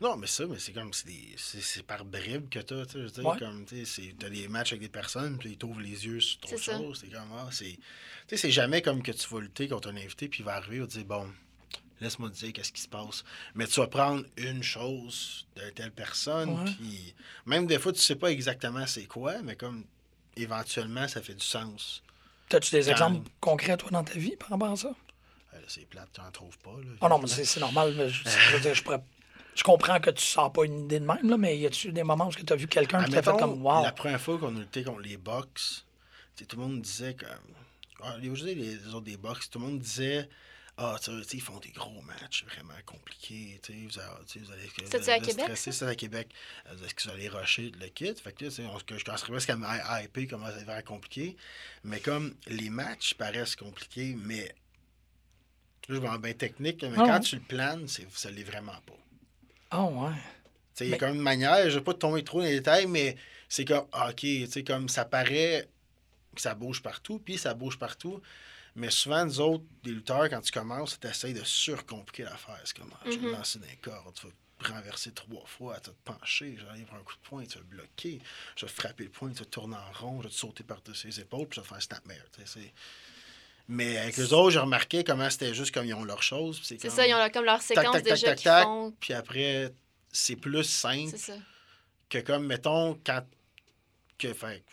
Non, 0.00 0.16
mais 0.16 0.26
ça, 0.26 0.46
mais 0.46 0.58
c'est 0.58 0.72
comme, 0.72 0.92
c'est 0.94 1.82
par 1.82 2.04
bribes 2.06 2.48
que 2.48 2.58
t'as, 2.60 2.86
tu 2.86 3.06
sais, 3.08 3.20
Ouais. 3.20 3.38
comme, 3.38 3.66
tu 3.66 3.84
sais, 3.84 3.84
c'est- 3.84 4.14
t'as 4.18 4.30
des 4.30 4.48
matchs 4.48 4.72
avec 4.72 4.80
des 4.82 4.88
personnes, 4.88 5.36
puis 5.36 5.50
ils 5.50 5.58
t'ouvrent 5.58 5.80
les 5.80 6.06
yeux 6.06 6.20
sur 6.20 6.38
C'est 6.46 6.54
autre 6.54 6.64
ça. 6.64 6.78
chose, 6.78 6.98
c'est 7.02 7.10
comme, 7.12 7.30
ah, 7.36 7.48
c'est, 7.52 7.64
tu 7.74 7.78
sais, 8.28 8.36
c'est 8.38 8.50
jamais 8.50 8.80
comme 8.80 9.02
que 9.02 9.12
tu 9.12 9.28
vas 9.28 9.40
lutter 9.40 9.68
contre 9.68 9.88
un 9.90 9.96
invité, 9.96 10.28
puis 10.28 10.40
il 10.40 10.44
va 10.46 10.54
arriver, 10.54 10.76
il 10.76 10.80
va 10.80 10.86
te 10.86 10.92
dire, 10.92 11.04
bon, 11.04 11.30
laisse-moi 12.00 12.30
te 12.30 12.34
dire 12.36 12.52
qu'est-ce 12.54 12.72
qui 12.72 12.80
se 12.80 12.88
passe, 12.88 13.24
mais 13.54 13.66
tu 13.66 13.78
vas 13.78 13.88
prendre 13.88 14.24
une 14.38 14.62
chose 14.62 15.46
de 15.56 15.68
telle 15.68 15.92
personne, 15.92 16.64
puis 16.78 17.14
même 17.44 17.66
des 17.66 17.78
fois, 17.78 17.92
tu 17.92 18.00
sais 18.00 18.16
pas 18.16 18.30
exactement 18.32 18.86
c'est 18.86 19.04
quoi, 19.06 19.42
mais 19.42 19.54
comme, 19.54 19.84
éventuellement, 20.36 21.06
ça 21.08 21.20
fait 21.20 21.34
du 21.34 21.44
sens. 21.44 22.02
As-tu 22.52 22.70
des 22.74 22.82
Quand- 22.84 22.90
exemples 22.90 23.30
concrets, 23.40 23.76
toi, 23.76 23.90
dans 23.90 24.02
ta 24.04 24.14
vie, 24.14 24.34
par 24.36 24.48
rapport 24.48 24.72
à 24.72 24.76
ça? 24.76 24.94
Euh, 25.52 25.58
c'est 25.68 25.84
plate, 25.86 26.08
tu 26.14 26.20
n'en 26.22 26.30
trouves 26.30 26.56
pas, 26.58 26.70
là. 26.78 26.90
Ah 27.02 27.08
non, 27.08 27.18
mais 27.18 27.26
c'est 27.28 27.44
c'est 27.44 27.60
normal. 27.60 27.92
mais 27.96 28.08
Je, 28.08 28.22
je 28.26 28.52
veux 28.56 28.60
dire, 28.60 28.74
je, 28.74 28.82
pourrais- 28.82 29.02
je 29.60 29.64
comprends 29.64 30.00
que 30.00 30.08
tu 30.08 30.24
sors 30.24 30.50
pas 30.50 30.64
une 30.64 30.84
idée 30.86 31.00
de 31.00 31.04
même, 31.04 31.28
là, 31.28 31.36
mais 31.36 31.58
y 31.58 31.66
a-tu 31.66 31.92
des 31.92 32.02
moments 32.02 32.28
où 32.28 32.32
tu 32.32 32.50
as 32.50 32.56
vu 32.56 32.66
quelqu'un 32.66 33.04
qui 33.04 33.10
t'a 33.10 33.22
fait 33.22 33.36
comme 33.38 33.62
wow? 33.62 33.82
La 33.82 33.92
première 33.92 34.18
fois 34.18 34.38
qu'on 34.38 34.56
a 34.56 34.58
lutté 34.58 34.82
contre 34.82 35.00
les 35.00 35.18
sais, 36.34 36.44
tout 36.46 36.56
le 36.56 36.62
monde 36.62 36.80
disait 36.80 37.14
comme. 37.14 37.54
Ah, 38.02 38.16
les, 38.18 38.30
autres 38.86 39.02
des 39.02 39.18
Bucks, 39.18 39.50
tout 39.50 39.58
le 39.58 39.66
monde 39.66 39.78
disait. 39.80 40.30
Ah, 40.78 40.96
tu 40.98 41.10
sais, 41.24 41.36
ils 41.36 41.42
font 41.42 41.58
des 41.58 41.72
gros 41.72 42.00
matchs 42.00 42.46
vraiment 42.46 42.72
compliqués. 42.86 43.60
tu 43.62 43.74
sais, 43.74 43.78
Vous, 43.86 43.98
allez 43.98 44.46
vous 44.46 44.50
à 45.10 45.12
allez 45.12 45.20
Québec, 45.20 45.44
stresser, 45.44 45.72
C'était 45.72 45.90
à 45.90 45.94
Québec. 45.94 46.28
Euh, 46.68 46.84
Est-ce 46.86 46.94
que 46.94 47.02
vous 47.02 47.10
allez 47.10 47.28
rusher 47.28 47.70
le 47.78 47.88
kit? 47.88 48.14
Fait 48.14 48.32
que 48.32 48.44
là, 48.46 48.50
tu 48.50 48.56
sais, 48.56 48.64
on, 48.64 48.78
que 48.78 48.96
je 48.96 49.04
commencerais 49.04 49.30
presque 49.30 49.50
à 49.50 50.02
hyper 50.02 50.26
comment 50.30 50.46
ça 50.46 50.64
va 50.64 50.78
être 50.78 50.86
compliqué. 50.86 51.36
Mais 51.84 52.00
comme 52.00 52.34
les 52.46 52.70
matchs 52.70 53.12
paraissent 53.12 53.56
compliqués, 53.56 54.16
mais. 54.24 54.54
Là, 55.88 55.96
je 55.96 56.00
vais 56.00 56.08
en 56.08 56.18
bien 56.18 56.32
technique, 56.32 56.82
mais 56.82 56.92
Ah 56.96 57.02
quand 57.04 57.12
ouais. 57.14 57.20
tu 57.20 57.36
le 57.36 57.42
planes, 57.42 57.86
c'est- 57.86 58.06
ça 58.14 58.30
l'est 58.30 58.44
vraiment 58.44 58.80
pas. 58.86 58.94
Ah 59.70 59.84
ouais. 59.84 60.12
Tu 60.12 60.18
sais, 60.74 60.86
Il 60.86 60.90
y 60.90 60.94
a 60.94 60.98
comme 60.98 61.14
une 61.14 61.22
manière, 61.22 61.68
je 61.68 61.78
vais 61.78 61.84
pas 61.84 61.94
tomber 61.94 62.24
trop 62.24 62.40
dans 62.40 62.46
les 62.46 62.56
détails, 62.56 62.86
mais 62.86 63.16
c'est 63.48 63.64
comme, 63.64 63.86
ah, 63.92 64.10
OK, 64.10 64.64
comme 64.66 64.88
ça 64.88 65.04
paraît 65.04 65.68
que 66.34 66.40
ça 66.40 66.54
bouge 66.54 66.82
partout, 66.82 67.18
puis 67.18 67.38
ça 67.38 67.54
bouge 67.54 67.78
partout. 67.78 68.20
Mais 68.76 68.90
souvent, 68.90 69.24
nous 69.24 69.40
autres, 69.40 69.64
les 69.84 69.92
lutteurs, 69.92 70.28
quand 70.28 70.40
tu 70.40 70.52
commences, 70.52 70.98
tu 70.98 71.06
essaies 71.06 71.32
de 71.32 71.42
surcompliquer 71.42 72.24
l'affaire. 72.24 72.60
C'est 72.64 72.78
comme, 72.78 72.92
ah, 72.94 73.10
je 73.10 73.18
vais 73.18 73.32
lancer 73.32 73.58
les 73.68 73.76
cordes, 73.76 74.14
tu 74.14 74.26
vas 74.26 74.32
renverser 74.74 75.12
trois 75.12 75.44
fois, 75.46 75.80
tu 75.80 75.90
vas 75.90 75.96
te 75.96 76.18
pencher, 76.18 76.56
j'arrive 76.60 76.86
pour 76.86 76.96
un 76.96 77.02
coup 77.02 77.14
de 77.14 77.28
poing, 77.28 77.44
tu 77.44 77.58
vas 77.58 77.64
bloquer, 77.64 78.20
je 78.56 78.66
vais 78.66 78.72
frapper 78.72 79.04
le 79.04 79.10
poing, 79.10 79.30
tu 79.32 79.38
vas 79.40 79.44
tourner 79.46 79.76
en 79.76 79.92
rond, 79.92 80.18
je 80.18 80.28
vais 80.28 80.32
te 80.32 80.38
sauter 80.38 80.62
par-dessus 80.62 81.08
les 81.08 81.20
épaules, 81.20 81.48
puis 81.48 81.56
je 81.56 81.60
vais 81.60 81.64
te 81.64 81.68
faire 81.68 81.78
un 81.78 81.80
snapmare. 81.80 82.16
Mais 83.72 83.96
avec 83.98 84.16
les 84.16 84.32
autres, 84.32 84.50
j'ai 84.50 84.58
remarqué 84.58 85.04
comment 85.04 85.30
c'était 85.30 85.54
juste 85.54 85.72
comme 85.72 85.86
ils 85.86 85.94
ont 85.94 86.02
leur 86.02 86.22
chose. 86.24 86.58
puis 86.58 86.66
C'est 86.66 86.76
comme 86.78 86.90
ça, 86.90 87.06
ils 87.06 87.14
ont 87.14 87.18
leur- 87.18 87.30
comme 87.30 87.44
leur 87.44 87.58
tac, 87.58 87.66
séquence 87.68 87.84
tac, 87.92 88.02
tac, 88.02 88.12
déjà 88.14 88.26
tac, 88.34 88.42
tac, 88.42 88.64
font. 88.64 88.92
Puis 88.98 89.14
après, 89.14 89.72
c'est 90.12 90.34
plus 90.34 90.64
simple 90.64 91.10
C'est 91.12 91.18
ça. 91.18 91.34
que 92.08 92.18
comme, 92.18 92.46
mettons, 92.46 92.98
quand... 93.06 93.22
Que, 94.18 94.34
fait... 94.34 94.64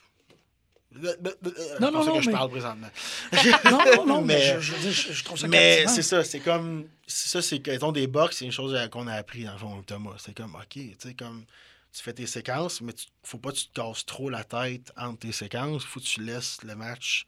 Non, 0.95 1.11
C'est 1.21 1.79
non, 1.79 1.91
non, 1.91 2.15
que 2.17 2.21
je 2.21 2.27
mais- 2.29 2.35
parle 2.35 2.49
présentement. 2.49 2.89
Non, 3.65 3.79
non, 3.97 4.05
non, 4.07 4.21
mais, 4.21 4.55
Mais- 4.55 4.61
je, 4.61 4.73
je 4.81 4.89
je, 4.89 5.13
je 5.13 5.23
trouve 5.23 5.37
ça 5.37 5.47
Mais 5.47 5.85
c'est 5.87 6.01
ça, 6.01 6.23
c'est 6.23 6.39
comme... 6.39 6.87
c'est 7.05 7.29
Ça, 7.29 7.41
c'est 7.43 7.59
que, 7.59 7.69
mettons, 7.69 7.91
des 7.91 8.07
box, 8.07 8.37
c'est 8.37 8.45
une 8.45 8.51
chose 8.51 8.75
qu'on 8.89 9.05
a 9.07 9.13
appris, 9.13 9.43
dans 9.43 9.53
le 9.53 9.59
fond, 9.59 9.83
Thomas. 9.85 10.15
C'est 10.17 10.35
comme, 10.35 10.55
OK, 10.55 10.69
tu 10.73 10.95
sais, 10.97 11.13
comme... 11.13 11.45
Tu 11.93 12.01
fais 12.03 12.13
tes 12.13 12.25
séquences, 12.27 12.81
mais 12.81 12.93
tu, 12.93 13.05
faut 13.23 13.37
pas 13.37 13.51
que 13.51 13.57
tu 13.57 13.67
te 13.67 13.73
casses 13.79 14.05
trop 14.05 14.29
la 14.29 14.43
tête 14.43 14.91
entre 14.97 15.19
tes 15.19 15.31
séquences. 15.31 15.83
faut 15.83 15.99
que 15.99 16.05
tu 16.05 16.21
laisses 16.23 16.59
le 16.63 16.75
match 16.75 17.25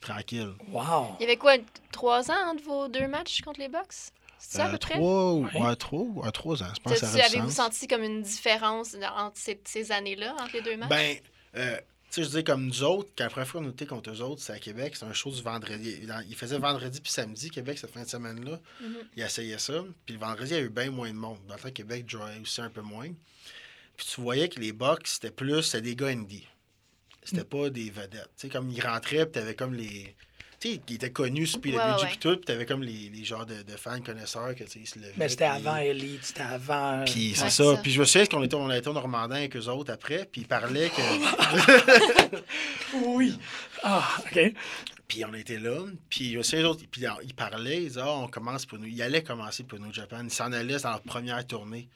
tranquille. 0.00 0.52
Wow. 0.72 1.16
Il 1.18 1.22
y 1.22 1.24
avait 1.24 1.36
quoi, 1.36 1.56
trois 1.92 2.30
ans 2.30 2.50
entre 2.52 2.62
vos 2.64 2.88
deux 2.88 3.06
matchs 3.08 3.40
contre 3.42 3.60
les 3.60 3.68
Bucks? 3.68 4.12
C'est 4.38 4.56
ça 4.56 4.64
à 4.64 4.68
Euh, 4.68 4.72
peu 4.72 4.78
près? 4.78 4.94
trois, 4.94 5.32
ou- 5.34 5.44
Ouais. 5.44 5.60
ouais, 5.62 5.76
trois, 5.76 6.00
ouais, 6.02 6.30
trois 6.32 6.62
ans. 6.62 6.72
Je 6.74 6.80
pense 6.80 6.92
que 6.94 6.98
ça 7.06 7.24
Avez-vous 7.26 7.50
senti 7.50 7.86
comme 7.86 8.02
une 8.02 8.22
différence 8.22 8.94
entre 8.94 9.36
ces, 9.36 9.60
ces 9.64 9.92
années-là, 9.92 10.34
entre 10.40 10.54
les 10.54 10.62
deux 10.62 10.76
matchs? 10.78 10.88
Ben, 10.88 11.16
euh, 11.56 11.76
tu 11.76 11.82
sais, 12.10 12.22
je 12.24 12.38
dis 12.38 12.44
comme 12.44 12.64
nous 12.66 12.82
autres, 12.82 13.10
quand 13.18 13.24
la 13.24 13.30
première 13.30 13.46
fois 13.48 13.60
qu'on 13.60 13.68
était 13.68 13.84
contre 13.86 14.10
eux 14.10 14.20
autres, 14.22 14.40
c'est 14.42 14.54
à 14.54 14.58
Québec, 14.58 14.96
c'est 14.96 15.04
un 15.04 15.12
show 15.12 15.30
du 15.30 15.42
vendredi. 15.42 15.98
Il- 16.02 16.24
Il 16.30 16.34
faisait 16.36 16.58
vendredi 16.58 17.00
puis 17.02 17.12
samedi, 17.12 17.50
Québec, 17.50 17.78
cette 17.78 17.90
fin 17.92 18.02
de 18.02 18.08
semaine-là. 18.08 18.58
Mhm. 18.80 18.96
Il 19.16 19.22
essayait 19.22 19.58
ça. 19.58 19.84
Puis 20.06 20.14
le 20.14 20.20
vendredi, 20.20 20.50
il 20.52 20.56
y 20.56 20.58
a 20.60 20.62
eu 20.62 20.70
bien 20.70 20.90
moins 20.90 21.08
de 21.10 21.14
monde. 21.16 21.38
Dans 21.46 21.54
le 21.56 21.60
temps, 21.60 21.70
Québec 21.70 22.08
jouait 22.08 22.40
aussi 22.42 22.62
un 22.62 22.70
peu 22.70 22.80
moins. 22.82 23.08
Puis 23.96 24.06
tu 24.14 24.22
voyais 24.22 24.48
que 24.48 24.58
les 24.58 24.72
box, 24.72 25.14
c'était 25.20 25.30
plus, 25.30 25.62
c'était 25.62 25.82
des 25.82 25.94
gars 25.96 26.06
indie. 26.06 26.46
C'était 27.22 27.44
pas 27.44 27.68
des 27.70 27.90
vedettes. 27.90 28.30
Tu 28.36 28.46
sais, 28.46 28.48
comme 28.48 28.70
ils 28.70 28.80
rentraient, 28.80 29.26
puis 29.26 29.32
t'avais 29.32 29.54
comme 29.54 29.74
les. 29.74 30.14
Tu 30.58 30.72
sais, 30.72 30.80
ils 30.88 30.94
étaient 30.96 31.10
connus 31.10 31.46
sur 31.46 31.60
PWG 31.62 31.74
Ouais, 31.76 31.82
ouais, 31.82 32.06
puis 32.08 32.18
tout, 32.18 32.36
puis 32.36 32.44
t'avais 32.44 32.66
comme 32.66 32.82
les, 32.82 33.08
les 33.08 33.24
genres 33.24 33.46
de, 33.46 33.62
de 33.62 33.76
fans 33.78 34.00
connaisseurs 34.02 34.54
que, 34.54 34.64
tu 34.64 34.70
sais, 34.72 34.78
ils 34.80 34.86
se 34.86 34.98
levaient. 34.98 35.14
Mais 35.16 35.28
c'était 35.30 35.44
avant 35.46 35.76
Elite, 35.76 36.22
c'était 36.22 36.42
avant. 36.42 37.02
puis 37.06 37.32
c'est 37.34 37.44
Ouais, 37.44 37.50
ça. 37.50 37.64
c'est 37.64 37.76
ça. 37.76 37.80
Puis 37.82 37.92
je 37.92 38.00
me 38.00 38.04
souviens 38.04 38.26
qu'on 38.26 38.42
était, 38.42 38.56
on 38.56 38.70
été 38.70 38.88
au 38.88 38.92
Normandin 38.92 39.36
avec 39.36 39.56
eux 39.56 39.68
autres 39.68 39.90
après, 39.92 40.28
puis 40.30 40.42
ils 40.42 40.46
parlaient 40.46 40.90
que. 40.90 42.36
Oui. 43.04 43.38
Ah, 43.82 44.06
OK. 44.18 44.38
Puis 45.08 45.24
on 45.24 45.34
était 45.34 45.58
là, 45.58 45.84
puis 46.08 46.32
je 46.32 46.38
me 46.38 46.42
souviens, 46.42 46.64
eux 46.64 46.68
autres, 46.68 46.84
puis 46.90 47.02
ils 47.24 47.34
parlaient, 47.34 47.82
ils 47.82 47.88
disaient, 47.88 48.00
ah, 48.04 48.12
on 48.12 48.28
commence 48.28 48.66
pour 48.66 48.78
nous. 48.78 48.86
Ils 48.86 49.02
allaient 49.02 49.22
commencer 49.22 49.64
pour 49.64 49.78
nous, 49.80 49.92
Japan. 49.92 50.20
Ils 50.24 50.30
s'en 50.30 50.52
allaient 50.52 50.78
dans 50.78 50.90
leur 50.90 51.02
première 51.02 51.44
tournée. 51.46 51.88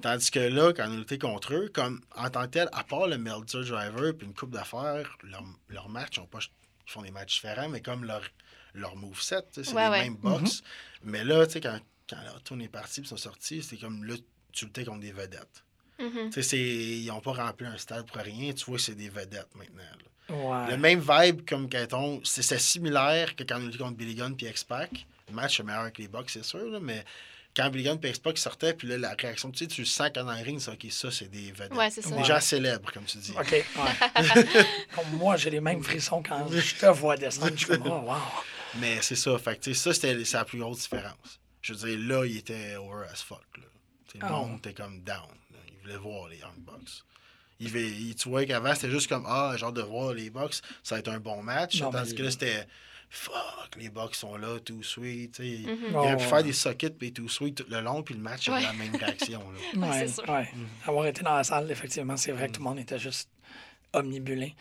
Tandis 0.00 0.30
que 0.30 0.40
là, 0.40 0.72
quand 0.72 0.88
on 0.88 1.02
était 1.02 1.18
contre 1.18 1.54
eux, 1.54 1.70
comme 1.72 2.00
en 2.16 2.28
tant 2.30 2.42
que 2.42 2.50
tel, 2.52 2.68
à 2.72 2.82
part 2.84 3.06
le 3.06 3.18
Meltzer 3.18 3.64
Driver 3.64 4.12
puis 4.16 4.26
une 4.26 4.34
coupe 4.34 4.50
d'affaires, 4.50 5.16
leur, 5.22 5.44
leur 5.68 5.88
match, 5.88 6.16
ils, 6.16 6.20
ont 6.20 6.26
pas, 6.26 6.38
ils 6.86 6.90
font 6.90 7.02
des 7.02 7.10
matchs 7.10 7.34
différents, 7.34 7.68
mais 7.68 7.80
comme 7.80 8.04
leur, 8.04 8.22
leur 8.74 8.96
moveset, 8.96 9.42
c'est 9.52 9.68
Ouais, 9.72 9.84
les 9.84 9.90
ouais. 9.90 10.00
mêmes 10.04 10.16
box. 10.16 10.62
Mais 11.04 11.24
là, 11.24 11.46
tu 11.46 11.52
sais, 11.52 11.60
quand, 11.60 11.78
quand 12.08 12.16
la 12.24 12.32
tournée 12.40 12.64
est 12.64 12.68
partie 12.68 13.00
puis 13.00 13.06
ils 13.06 13.10
sont 13.10 13.16
sortis, 13.16 13.62
c'est 13.62 13.76
comme 13.76 14.04
là, 14.04 14.14
tu 14.52 14.64
luttais 14.64 14.84
contre 14.84 15.00
des 15.00 15.12
vedettes. 15.12 15.62
Mhm. 16.00 16.30
Tu 16.30 16.32
sais, 16.32 16.42
c'est- 16.42 16.58
ils 16.58 17.06
n'ont 17.06 17.20
pas 17.20 17.32
rempli 17.32 17.66
un 17.66 17.76
stade 17.78 18.06
pour 18.06 18.16
rien. 18.20 18.52
Tu 18.54 18.64
vois, 18.64 18.78
c'est 18.78 18.94
des 18.94 19.08
vedettes 19.08 19.54
maintenant. 19.54 19.82
Ouais. 20.30 20.70
Le 20.70 20.76
même 20.78 21.00
vibe 21.00 21.46
comme 21.48 21.68
quand 21.68 21.86
on. 21.92 22.20
C'est 22.24 22.42
c'est 22.42 22.58
similaire 22.58 23.36
que 23.36 23.44
quand 23.44 23.60
on 23.60 23.68
était 23.68 23.78
contre 23.78 23.96
Billy 23.96 24.14
Gunn 24.14 24.34
puis 24.36 24.46
X-Pac. 24.46 25.06
Le 25.28 25.34
match 25.34 25.60
est 25.60 25.62
meilleur 25.62 25.92
que 25.92 26.00
les 26.02 26.08
Bucks, 26.08 26.30
c'est 26.30 26.44
sûr, 26.44 26.64
là, 26.70 26.78
mais 26.80 27.04
quand 27.54 27.68
Billy 27.70 27.84
Gunn 27.84 27.98
puis 28.00 28.10
X-Pac 28.10 28.38
sortaient, 28.38 28.72
puis 28.74 28.88
là, 28.88 28.96
la 28.98 29.14
réaction, 29.14 29.50
tu 29.50 29.58
sais, 29.58 29.66
tu 29.66 29.82
le 29.82 29.86
sens 29.86 30.10
dans 30.12 30.22
le 30.24 30.42
ring, 30.42 30.58
c'est 30.60 30.70
OK, 30.70 30.86
ça, 30.90 31.10
c'est 31.10 31.28
des 31.28 31.52
vedettes. 31.52 31.74
Ouais, 31.74 31.90
c'est 31.90 32.00
ça. 32.02 32.10
Des 32.10 32.16
Ouais. 32.16 32.24
gens 32.24 32.40
célèbres, 32.40 32.90
comme 32.92 33.04
tu 33.04 33.18
dis. 33.18 33.32
OK. 33.32 33.50
ouais. 33.52 33.64
Comme 34.94 35.10
moi, 35.18 35.36
j'ai 35.36 35.50
les 35.50 35.60
mêmes 35.60 35.82
frissons 35.82 36.22
quand 36.22 36.46
je 36.50 36.74
te 36.76 36.86
vois 36.86 37.16
descendre. 37.16 37.52
Je 37.54 37.58
suis 37.58 37.66
comme, 37.66 37.82
oh, 37.86 38.10
wow. 38.10 38.16
Mais 38.78 38.98
c'est 39.02 39.16
ça. 39.16 39.36
Fait 39.38 39.56
que, 39.56 39.62
tu 39.64 39.74
sais, 39.74 39.80
ça, 39.80 39.92
c'était 39.94 40.24
c'est 40.24 40.36
la 40.36 40.44
plus 40.44 40.58
grosse 40.58 40.80
différence. 40.82 41.40
Je 41.60 41.74
veux 41.74 41.88
dire, 41.96 41.98
là, 42.08 42.24
il 42.26 42.36
était 42.38 42.76
over 42.76 43.06
as 43.12 43.22
fuck. 43.22 43.44
Là. 43.58 43.64
Le 44.14 44.20
Ah. 44.22 44.28
monde 44.30 44.58
était 44.58 44.74
comme 44.74 45.00
down. 45.02 45.28
là. 45.52 45.58
Il 45.68 45.78
voulait 45.82 45.96
voir 45.96 46.28
les 46.28 46.38
Young 46.38 46.58
Bucks. 46.58 47.02
Il, 47.60 47.68
veut- 47.70 47.80
il- 47.80 48.14
tu 48.16 48.28
vois 48.28 48.44
qu'avant, 48.44 48.74
c'était 48.74 48.90
juste 48.90 49.08
comme 49.08 49.24
Ah, 49.28 49.54
genre 49.56 49.72
de 49.72 49.82
voir 49.82 50.12
les 50.14 50.30
Bucks, 50.30 50.54
ça 50.82 50.94
va 50.96 50.98
être 51.00 51.08
un 51.08 51.20
bon 51.20 51.42
match. 51.42 51.80
Non, 51.80 51.90
tandis 51.90 52.10
mais- 52.10 52.16
que 52.16 52.22
là, 52.24 52.30
c'était 52.30 52.66
Fuck, 53.14 53.76
les 53.78 53.90
Bucks 53.90 54.14
sont 54.14 54.36
là, 54.38 54.58
too 54.60 54.82
sweet. 54.82 55.36
sais. 55.36 55.42
Mhm. 55.66 55.76
Il 55.90 55.96
aurait 55.96 56.16
pu 56.16 56.22
Oh, 56.26 56.28
faire 56.30 56.42
des 56.42 56.54
sockets 56.54 56.96
et 57.02 57.12
tout 57.12 57.28
sweet 57.28 57.56
tout 57.56 57.66
le 57.68 57.80
long, 57.82 58.02
puis 58.02 58.14
le 58.14 58.20
match 58.22 58.48
avait 58.48 58.58
Ouais. 58.60 58.64
la 58.66 58.72
même 58.72 58.96
réaction. 58.96 59.42
là. 59.50 59.58
Ouais, 59.88 60.06
c'est 60.06 60.14
sûr. 60.14 60.28
ouais. 60.30 60.48
Avoir 60.86 61.06
été 61.06 61.22
dans 61.22 61.34
la 61.36 61.44
salle, 61.44 61.70
effectivement, 61.70 62.16
c'est 62.16 62.32
vrai 62.32 62.46
que 62.48 62.52
tout 62.52 62.62
le 62.62 62.68
monde 62.70 62.78
était 62.78 62.98
juste 62.98 63.28
omnibulé. 63.92 64.54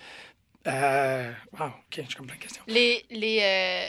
Euh, 0.67 1.31
wow, 1.59 1.67
OK, 1.69 1.73
j'ai 1.95 2.03
comme 2.15 2.27
plein 2.27 2.35
de 2.35 2.41
questions. 2.41 2.61
Les, 2.67 3.03
les, 3.09 3.39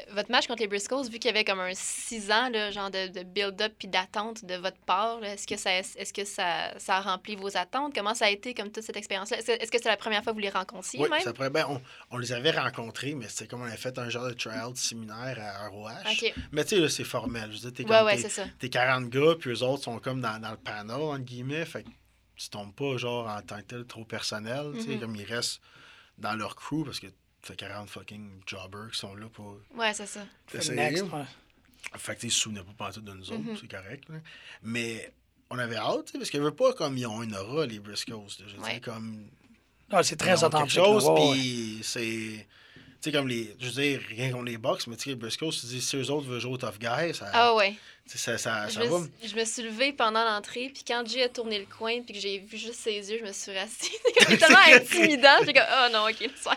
euh, 0.09 0.15
votre 0.15 0.31
match 0.31 0.47
contre 0.47 0.63
les 0.63 0.69
Briscoes, 0.69 1.03
vu 1.05 1.19
qu'il 1.19 1.27
y 1.27 1.29
avait 1.29 1.45
comme 1.45 1.61
un 1.61 1.75
six 1.75 2.31
ans, 2.33 2.49
là, 2.49 2.71
genre 2.71 2.91
de, 2.91 3.09
de 3.09 3.23
build-up 3.25 3.75
puis 3.79 3.89
d'attente 3.89 4.45
de 4.47 4.55
votre 4.55 4.79
part, 4.87 5.23
est-ce 5.23 5.47
que, 5.47 5.57
ça, 5.59 5.71
est-ce 5.79 6.13
que 6.15 6.25
ça, 6.25 6.73
ça 6.79 6.97
a 6.97 7.01
rempli 7.03 7.37
vos 7.37 7.55
attentes? 7.59 7.95
Comment 7.95 8.15
ça 8.15 8.25
a 8.25 8.31
été 8.31 8.55
comme 8.55 8.71
toute 8.73 8.85
cette 8.85 8.97
expérience-là? 8.97 9.39
Est-ce, 9.39 9.47
que- 9.49 9.63
est-ce 9.63 9.71
que 9.71 9.77
c'est 9.83 9.91
la 9.91 9.99
première 9.99 10.23
fois 10.25 10.33
que 10.33 10.37
vous 10.37 10.43
les 10.43 10.49
rencontriez 10.49 11.03
Oui, 11.03 11.11
même? 11.11 11.21
ça 11.21 11.35
pourrait- 11.35 11.51
ben, 11.51 11.67
on, 11.69 11.81
on 12.11 12.17
les 12.17 12.33
avait 12.33 12.53
rencontrés, 12.53 13.15
mais 13.15 13.29
c'était 13.29 13.49
comme 13.49 13.61
on 13.61 13.67
avait 13.67 13.77
fait 13.77 13.99
un 13.99 14.09
genre 14.09 14.27
de 14.29 14.33
tryout 14.33 14.75
séminaire 14.77 15.37
à 15.41 15.69
ROH. 15.69 15.91
OK. 16.11 16.33
Mais 16.53 16.65
tu 16.65 16.71
sais, 16.77 16.81
là, 16.81 16.89
c'est 16.89 17.05
formel. 17.05 17.51
Je 17.53 17.63
veux 17.63 17.71
dire, 17.71 17.73
t'es 17.75 17.83
Ouais, 17.91 17.99
comme 17.99 18.07
ouais, 18.07 18.17
t'es- 18.17 18.23
c'est 18.23 18.29
ça. 18.31 18.45
t'es 18.59 18.71
40 18.71 19.11
gars, 19.11 19.35
puis 19.39 19.51
eux 19.51 19.63
autres 19.63 19.83
sont 19.85 19.99
comme 19.99 20.23
dans, 20.23 20.41
dans 20.41 20.53
le 20.53 20.57
panel, 20.57 20.97
entre 20.97 21.19
guillemets. 21.19 21.67
Fait 21.67 21.83
que 21.83 21.89
tu 22.37 22.49
tombes 22.49 22.75
pas, 22.75 22.97
genre, 22.97 23.29
en 23.29 23.43
tant 23.43 23.57
que 23.59 23.63
tel, 23.65 23.85
trop 23.85 24.07
personnel. 24.07 24.71
Tu 24.77 24.81
sais, 24.85 24.89
Mhm. 24.95 25.01
comme 25.01 25.17
ils 25.17 25.25
restent 25.25 25.61
dans 26.23 26.35
leur 26.35 26.57
crew 26.57 26.85
parce 26.85 26.99
que 27.01 27.09
c'est 27.43 27.57
40 27.57 27.89
fucking 27.91 28.41
jobbers 28.47 28.91
qui 28.93 28.99
sont 28.99 29.15
là 29.15 29.29
pour 29.29 29.59
Ouais, 29.75 29.93
c'est 29.93 30.07
ça. 30.07 30.25
essayer. 30.55 30.75
Next, 30.77 31.03
ouais. 31.03 31.25
Fait 31.99 32.17
que, 32.17 32.27
ils 32.27 32.31
se 32.31 32.39
souvenaient 32.41 32.63
pas 32.63 32.73
partout 32.79 33.01
de 33.01 33.13
nous 33.13 33.31
autres, 33.33 33.41
Mhm. 33.43 33.57
c'est 33.61 33.69
correct. 33.71 34.09
là. 34.09 34.17
Mais 34.63 35.13
on 35.51 35.59
avait 35.59 35.77
hâte, 35.77 36.07
tu 36.07 36.13
sais, 36.13 36.19
parce 36.19 36.31
qu'ils 36.31 36.41
veulent 36.41 36.55
pas 36.55 36.73
comme 36.73 36.97
ils 36.97 37.07
ont 37.07 37.23
une 37.23 37.35
aura, 37.35 37.67
les 37.67 37.81
Briscoes. 37.81 38.27
Je 38.39 38.57
veux 38.57 38.63
Ouais. 38.63 38.73
dire, 38.75 38.81
comme. 38.81 39.29
Ah, 39.91 40.03
c'est 40.03 40.17
très 40.17 40.43
authentique. 40.45 40.73
quelque 40.73 40.85
chose, 40.87 41.05
là, 41.05 41.13
ouais, 41.13 41.21
ouais. 41.31 41.33
puis 41.35 41.81
c'est. 41.83 42.47
Tu 43.03 43.11
sais, 43.11 43.17
comme 43.17 43.27
les. 43.27 43.55
Je 43.59 43.67
veux 43.67 43.73
dire, 43.83 44.01
rien 44.11 44.31
contre 44.31 44.45
les 44.45 44.59
box, 44.59 44.87
mais 44.87 44.95
tu 44.97 45.03
sais, 45.05 45.11
les 45.11 45.17
Briscoes, 45.17 45.51
tu 45.51 45.67
dis, 45.67 45.83
si 45.83 45.97
eux 45.97 46.09
autres 46.11 46.29
veulent 46.29 46.41
jouer 46.41 46.53
au 46.53 46.57
tough 46.57 46.79
guy, 46.79 47.13
ça, 47.13 47.29
Ah 47.33 47.53
ouais. 47.57 47.75
ça, 48.07 48.39
ça, 48.39 48.69
Je 48.69 48.75
ça 48.75 48.81
me, 48.81 48.87
va. 48.87 48.99
suis- 49.21 49.29
je 49.29 49.35
me 49.37 49.45
suis 49.45 49.63
levée 49.65 49.93
pendant 49.93 50.25
l'entrée, 50.25 50.71
puis 50.73 50.85
quand 50.87 51.05
Jay 51.05 51.25
a 51.25 51.29
tourné 51.29 51.59
le 51.59 51.67
coin, 51.67 52.01
puis 52.03 52.15
que 52.15 52.21
j'ai 52.21 52.39
vu 52.39 52.57
juste 52.57 52.75
ses 52.81 52.93
yeux, 53.11 53.19
je 53.21 53.25
me 53.27 53.33
suis 53.33 53.51
rassise. 53.59 53.91
C'est 54.29 54.37
tellement 54.39 54.59
intimidant. 54.73 55.37
J'étais 55.41 55.55
comme, 55.55 55.69
oh 55.69 55.89
non, 55.93 56.05
ok, 56.09 56.21
le 56.21 56.41
soir. 56.41 56.57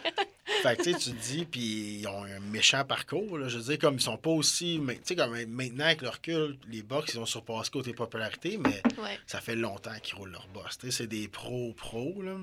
Fait 0.61 0.75
que 0.77 0.83
tu 0.83 0.93
sais, 0.93 0.99
tu 0.99 1.11
te 1.17 1.21
dis, 1.23 1.45
puis 1.45 1.99
ils 2.01 2.07
ont 2.07 2.23
un 2.23 2.39
méchant 2.51 2.85
parcours. 2.85 3.39
Là. 3.39 3.47
Je 3.47 3.57
veux 3.57 3.63
dire, 3.63 3.79
comme 3.79 3.95
ils 3.95 4.01
sont 4.01 4.17
pas 4.17 4.29
aussi. 4.29 4.79
Tu 4.87 4.99
sais, 5.03 5.15
comme 5.15 5.35
maintenant, 5.47 5.85
avec 5.85 6.03
leur 6.03 6.13
recul, 6.13 6.57
les 6.69 6.83
box, 6.83 7.15
ils 7.15 7.19
ont 7.19 7.25
surpassé 7.25 7.71
côté 7.71 7.93
popularité, 7.93 8.59
mais 8.59 8.83
Ouais. 9.01 9.17
ça 9.25 9.41
fait 9.41 9.55
longtemps 9.55 9.97
qu'ils 10.03 10.13
roulent 10.15 10.29
leur 10.31 10.47
boss. 10.49 10.77
Tu 10.77 10.91
sais, 10.91 10.97
c'est 10.97 11.07
des 11.07 11.27
pros-pros, 11.27 12.21
là. 12.21 12.35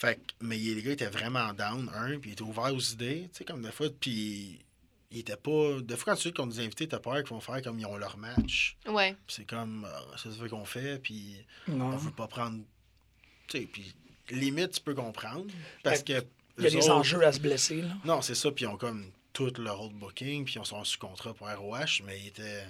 Fait 0.00 0.14
que, 0.14 0.20
mais 0.42 0.56
les 0.56 0.80
gars 0.80 0.92
étaient 0.92 1.08
vraiment 1.08 1.52
down, 1.54 1.90
un, 1.92 2.18
puis 2.20 2.30
ils 2.30 2.32
étaient 2.34 2.42
ouverts 2.42 2.72
aux 2.72 2.78
idées, 2.78 3.28
tu 3.32 3.38
sais, 3.38 3.44
comme 3.44 3.62
des 3.62 3.72
fois, 3.72 3.88
puis 4.00 4.60
ils 5.10 5.18
étaient 5.18 5.36
pas... 5.36 5.80
Des 5.80 5.96
fois, 5.96 6.12
quand 6.12 6.16
tu 6.16 6.28
sais 6.28 6.32
qu'on 6.32 6.46
nous 6.46 6.60
invités, 6.60 6.86
t'as 6.86 7.00
peur 7.00 7.16
qu'ils 7.16 7.30
vont 7.30 7.40
faire 7.40 7.60
comme 7.62 7.80
ils 7.80 7.86
ont 7.86 7.96
leur 7.96 8.16
match. 8.16 8.76
Ouais. 8.86 9.16
Puis 9.26 9.36
c'est 9.38 9.44
comme, 9.44 9.84
euh, 9.84 10.16
ça 10.16 10.30
se 10.30 10.38
veut 10.38 10.48
qu'on 10.48 10.64
fait, 10.64 11.00
puis 11.02 11.44
on 11.68 11.90
veut 11.96 12.12
pas 12.12 12.28
prendre... 12.28 12.60
Tu 13.48 13.58
sais, 13.58 13.66
puis 13.66 13.92
limite, 14.30 14.70
tu 14.72 14.80
peux 14.82 14.94
comprendre, 14.94 15.46
parce 15.82 16.02
que... 16.04 16.22
Il 16.58 16.64
y 16.64 16.66
a 16.66 16.70
des 16.70 16.76
autres- 16.76 16.90
enjeux 16.96 17.24
à 17.24 17.32
se 17.32 17.40
blesser. 17.40 17.82
Là. 17.82 17.94
non, 18.04 18.20
c'est 18.22 18.34
ça. 18.34 18.50
Puis 18.52 18.64
ils 18.64 18.68
ont 18.68 18.76
comme 18.76 19.10
tout 19.32 19.52
leur 19.58 19.80
autre 19.80 19.94
booking. 19.94 20.44
Puis 20.44 20.54
ils 20.60 20.66
sont 20.66 20.82
sous 20.84 20.98
contrat 20.98 21.32
pour 21.32 21.48
ROH. 21.48 22.02
Mais 22.04 22.18
il 22.20 22.26
était. 22.26 22.64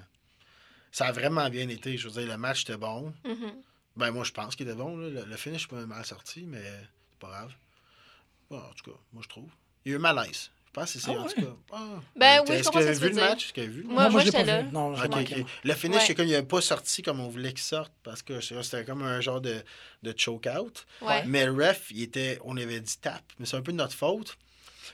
Ça 0.92 1.06
a 1.06 1.12
vraiment 1.12 1.48
bien 1.48 1.66
été. 1.70 1.96
Je 1.96 2.06
veux 2.06 2.20
dire, 2.20 2.30
le 2.30 2.36
match 2.36 2.64
était 2.64 2.76
bon. 2.76 3.14
Mhm. 3.24 3.54
Ben, 3.96 4.10
moi, 4.10 4.24
je 4.24 4.32
pense 4.32 4.56
qu'il 4.56 4.68
était 4.68 4.76
bon. 4.76 4.94
là. 4.98 5.08
Le, 5.08 5.24
le 5.24 5.36
finish, 5.38 5.66
pas 5.68 5.86
mal 5.86 6.04
sorti, 6.04 6.42
mais 6.46 6.62
pas 7.18 7.28
grave. 7.28 7.52
Bon, 8.50 8.58
en 8.58 8.72
tout 8.74 8.90
cas, 8.90 8.96
moi, 9.12 9.22
je 9.22 9.28
trouve. 9.28 9.48
Il 9.84 9.90
y 9.92 9.94
a 9.94 9.96
eu 9.96 10.00
malaise. 10.00 10.50
Je 10.66 10.72
pense 10.72 10.92
que 10.92 10.98
c'est 11.00 11.10
Ah 11.10 11.14
en 11.14 11.24
ouais? 11.26 11.32
tout 11.32 11.40
cas. 11.40 11.56
Ah. 11.72 11.88
Ben 12.14 12.40
oui, 12.40 12.46
je 12.48 12.52
Est-ce 12.52 12.68
que 12.70 12.74
ce 12.74 12.78
vous 12.78 12.86
avez 12.86 12.98
vu 12.98 13.08
le 13.08 13.14
dire. 13.14 13.22
match? 13.24 13.44
Est-ce 13.46 13.52
que 13.52 13.60
vous 13.62 13.66
avez 13.66 13.76
vu? 13.76 13.84
Moi, 13.84 14.04
non, 14.04 14.10
moi, 14.10 14.22
j'étais 14.22 14.44
là. 14.44 14.62
vu. 14.62 14.70
Non, 14.70 14.94
j'ai 14.94 15.04
Ok, 15.04 15.10
manqué. 15.10 15.40
ok. 15.40 15.46
Le 15.64 15.74
finish, 15.74 15.96
Ouais. 15.98 16.04
c'est 16.06 16.14
comme 16.14 16.26
il 16.26 16.32
n'avait 16.32 16.46
pas 16.46 16.60
sorti 16.60 17.02
comme 17.02 17.20
on 17.20 17.28
voulait 17.28 17.50
qu'il 17.52 17.60
sorte 17.62 17.92
parce 18.02 18.22
que 18.22 18.40
c'était 18.40 18.84
comme 18.84 19.02
un 19.02 19.20
genre 19.20 19.40
de, 19.40 19.62
de 20.02 20.14
choke-out. 20.16 20.86
Ouais. 21.00 21.24
Mais 21.26 21.46
le 21.46 21.52
ref, 21.52 21.86
il 21.90 22.02
était, 22.02 22.38
on 22.44 22.56
avait 22.56 22.80
dit 22.80 22.98
tap, 22.98 23.22
mais 23.38 23.46
c'est 23.46 23.56
un 23.56 23.62
peu 23.62 23.72
de 23.72 23.78
notre 23.78 23.94
faute. 23.94 24.36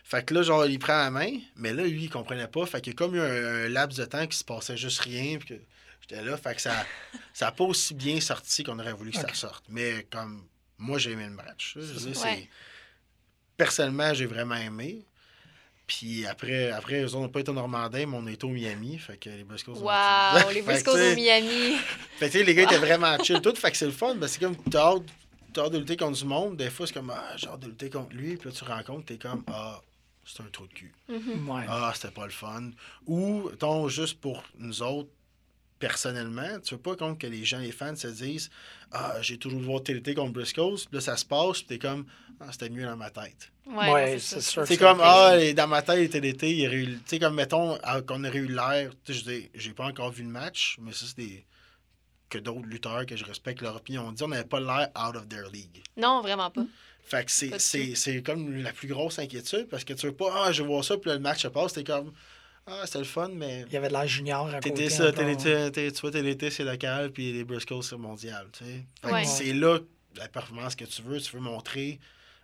Fait 0.05 0.25
que 0.25 0.33
là, 0.35 0.43
genre, 0.43 0.65
il 0.67 0.79
prend 0.79 0.97
la 0.97 1.11
main, 1.11 1.31
mais 1.57 1.73
là, 1.73 1.83
lui, 1.85 2.05
il 2.05 2.11
comprenait 2.11 2.49
pas. 2.49 2.65
Fait 2.67 2.81
qu'il 2.81 2.93
y 2.93 2.97
a 2.97 2.99
comme 2.99 3.15
eu 3.17 3.21
un, 3.21 3.25
un 3.65 3.69
laps 3.69 3.99
de 3.99 4.05
temps 4.05 4.27
qui 4.27 4.37
se 4.39 4.45
passait 4.45 4.77
juste 4.77 5.01
rien. 5.01 5.39
Puis 5.39 5.49
que 5.57 5.61
j'étais 6.03 6.23
là. 6.23 6.37
Fait 6.37 6.55
que 6.55 6.61
ça 6.63 6.87
ça 7.33 7.49
a 7.49 7.53
pas 7.53 7.65
aussi 7.65 7.95
bien 7.95 8.21
sorti 8.21 8.63
qu'on 8.63 8.79
aurait 8.79 8.93
voulu 8.93 9.11
que 9.11 9.19
ça 9.19 9.33
sorte. 9.35 9.65
Mais 9.69 10.07
comme, 10.11 10.47
moi, 10.79 10.99
j'ai 10.99 11.13
aimé 11.13 11.25
le 11.25 11.31
match. 11.31 11.75
Je 11.77 11.81
veux 11.81 12.07
dire, 12.13 12.17
c'est- 12.17 12.25
Ouais. 12.27 12.49
Personnellement, 13.57 14.13
j'ai 14.15 14.27
vraiment 14.27 14.57
aimé. 14.57 15.05
Puis 15.87 16.27
après, 16.27 16.71
après 16.71 17.03
eux 17.03 17.07
autres 17.07 17.19
n'ont 17.21 17.29
pas 17.29 17.41
été 17.41 17.51
au 17.51 17.55
Normandin, 17.55 18.07
mais 18.07 18.17
on 18.17 18.27
est 18.27 18.43
au 18.43 18.49
Miami. 18.49 18.99
Fait 18.99 19.17
que 19.19 19.29
les 19.29 19.45
Briscoes 19.45 19.73
ont 19.73 19.85
Wow, 19.85 20.49
les 20.49 20.55
Fait 20.55 20.61
que, 20.61 20.65
Briscoes 20.65 20.93
au 21.13 21.15
Miami. 21.15 21.77
fait 22.17 22.27
que, 22.29 22.33
tu 22.33 22.39
sais, 22.39 22.45
les 22.45 22.55
gars 22.55 22.63
étaient 22.63 22.79
vraiment 22.79 23.23
chill 23.23 23.41
tout. 23.43 23.55
Fait 23.55 23.71
que 23.71 23.77
c'est 23.77 23.85
le 23.87 23.93
fun. 23.93 24.15
Ben, 24.15 24.27
c'est 24.27 24.41
comme, 24.41 24.57
t'as 24.71 24.95
hâte, 24.95 25.73
de 25.73 25.79
lutter 25.79 25.97
contre 25.97 26.19
du 26.19 26.25
monde. 26.25 26.57
Des 26.57 26.71
fois, 26.71 26.87
c'est 26.87 26.95
comme, 26.95 27.11
ah, 27.15 27.35
j'ai 27.37 27.47
hâte 27.49 27.61
de 27.61 27.67
lutter 27.69 27.91
contre 27.91 28.15
lui. 28.17 28.37
Puis 28.37 28.49
là, 28.49 28.55
tu 28.57 28.65
rencontres, 28.65 29.05
t'es 29.07 29.19
comme, 29.19 29.45
ah, 29.47 29.81
c'est 30.25 30.41
un 30.43 30.47
trou 30.47 30.67
de 30.67 30.73
cul. 30.73 30.93
Mhm. 31.09 31.49
Ouais. 31.49 31.65
Ah, 31.69 31.93
c'était 31.95 32.11
pas 32.15 32.25
le 32.25 32.33
fun. 32.33 32.71
Ou, 33.07 33.51
ton 33.59 33.87
juste 33.89 34.21
pour 34.21 34.43
nous 34.59 34.83
autres, 34.83 35.11
personnellement, 35.85 36.61
tu 36.61 36.75
veux 36.75 36.81
pas 36.81 36.97
compte 36.97 37.19
que 37.21 37.27
les 37.27 37.45
gens, 37.45 37.59
les 37.59 37.71
fans 37.71 37.95
se 37.95 38.09
disent, 38.09 38.49
ah, 38.91 39.21
j'ai 39.21 39.37
toujours 39.37 39.61
voir 39.61 39.83
TLT 39.83 40.15
contre 40.15 40.33
Briscoes. 40.33 40.77
Puis 40.77 40.89
là, 40.93 41.01
ça 41.03 41.15
se 41.15 41.27
passe. 41.27 41.59
Puis 41.59 41.67
t'es 41.67 41.79
comme, 41.79 42.07
ah, 42.41 42.47
c'était 42.51 42.71
mieux 42.71 42.85
dans 42.85 42.97
ma 42.97 43.11
tête. 43.11 43.53
Ouais, 43.67 44.19
c'est 44.19 44.41
sûr. 44.41 44.67
C'est 44.67 44.79
comme, 44.79 45.01
ah, 45.03 45.37
dans 45.53 45.69
ma 45.69 45.83
tête, 45.83 46.11
TLT, 46.11 46.51
il 46.51 46.61
y 46.61 46.67
aurait 46.67 46.77
eu. 46.77 46.87
Tu 46.87 47.01
sais, 47.05 47.19
comme, 47.19 47.35
mettons, 47.35 47.79
ah, 47.83 48.01
qu'on 48.01 48.25
aurait 48.25 48.39
eu 48.39 48.47
l'air. 48.47 48.93
Tu 49.05 49.13
sais, 49.13 49.51
j'ai 49.55 49.73
pas 49.75 49.85
encore 49.85 50.11
vu 50.11 50.23
le 50.23 50.31
match, 50.31 50.79
mais 50.81 50.93
ça, 50.93 51.05
c'est 51.07 51.19
des. 51.19 51.45
Que 52.31 52.39
d'autres 52.39 52.67
lutteurs 52.67 53.05
que 53.05 53.15
je 53.15 53.25
respecte 53.27 53.61
leur 53.61 53.77
opinion 53.77 54.09
ont 54.09 54.13
dit, 54.13 54.23
on 54.23 54.29
n'avait 54.29 54.45
pas 54.45 54.59
l'air 54.59 54.89
out 54.99 55.17
of 55.17 55.29
their 55.29 55.51
league. 55.51 55.83
Non, 55.99 56.23
vraiment 56.23 56.51
pas. 56.51 56.65
Fait 57.03 57.27
que 57.27 57.31
c'est, 57.31 58.23
comme 58.23 58.57
la 58.63 58.73
plus 58.73 58.89
grosse 58.89 59.19
inquiétude 59.19 59.69
parce 59.69 59.85
que 59.85 59.93
tu 59.93 60.07
veux 60.07 60.15
pas, 60.15 60.47
ah, 60.47 60.53
je 60.53 60.63
vois 60.63 60.83
ça, 60.83 60.97
puis 60.97 61.11
là, 61.11 61.17
le 61.17 61.21
match 61.21 61.43
se 61.43 61.49
passe, 61.49 61.75
t'es 61.75 61.85
comme, 61.85 62.13
ah, 62.67 62.83
c'était 62.87 62.99
le 62.99 63.05
fun, 63.05 63.29
mais. 63.33 63.65
Il 63.67 63.73
y 63.73 63.77
avait 63.77 63.89
de 63.89 63.93
l'air 63.93 64.07
junior 64.07 64.47
à 64.49 64.55
côté. 64.55 64.71
T'étais 64.73 64.91
ça, 64.91 65.13
tu 65.13 65.21
vois, 66.01 66.11
TLT, 66.11 66.51
c'est 66.51 66.65
local, 66.65 67.11
puis 67.13 67.33
les 67.33 67.45
Briscoes, 67.45 67.83
c'est 67.83 67.97
mondial, 67.97 68.49
tu 68.53 68.65
sais. 68.65 68.85
Fait 69.03 69.09
que 69.09 69.13
Ouais. 69.13 69.25
c'est 69.25 69.53
là 69.53 69.79
la 70.17 70.29
performance 70.29 70.75
que 70.77 70.85
tu 70.85 71.03
veux, 71.03 71.21
tu 71.21 71.33
veux 71.37 71.43
montrer. 71.43 71.99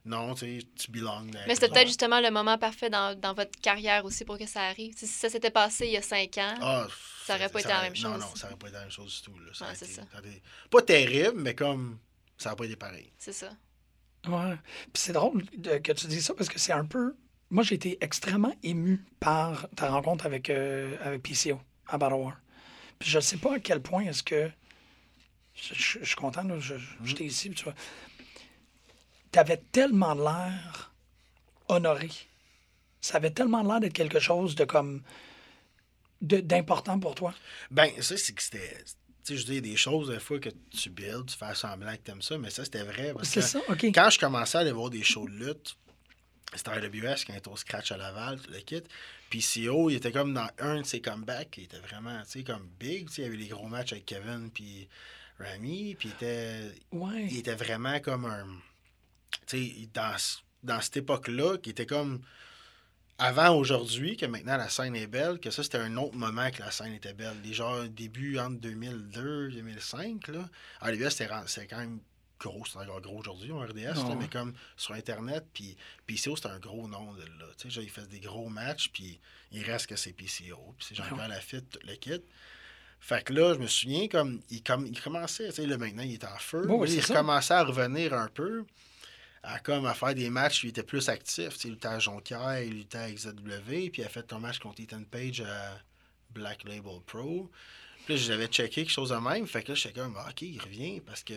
Non, 0.05 0.35
tu 0.35 0.61
sais, 0.61 0.67
tu 0.79 0.91
belongs. 0.91 1.21
dans 1.27 1.39
Mais 1.47 1.55
c'était 1.55 1.69
peut-être 1.69 1.87
justement 1.89 2.21
le 2.21 2.31
moment 2.31 2.57
parfait 2.57 2.89
dans, 2.89 3.15
dans 3.19 3.35
votre 3.35 3.51
carrière 3.61 4.05
aussi 4.07 4.25
pour 4.25 4.39
que 4.39 4.47
ça 4.47 4.63
arrive. 4.63 4.95
Si 4.97 5.07
ça 5.07 5.29
s'était 5.29 5.51
passé 5.51 5.87
il 5.87 5.93
y 5.93 5.97
a 5.99 6.03
cinq 6.03 6.39
ans, 6.39 6.55
Ah, 6.61 6.87
Ça 7.27 7.35
aurait 7.37 7.51
pas 7.51 7.61
été 7.61 7.69
la 7.69 7.83
même 7.83 7.93
Non, 7.93 8.13
chose. 8.15 8.21
non, 8.21 8.35
ça 8.35 8.47
aurait 8.47 8.57
pas 8.57 8.69
été 8.69 8.77
la 8.77 8.81
même 8.83 8.91
chose 8.91 9.15
du 9.15 9.23
tout. 9.31 9.39
Là. 9.39 9.51
Ça 9.53 9.67
Ouais, 9.67 9.75
été- 9.75 9.85
été 9.85 10.43
Pas 10.71 10.83
terrible, 10.83 11.41
mais 11.43 11.55
comme 11.55 11.99
ça 12.39 12.49
n'a 12.51 12.57
pas 12.57 12.65
été 12.65 12.77
pareil. 12.77 13.13
c'est 13.19 13.33
ça. 13.35 13.51
Ouais. 14.27 14.55
Puis 14.93 15.03
c'est 15.03 15.13
drôle 15.13 15.45
de- 15.57 15.79
que 15.79 15.93
tu 15.93 16.07
dis 16.07 16.23
ça 16.23 16.33
parce 16.35 16.49
que 16.49 16.59
c'est 16.59 16.73
un 16.73 16.87
peu. 16.87 17.15
Moi, 17.51 17.65
j'ai 17.65 17.75
été 17.75 17.99
extrêmement 18.01 18.55
ému 18.63 19.05
par 19.19 19.69
ta 19.77 19.91
rencontre 19.91 20.27
avec, 20.27 20.51
euh, 20.51 20.97
avec 21.03 21.23
PCO 21.23 21.61
à 21.89 21.99
Battle 21.99 22.15
War. 22.15 22.37
Puis 22.99 23.11
je 23.11 23.17
ne 23.19 23.23
sais 23.23 23.37
pas 23.39 23.57
à 23.57 23.59
quel 23.59 23.81
point 23.81 24.05
est-ce 24.05 24.23
que. 24.23 24.51
Je, 25.55 25.75
je- 25.75 25.99
je 26.01 26.05
suis 26.05 26.15
content, 26.17 26.43
j'étais 27.05 27.25
ici, 27.25 27.49
puis 27.49 27.59
tu 27.59 27.65
vois. 27.65 27.75
Tu 29.33 29.39
avais 29.39 29.57
tellement 29.73 30.15
l'air 30.15 30.93
honoré. 31.69 32.11
Ça 33.01 33.17
avait 33.17 33.31
tellement 33.31 33.63
l'air 33.63 33.81
d'être 33.81 33.93
quelque 33.95 34.21
chose 34.21 34.55
de 34.55 34.65
comme. 34.65 35.03
d'important 36.21 36.99
pour 37.01 37.15
toi. 37.15 37.35
Ben, 37.71 37.91
ça, 38.01 38.17
c'est 38.17 38.33
que 38.33 38.43
c'était. 38.43 38.77
Tu 39.25 39.35
sais, 39.35 39.37
je 39.37 39.47
dis 39.47 39.61
des 39.63 39.77
choses, 39.77 40.09
des 40.11 40.19
fois, 40.21 40.39
que 40.39 40.49
tu 40.71 40.89
builds, 40.91 41.27
tu 41.27 41.37
fais 41.37 41.55
semblant 41.55 41.93
que 41.93 41.99
t'aimes 41.99 42.23
ça, 42.23 42.39
mais 42.39 42.51
ça, 42.51 42.65
c'était 42.65 42.83
vrai. 42.85 43.13
Parce 43.15 43.29
C'est 43.29 43.41
que 43.41 43.47
ça, 43.47 43.61
OK. 43.69 43.85
quand 43.87 44.09
je 44.11 44.19
commençais 44.19 44.59
à 44.59 44.61
aller 44.63 44.73
voir 44.73 44.89
des 44.91 45.03
shows 45.03 45.27
de 45.29 45.33
lutte, 45.47 45.77
c'était 46.55 46.71
RWS 46.71 47.25
quand 47.27 47.33
il 47.33 47.37
était 47.39 47.49
au 47.49 47.57
scratch 47.57 47.93
à 47.93 47.97
Laval, 47.97 48.41
tout 48.41 48.51
le 48.51 48.59
kit. 48.61 48.83
Puis 49.31 49.41
CO, 49.43 49.91
il 49.91 49.97
était 49.97 50.11
comme 50.13 50.35
dans 50.35 50.49
un 50.59 50.81
de 50.81 50.87
ses 50.87 51.01
comebacks, 51.01 51.57
il 51.59 51.65
était 51.65 51.79
vraiment, 51.79 52.21
tu 52.25 52.31
sais, 52.31 52.43
comme 52.45 52.69
big. 52.79 53.09
Il 53.19 53.25
y 53.25 53.27
avait 53.27 53.37
les 53.37 53.47
gros 53.49 53.69
matchs 53.69 53.93
avec 53.93 54.07
Kevin 54.07 54.51
puis 54.53 54.89
Rami, 55.39 55.95
puis 55.99 56.09
il 56.09 56.13
était, 56.13 56.73
Ouais. 56.93 57.27
il 57.31 57.39
était 57.39 57.55
vraiment 57.55 58.01
comme 58.01 58.25
un. 58.25 58.47
Tu 59.47 59.69
sais, 59.79 59.89
dans, 59.95 60.17
dans 60.65 60.81
cette 60.81 60.97
époque-là, 60.99 61.59
qui 61.59 61.71
était 61.71 61.87
comme. 61.87 62.21
Avant 63.23 63.55
aujourd'hui, 63.55 64.17
que 64.17 64.25
maintenant 64.25 64.57
la 64.57 64.71
scène 64.71 64.97
est 64.97 65.07
belle, 65.07 65.41
que 65.41 65.51
ça 65.51 65.63
c'était 65.63 65.77
un 65.77 65.95
autre 65.99 66.17
moment 66.17 66.51
que 66.51 66.61
la 66.61 66.71
scène 66.71 66.95
était 66.95 67.13
belle. 67.13 67.37
Les 67.45 67.53
genre 67.53 67.85
début 67.85 68.39
entre 68.39 68.59
2002 68.61 69.51
2005, 69.51 70.29
là. 70.29 70.49
Ren- 70.81 71.47
c'était 71.47 71.67
quand 71.67 71.77
même 71.81 72.01
gros, 72.41 72.65
c'est 72.67 72.79
encore 72.79 73.01
gros 73.01 73.19
aujourd'hui, 73.19 73.53
en 73.53 73.61
RDS, 73.61 74.09
là, 74.09 74.17
mais 74.19 74.29
comme 74.29 74.55
sur 74.77 74.95
Internet, 74.95 75.45
puis 75.53 75.77
PCO 76.07 76.35
c'était 76.37 76.49
un 76.49 76.59
gros 76.59 76.89
nom 76.89 77.13
de 77.13 77.23
là. 77.23 77.47
Tu 77.59 77.65
sais, 77.69 77.71
genre, 77.71 77.85
il 77.85 77.91
fait 77.91 78.09
des 78.09 78.19
gros 78.21 78.49
matchs, 78.49 78.89
puis 78.93 79.21
il 79.53 79.63
reste 79.63 79.87
que 79.87 79.97
c'est 79.97 80.13
PCO, 80.13 80.75
puis 80.79 80.87
c'est 80.89 80.95
Jean-Pierre 80.95 81.29
Lafitte, 81.29 81.71
tout 81.71 81.87
le 81.87 81.95
kit. 81.97 82.23
Fait 82.99 83.23
que 83.25 83.33
là, 83.33 83.55
je 83.55 83.59
me 83.59 83.67
souviens, 83.67 84.09
comme 84.09 84.41
il, 84.51 84.63
comme, 84.63 84.87
il 84.87 85.01
commençait, 85.01 85.49
tu 85.51 85.55
sais, 85.57 85.67
là, 85.67 85.79
maintenant, 85.79 86.03
il 86.03 86.15
est 86.15 86.25
en 86.25 86.37
feu. 86.39 86.67
Bon, 86.67 86.79
oui, 86.79 86.89
Là, 86.89 86.95
il 86.95 87.01
c'est 87.01 87.09
ça. 87.09 87.15
recommençait 87.15 87.55
à 87.55 87.65
revenir 87.65 88.13
un 88.15 88.29
peu, 88.29 88.65
à, 89.43 89.59
comme, 89.59 89.87
à 89.87 89.95
faire 89.95 90.15
des 90.15 90.29
matchs, 90.29 90.65
il 90.65 90.71
était 90.71 90.83
plus 90.83 91.09
actif. 91.09 91.55
Tu 91.55 91.61
sais, 91.61 91.69
il 91.69 91.71
luttait 91.73 91.89
à 91.89 91.99
Jonquière, 91.99 92.61
il 92.63 92.75
luttait 92.75 92.99
à 92.99 93.11
XW, 93.11 93.91
puis 93.91 93.93
il 93.99 94.05
a 94.05 94.09
fait 94.09 94.31
un 94.33 94.39
match 94.39 94.59
contre 94.59 94.81
Ethan 94.83 95.03
Page 95.05 95.41
à 95.41 95.79
Black 96.31 96.65
Label 96.65 97.01
Pro. 97.07 97.51
Puis 98.05 98.15
là, 98.17 98.21
j'avais 98.21 98.47
checké 98.49 98.83
quelque 98.83 98.91
chose 98.93 99.11
de 99.11 99.17
même, 99.17 99.47
fait 99.47 99.63
que 99.63 99.69
là, 99.69 99.75
j'étais 99.75 99.99
comme, 99.99 100.15
ah, 100.19 100.27
OK, 100.31 100.43
il 100.43 100.61
revient, 100.61 101.01
parce 101.01 101.23
que 101.25 101.35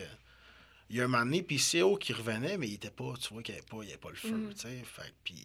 il 0.89 0.97
y 0.97 1.01
a 1.01 1.05
un 1.05 1.07
moment 1.07 1.23
donné, 1.25 1.41
PCO 1.41 1.97
qui 1.97 2.13
revenait, 2.13 2.57
mais 2.57 2.67
il 2.67 2.73
était 2.75 2.89
pas, 2.91 3.13
tu 3.21 3.34
vois 3.34 3.41
qu'il 3.43 3.55
n'y 3.55 3.59
avait, 3.59 3.67
pas- 3.69 3.77
il 3.84 3.88
y 3.88 3.91
avait 3.91 3.97
pas 3.99 4.09
le 4.09 4.15
feu, 4.15 4.27
Mhm. 4.29 4.53
tu 4.53 4.61
sais. 4.61 4.84
Fait 4.86 5.01
que, 5.03 5.13
puis... 5.23 5.43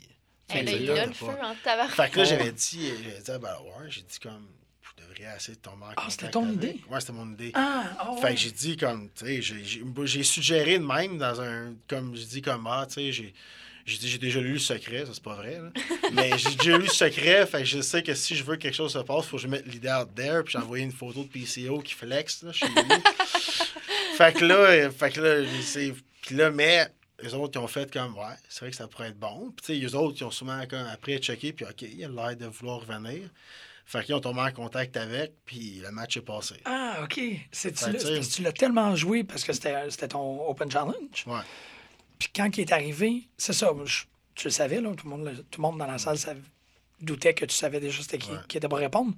Hey, 0.50 0.64
là, 0.64 0.72
il 0.72 0.86
là, 0.86 1.02
a 1.02 1.06
le 1.06 1.10
pas- 1.12 1.16
feu 1.16 1.38
en 1.42 1.54
tabac. 1.62 1.88
fait 1.88 2.10
que 2.10 2.18
là, 2.18 2.24
j'avais 2.24 2.52
dit, 2.52 2.88
j'avais 3.02 3.20
dit, 3.20 3.30
à 3.30 3.88
j'ai 3.88 4.00
dit 4.02 4.18
comme, 4.22 4.46
je 4.82 5.02
devrais 5.02 5.36
essayer 5.36 5.54
de 5.56 5.60
tomber 5.60 5.84
en 5.84 5.88
Ah, 5.90 5.94
contact 5.94 6.10
c'était 6.12 6.30
ton 6.30 6.42
avec. 6.44 6.54
idée? 6.54 6.80
Ouais, 6.90 7.00
c'était 7.00 7.12
mon 7.12 7.30
idée. 7.32 7.50
Ah, 7.54 8.06
oh, 8.10 8.16
Fait 8.16 8.30
que 8.34 8.40
j'ai 8.40 8.50
dit 8.50 8.76
comme, 8.78 9.10
tu 9.14 9.26
sais, 9.26 9.42
j'ai- 9.42 9.64
j'ai 9.64 9.82
j'ai 10.04 10.22
suggéré 10.22 10.78
de 10.78 10.84
même 10.86 11.18
dans 11.18 11.38
un, 11.40 11.74
comme 11.86 12.16
je 12.16 12.24
dis 12.24 12.40
comme, 12.42 12.66
ah, 12.66 12.86
tu 12.88 12.94
sais, 12.94 13.12
j'ai 13.12 13.34
j'ai 13.84 13.96
dit, 13.96 14.08
j'ai 14.10 14.18
déjà 14.18 14.40
lu 14.42 14.52
le 14.52 14.58
secret, 14.58 15.06
ça 15.06 15.14
c'est 15.14 15.22
pas 15.22 15.34
vrai, 15.36 15.58
là. 15.60 15.70
Mais 16.12 16.36
j'ai 16.36 16.54
déjà 16.56 16.76
lu 16.76 16.84
le 16.84 16.88
secret, 16.90 17.46
fait 17.46 17.60
que 17.60 17.64
je 17.64 17.80
sais 17.80 18.02
que 18.02 18.12
si 18.14 18.36
je 18.36 18.44
veux 18.44 18.56
que 18.56 18.62
quelque 18.62 18.74
chose 18.74 18.92
se 18.92 18.98
passe, 18.98 19.24
faut 19.26 19.36
que 19.38 19.42
je 19.42 19.48
mette 19.48 19.66
l'idée 19.66 19.88
out 19.90 20.14
there, 20.14 20.42
puis 20.44 20.52
j'ai 20.52 20.58
envoyé 20.58 20.84
une 20.84 20.92
photo 20.92 21.22
de 21.24 21.28
PCO 21.28 21.80
qui 21.80 21.94
flex, 21.94 22.42
là, 22.42 22.52
chez 22.52 22.66
lui. 22.68 22.74
fait 24.18 24.32
que 24.34 24.44
là, 24.44 24.54
euh, 24.56 24.90
fait 24.90 25.10
que 25.10 25.20
là, 25.20 25.46
c'est. 25.62 25.94
Puis 26.22 26.34
là, 26.36 26.50
mais 26.50 26.86
les 27.22 27.34
autres, 27.34 27.58
ils 27.58 27.62
ont 27.64 27.66
fait 27.68 27.90
comme, 27.92 28.16
ouais, 28.18 28.34
c'est 28.48 28.60
vrai 28.60 28.70
que 28.70 28.76
ça 28.76 28.86
pourrait 28.86 29.08
être 29.08 29.18
bon. 29.18 29.52
Puis, 29.56 29.66
tu 29.66 29.74
sais, 29.74 29.74
les 29.80 29.94
autres, 29.94 30.16
ils 30.20 30.24
ont 30.24 30.30
souvent, 30.30 30.60
comme, 30.68 30.86
après, 30.92 31.18
checké, 31.18 31.52
puis, 31.52 31.64
OK, 31.64 31.82
il 31.82 32.04
a 32.04 32.08
l'air 32.08 32.36
de 32.36 32.46
vouloir 32.46 32.80
revenir. 32.80 33.28
Fait 33.86 34.04
qu'ils 34.04 34.14
ont 34.14 34.20
tombé 34.20 34.40
en 34.42 34.52
contact 34.52 34.96
avec, 34.98 35.32
puis 35.46 35.80
le 35.82 35.90
match 35.90 36.16
est 36.18 36.20
passé. 36.22 36.56
Ah, 36.66 36.98
OK. 37.02 37.18
C'est, 37.50 37.72
tu, 37.72 37.90
l'as- 37.90 38.52
tu 38.52 38.58
tellement 38.58 38.94
joué 38.94 39.24
parce 39.24 39.44
que 39.44 39.52
c'était, 39.54 39.88
c'était 39.90 40.08
ton 40.08 40.46
Open 40.48 40.70
Challenge? 40.70 41.24
Ouais. 41.26 41.40
Puis 42.18 42.28
quand 42.36 42.54
il 42.58 42.60
est 42.60 42.72
arrivé, 42.72 43.28
c'est 43.38 43.54
ça, 43.54 43.72
je- 43.84 44.04
tu 44.34 44.44
le 44.48 44.50
savais, 44.50 44.80
là, 44.82 44.90
tout, 44.94 45.08
le 45.08 45.16
monde, 45.16 45.44
tout 45.50 45.60
le 45.60 45.66
monde 45.66 45.78
dans 45.78 45.86
la 45.86 45.96
salle 45.98 46.18
savait- 46.18 46.42
doutait 47.00 47.32
que 47.32 47.46
tu 47.46 47.54
savais 47.54 47.80
déjà 47.80 48.02
c'était 48.02 48.18
qui, 48.18 48.30
Ouais. 48.30 48.38
qui 48.46 48.58
était 48.58 48.68
pour 48.68 48.78
répondre. 48.78 49.14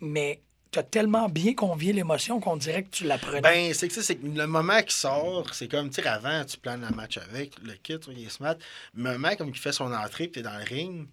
Mais 0.00 0.40
tu 0.70 0.78
as 0.78 0.82
tellement 0.82 1.28
bien 1.28 1.54
convié 1.54 1.92
l'émotion 1.92 2.40
qu'on 2.40 2.56
dirait 2.56 2.82
que 2.82 2.90
tu 2.90 3.04
l'apprenais. 3.04 3.40
Ben, 3.40 3.72
c'est 3.74 3.88
que 3.88 3.94
ça, 3.94 4.02
c'est 4.02 4.16
que 4.16 4.26
le 4.26 4.46
moment 4.46 4.82
qui 4.82 4.94
sort, 4.94 5.54
c'est 5.54 5.68
comme, 5.68 5.88
tu 5.90 6.02
sais, 6.02 6.06
avant, 6.08 6.44
tu 6.44 6.58
planes 6.58 6.86
le 6.88 6.94
match 6.94 7.16
avec, 7.18 7.52
le 7.62 7.72
kit, 7.74 7.96
il 8.10 8.26
est 8.26 8.30
smart. 8.30 8.56
Le 8.94 9.02
moment 9.02 9.34
comme 9.36 9.48
il 9.48 9.56
fait 9.58 9.72
son 9.72 9.92
entrée, 9.92 10.24
puis 10.28 10.32
t'es 10.32 10.42
dans 10.42 10.56
le 10.58 10.64
ring. 10.64 11.06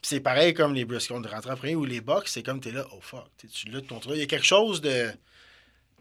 Puis 0.00 0.10
c'est 0.10 0.20
pareil 0.20 0.54
comme 0.54 0.72
les 0.74 0.84
Briscoe 0.84 1.20
de 1.22 1.28
rentrer 1.28 1.50
après 1.50 1.74
ou 1.74 1.84
les 1.84 2.00
Bucks, 2.00 2.28
c'est 2.28 2.42
comme 2.42 2.60
t'es 2.60 2.70
là, 2.72 2.86
oh 2.92 2.98
fuck, 3.00 3.26
tu 3.38 3.48
sais, 3.48 3.52
tu 3.52 3.68
luttes 3.70 3.88
contre 3.88 4.10
eux. 4.12 4.14
Il 4.16 4.20
y 4.20 4.22
a 4.22 4.26
quelque 4.26 4.46
chose 4.46 4.80
de. 4.80 5.10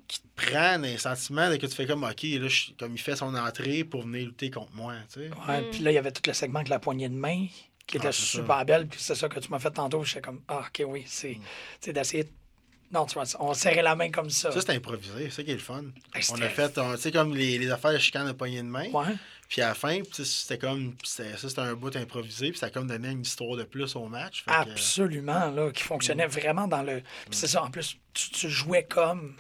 qui 0.08 0.20
te 0.22 0.28
prend 0.36 0.84
un 0.84 0.98
sentiment 0.98 1.50
de 1.50 1.56
que 1.58 1.66
tu 1.66 1.74
fais 1.76 1.88
comme, 1.88 2.04
ok, 2.04 2.22
là, 2.24 2.48
je- 2.48 2.72
comme 2.78 2.94
il 2.94 3.02
fait 3.02 3.16
son 3.16 3.34
entrée 3.34 3.84
pour 3.84 4.04
venir 4.04 4.28
lutter 4.28 4.52
contre 4.52 4.72
moi, 4.74 4.94
tu 5.12 5.22
sais. 5.22 5.30
Ouais, 5.50 5.64
Puis 5.72 5.80
là, 5.80 5.92
il 5.92 5.96
y 5.96 5.98
avait 5.98 6.12
tout 6.12 6.22
le 6.28 6.34
segment 6.34 6.60
avec 6.60 6.70
la 6.70 6.78
poignée 6.78 7.10
de 7.10 7.16
main 7.16 7.48
qui 7.88 7.98
était 7.98 8.10
Ah, 8.10 8.12
c'est 8.12 8.22
super 8.22 8.58
ça. 8.60 8.64
belle. 8.66 8.88
Puis 8.88 9.00
c'est 9.02 9.16
ça 9.16 9.28
que 9.30 9.40
tu 9.40 9.50
m'as 9.50 9.58
fait 9.58 9.72
tantôt. 9.72 10.04
J'étais 10.04 10.22
comme, 10.22 10.42
ah, 10.48 10.60
OK, 10.68 10.84
oui, 10.88 11.04
c'est 11.08 11.32
Mm. 11.36 11.42
c'est 11.82 11.94
d'essayer. 11.94 12.24
de- 12.26 12.30
Non, 12.92 13.06
tu 13.06 13.16
vois, 13.16 13.24
on 13.40 13.54
serrait 13.54 13.82
la 13.82 13.96
main 13.96 14.10
comme 14.12 14.30
ça. 14.30 14.52
Ça, 14.52 14.62
c'est 14.62 14.72
improvisé, 14.72 15.26
c'est 15.26 15.32
ça 15.38 15.44
qui 15.44 15.52
est 15.52 15.56
le 15.56 15.60
fun. 15.60 15.84
Ah, 16.14 16.20
On 16.32 16.42
a 16.42 16.48
fait, 16.50 16.72
tu 16.74 16.82
sais, 16.98 17.12
comme 17.12 17.36
les, 17.36 17.58
les 17.58 17.70
affaires 17.72 17.92
de 17.94 17.98
chicane 17.98 18.28
de 18.28 18.32
poignée 18.32 18.62
de 18.62 18.68
main. 18.68 18.90
Ouais. 18.92 19.16
Puis 19.50 19.62
à 19.62 19.70
la 19.70 19.74
fin, 19.76 20.00
c'était 20.14 20.58
comme, 20.58 20.96
ça, 21.04 21.24
c'était 21.38 21.60
un 21.62 21.74
bout 21.76 21.96
improvisé, 21.96 22.50
puis 22.52 22.58
ça 22.60 22.68
a 22.68 22.70
comme 22.70 22.88
donné 22.88 23.10
une 23.10 23.22
histoire 23.22 23.56
de 23.58 23.64
plus 23.64 23.96
au 23.96 24.08
match. 24.08 24.44
Que- 24.46 24.52
Absolument, 24.52 25.52
là, 25.52 25.72
qui 25.72 25.84
fonctionnait 25.84 26.28
vraiment 26.28 26.68
dans 26.68 26.82
le. 26.84 27.02
Puis 27.30 27.38
c'est 27.40 27.48
ça, 27.48 27.64
en 27.64 27.70
plus, 27.70 27.98
tu, 28.14 28.30
tu 28.32 28.50
jouais 28.50 28.84
comme. 28.84 29.36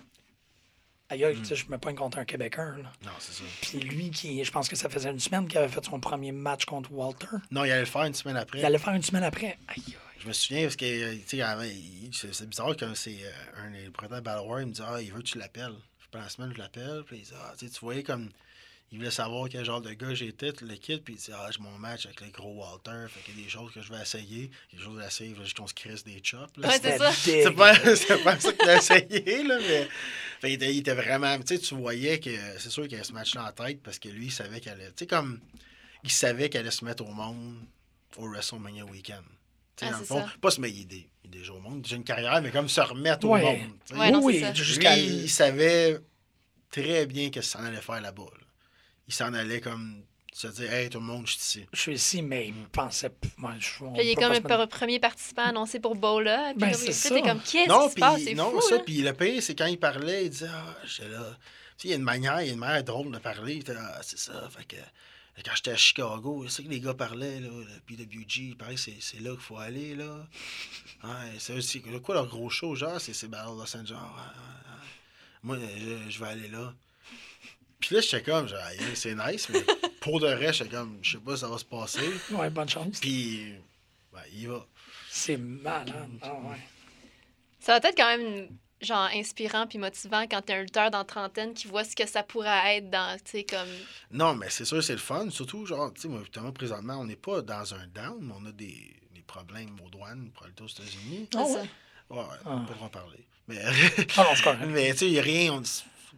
Aïe, 1.09 1.23
tu 1.39 1.45
sais, 1.45 1.55
je 1.55 1.67
me 1.69 1.77
pointe 1.77 1.95
contre 1.97 2.17
un 2.17 2.25
Québécois, 2.25 2.65
là. 2.65 2.91
Non, 3.03 3.11
c'est 3.19 3.33
ça. 3.33 3.43
Puis 3.61 3.79
lui, 3.79 4.09
qui, 4.09 4.43
je 4.43 4.51
pense 4.51 4.67
que 4.67 4.75
ça 4.75 4.89
faisait 4.89 5.11
une 5.11 5.19
semaine 5.19 5.47
qu'il 5.47 5.59
avait 5.59 5.67
fait 5.71 5.85
son 5.85 5.99
premier 5.99 6.31
match 6.31 6.65
contre 6.65 6.91
Walter. 6.91 7.27
Non, 7.51 7.63
il 7.63 7.71
allait 7.71 7.81
le 7.81 7.85
faire 7.85 8.03
une 8.03 8.15
semaine 8.15 8.37
après. 8.37 8.59
Il 8.59 8.65
allait 8.65 8.79
faire 8.79 8.93
une 8.95 9.03
semaine 9.03 9.23
après. 9.23 9.57
Aïe, 9.67 9.83
aïe. 9.87 9.95
Je 10.25 10.29
me 10.29 10.33
souviens 10.33 10.63
parce 10.63 10.75
que, 10.75 10.85
euh, 10.85 11.13
tu 11.27 11.37
sais, 11.37 11.41
avant, 11.43 11.61
il- 11.63 12.09
c'est 12.11 12.33
c'est 12.33 12.49
bizarre 12.49 12.75
quand 12.77 12.91
c'est 12.95 13.19
euh, 13.23 13.63
un 13.63 13.69
des 13.69 13.85
de 13.85 13.91
Battle 14.21 14.47
War, 14.47 14.61
il 14.61 14.67
me 14.67 14.71
dit 14.73 14.81
Ah, 14.83 14.99
il 14.99 15.13
veut 15.13 15.19
que 15.21 15.27
tu 15.27 15.37
l'appelles. 15.37 15.75
Pendant 16.09 16.23
la 16.23 16.29
semaine, 16.29 16.51
je 16.53 16.57
l'appelle. 16.57 17.03
Puis 17.05 17.17
il 17.17 17.23
dit 17.23 17.31
Ah, 17.39 17.53
tu 17.57 17.67
sais, 17.67 17.71
tu 17.71 17.79
voyais 17.81 18.01
comme. 18.03 18.29
Il 18.91 18.99
voulait 18.99 19.11
savoir 19.11 19.49
quel 19.49 19.65
genre 19.65 19.81
de 19.81 19.91
gars 19.93 20.13
j'étais, 20.13 20.51
tout 20.53 20.65
le 20.65 20.75
kit. 20.75 20.97
Puis 20.97 21.13
il 21.13 21.17
dit 21.17 21.31
Ah, 21.31 21.47
j'ai 21.51 21.59
mon 21.59 21.77
match 21.77 22.05
avec 22.07 22.21
le 22.21 22.29
gros 22.29 22.53
Walter. 22.55 23.05
Fait 23.09 23.19
qu'il 23.21 23.37
y 23.37 23.41
a 23.41 23.43
des 23.43 23.49
choses 23.49 23.71
que 23.71 23.81
je 23.83 23.91
vais 23.93 24.01
essayer. 24.01 24.49
Des 24.73 24.79
choses 24.79 24.99
à 24.99 25.07
essayer. 25.07 25.35
Juste 25.35 25.57
qu'on 25.57 25.67
se 25.67 25.73
crisse 25.75 26.03
des 26.03 26.19
chops. 26.23 26.57
là. 26.57 26.69
Ouais, 26.69 26.73
C'était- 26.75 26.91
c'est 26.93 26.97
ça. 26.97 27.11
C'est 27.13 27.51
pas, 27.51 27.75
c'est 27.95 28.23
pas 28.23 28.39
ça 28.39 28.51
qu'il 28.51 28.69
a 28.69 28.77
essayé, 28.77 29.43
là, 29.43 29.59
mais. 29.59 29.87
Fait, 30.41 30.49
il, 30.49 30.53
était, 30.53 30.73
il 30.73 30.79
était 30.79 30.93
vraiment. 30.95 31.37
Tu 31.39 31.55
sais, 31.55 31.59
tu 31.59 31.75
voyais 31.75 32.19
que 32.19 32.29
c'est 32.57 32.69
sûr 32.71 32.87
qu'il 32.87 32.95
avait 32.95 33.03
ce 33.03 33.13
match-là 33.13 33.45
en 33.47 33.51
tête 33.51 33.81
parce 33.83 33.99
que 33.99 34.09
lui, 34.09 34.27
il 34.27 34.31
savait 34.31 34.59
qu'elle 34.59 34.73
allait. 34.73 34.87
Tu 34.89 34.93
sais, 34.99 35.07
comme. 35.07 35.39
Il 36.03 36.11
savait 36.11 36.49
qu'elle 36.49 36.61
allait 36.61 36.71
se 36.71 36.83
mettre 36.85 37.03
au 37.05 37.11
monde 37.11 37.57
au 38.17 38.27
WrestleMania 38.29 38.85
Weekend. 38.85 39.23
Ah, 39.81 39.91
dans 39.91 39.97
le 39.99 40.03
c'est 40.03 40.07
fond, 40.07 40.19
ça. 40.25 40.33
pas 40.41 40.51
se 40.51 40.61
est 40.63 41.07
déjà 41.27 41.53
au 41.53 41.59
monde. 41.59 41.85
J'ai 41.87 41.95
une 41.97 42.03
carrière, 42.03 42.41
mais 42.41 42.51
comme 42.51 42.69
se 42.69 42.81
remettre 42.81 43.27
Ouais. 43.27 43.41
au 43.41 43.45
monde. 43.45 43.99
Ouais, 43.99 44.11
non, 44.11 44.23
oui, 44.23 44.35
c'est 44.35 44.39
ça. 44.41 44.51
Lui, 44.51 44.63
jusqu'à. 44.63 44.97
il 44.97 45.29
savait 45.29 45.99
très 46.71 47.05
bien 47.05 47.29
qu'est-ce 47.29 47.51
qu'il 47.51 47.59
s'en 47.61 47.65
allait 47.65 47.81
faire 47.81 48.01
là-bas. 48.01 48.23
là. 48.23 48.45
Il 49.07 49.13
s'en 49.13 49.33
allait 49.33 49.61
comme 49.61 50.03
se 50.33 50.47
dire 50.47 50.71
Hey, 50.73 50.89
tout 50.89 50.99
le 50.99 51.05
monde, 51.05 51.25
je 51.27 51.33
suis 51.33 51.41
ici. 51.41 51.65
Je 51.73 51.79
suis 51.79 51.93
ici, 51.93 52.21
mais 52.21 52.47
il 52.47 52.53
pensait. 52.69 53.11
Moi, 53.37 53.53
je, 53.59 53.83
on 53.83 53.93
Là, 53.93 54.03
il 54.03 54.09
est 54.09 54.15
comme 54.15 54.33
le 54.33 54.67
premier 54.67 54.99
participant 54.99 55.43
annoncé 55.43 55.79
pour 55.79 55.95
Bola. 55.95 56.49
Puis 56.51 56.59
Ben, 56.59 56.67
là, 56.67 56.73
c'est 56.73 56.91
ça. 56.91 57.09
t'es 57.09 57.21
comme, 57.21 57.39
qu'est-ce 57.41 57.69
Non, 57.69 57.87
qui 57.87 57.93
se 57.95 57.99
passe? 57.99 58.21
non, 58.35 58.51
fou, 58.51 58.61
ça, 58.61 58.79
puis 58.79 59.01
le 59.01 59.13
pire, 59.13 59.41
c'est 59.43 59.55
quand 59.55 59.65
il 59.67 59.79
parlait, 59.79 60.25
il 60.25 60.29
disait 60.29 60.47
Ah, 60.51 60.75
j'étais 60.85 61.09
là. 61.09 61.37
Tu 61.77 61.81
sais, 61.81 61.87
il 61.87 61.89
y 61.91 61.93
a 61.93 61.97
une 61.97 62.03
manière, 62.03 62.41
il 62.41 62.47
y 62.47 62.49
a 62.49 62.53
une 62.53 62.59
manière 62.59 62.83
drôle 62.83 63.11
de 63.11 63.17
parler. 63.19 63.61
Ah, 63.77 63.99
c'est 64.01 64.17
ça. 64.19 64.47
Fait 64.49 64.65
que 64.65 64.75
quand 65.43 65.55
j'étais 65.55 65.71
à 65.71 65.75
Chicago, 65.77 66.45
c'est 66.47 66.57
ça 66.57 66.63
que 66.63 66.69
les 66.69 66.79
gars 66.79 66.93
parlaient, 66.93 67.39
là, 67.41 67.49
le 67.49 67.79
PWG, 67.81 68.55
pareil, 68.57 68.77
c'est, 68.77 68.95
c'est 68.99 69.19
là 69.19 69.31
qu'il 69.31 69.41
faut 69.41 69.57
aller, 69.57 69.95
là. 69.95 70.27
Ouais, 71.03 71.33
c'est, 71.39 71.59
c'est 71.61 71.81
quoi 71.81 72.15
leur 72.15 72.27
gros 72.27 72.49
show, 72.49 72.73
genre, 72.75 73.01
c'est, 73.01 73.13
c'est 73.13 73.27
Battle 73.27 73.57
Los 73.57 73.75
Angeles. 73.75 73.97
Ouais, 73.97 74.21
ouais. 74.21 74.87
Moi, 75.43 75.57
je, 75.59 76.11
je 76.11 76.19
vais 76.19 76.29
aller 76.29 76.47
là. 76.47 76.73
Puis 77.79 77.95
là, 77.95 78.01
j'étais 78.01 78.23
comme, 78.23 78.47
genre, 78.47 78.59
c'est 78.93 79.13
nice, 79.15 79.49
mais 79.49 79.63
pour 79.99 80.19
de 80.19 80.27
vrai, 80.27 80.53
j'étais 80.53 80.69
comme, 80.69 80.99
je 81.01 81.11
sais 81.11 81.23
pas, 81.23 81.35
ça 81.35 81.47
va 81.47 81.57
se 81.57 81.65
passer. 81.65 82.09
Ouais, 82.31 82.49
bonne 82.49 82.69
chance. 82.69 82.99
Puis, 82.99 83.53
ben, 84.13 84.21
il 84.33 84.47
va. 84.47 84.65
C'est 85.09 85.37
malade. 85.37 86.09
Ah, 86.21 86.33
ouais. 86.33 86.57
Ça 87.59 87.79
va 87.79 87.89
être 87.89 87.97
quand 87.97 88.17
même 88.17 88.47
genre 88.81 89.09
inspirant 89.13 89.67
puis 89.67 89.77
motivant 89.77 90.23
quand 90.29 90.41
t'es 90.41 90.53
un 90.53 90.61
lutteur 90.63 90.91
dans 90.91 91.03
trentaine 91.05 91.53
qui 91.53 91.67
voit 91.67 91.83
ce 91.83 91.95
que 91.95 92.05
ça 92.07 92.23
pourrait 92.23 92.77
être 92.77 92.89
dans, 92.89 93.15
tu 93.17 93.31
sais, 93.31 93.43
comme... 93.43 93.67
Non, 94.11 94.35
mais 94.35 94.49
c'est 94.49 94.65
sûr, 94.65 94.83
c'est 94.83 94.93
le 94.93 94.99
fun. 94.99 95.29
Surtout, 95.29 95.65
genre, 95.65 95.93
tu 95.93 96.01
sais, 96.01 96.07
moi, 96.07 96.21
présentement, 96.53 96.97
on 96.99 97.05
n'est 97.05 97.15
pas 97.15 97.41
dans 97.41 97.73
un 97.73 97.87
down, 97.87 98.17
mais 98.21 98.33
on 98.37 98.45
a 98.45 98.51
des, 98.51 98.93
des 99.13 99.21
problèmes 99.21 99.75
aux 99.83 99.89
douanes 99.89 100.29
pour 100.31 100.43
aller 100.43 100.53
aux 100.61 100.67
États-Unis. 100.67 101.27
c'est 101.31 101.37
Ah 101.39 101.45
ça. 101.45 101.61
ouais? 101.61 101.69
Ouais, 102.09 102.23
on 102.45 102.65
peut 102.65 102.73
pas 102.75 102.85
en 102.85 102.89
parler. 102.89 103.25
Mais, 103.47 103.59
Ah 104.17 104.23
non, 104.23 104.35
c'est 104.35 104.55
mais 104.67 104.91
tu 104.91 104.97
sais, 104.99 105.05
il 105.07 105.13
n'y 105.13 105.19
a 105.19 105.23
rien, 105.23 105.53
on- 105.53 105.63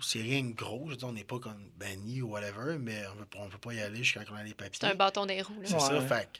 c'est 0.02 0.22
rien 0.22 0.44
de 0.44 0.52
gros. 0.54 0.84
Je 0.88 0.92
veux 0.92 0.98
dire, 0.98 1.08
on 1.08 1.14
n'est 1.14 1.24
pas 1.24 1.40
comme 1.40 1.70
banni 1.78 2.22
ou 2.22 2.30
whatever, 2.32 2.78
mais 2.80 3.04
on 3.08 3.24
peut, 3.26 3.38
on 3.40 3.50
peut 3.50 3.58
pas 3.58 3.74
y 3.74 3.80
aller 3.82 4.04
jusqu'à 4.04 4.26
quand 4.26 4.34
on 4.34 4.38
a 4.38 4.44
les 4.44 4.54
papiers. 4.54 4.78
C'est 4.82 4.88
un 4.88 4.96
bâton 4.96 5.26
des 5.26 5.42
roues, 5.42 5.62
là. 5.62 5.68
C'est 5.68 5.76
Ouais. 5.76 5.80
ça, 5.80 6.02
fait 6.02 6.26
que 6.34 6.40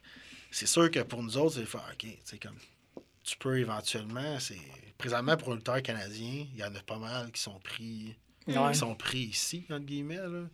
c'est 0.52 0.68
sûr 0.68 0.92
que 0.92 1.00
pour 1.00 1.24
nous 1.24 1.38
autres, 1.38 1.56
c'est 1.56 1.76
OK, 1.78 1.98
tu 2.00 2.18
sais, 2.26 2.38
comme, 2.38 2.58
tu 3.24 3.38
peux 3.38 3.58
éventuellement, 3.60 4.40
c'est. 4.40 4.58
Présentement, 4.98 5.38
pour 5.38 5.52
un 5.52 5.56
lutteur 5.56 5.82
canadien, 5.82 6.48
il 6.54 6.58
y 6.58 6.64
en 6.64 6.74
a 6.74 6.80
pas 6.82 6.98
mal 6.98 7.32
qui 7.32 7.42
sont 7.42 7.60
pris 7.60 8.16
Ouais. 8.48 8.72
qui 8.72 8.78
sont 8.78 8.96
pris 8.96 9.20
ici, 9.20 9.66
entre 9.70 9.86
guillemets. 9.86 10.16
Là. 10.16 10.46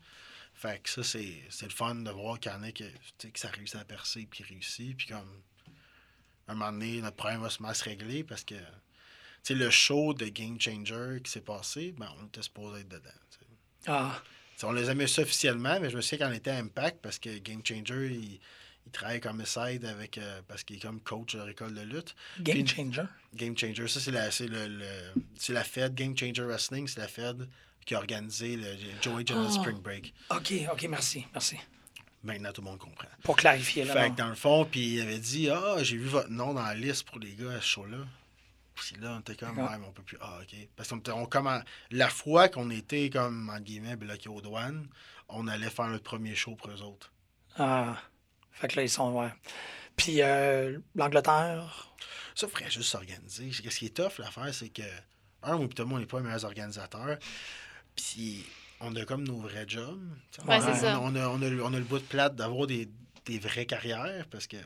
Fait 0.56 0.82
que 0.82 0.90
ça, 0.90 1.04
c'est 1.04 1.44
c'est 1.50 1.66
le 1.66 1.72
fun 1.72 1.96
de 1.96 2.10
voir 2.10 2.40
qu'il 2.40 2.52
y 2.52 2.56
en 2.56 2.64
a 2.64 2.72
que, 2.72 2.84
tu 2.84 2.92
sais, 3.20 3.30
que 3.32 3.40
ça 3.40 3.50
réussit 3.50 3.76
à 3.76 3.86
percer 3.86 4.26
puis 4.30 4.44
qui 4.44 4.54
réussit. 4.54 4.98
Puis 4.98 5.08
comme, 5.08 5.42
un 6.48 6.56
moment 6.56 6.72
donné, 6.72 7.02
notre 7.02 7.16
problème 7.16 7.42
va 7.42 7.50
se 7.50 7.62
mal 7.62 7.76
se 7.76 7.84
régler 7.84 8.24
parce 8.24 8.44
que, 8.44 8.56
tu 8.56 8.62
sais, 9.44 9.54
le 9.56 9.70
show 9.70 10.14
de 10.14 10.28
Game 10.28 10.60
Changer 10.60 11.20
qui 11.24 11.32
s'est 11.32 11.42
passé, 11.42 11.94
ben, 11.98 12.10
on 12.20 12.26
était 12.26 12.42
supposé 12.42 12.82
être 12.82 12.90
dedans. 12.90 13.10
Ah, 13.86 14.22
on 14.64 14.72
les 14.72 14.90
a 14.90 14.94
mis 14.96 15.08
ça 15.10 15.22
officiellement, 15.24 15.80
mais 15.80 15.90
je 15.90 15.98
me 15.98 16.02
souviens 16.02 16.28
qu'on 16.28 16.34
était 16.34 16.52
à 16.52 16.58
Impact 16.58 17.00
parce 17.02 17.20
que 17.20 17.38
Game 17.40 17.62
Changer, 17.66 18.12
il, 18.12 18.40
il 18.86 18.92
travaille 18.92 19.20
comme 19.22 19.44
side 19.46 19.86
avec, 19.86 20.18
euh, 20.18 20.42
parce 20.48 20.64
qu'il 20.64 20.76
est 20.78 20.80
comme 20.80 21.00
coach 21.02 21.34
de 21.34 21.40
leur 21.40 21.50
école 21.50 21.74
de 21.74 21.82
lutte. 21.82 22.16
game 22.40 22.64
Puis- 22.64 22.68
changer. 22.76 23.04
Game 23.34 23.58
Changer, 23.58 23.88
ça, 23.88 24.00
c'est 24.00 24.12
la, 24.12 24.30
c'est 24.30 24.48
le, 24.48 24.68
la 25.50 25.64
Fed. 25.64 25.96
Game 25.96 26.16
Changer 26.18 26.44
Wrestling, 26.44 26.88
c'est 26.88 27.00
la 27.00 27.08
Fed 27.08 27.48
qui 27.86 27.96
a 27.96 27.98
organisé 27.98 28.56
le 28.56 28.66
Joey 29.02 29.26
Janela 29.26 29.48
Ah. 29.50 29.54
Spring 29.54 29.80
Break. 29.82 30.14
OK, 30.30 30.54
OK, 30.72 30.84
merci. 30.90 31.26
Merci. 31.34 31.58
Maintenant, 32.24 32.52
tout 32.54 32.62
le 32.62 32.66
monde 32.70 32.80
comprend. 32.80 33.08
Pour 33.24 33.36
clarifier, 33.36 33.84
là. 33.84 33.94
Fait 33.94 34.10
que 34.12 34.16
dans 34.16 34.30
le 34.30 34.36
fond, 34.36 34.64
puis 34.66 34.94
il 34.96 35.02
avait 35.02 35.20
dit 35.20 35.50
Ah, 35.50 35.78
j'ai 35.82 35.98
vu 35.98 36.06
votre 36.08 36.30
nom 36.30 36.54
dans 36.54 36.64
la 36.64 36.76
liste 36.76 37.06
pour 37.08 37.20
les 37.20 37.34
gars 37.36 37.52
à 37.52 37.60
ce 37.60 37.66
show-là. 37.68 37.98
Puis 38.76 38.96
là, 39.02 39.16
on 39.18 39.20
était 39.20 39.36
comme, 39.36 39.58
ouais, 39.60 39.78
mais 39.80 39.86
on 39.88 39.92
peut 39.92 40.02
plus. 40.04 40.18
Ah, 40.22 40.40
OK. 40.42 40.56
Parce 40.76 40.90
qu'on 40.90 40.98
était- 41.00 41.12
on 41.12 41.26
commen- 41.26 41.64
La 41.92 42.10
fois 42.10 42.50
qu'on 42.50 42.70
était, 42.72 43.10
comme, 43.10 43.50
entre 43.50 43.60
guillemets, 43.64 43.96
bloqués 43.96 44.30
aux 44.30 44.42
douanes, 44.42 44.88
on 45.30 45.48
allait 45.48 45.70
faire 45.70 45.88
notre 45.90 46.04
premier 46.04 46.34
show 46.34 46.56
pour 46.56 46.70
eux 46.72 46.82
autres. 46.82 47.12
Ah, 47.58 47.98
fait 48.54 48.68
que 48.70 48.76
là, 48.78 48.84
ils 48.84 48.90
sont, 48.90 49.12
ouais. 49.20 49.30
Puis 49.96 50.22
euh, 50.22 50.80
l'Angleterre, 50.96 51.94
Ça, 52.36 52.48
il 52.48 52.50
faudrait 52.50 52.72
juste 52.72 52.90
s'organiser. 52.90 53.52
Ce 53.52 53.62
qui 53.62 53.86
est 53.86 53.96
tough, 53.96 54.18
l'affaire, 54.20 54.54
c'est 54.54 54.70
que, 54.70 54.82
un, 55.44 55.60
et 55.60 55.68
tout 55.70 55.84
le 55.84 55.88
monde 55.90 56.00
n'est 56.00 56.06
pas 56.08 56.18
les 56.20 56.26
meilleurs 56.26 56.46
organisateurs. 56.46 57.18
Puis, 57.96 58.46
on 58.80 58.96
a 58.96 59.06
comme 59.06 59.24
nos 59.28 59.38
vrais 59.40 59.66
jobs. 59.68 60.02
Ouais, 60.48 60.56
on, 60.58 60.62
c'est 60.62 60.70
a, 60.70 60.76
ça. 60.76 61.00
On, 61.00 61.16
a, 61.16 61.28
on, 61.28 61.42
a, 61.42 61.50
le- 61.50 61.64
on 61.64 61.74
a 61.74 61.78
le 61.78 61.84
bout 61.84 62.00
de 62.00 62.04
plate 62.04 62.36
d'avoir 62.36 62.68
des, 62.68 62.90
des 63.26 63.40
vraies 63.40 63.66
carrières 63.66 64.26
parce 64.30 64.48
que 64.48 64.58
euh, 64.58 64.62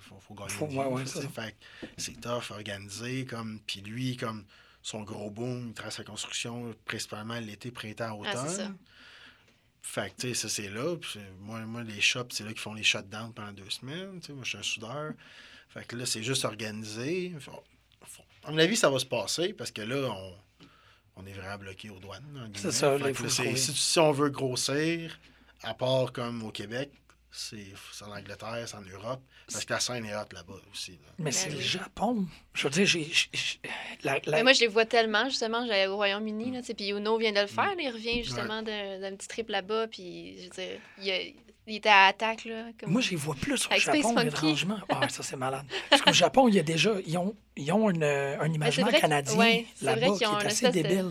faut, 0.00 0.18
faut 0.20 0.34
gagner. 0.34 0.50
Faut- 0.50 0.66
une 0.66 0.70
vie, 0.72 0.78
ouais, 0.78 0.84
ouais, 0.86 1.02
tu 1.04 1.08
sais. 1.10 1.22
ça. 1.22 1.28
Fait 1.28 1.52
que 1.80 1.86
c'est 1.96 2.20
tough, 2.20 2.50
organisé. 2.50 3.24
Comme, 3.24 3.60
puis 3.66 3.80
lui, 3.80 4.16
comme 4.16 4.44
son 4.82 5.02
gros 5.02 5.30
boom, 5.30 5.68
il 5.68 5.74
trace 5.74 5.96
sa 5.96 6.04
construction 6.04 6.74
principalement 6.84 7.38
l'été, 7.40 7.70
printemps, 7.70 8.20
Ah, 8.24 8.30
c'est 8.32 8.36
ça. 8.36 8.62
automne. 8.64 8.76
Fait 9.90 10.10
que, 10.14 10.20
tu 10.20 10.28
sais, 10.28 10.34
ça, 10.34 10.48
c'est 10.50 10.68
là. 10.68 10.96
Puis 10.96 11.10
c'est- 11.14 11.32
moi, 11.40 11.60
moi, 11.60 11.82
les 11.82 12.00
shops, 12.00 12.28
c'est 12.30 12.44
là 12.44 12.50
qu'ils 12.50 12.60
font 12.60 12.74
les 12.74 12.82
shutdowns 12.82 13.32
pendant 13.32 13.52
deux 13.52 13.70
semaines. 13.70 14.20
Tu 14.20 14.26
sais, 14.28 14.32
moi, 14.34 14.42
je 14.44 14.50
suis 14.50 14.58
un 14.58 14.62
soudeur. 14.62 15.12
Fait 15.70 15.84
que 15.86 15.96
là, 15.96 16.04
c'est 16.04 16.22
juste 16.22 16.44
organisé. 16.44 17.32
Faut- 17.40 17.62
faut- 18.04 18.22
À 18.44 18.50
mon 18.50 18.58
avis, 18.58 18.76
ça 18.76 18.90
va 18.90 18.98
se 18.98 19.06
passer 19.06 19.54
parce 19.54 19.70
que 19.70 19.80
là, 19.82 19.96
on, 20.10 20.34
on 21.16 21.26
est 21.26 21.32
vraiment 21.32 21.56
bloqué 21.58 21.88
aux 21.90 21.98
douanes. 21.98 22.22
guillemets. 22.52 22.70
ça, 22.72 22.92
là, 22.98 22.98
faut 23.14 23.28
c'est- 23.30 23.72
si 23.72 23.98
on 23.98 24.12
veut 24.12 24.28
grossir, 24.30 25.18
à 25.62 25.72
part 25.74 26.12
comme 26.12 26.42
au 26.44 26.50
Québec, 26.52 26.90
c'est 27.30 27.64
en 28.02 28.10
Angleterre, 28.10 28.64
c'est 28.66 28.76
en 28.76 28.80
Europe. 28.82 29.20
Parce 29.50 29.64
que 29.64 29.72
la 29.72 29.80
scène 29.80 30.04
est 30.04 30.14
haute 30.16 30.32
là-bas 30.32 30.54
aussi. 30.72 30.92
là. 30.92 31.08
Mais 31.18 31.32
c'est 31.32 31.48
Ben 31.48 31.56
le. 31.56 31.60
Japon. 31.62 32.26
Je 32.54 32.64
veux 32.64 32.70
dire, 32.70 32.86
j'ai. 32.86 33.10
la- 34.02 34.20
Mais 34.28 34.42
moi, 34.42 34.52
je 34.52 34.60
les 34.60 34.66
vois 34.66 34.84
tellement, 34.86 35.28
justement, 35.28 35.66
j'allais 35.66 35.86
au 35.86 35.96
Royaume-Uni, 35.96 36.52
là, 36.52 36.60
puis 36.76 36.88
Uno 36.90 37.18
vient 37.18 37.32
de 37.32 37.40
le 37.40 37.46
faire, 37.46 37.74
là, 37.74 37.82
il 37.82 37.90
revient 37.90 38.22
justement 38.24 38.62
d'un 38.62 39.00
d'un 39.00 39.14
petit 39.16 39.28
trip 39.28 39.48
là-bas, 39.48 39.88
puis 39.88 40.36
je 40.38 40.42
veux 40.44 40.50
dire, 40.50 40.80
il, 41.02 41.10
a- 41.10 41.22
il 41.70 41.76
était 41.76 41.88
à 41.90 42.06
attaque, 42.06 42.44
là. 42.46 42.66
Comme... 42.80 42.92
Moi, 42.92 43.00
je 43.02 43.10
les 43.10 43.16
vois 43.16 43.34
plus 43.34 43.54
au 43.66 43.74
Japon, 43.78 44.18
étrangement. 44.20 44.78
Ah, 44.88 45.08
ça, 45.08 45.22
c'est 45.22 45.36
malade. 45.36 45.66
Parce 45.90 46.00
qu'au 46.02 46.12
Japon, 46.12 46.48
il 46.48 46.54
y 46.54 46.58
a 46.58 46.62
déjà. 46.62 46.94
Ils 47.06 47.18
ont, 47.18 47.34
ils 47.56 47.70
ont 47.72 47.90
une, 47.90 48.02
euh, 48.02 48.40
un 48.40 48.50
imaginaire 48.52 48.88
vrai 48.88 48.96
que- 48.96 49.02
canadien 49.02 49.38
ouais, 49.38 49.66
c'est 49.76 49.84
vrai 49.84 49.94
là-bas 50.00 50.12
qui 50.12 50.18
qu'ils 50.18 50.26
ont 50.28 50.38
est 50.40 50.46
assez 50.46 50.66
de- 50.68 50.72
débile. 50.72 51.10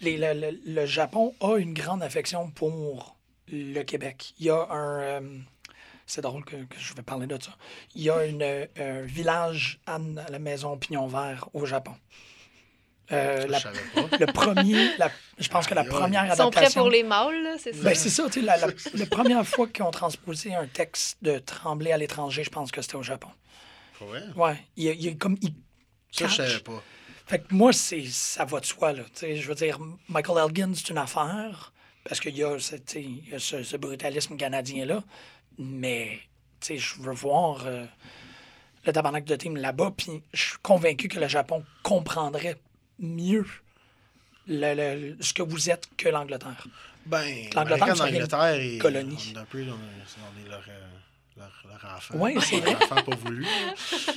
Les- 0.00 0.16
le, 0.16 0.32
le- 0.34 0.58
le 0.64 0.86
Japon 0.86 1.34
a 1.40 1.56
une 1.58 1.72
grande 1.74 2.02
affection 2.02 2.50
pour 2.50 3.16
le 3.52 3.82
Québec. 3.82 4.34
Il 4.38 4.46
y 4.46 4.50
a 4.50 4.66
un. 4.70 5.00
euh, 5.00 5.38
c'est 6.06 6.20
drôle 6.20 6.44
que, 6.44 6.56
que 6.56 6.78
je 6.78 6.94
vais 6.94 7.02
parler 7.02 7.26
de 7.26 7.38
ça. 7.42 7.56
Il 7.94 8.02
y 8.02 8.10
a 8.10 8.24
une, 8.26 8.42
euh, 8.42 8.66
un 8.78 9.00
village 9.02 9.80
Anne 9.86 10.22
à 10.26 10.30
la 10.30 10.38
maison 10.38 10.76
Pignon 10.76 11.06
Vert 11.06 11.48
au 11.54 11.64
Japon. 11.66 11.94
Euh, 13.12 13.46
la- 13.46 13.58
je 13.58 13.62
savais 13.64 13.78
pas. 13.94 14.08
le 14.18 14.26
premier, 14.26 14.90
la- 14.96 15.12
je 15.38 15.48
pense 15.48 15.66
que 15.66 15.74
la 15.74 15.84
première 15.84 16.24
Ils 16.24 16.30
sont 16.30 16.36
prêts 16.50 16.60
adaptation. 16.62 16.80
pour 16.82 16.90
les 16.90 17.02
mâles, 17.02 17.56
c'est 17.58 17.74
ça? 17.74 17.82
Ben, 17.82 17.94
c'est 17.94 18.08
ça, 18.08 18.24
tu 18.30 18.40
sais, 18.40 18.46
la, 18.46 18.56
la- 18.56 18.68
la 18.94 19.06
première 19.06 19.46
fois 19.46 19.68
qu'ils 19.68 19.82
ont 19.84 19.90
transposé 19.90 20.54
un 20.54 20.66
texte 20.66 21.18
de 21.20 21.38
Tremblay 21.38 21.92
à 21.92 21.98
l'étranger, 21.98 22.44
je 22.44 22.50
pense 22.50 22.72
que 22.72 22.80
c'était 22.80 22.96
au 22.96 23.02
Japon. 23.02 23.28
Vrai? 24.00 24.22
Ouais, 24.36 24.56
il, 24.76 24.84
il 24.86 25.06
est 25.08 25.16
comme. 25.16 25.36
il 25.42 25.52
Ça, 26.12 26.26
je 26.28 26.34
savais 26.34 26.60
pas. 26.60 26.82
Fait 27.26 27.40
que 27.40 27.54
moi, 27.54 27.72
c'est, 27.74 28.04
ça 28.06 28.44
va 28.46 28.60
de 28.60 28.66
soi, 28.66 28.92
là. 28.94 29.02
Tu 29.04 29.10
sais, 29.20 29.36
je 29.36 29.46
veux 29.48 29.54
dire, 29.54 29.78
Michael 30.08 30.38
Elgin, 30.46 30.72
c'est 30.74 30.88
une 30.90 30.98
affaire, 30.98 31.73
parce 32.04 32.20
qu'il 32.20 32.36
y 32.36 32.44
a, 32.44 32.58
ce, 32.58 32.76
tu 32.76 32.82
sais, 32.86 33.02
il 33.02 33.28
y 33.30 33.34
a 33.34 33.38
ce, 33.38 33.62
ce 33.62 33.76
brutalisme 33.76 34.36
canadien-là, 34.36 35.02
mais, 35.58 36.20
je 36.68 36.94
veux 37.00 37.12
voir 37.14 37.64
euh, 37.66 37.84
le 38.86 38.92
tabarnak 38.92 39.24
de 39.24 39.36
team 39.36 39.56
là-bas, 39.56 39.92
puis 39.96 40.22
je 40.32 40.42
suis 40.42 40.58
convaincu 40.62 41.08
que 41.08 41.18
le 41.20 41.28
Japon 41.28 41.64
comprendrait 41.82 42.56
mieux 42.98 43.46
le- 44.46 44.74
le- 44.74 45.16
ce 45.22 45.32
que 45.32 45.42
vous 45.42 45.70
êtes 45.70 45.88
que 45.96 46.08
l'Angleterre. 46.08 46.66
Ben, 47.06 47.48
L'Angleterre, 47.54 48.00
Angleterre, 48.00 48.54
et 48.54 48.78
colonie. 48.78 49.32
on 49.34 49.36
est 49.38 49.40
un 49.40 49.44
peu, 49.44 49.62
on 49.62 49.72
on 49.74 50.46
est 50.46 50.48
leur, 50.48 50.64
euh, 50.68 50.80
leur, 51.36 51.52
leur 51.68 51.94
enfant. 51.96 52.14
Ouais, 52.16 52.34
c'est 52.40 52.60
Leur 52.60 52.82
enfant 52.82 53.02
pas 53.02 53.16
voulu. 53.16 53.46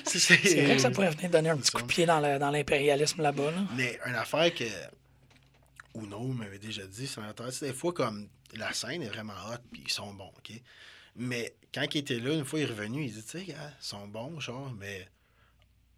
C'est 0.05 0.19
C'est 0.19 0.63
vrai 0.65 0.75
que 0.75 0.81
ça 0.81 0.89
pourrait 0.89 1.09
venir 1.11 1.29
donner 1.29 1.49
un 1.49 1.57
petit 1.57 1.71
coup 1.71 1.81
de 1.81 1.88
pied 1.88 2.05
dans 2.05 2.19
l'impérialisme 2.21 3.21
là-bas. 3.21 3.51
Là. 3.51 3.57
Mais 3.75 3.99
une 4.05 4.15
affaire 4.15 4.53
que 4.55 4.63
Uno 6.02 6.20
m'avait 6.28 6.60
déjà 6.60 6.86
dit, 6.86 7.08
c'est 7.08 7.66
des 7.66 7.74
fois 7.74 7.93
comme 7.93 8.30
la 8.56 8.74
scène 8.74 9.02
est 9.04 9.10
vraiment 9.10 9.34
hot, 9.50 9.58
puis 9.72 9.84
ils 9.86 9.91
sont 9.91 10.14
bons, 10.14 10.32
OK? 10.38 10.52
Mais 11.16 11.56
quand 11.74 11.86
il 11.93 11.98
était 11.98 12.20
là, 12.20 12.34
une 12.34 12.45
fois 12.45 12.60
il 12.60 12.64
est 12.64 12.66
revenu, 12.66 13.04
il 13.06 13.12
dit, 13.12 13.24
tu 13.24 13.30
sais, 13.30 13.45
ils 13.48 13.56
sont 13.80 14.08
bons, 14.08 14.39
genre, 14.39 14.72
mais 14.78 15.08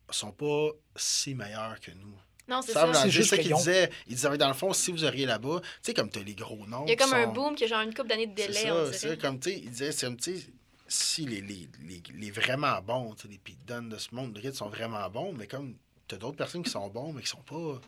ils 0.10 0.16
sont 0.16 0.32
pas 0.32 0.70
si 0.96 1.36
meilleurs 1.36 1.80
que 1.80 1.92
nous. 1.92 2.16
Non, 2.48 2.62
c'est 2.64 2.72
Ça, 2.72 2.92
ça. 2.92 3.04
C'est 3.04 3.12
juste 3.12 3.30
ça 3.30 3.38
qu'il 3.38 3.54
disait. 3.54 3.92
Il 4.08 4.16
disait, 4.16 4.38
dans 4.38 4.48
le 4.48 4.54
fond, 4.56 4.74
si 4.74 4.92
vous 4.92 5.04
auriez 5.04 5.28
là-bas, 5.28 5.60
tu 5.62 5.68
sais, 5.84 5.94
comme 5.94 6.10
t'as 6.10 6.24
les 6.24 6.34
gros 6.34 6.66
noms. 6.66 6.86
Il 6.88 6.90
y 6.90 6.94
a 6.94 6.96
comme 6.96 7.14
un 7.14 7.28
boom 7.28 7.56
qui 7.56 7.66
a 7.66 7.68
genre 7.68 7.82
une 7.82 7.94
couple 7.94 8.10
d'années 8.10 8.26
de 8.28 8.34
délai, 8.34 8.72
on 8.72 8.86
ça, 8.88 8.94
c'est 8.94 9.00
dirait. 9.08 9.18
comme, 9.20 9.40
tu 9.40 9.52
sais, 9.52 9.60
il 9.60 9.70
disait, 9.70 9.92
c'est 9.92 10.06
comme, 10.08 10.18
tu 10.18 10.36
sais, 10.38 10.48
si 10.88 11.26
les, 11.28 11.42
les, 11.42 11.70
les, 11.84 12.02
les 12.16 12.32
vraiment 12.32 12.82
bons, 12.82 13.14
tu 13.14 13.24
sais, 13.24 13.28
les 13.28 13.38
Pete 13.38 13.64
Dunne 13.68 13.90
de 13.90 13.98
ce 13.98 14.16
monde, 14.16 14.36
les 14.36 14.50
Rids 14.50 14.56
sont 14.56 14.70
vraiment 14.70 15.08
bons, 15.12 15.32
mais 15.34 15.46
comme, 15.46 15.76
t'as 16.08 16.18
d'autres 16.18 16.38
personnes 16.38 16.64
qui 16.64 16.72
sont 16.72 16.88
bons, 16.88 17.14
mais 17.14 17.22
qui 17.22 17.28
sont 17.28 17.44
pas. 17.44 17.80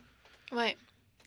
Ouais. 0.54 0.76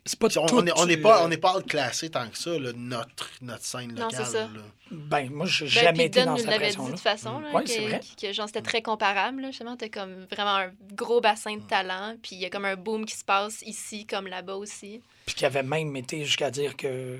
C'est 0.07 0.19
pas 0.19 0.27
On 0.37 0.45
tout, 0.45 0.55
on 0.57 0.61
n'est 0.61 0.71
on 0.75 0.87
euh, 0.87 1.01
pas, 1.01 1.23
on 1.25 1.27
n'est 1.29 1.37
pas 1.37 1.59
classé 1.63 2.11
tant 2.11 2.29
que 2.29 2.37
ça, 2.37 2.51
là, 2.59 2.71
notre, 2.75 3.27
notre 3.41 3.63
scène 3.65 3.91
Non, 3.95 4.03
locale. 4.03 4.25
c'est 4.25 4.31
ça. 4.33 4.43
là. 4.43 4.49
Ben, 4.91 5.31
moi, 5.31 5.47
j'ai 5.47 5.65
Ben, 5.65 5.71
jamais 5.71 6.05
été 6.05 6.23
dans 6.23 6.33
nous 6.33 6.37
cette 6.37 6.47
l'avait 6.47 6.69
dit 6.69 6.77
de 6.77 6.89
toute 6.91 6.99
façon, 6.99 7.39
là, 7.39 7.51
Ouais, 7.51 7.63
que, 7.63 7.69
c'est 7.71 7.87
vrai. 7.87 7.99
que 8.21 8.31
genre 8.31 8.45
c'était 8.47 8.61
très 8.61 8.83
comparable. 8.83 9.41
Là, 9.41 9.47
justement, 9.49 9.75
t'as 9.75 9.89
comme 9.89 10.25
vraiment 10.31 10.57
un 10.57 10.71
gros 10.93 11.21
bassin 11.21 11.55
de 11.55 11.61
Mm. 11.61 11.67
talent, 11.67 12.15
puis 12.21 12.35
il 12.35 12.39
y 12.41 12.45
a 12.45 12.51
comme 12.51 12.65
un 12.65 12.75
boom 12.75 13.05
qui 13.05 13.15
se 13.15 13.23
passe 13.25 13.63
ici 13.63 14.05
comme 14.05 14.27
là-bas 14.27 14.55
aussi. 14.55 15.01
Puis 15.25 15.33
qui 15.35 15.43
avait 15.45 15.63
même 15.63 15.95
été 15.95 16.23
jusqu'à 16.23 16.51
dire 16.51 16.77
que 16.77 17.19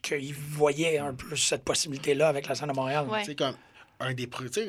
qu'il 0.00 0.34
voyait 0.34 0.98
un 0.98 1.14
peu 1.14 1.36
cette 1.36 1.64
possibilité-là 1.64 2.28
avec 2.28 2.46
la 2.48 2.54
scène 2.54 2.68
de 2.68 2.74
Montréal. 2.74 3.06
Ouais. 3.08 3.20
Tu 3.20 3.26
sais, 3.26 3.34
comme, 3.36 3.54
un 4.00 4.14
des, 4.14 4.26
tu 4.26 4.48
sais, 4.50 4.66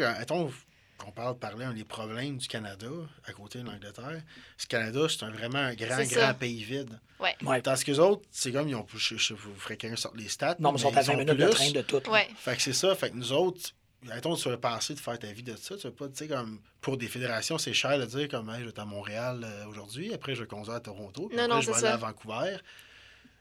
qu'on 0.98 1.12
parle 1.12 1.34
de 1.36 1.40
parler 1.40 1.66
un 1.66 1.74
des 1.74 1.84
problèmes 1.84 2.38
du 2.38 2.48
Canada, 2.48 2.88
à 3.26 3.34
côté 3.34 3.60
de 3.60 3.66
l'Angleterre, 3.66 4.22
ce 4.58 4.68
Canada, 4.68 5.08
c'est 5.10 5.24
un, 5.24 5.32
vraiment 5.32 5.58
un 5.60 5.74
grand, 5.74 5.98
grand 5.98 6.06
ça. 6.06 6.34
pays 6.34 6.64
vide. 6.64 7.00
Ouais. 7.20 7.36
Ouais. 7.44 7.62
Tandis 7.62 7.84
que 7.84 7.92
les 7.92 8.00
autres, 8.00 8.24
c'est 8.32 8.52
comme, 8.52 8.70
ils 8.70 8.76
ont, 8.76 8.86
je, 8.96 9.18
je, 9.18 9.34
vous 9.34 9.54
ferai 9.56 9.78
quelqu'un 9.78 9.96
sorte 9.96 10.16
les 10.18 10.30
stats. 10.30 10.56
Non, 10.60 10.72
mais 10.72 10.78
ils 10.80 10.82
sont 10.82 10.96
à 10.96 11.02
20 11.02 11.14
minutes 11.16 11.30
de 11.38 11.48
train 11.50 11.72
de 11.72 11.82
tout. 11.82 12.10
Ouais. 12.10 12.28
Fait 12.38 12.56
que 12.56 12.62
c'est 12.62 12.74
ça. 12.74 12.94
Fait 12.96 13.10
que 13.10 13.16
nous 13.16 13.32
autres, 13.34 13.72
mettons, 14.04 14.36
tu 14.36 14.50
vas 14.50 14.58
penser 14.58 14.94
de 14.94 15.00
faire 15.00 15.18
ta 15.20 15.28
vie 15.32 15.44
de 15.44 15.56
ça. 15.56 15.76
Tu 15.78 15.84
vas 15.88 15.92
pas, 15.94 16.08
tu 16.08 16.16
sais, 16.16 16.28
comme, 16.28 16.60
pour 16.82 16.98
des 16.98 17.08
fédérations, 17.08 17.58
c'est 17.58 17.74
cher 17.74 17.98
de 17.98 18.06
dire, 18.06 18.28
comme, 18.30 18.50
hey, 18.50 18.60
je 18.62 18.66
vais 18.66 18.80
à 18.80 18.86
Montréal 18.86 19.42
euh, 19.44 19.66
aujourd'hui, 19.68 20.14
après, 20.14 20.36
je 20.36 20.42
vais 20.42 20.48
conduire 20.48 20.76
à 20.76 20.80
Toronto, 20.80 21.28
puis 21.28 21.38
Non, 21.38 21.44
après, 21.44 21.56
non, 21.56 21.62
je 21.62 21.72
vais 21.72 21.78
aller 21.78 21.88
à. 21.88 21.98
Vancouver. 21.98 22.58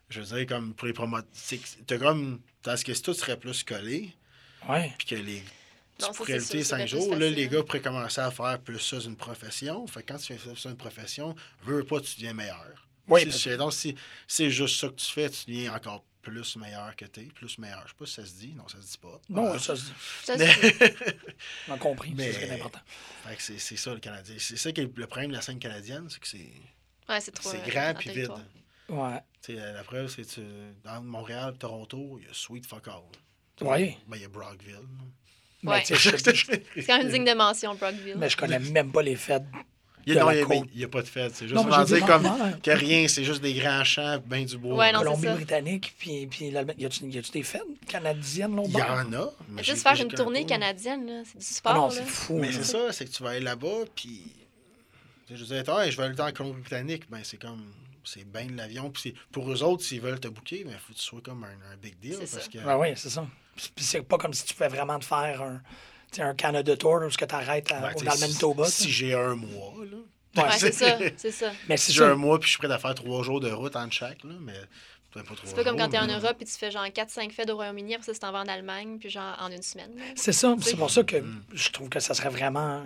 Je 0.09 0.21
veux 0.21 0.37
dire, 0.37 0.47
comme, 0.47 0.75
pour 0.75 0.87
les 0.87 0.93
promoteurs, 0.93 1.29
t'as 1.87 1.99
comme, 1.99 2.41
tandis 2.63 2.85
que 2.85 2.93
si 2.95 3.03
tout 3.03 3.15
serait 3.15 3.39
plus 3.39 3.63
collé, 3.65 4.11
Ouais. 4.69 4.93
puis 4.99 5.07
que 5.09 5.15
les. 5.17 5.43
Tu 6.03 6.09
Non, 6.09 6.15
pourrais 6.15 6.39
lutter 6.39 6.65
cinq 6.65 6.87
jours, 6.87 7.15
là, 7.17 7.29
les 7.31 7.49
gars 7.49 7.63
pourraient 7.63 7.81
commencer 7.81 8.21
à 8.21 8.31
faire 8.31 8.59
plus 8.61 8.79
ça 8.81 8.99
d'une 8.99 9.17
profession. 9.17 9.87
Fait 9.87 10.03
que 10.03 10.13
quand 10.13 10.19
tu 10.19 10.35
fais 10.37 10.55
ça 10.57 10.69
d'une 10.69 10.77
profession, 10.79 11.35
veux 11.65 11.85
pas, 11.85 12.01
tu 12.01 12.15
deviens 12.17 12.35
meilleur. 12.35 12.87
Oui, 13.09 13.31
Si- 13.33 13.57
donc, 13.57 13.73
si 13.73 13.95
c'est 14.29 14.51
juste 14.51 14.79
ça 14.81 14.89
que 14.89 14.95
tu 14.95 15.07
fais, 15.13 15.29
tu 15.29 15.47
deviens 15.47 15.75
encore 15.75 16.05
plus 16.23 16.57
meilleur 16.57 16.95
que 16.95 17.05
t'es, 17.05 17.25
plus 17.25 17.59
meilleur. 17.59 17.83
Je 17.85 17.89
sais 17.89 17.95
pas 17.99 18.07
si 18.07 18.13
ça 18.15 18.25
se 18.27 18.33
dit. 18.35 18.55
Non, 18.55 18.69
ça 18.69 18.81
se 18.81 18.87
dit 18.93 18.99
pas. 18.99 19.21
Non, 19.29 19.53
Ah. 19.55 19.59
ça, 19.59 19.75
se 19.75 19.83
dit. 19.87 19.93
Ça, 20.25 20.37
Mais- 20.37 20.47
c'est- 20.61 21.17
on 21.69 21.73
a 21.75 21.79
compris. 21.79 22.13
Mais- 22.17 22.27
C'est 22.27 22.33
ce 22.33 22.39
qui 22.39 22.45
est 22.45 22.55
important. 22.55 22.81
Fait 23.27 23.37
que 23.37 23.43
c'est 23.43 23.77
ça 23.77 23.93
le 23.95 23.99
Canadien. 24.01 24.37
C'est 24.39 24.57
ça 24.57 24.71
qui 24.73 24.81
est 24.83 24.97
le 24.97 25.07
problème 25.09 25.31
de 25.31 25.37
la 25.37 25.43
scène 25.43 25.59
canadienne, 25.59 26.07
c'est 26.09 26.21
que 26.21 26.29
c'est 26.29 26.53
ouais, 27.09 27.21
c'est 27.21 27.33
trop. 27.33 27.51
c'est 27.51 27.61
euh, 27.61 27.67
grand 27.67 27.95
puis 27.99 28.11
vide. 28.11 28.31
Ouais. 28.89 29.19
Tu 29.43 29.55
sais, 29.57 29.73
la 29.73 29.83
preuve, 29.83 30.07
c'est 30.09 30.23
que 30.23 30.31
tu- 30.35 30.75
dans 30.85 31.03
Montréal, 31.03 31.57
Toronto, 31.59 32.19
il 32.21 32.27
y 32.27 32.31
a 32.31 32.33
Sweet 32.35 32.67
Fuck 32.67 32.87
All. 32.87 33.03
Oui. 33.63 33.97
Ben, 34.07 34.17
il 34.17 34.23
y 34.23 34.25
a 34.25 34.29
Brockville. 34.29 34.79
Ouais. 35.65 35.83
C'est 35.87 36.87
quand 36.87 36.99
même 36.99 37.09
digne 37.11 37.25
de 37.25 37.35
mention, 37.35 37.75
Brockville. 37.75 38.17
mais 38.17 38.29
je 38.29 38.37
connais 38.37 38.59
même 38.59 38.91
pas 38.91 39.03
les 39.03 39.17
fêtes. 39.17 39.45
Il 40.05 40.15
y 40.15 40.19
a, 40.85 40.89
pas 40.89 41.03
de 41.03 41.07
fête. 41.07 41.33
C'est 41.35 41.47
juste 41.47 41.65
Non, 41.65 41.85
dire 41.85 42.05
comme 42.05 42.25
non, 42.25 42.53
que 42.61 42.71
rien, 42.73 43.07
c'est 43.07 43.23
juste 43.23 43.41
des 43.41 43.55
grands 43.55 43.85
champs, 43.85 44.19
ben 44.27 44.45
du 44.45 44.59
bois. 44.59 44.77
Ouais. 44.77 44.93
Colombie-Britannique, 44.93 45.95
puis, 45.97 46.27
puis 46.27 46.51
l'Allemagne. 46.51 46.75
Y 46.79 46.87
a-tu 46.87 47.05
y 47.07 47.19
a-tu 47.19 47.31
des 47.31 47.43
fêtes 47.45 47.63
canadiennes, 47.87 48.57
là, 48.57 48.63
au 48.63 48.67
Il 48.67 48.73
y 48.73 48.83
en 48.83 49.13
a. 49.13 49.33
Mais 49.49 49.63
Juste 49.63 49.83
faire 49.83 50.01
une 50.01 50.09
tournée 50.09 50.45
canadienne, 50.45 51.07
là, 51.07 51.23
c'est 51.25 51.39
du 51.39 51.45
Ah 51.49 51.55
sport. 51.55 51.75
non, 51.77 51.91
c'est 51.91 52.05
fou. 52.05 52.39
Mais 52.39 52.51
c'est 52.51 52.65
ça, 52.65 52.93
c'est 52.93 53.05
que 53.05 53.11
tu 53.11 53.23
vas 53.23 53.31
aller 53.31 53.41
là-bas, 53.41 53.85
puis. 53.95 54.23
Je 55.31 55.37
disais, 55.37 55.63
ah, 55.69 55.89
je 55.89 55.97
vais 55.97 56.03
aller 56.03 56.15
dans 56.15 56.27
la 56.27 56.33
Colombie-Britannique. 56.33 57.05
Ben, 57.09 57.21
c'est 57.23 57.41
comme. 57.41 57.63
C'est 58.05 58.25
bien 58.31 58.47
de 58.47 58.57
l'avion. 58.57 58.91
Puis 58.91 59.15
pour 59.31 59.51
eux 59.53 59.63
autres, 59.63 59.85
s'ils 59.85 60.01
veulent 60.01 60.19
te 60.19 60.27
booker, 60.27 60.65
il 60.67 60.73
faut 60.73 60.93
que 60.93 60.99
tu 60.99 61.05
sois 61.05 61.21
comme 61.23 61.45
un, 61.45 61.73
un 61.73 61.77
big 61.81 61.97
deal. 62.01 62.19
Parce 62.19 62.31
ça. 62.33 62.41
que. 62.53 62.59
Ben 62.59 62.77
oui, 62.77 62.89
c'est 62.97 63.09
ça. 63.09 63.25
Puis 63.57 63.85
c'est 63.85 64.03
pas 64.03 64.19
comme 64.19 64.33
si 64.35 64.45
tu 64.45 64.55
pouvais 64.55 64.69
vraiment 64.69 64.99
te 64.99 65.05
faire 65.05 65.43
un, 65.43 65.61
tu 66.11 66.21
Canada 66.37 66.77
Tour 66.77 67.01
où 67.07 67.09
tu 67.11 67.25
arrêtes 67.35 67.69
ben, 67.69 67.93
tu 67.95 68.01
sais, 68.01 68.05
dans 68.05 68.15
le 68.15 68.21
Manitoba. 68.21 68.65
si, 68.67 68.85
tu 68.85 68.91
j'ai 68.91 69.15
un 69.15 69.35
mois, 69.35 69.75
là. 69.91 69.97
Ouais, 70.37 70.43
Ouais, 70.45 70.59
c'est 70.59 70.73
ça, 70.73 70.99
c'est 71.17 71.31
ça. 71.31 71.53
Mais 71.69 71.77
Si 71.77 71.93
j'ai 71.93 72.05
un 72.05 72.15
mois, 72.15 72.39
puis 72.39 72.47
je 72.49 72.53
suis 72.53 72.59
prêt 72.59 72.73
à 72.73 72.79
faire 72.79 72.95
trois 72.95 73.23
jours 73.23 73.41
de 73.41 73.51
route 73.51 73.77
entre 73.77 73.93
chaque, 73.93 74.23
là, 74.25 74.35
mais. 74.41 74.55
Pas 75.15 75.21
C'est 75.45 75.55
pas 75.55 75.63
comme 75.65 75.77
jours, 75.77 75.85
quand 75.85 75.91
t'es 75.91 75.99
en 75.99 76.07
mais- 76.07 76.15
Europe 76.15 76.39
et 76.41 76.45
tu 76.47 76.53
fais 76.53 76.71
genre 76.71 76.87
4-5 76.87 77.33
fêtes 77.33 77.51
au 77.51 77.57
Royaume-Uni, 77.57 77.97
après 77.97 78.07
ça, 78.07 78.13
tu 78.15 78.19
t'en 78.21 78.33
vas 78.33 78.41
en 78.41 78.47
Allemagne, 78.49 78.97
puis 78.99 79.11
genre 79.11 79.37
en 79.41 79.51
une 79.51 79.61
semaine. 79.61 79.91
là. 79.95 80.05
C'est 80.17 80.33
ça. 80.33 80.57
C'est 80.63 80.75
pour 80.77 80.91
ça 80.91 81.03
que 81.03 81.17
Mm. 81.17 81.43
je 81.53 81.69
trouve 81.69 81.91
que 81.91 82.01
ça 82.01 82.15
serait 82.15 82.31
vraiment 82.31 82.83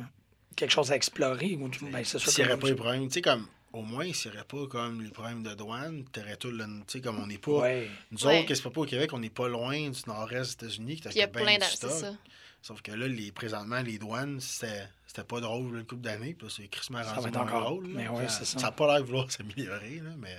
quelque 0.56 0.72
chose 0.72 0.90
à 0.90 0.96
explorer. 0.96 1.56
Ou, 1.60 1.68
ben, 1.82 2.02
S'il 2.04 2.44
n'y 2.44 2.50
aurait 2.50 2.58
pas 2.58 2.66
les 2.66 2.74
problèmes, 2.74 3.06
tu 3.06 3.12
sais, 3.14 3.22
comme. 3.22 3.46
Au 3.76 3.82
moins, 3.82 4.04
n'y 4.06 4.12
aurait 4.26 4.44
pas 4.44 4.66
comme 4.68 5.02
les 5.02 5.10
problèmes 5.10 5.42
de 5.42 5.54
douane, 5.54 6.04
t'aurais 6.10 6.36
tout 6.36 6.50
le. 6.50 6.64
Tu 6.64 6.72
sais, 6.88 7.00
comme 7.02 7.18
on 7.20 7.26
n'est 7.26 7.36
pas. 7.38 7.52
Ouais. 7.52 7.90
Nous 8.10 8.24
Ouais. 8.26 8.38
autres, 8.38 8.48
qu'est-ce 8.48 8.62
que 8.62 8.68
pas 8.68 8.80
au 8.80 8.84
Québec, 8.86 9.10
on 9.12 9.18
n'est 9.18 9.28
pas 9.30 9.48
loin 9.48 9.90
du 9.90 10.00
nord-est 10.06 10.58
des 10.60 10.66
États-Unis, 10.66 11.00
il 11.04 11.16
y 11.16 11.22
a 11.22 11.28
plein 11.28 11.58
de. 11.58 11.62
C'est 11.64 11.76
stock. 11.76 11.90
ça. 11.90 12.14
Sauf 12.62 12.80
que 12.82 12.90
là, 12.92 13.06
les, 13.06 13.30
présentement, 13.32 13.80
les 13.82 13.98
douanes, 13.98 14.40
c'était 14.40 14.88
c'était 15.06 15.24
pas 15.24 15.40
drôle 15.40 15.72
là, 15.74 15.80
une 15.80 15.86
couple 15.86 16.00
d'années, 16.02 16.34
puis 16.34 16.48
c'est 16.50 16.68
crissement 16.68 17.02
Ça 17.02 17.10
rendu 17.12 17.22
va 17.24 17.28
être 17.28 17.34
moins 17.34 17.44
encore- 17.46 17.70
drôle. 17.70 17.86
là. 17.88 17.92
mais 17.94 18.08
ouais, 18.08 18.28
c'est 18.28 18.44
ça. 18.44 18.58
Ça 18.58 18.66
n'a 18.66 18.72
pas 18.72 18.86
l'air 18.86 19.00
de 19.02 19.06
vouloir 19.06 19.30
s'améliorer, 19.30 20.00
là, 20.02 20.10
mais 20.18 20.36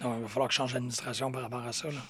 Non, 0.00 0.16
il 0.16 0.22
va 0.22 0.28
falloir 0.28 0.48
que 0.48 0.54
je 0.54 0.58
change 0.58 0.72
d'administration 0.72 1.30
par 1.30 1.42
rapport 1.42 1.64
à 1.64 1.72
ça. 1.72 1.88
là. 1.90 2.00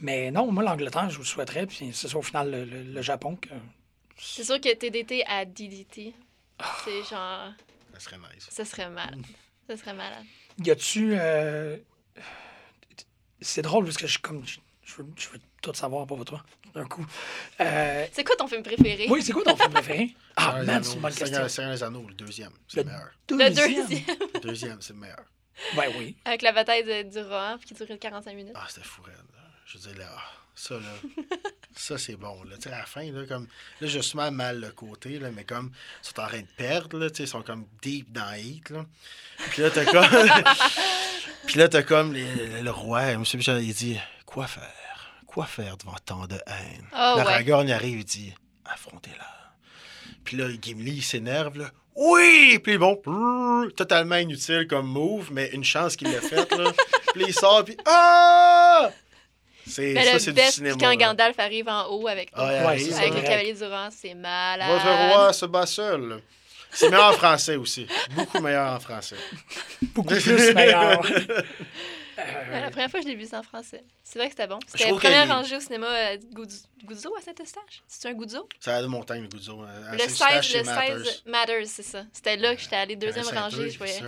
Mais 0.00 0.30
non, 0.30 0.50
moi, 0.50 0.62
l'Angleterre, 0.64 1.08
je 1.10 1.18
vous 1.18 1.24
souhaiterais. 1.24 1.66
Puis 1.66 1.90
c'est 1.92 2.08
ça, 2.08 2.16
au 2.18 2.22
final, 2.22 2.50
le, 2.50 2.64
le- 2.64 2.82
le 2.82 3.02
Japon. 3.02 3.36
Que... 3.36 3.48
C'est 4.18 4.44
sûr 4.44 4.60
que 4.60 4.74
TDT 4.74 5.24
à 5.26 5.44
DDT, 5.44 6.12
c'est 6.84 7.02
genre. 7.04 7.52
ça 7.94 8.00
serait 8.00 8.16
nice. 8.18 8.46
Ça 8.50 8.64
serait 8.64 8.88
malade. 8.90 9.22
Ça 9.68 9.76
serait 9.76 9.94
malade. 9.94 10.24
Y 10.64 10.70
a-tu. 10.70 11.10
euh, 11.18 11.76
C'est 13.40 13.62
drôle 13.62 13.84
parce 13.84 13.96
que 13.96 14.06
je, 14.06 14.18
comme, 14.18 14.46
je, 14.46 14.58
je 14.82 14.94
veux, 14.96 15.06
je 15.16 15.28
veux 15.28 15.38
tout 15.62 15.74
savoir 15.74 16.06
pour 16.06 16.24
toi, 16.24 16.42
d'un 16.74 16.86
coup. 16.86 17.04
Euh, 17.60 18.06
C'est 18.12 18.24
quoi 18.24 18.36
ton 18.36 18.46
film 18.48 18.62
préféré? 18.62 19.06
Oui, 19.10 19.22
c'est 19.22 19.32
quoi 19.32 19.42
ton 19.44 19.56
film 19.56 19.70
préféré? 19.72 20.14
Ah, 20.38 20.62
man, 20.64 20.84
c'est 20.84 20.94
une 20.96 21.00
bonne 21.00 21.10
question. 21.10 21.26
Seigneur- 21.28 21.50
Seigneur 21.50 21.72
des 21.72 21.82
Anneaux, 21.82 22.06
le 22.08 22.12
deuxième, 22.14 22.52
c'est 22.68 22.82
le 22.82 22.82
Le 22.82 22.90
meilleur. 22.90 23.10
Le 23.30 23.36
Deuxième. 23.54 23.86
deuxième. 23.88 24.16
Le 24.34 24.40
deuxième, 24.40 24.82
c'est 24.82 24.92
le 24.92 24.98
meilleur. 24.98 25.24
Ben 25.74 25.84
oui. 25.98 26.14
Avec 26.26 26.42
la 26.42 26.52
bataille 26.52 26.84
de- 26.84 27.08
du 27.10 27.18
Rohan, 27.20 27.56
puis 27.58 27.68
qui 27.68 27.72
durait 27.74 27.96
45 27.96 28.34
minutes. 28.34 28.52
Ah, 28.54 28.66
c'était 28.68 28.82
fou, 28.86 29.00
raide, 29.02 29.14
là. 29.16 29.40
Je 29.64 29.78
veux 29.78 29.88
dire, 29.88 29.98
là, 29.98 30.10
Ça, 30.58 30.74
là. 30.76 30.80
ça, 31.76 31.98
c'est 31.98 32.16
bon. 32.16 32.42
Là. 32.44 32.56
Tu 32.56 32.62
sais, 32.62 32.74
à 32.74 32.78
la 32.78 32.86
fin, 32.86 33.04
là, 33.12 33.26
comme. 33.26 33.46
Là, 33.80 33.86
justement, 33.88 34.30
mal 34.32 34.58
le 34.58 34.70
côté, 34.70 35.18
là, 35.18 35.30
mais 35.30 35.44
comme. 35.44 35.70
Ils 36.02 36.06
sont 36.08 36.20
en 36.20 36.26
train 36.26 36.40
de 36.40 36.46
perdre, 36.56 36.98
là. 36.98 37.10
Tu 37.10 37.16
sais, 37.18 37.22
ils 37.24 37.28
sont 37.28 37.42
comme 37.42 37.66
deep 37.82 38.10
dans 38.10 38.32
Heat, 38.34 38.70
là. 38.70 38.86
Puis 39.50 39.62
là, 39.62 39.70
t'as 39.70 39.84
comme. 39.84 40.06
Puis 41.46 41.58
là, 41.58 41.68
t'as 41.68 41.82
comme 41.82 42.12
les- 42.14 42.62
le 42.62 42.70
roi, 42.70 43.02
M. 43.02 43.22
Bichon, 43.22 43.58
il 43.58 43.74
dit 43.74 43.98
Quoi 44.24 44.46
faire? 44.46 44.72
Quoi 45.26 45.44
faire 45.46 45.76
devant 45.76 45.94
tant 46.04 46.26
de 46.26 46.34
haine 46.46 46.86
Oh, 46.92 46.96
Là, 46.96 47.16
ouais. 47.16 47.20
Aragorn, 47.22 47.68
il 47.68 47.72
arrive, 47.72 47.98
il 48.00 48.04
dit 48.04 48.34
Affrontez-la. 48.64 49.26
Puis 50.24 50.36
là, 50.38 50.48
Gimli, 50.60 50.92
il 50.96 51.02
s'énerve, 51.02 51.58
là. 51.58 51.70
Oui! 51.94 52.58
Puis 52.64 52.78
bon, 52.78 53.00
brrr, 53.04 53.72
totalement 53.74 54.16
inutile 54.16 54.66
comme 54.68 54.86
move, 54.88 55.28
mais 55.32 55.48
une 55.52 55.64
chance 55.64 55.96
qu'il 55.96 56.10
l'a 56.10 56.20
fait, 56.20 56.50
là. 56.56 56.72
puis 57.14 57.24
il 57.28 57.34
sort, 57.34 57.64
puis 57.64 57.76
Ah! 57.86 58.90
C'est, 59.68 59.92
Mais 59.94 60.04
ça, 60.04 60.12
le 60.14 60.18
c'est 60.18 60.30
du 60.32 60.36
best, 60.36 60.54
cinéma. 60.54 60.76
quand 60.78 60.88
là. 60.88 60.96
Gandalf 60.96 61.38
arrive 61.38 61.68
en 61.68 61.86
haut 61.88 62.06
avec, 62.08 62.30
Ah, 62.34 62.42
il 62.44 62.48
Ouais, 62.48 62.56
arrive, 62.66 62.88
c'est 62.92 62.98
avec 63.00 63.12
vrai. 63.12 63.22
le 63.22 63.26
cavalier 63.28 63.52
du 63.52 63.58
vent, 63.60 63.88
c'est 63.90 64.14
malade. 64.14 64.70
Votre 64.70 65.14
roi 65.14 65.32
se 65.32 65.46
bat 65.46 65.66
seul. 65.66 66.20
C'est 66.70 66.90
meilleur 66.90 67.06
en 67.10 67.12
français 67.12 67.56
aussi. 67.56 67.86
Beaucoup 68.10 68.40
meilleur 68.40 68.72
en 68.74 68.80
français. 68.80 69.16
Beaucoup 69.94 70.14
plus 70.14 70.54
meilleur. 70.54 71.02
Ouais, 72.18 72.60
la 72.62 72.70
première 72.70 72.90
fois 72.90 73.00
que 73.00 73.04
je 73.04 73.10
l'ai 73.10 73.14
vu, 73.16 73.26
c'est 73.28 73.36
en 73.36 73.42
français. 73.42 73.84
C'est 74.02 74.18
vrai 74.18 74.28
que 74.28 74.32
c'était 74.34 74.46
bon. 74.46 74.58
C'était 74.66 74.84
la 74.84 74.88
trouve 74.88 75.00
première 75.02 75.28
rangée 75.28 75.54
au 75.56 75.60
cinéma 75.60 75.86
euh, 75.86 76.16
Goudzo 76.32 76.60
Goudzo 76.82 77.14
à 77.14 77.20
Saint-Eustache? 77.20 77.82
C'est 77.86 78.08
un 78.08 78.14
Goudzo? 78.14 78.48
Ça 78.58 78.76
a 78.76 78.80
de 78.82 78.86
montagne, 78.86 79.20
le 79.20 79.28
Goudzo. 79.28 79.60
À 79.62 79.92
Le 79.92 79.98
Saint-Eustache, 79.98 80.48
16, 80.48 80.52
c'est 80.52 80.58
le 80.60 80.64
16 80.64 80.74
Matters. 80.74 81.22
Matters, 81.26 81.66
c'est 81.66 81.82
ça. 81.82 82.04
C'était 82.14 82.36
là 82.38 82.56
que 82.56 82.62
j'étais 82.62 82.76
allée, 82.76 82.96
deuxième 82.96 83.26
rangée. 83.26 83.68
Je 83.68 83.76
voyais. 83.76 84.00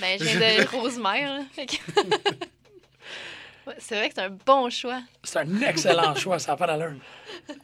Ben, 0.00 0.18
je 0.18 0.24
viens 0.24 0.64
de 0.64 0.68
Rosemère. 0.76 1.34
là. 1.34 1.40
Fait 1.52 1.66
que- 1.66 1.76
Ouais, 3.66 3.74
c'est 3.78 3.96
vrai 3.96 4.08
que 4.08 4.14
c'est 4.14 4.22
un 4.22 4.30
bon 4.30 4.70
choix. 4.70 5.02
C'est 5.22 5.38
un 5.38 5.60
excellent 5.62 6.14
choix, 6.14 6.38
ça 6.38 6.52
n'a 6.52 6.56
pas 6.56 6.66
d'allure. 6.66 6.98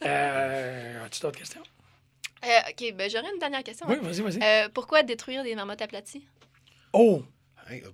Euh, 0.04 1.04
As-tu 1.04 1.20
d'autres 1.20 1.38
questions? 1.38 1.62
Euh, 2.44 2.58
ok, 2.70 2.94
ben 2.94 3.10
j'aurais 3.10 3.30
une 3.32 3.40
dernière 3.40 3.64
question. 3.64 3.86
Oui, 3.88 3.96
vas-y, 4.00 4.20
vas-y. 4.20 4.42
Euh, 4.42 4.68
pourquoi 4.72 5.02
détruire 5.02 5.42
des 5.42 5.54
marmottes 5.56 5.82
aplaties? 5.82 6.24
Oh! 6.92 7.24
Hey, 7.68 7.82
euh, 7.84 7.90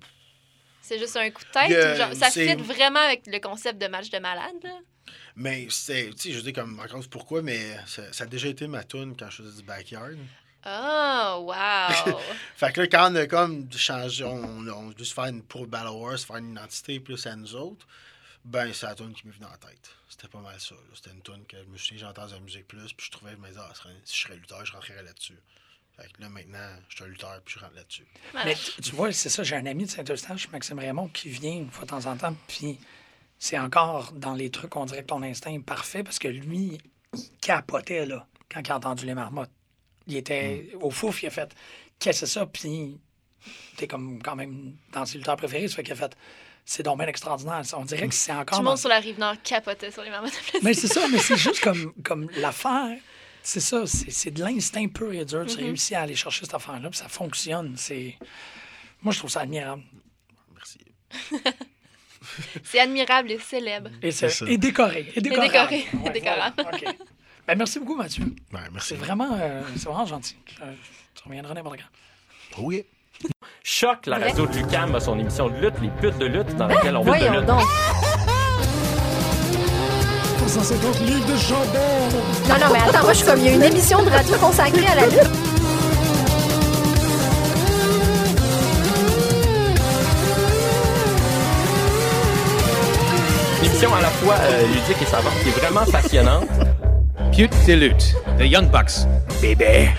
C'est 0.82 0.98
juste 0.98 1.16
un 1.16 1.30
coup 1.30 1.42
de 1.44 1.50
tête? 1.50 1.94
Ou 1.94 1.96
genre, 1.96 2.14
ça 2.14 2.30
fit 2.30 2.55
vraiment 2.57 3.00
avec 3.00 3.26
le 3.26 3.38
concept 3.40 3.80
de 3.80 3.86
match 3.86 4.11
de 4.11 4.18
malade? 4.18 4.55
Là? 4.62 4.78
Mais 5.36 5.66
c'est, 5.70 6.11
tu 6.11 6.28
sais, 6.28 6.32
je 6.32 6.40
dis 6.40 6.52
comme, 6.52 6.78
encore 6.78 7.00
pourquoi, 7.11 7.42
mais 7.42 7.59
ça, 7.86 8.12
ça 8.12 8.24
a 8.24 8.26
déjà 8.26 8.48
été 8.48 8.66
ma 8.66 8.84
tune 8.84 9.16
quand 9.18 9.30
je 9.30 9.42
faisais 9.42 9.57
du 9.61 9.66
backyard. 9.66 10.16
Oh, 10.66 11.44
wow! 11.46 12.18
Fait 12.56 12.72
que 12.72 12.80
là, 12.82 12.86
quand 12.86 13.12
on 13.12 13.16
a 13.16 13.26
comme 13.26 13.70
changé, 13.72 14.24
on, 14.24 14.66
on 14.66 14.90
a 14.90 14.94
dû 14.94 15.04
se 15.04 15.12
faire 15.12 15.26
une, 15.26 15.42
pour 15.42 15.66
Battle 15.66 15.88
Wars, 15.88 16.18
se 16.18 16.26
faire 16.26 16.36
une 16.36 16.52
identité 16.52 17.00
plus 17.00 17.26
à 17.26 17.36
nous 17.36 17.54
autres, 17.54 17.86
ben 18.44 18.72
c'est 18.72 18.86
la 18.86 18.94
tune 18.94 19.12
qui 19.12 19.26
m'est 19.26 19.32
venue 19.32 19.46
en 19.46 19.56
tête. 19.66 19.90
C'était 20.08 20.28
pas 20.28 20.40
mal 20.40 20.58
ça. 20.60 20.74
là. 20.74 20.80
C'était 20.94 21.10
une 21.10 21.22
tune 21.22 21.44
que 21.46 21.56
je 21.58 21.68
me 21.68 21.76
suis 21.76 21.96
dit, 21.96 22.00
j'entends 22.00 22.26
la 22.26 22.40
musique 22.40 22.66
plus, 22.68 22.92
puis 22.92 23.06
je 23.06 23.10
trouvais, 23.10 23.32
je 23.32 23.36
me 23.36 23.48
disais, 23.48 23.60
ah, 23.62 23.72
si 24.04 24.16
je 24.16 24.22
serais 24.22 24.36
lutteur, 24.36 24.64
je 24.64 24.72
rentrerais 24.72 25.02
là-dessus. 25.02 25.38
Fait 25.96 26.12
que 26.12 26.20
là, 26.20 26.28
maintenant, 26.28 26.76
je 26.88 26.96
suis 26.96 27.04
un 27.04 27.08
lutteur, 27.08 27.40
puis 27.44 27.54
je 27.54 27.60
rentre 27.60 27.74
là-dessus. 27.76 28.06
Mais 28.44 28.54
tu, 28.54 28.82
tu 28.82 28.96
vois, 28.96 29.12
c'est 29.12 29.28
ça, 29.28 29.42
j'ai 29.42 29.56
un 29.56 29.66
ami 29.66 29.84
de 29.84 29.90
Saint-Eustache, 29.90 30.48
Maxime 30.50 30.78
Raymond, 30.78 31.08
qui 31.08 31.28
vient 31.28 31.52
une 31.52 31.70
fois 31.70 31.84
de 31.84 31.90
temps 31.90 32.06
en 32.06 32.16
temps, 32.16 32.34
puis 32.48 32.78
c'est 33.38 33.58
encore 33.58 34.12
dans 34.12 34.34
les 34.34 34.50
trucs, 34.50 34.74
on 34.76 34.86
dirait 34.86 35.02
que 35.02 35.08
ton 35.08 35.22
instinct 35.22 35.52
est 35.52 35.58
parfait, 35.60 36.02
parce 36.02 36.18
que 36.18 36.28
lui, 36.28 36.80
il 37.12 37.30
capotait, 37.40 38.06
là, 38.06 38.26
quand 38.52 38.60
il 38.60 38.72
a 38.72 38.76
entendu 38.76 39.06
les 39.06 39.14
marmottes. 39.14 39.50
Il 40.07 40.16
était 40.16 40.70
au 40.80 40.90
fouf, 40.90 41.22
il 41.22 41.26
a 41.26 41.30
fait 41.30 41.55
«Qu'est-ce 41.98 42.20
que 42.22 42.26
c'est 42.26 42.32
ça?» 42.32 42.46
Puis 42.52 42.98
t'es 43.76 43.86
comme 43.86 44.22
quand 44.22 44.36
même 44.36 44.74
dans 44.92 45.05
ses 45.07 45.18
lutteurs 45.18 45.36
préférés, 45.36 45.68
ça 45.68 45.76
fait 45.76 45.82
qu'il 45.82 45.92
a 45.92 45.96
fait 45.96 46.14
«C'est 46.66 46.82
donc 46.82 46.98
bien 46.98 47.09
extraordinaire.» 47.09 47.62
On 47.76 47.84
dirait 47.84 48.09
que 48.09 48.14
c'est 48.14 48.32
Tout 48.32 48.38
encore... 48.38 48.59
le 48.61 48.64
dans- 48.64 48.70
monde 48.70 48.78
sur 48.78 48.88
la 48.88 48.98
rive 49.00 49.18
nord 49.18 49.34
capotait 49.42 49.90
sur 49.90 50.02
les 50.02 50.11
marmottes 50.11 50.32
aplaties. 50.38 50.64
Mais 50.64 50.74
c'est 50.74 50.88
ça, 50.88 51.07
mais 51.11 51.18
c'est 51.18 51.36
juste 51.36 51.61
comme, 51.61 51.92
comme 52.05 52.30
l'affaire. 52.36 52.96
C'est 53.42 53.61
ça, 53.61 53.84
c'est 53.86 54.30
de 54.30 54.42
l'instinct 54.42 54.88
pur 54.88 55.12
et 55.12 55.24
dur. 55.26 55.44
Tu 55.46 55.57
réussis 55.57 55.94
à 55.94 56.00
aller 56.02 56.14
chercher 56.14 56.46
cette 56.46 56.55
affaire-là, 56.55 56.88
puis 56.88 56.98
ça 56.98 57.09
fonctionne. 57.09 57.74
C'est... 57.76 58.16
Moi, 59.02 59.12
je 59.12 59.18
trouve 59.18 59.30
ça 59.30 59.40
admirable. 59.40 59.82
Merci. 60.55 60.78
C'est 62.62 62.78
admirable 62.78 63.30
et 63.32 63.38
célèbre. 63.38 63.90
Et, 64.02 64.09
et 64.48 64.57
décoré. 64.57 65.12
Et 65.14 65.20
décorable. 65.20 65.52
décoré, 65.70 65.86
Ouais, 66.02 66.11
décorable. 66.11 66.55
voilà. 66.57 66.78
OK. 66.78 66.96
Ben, 67.47 67.59
merci 67.59 67.78
beaucoup, 67.78 67.97
Mathieu. 67.97 68.24
Ouais, 68.53 68.61
merci. 68.72 68.88
C'est 68.90 68.95
vraiment, 68.97 69.28
euh, 69.38 69.62
c'est 69.76 69.84
vraiment 69.84 70.07
gentil. 70.07 70.36
Euh, 70.62 70.72
tu 71.14 71.22
reviendras 71.28 71.55
n'importe 71.55 71.76
quand. 71.78 72.62
Oui. 72.62 72.84
Choc, 73.62 74.07
la 74.07 74.18
radio 74.18 74.47
de 74.47 74.53
Lucam 74.57 74.95
a 74.95 75.01
son 75.01 75.18
émission 75.18 75.49
de 75.49 75.55
lutte, 75.57 75.74
les 75.80 75.88
putes 76.01 76.18
de 76.18 76.26
lutte, 76.26 76.55
dans 76.57 76.66
laquelle 76.66 76.97
on 76.97 77.05
parle 77.05 77.18
de 77.18 77.24
Voyons 77.26 77.40
lutte. 77.40 77.47
donc. 77.47 77.62
150 80.47 81.01
livres 81.01 81.26
de 81.32 81.36
chandelle! 81.36 82.12
Non, 82.49 82.55
non, 82.66 82.72
mais 82.72 82.78
attends, 82.88 83.03
moi, 83.03 83.12
je 83.12 83.18
suis 83.18 83.26
comme, 83.26 83.40
il 83.40 83.47
y 83.47 83.49
a 83.49 83.55
une 83.55 83.62
émission 83.62 84.03
de 84.05 84.09
radio 84.11 84.36
consacrée 84.36 84.86
à 84.86 84.95
la 84.95 85.07
lutte. 85.07 85.30
Une 93.61 93.66
émission 93.66 93.95
à 93.95 94.01
la 94.03 94.09
fois 94.09 94.34
euh, 94.40 94.66
ludique 94.66 95.03
et 95.03 95.07
savante 95.07 95.32
qui 95.42 95.49
est 95.49 95.53
vraiment 95.53 95.84
passionnante. 95.90 96.49
Pute 97.37 97.66
de 97.66 97.74
lutte. 97.74 98.14
The 98.39 98.47
Young 98.47 98.70
Bucks. 98.70 99.09
Bébé. 99.43 99.91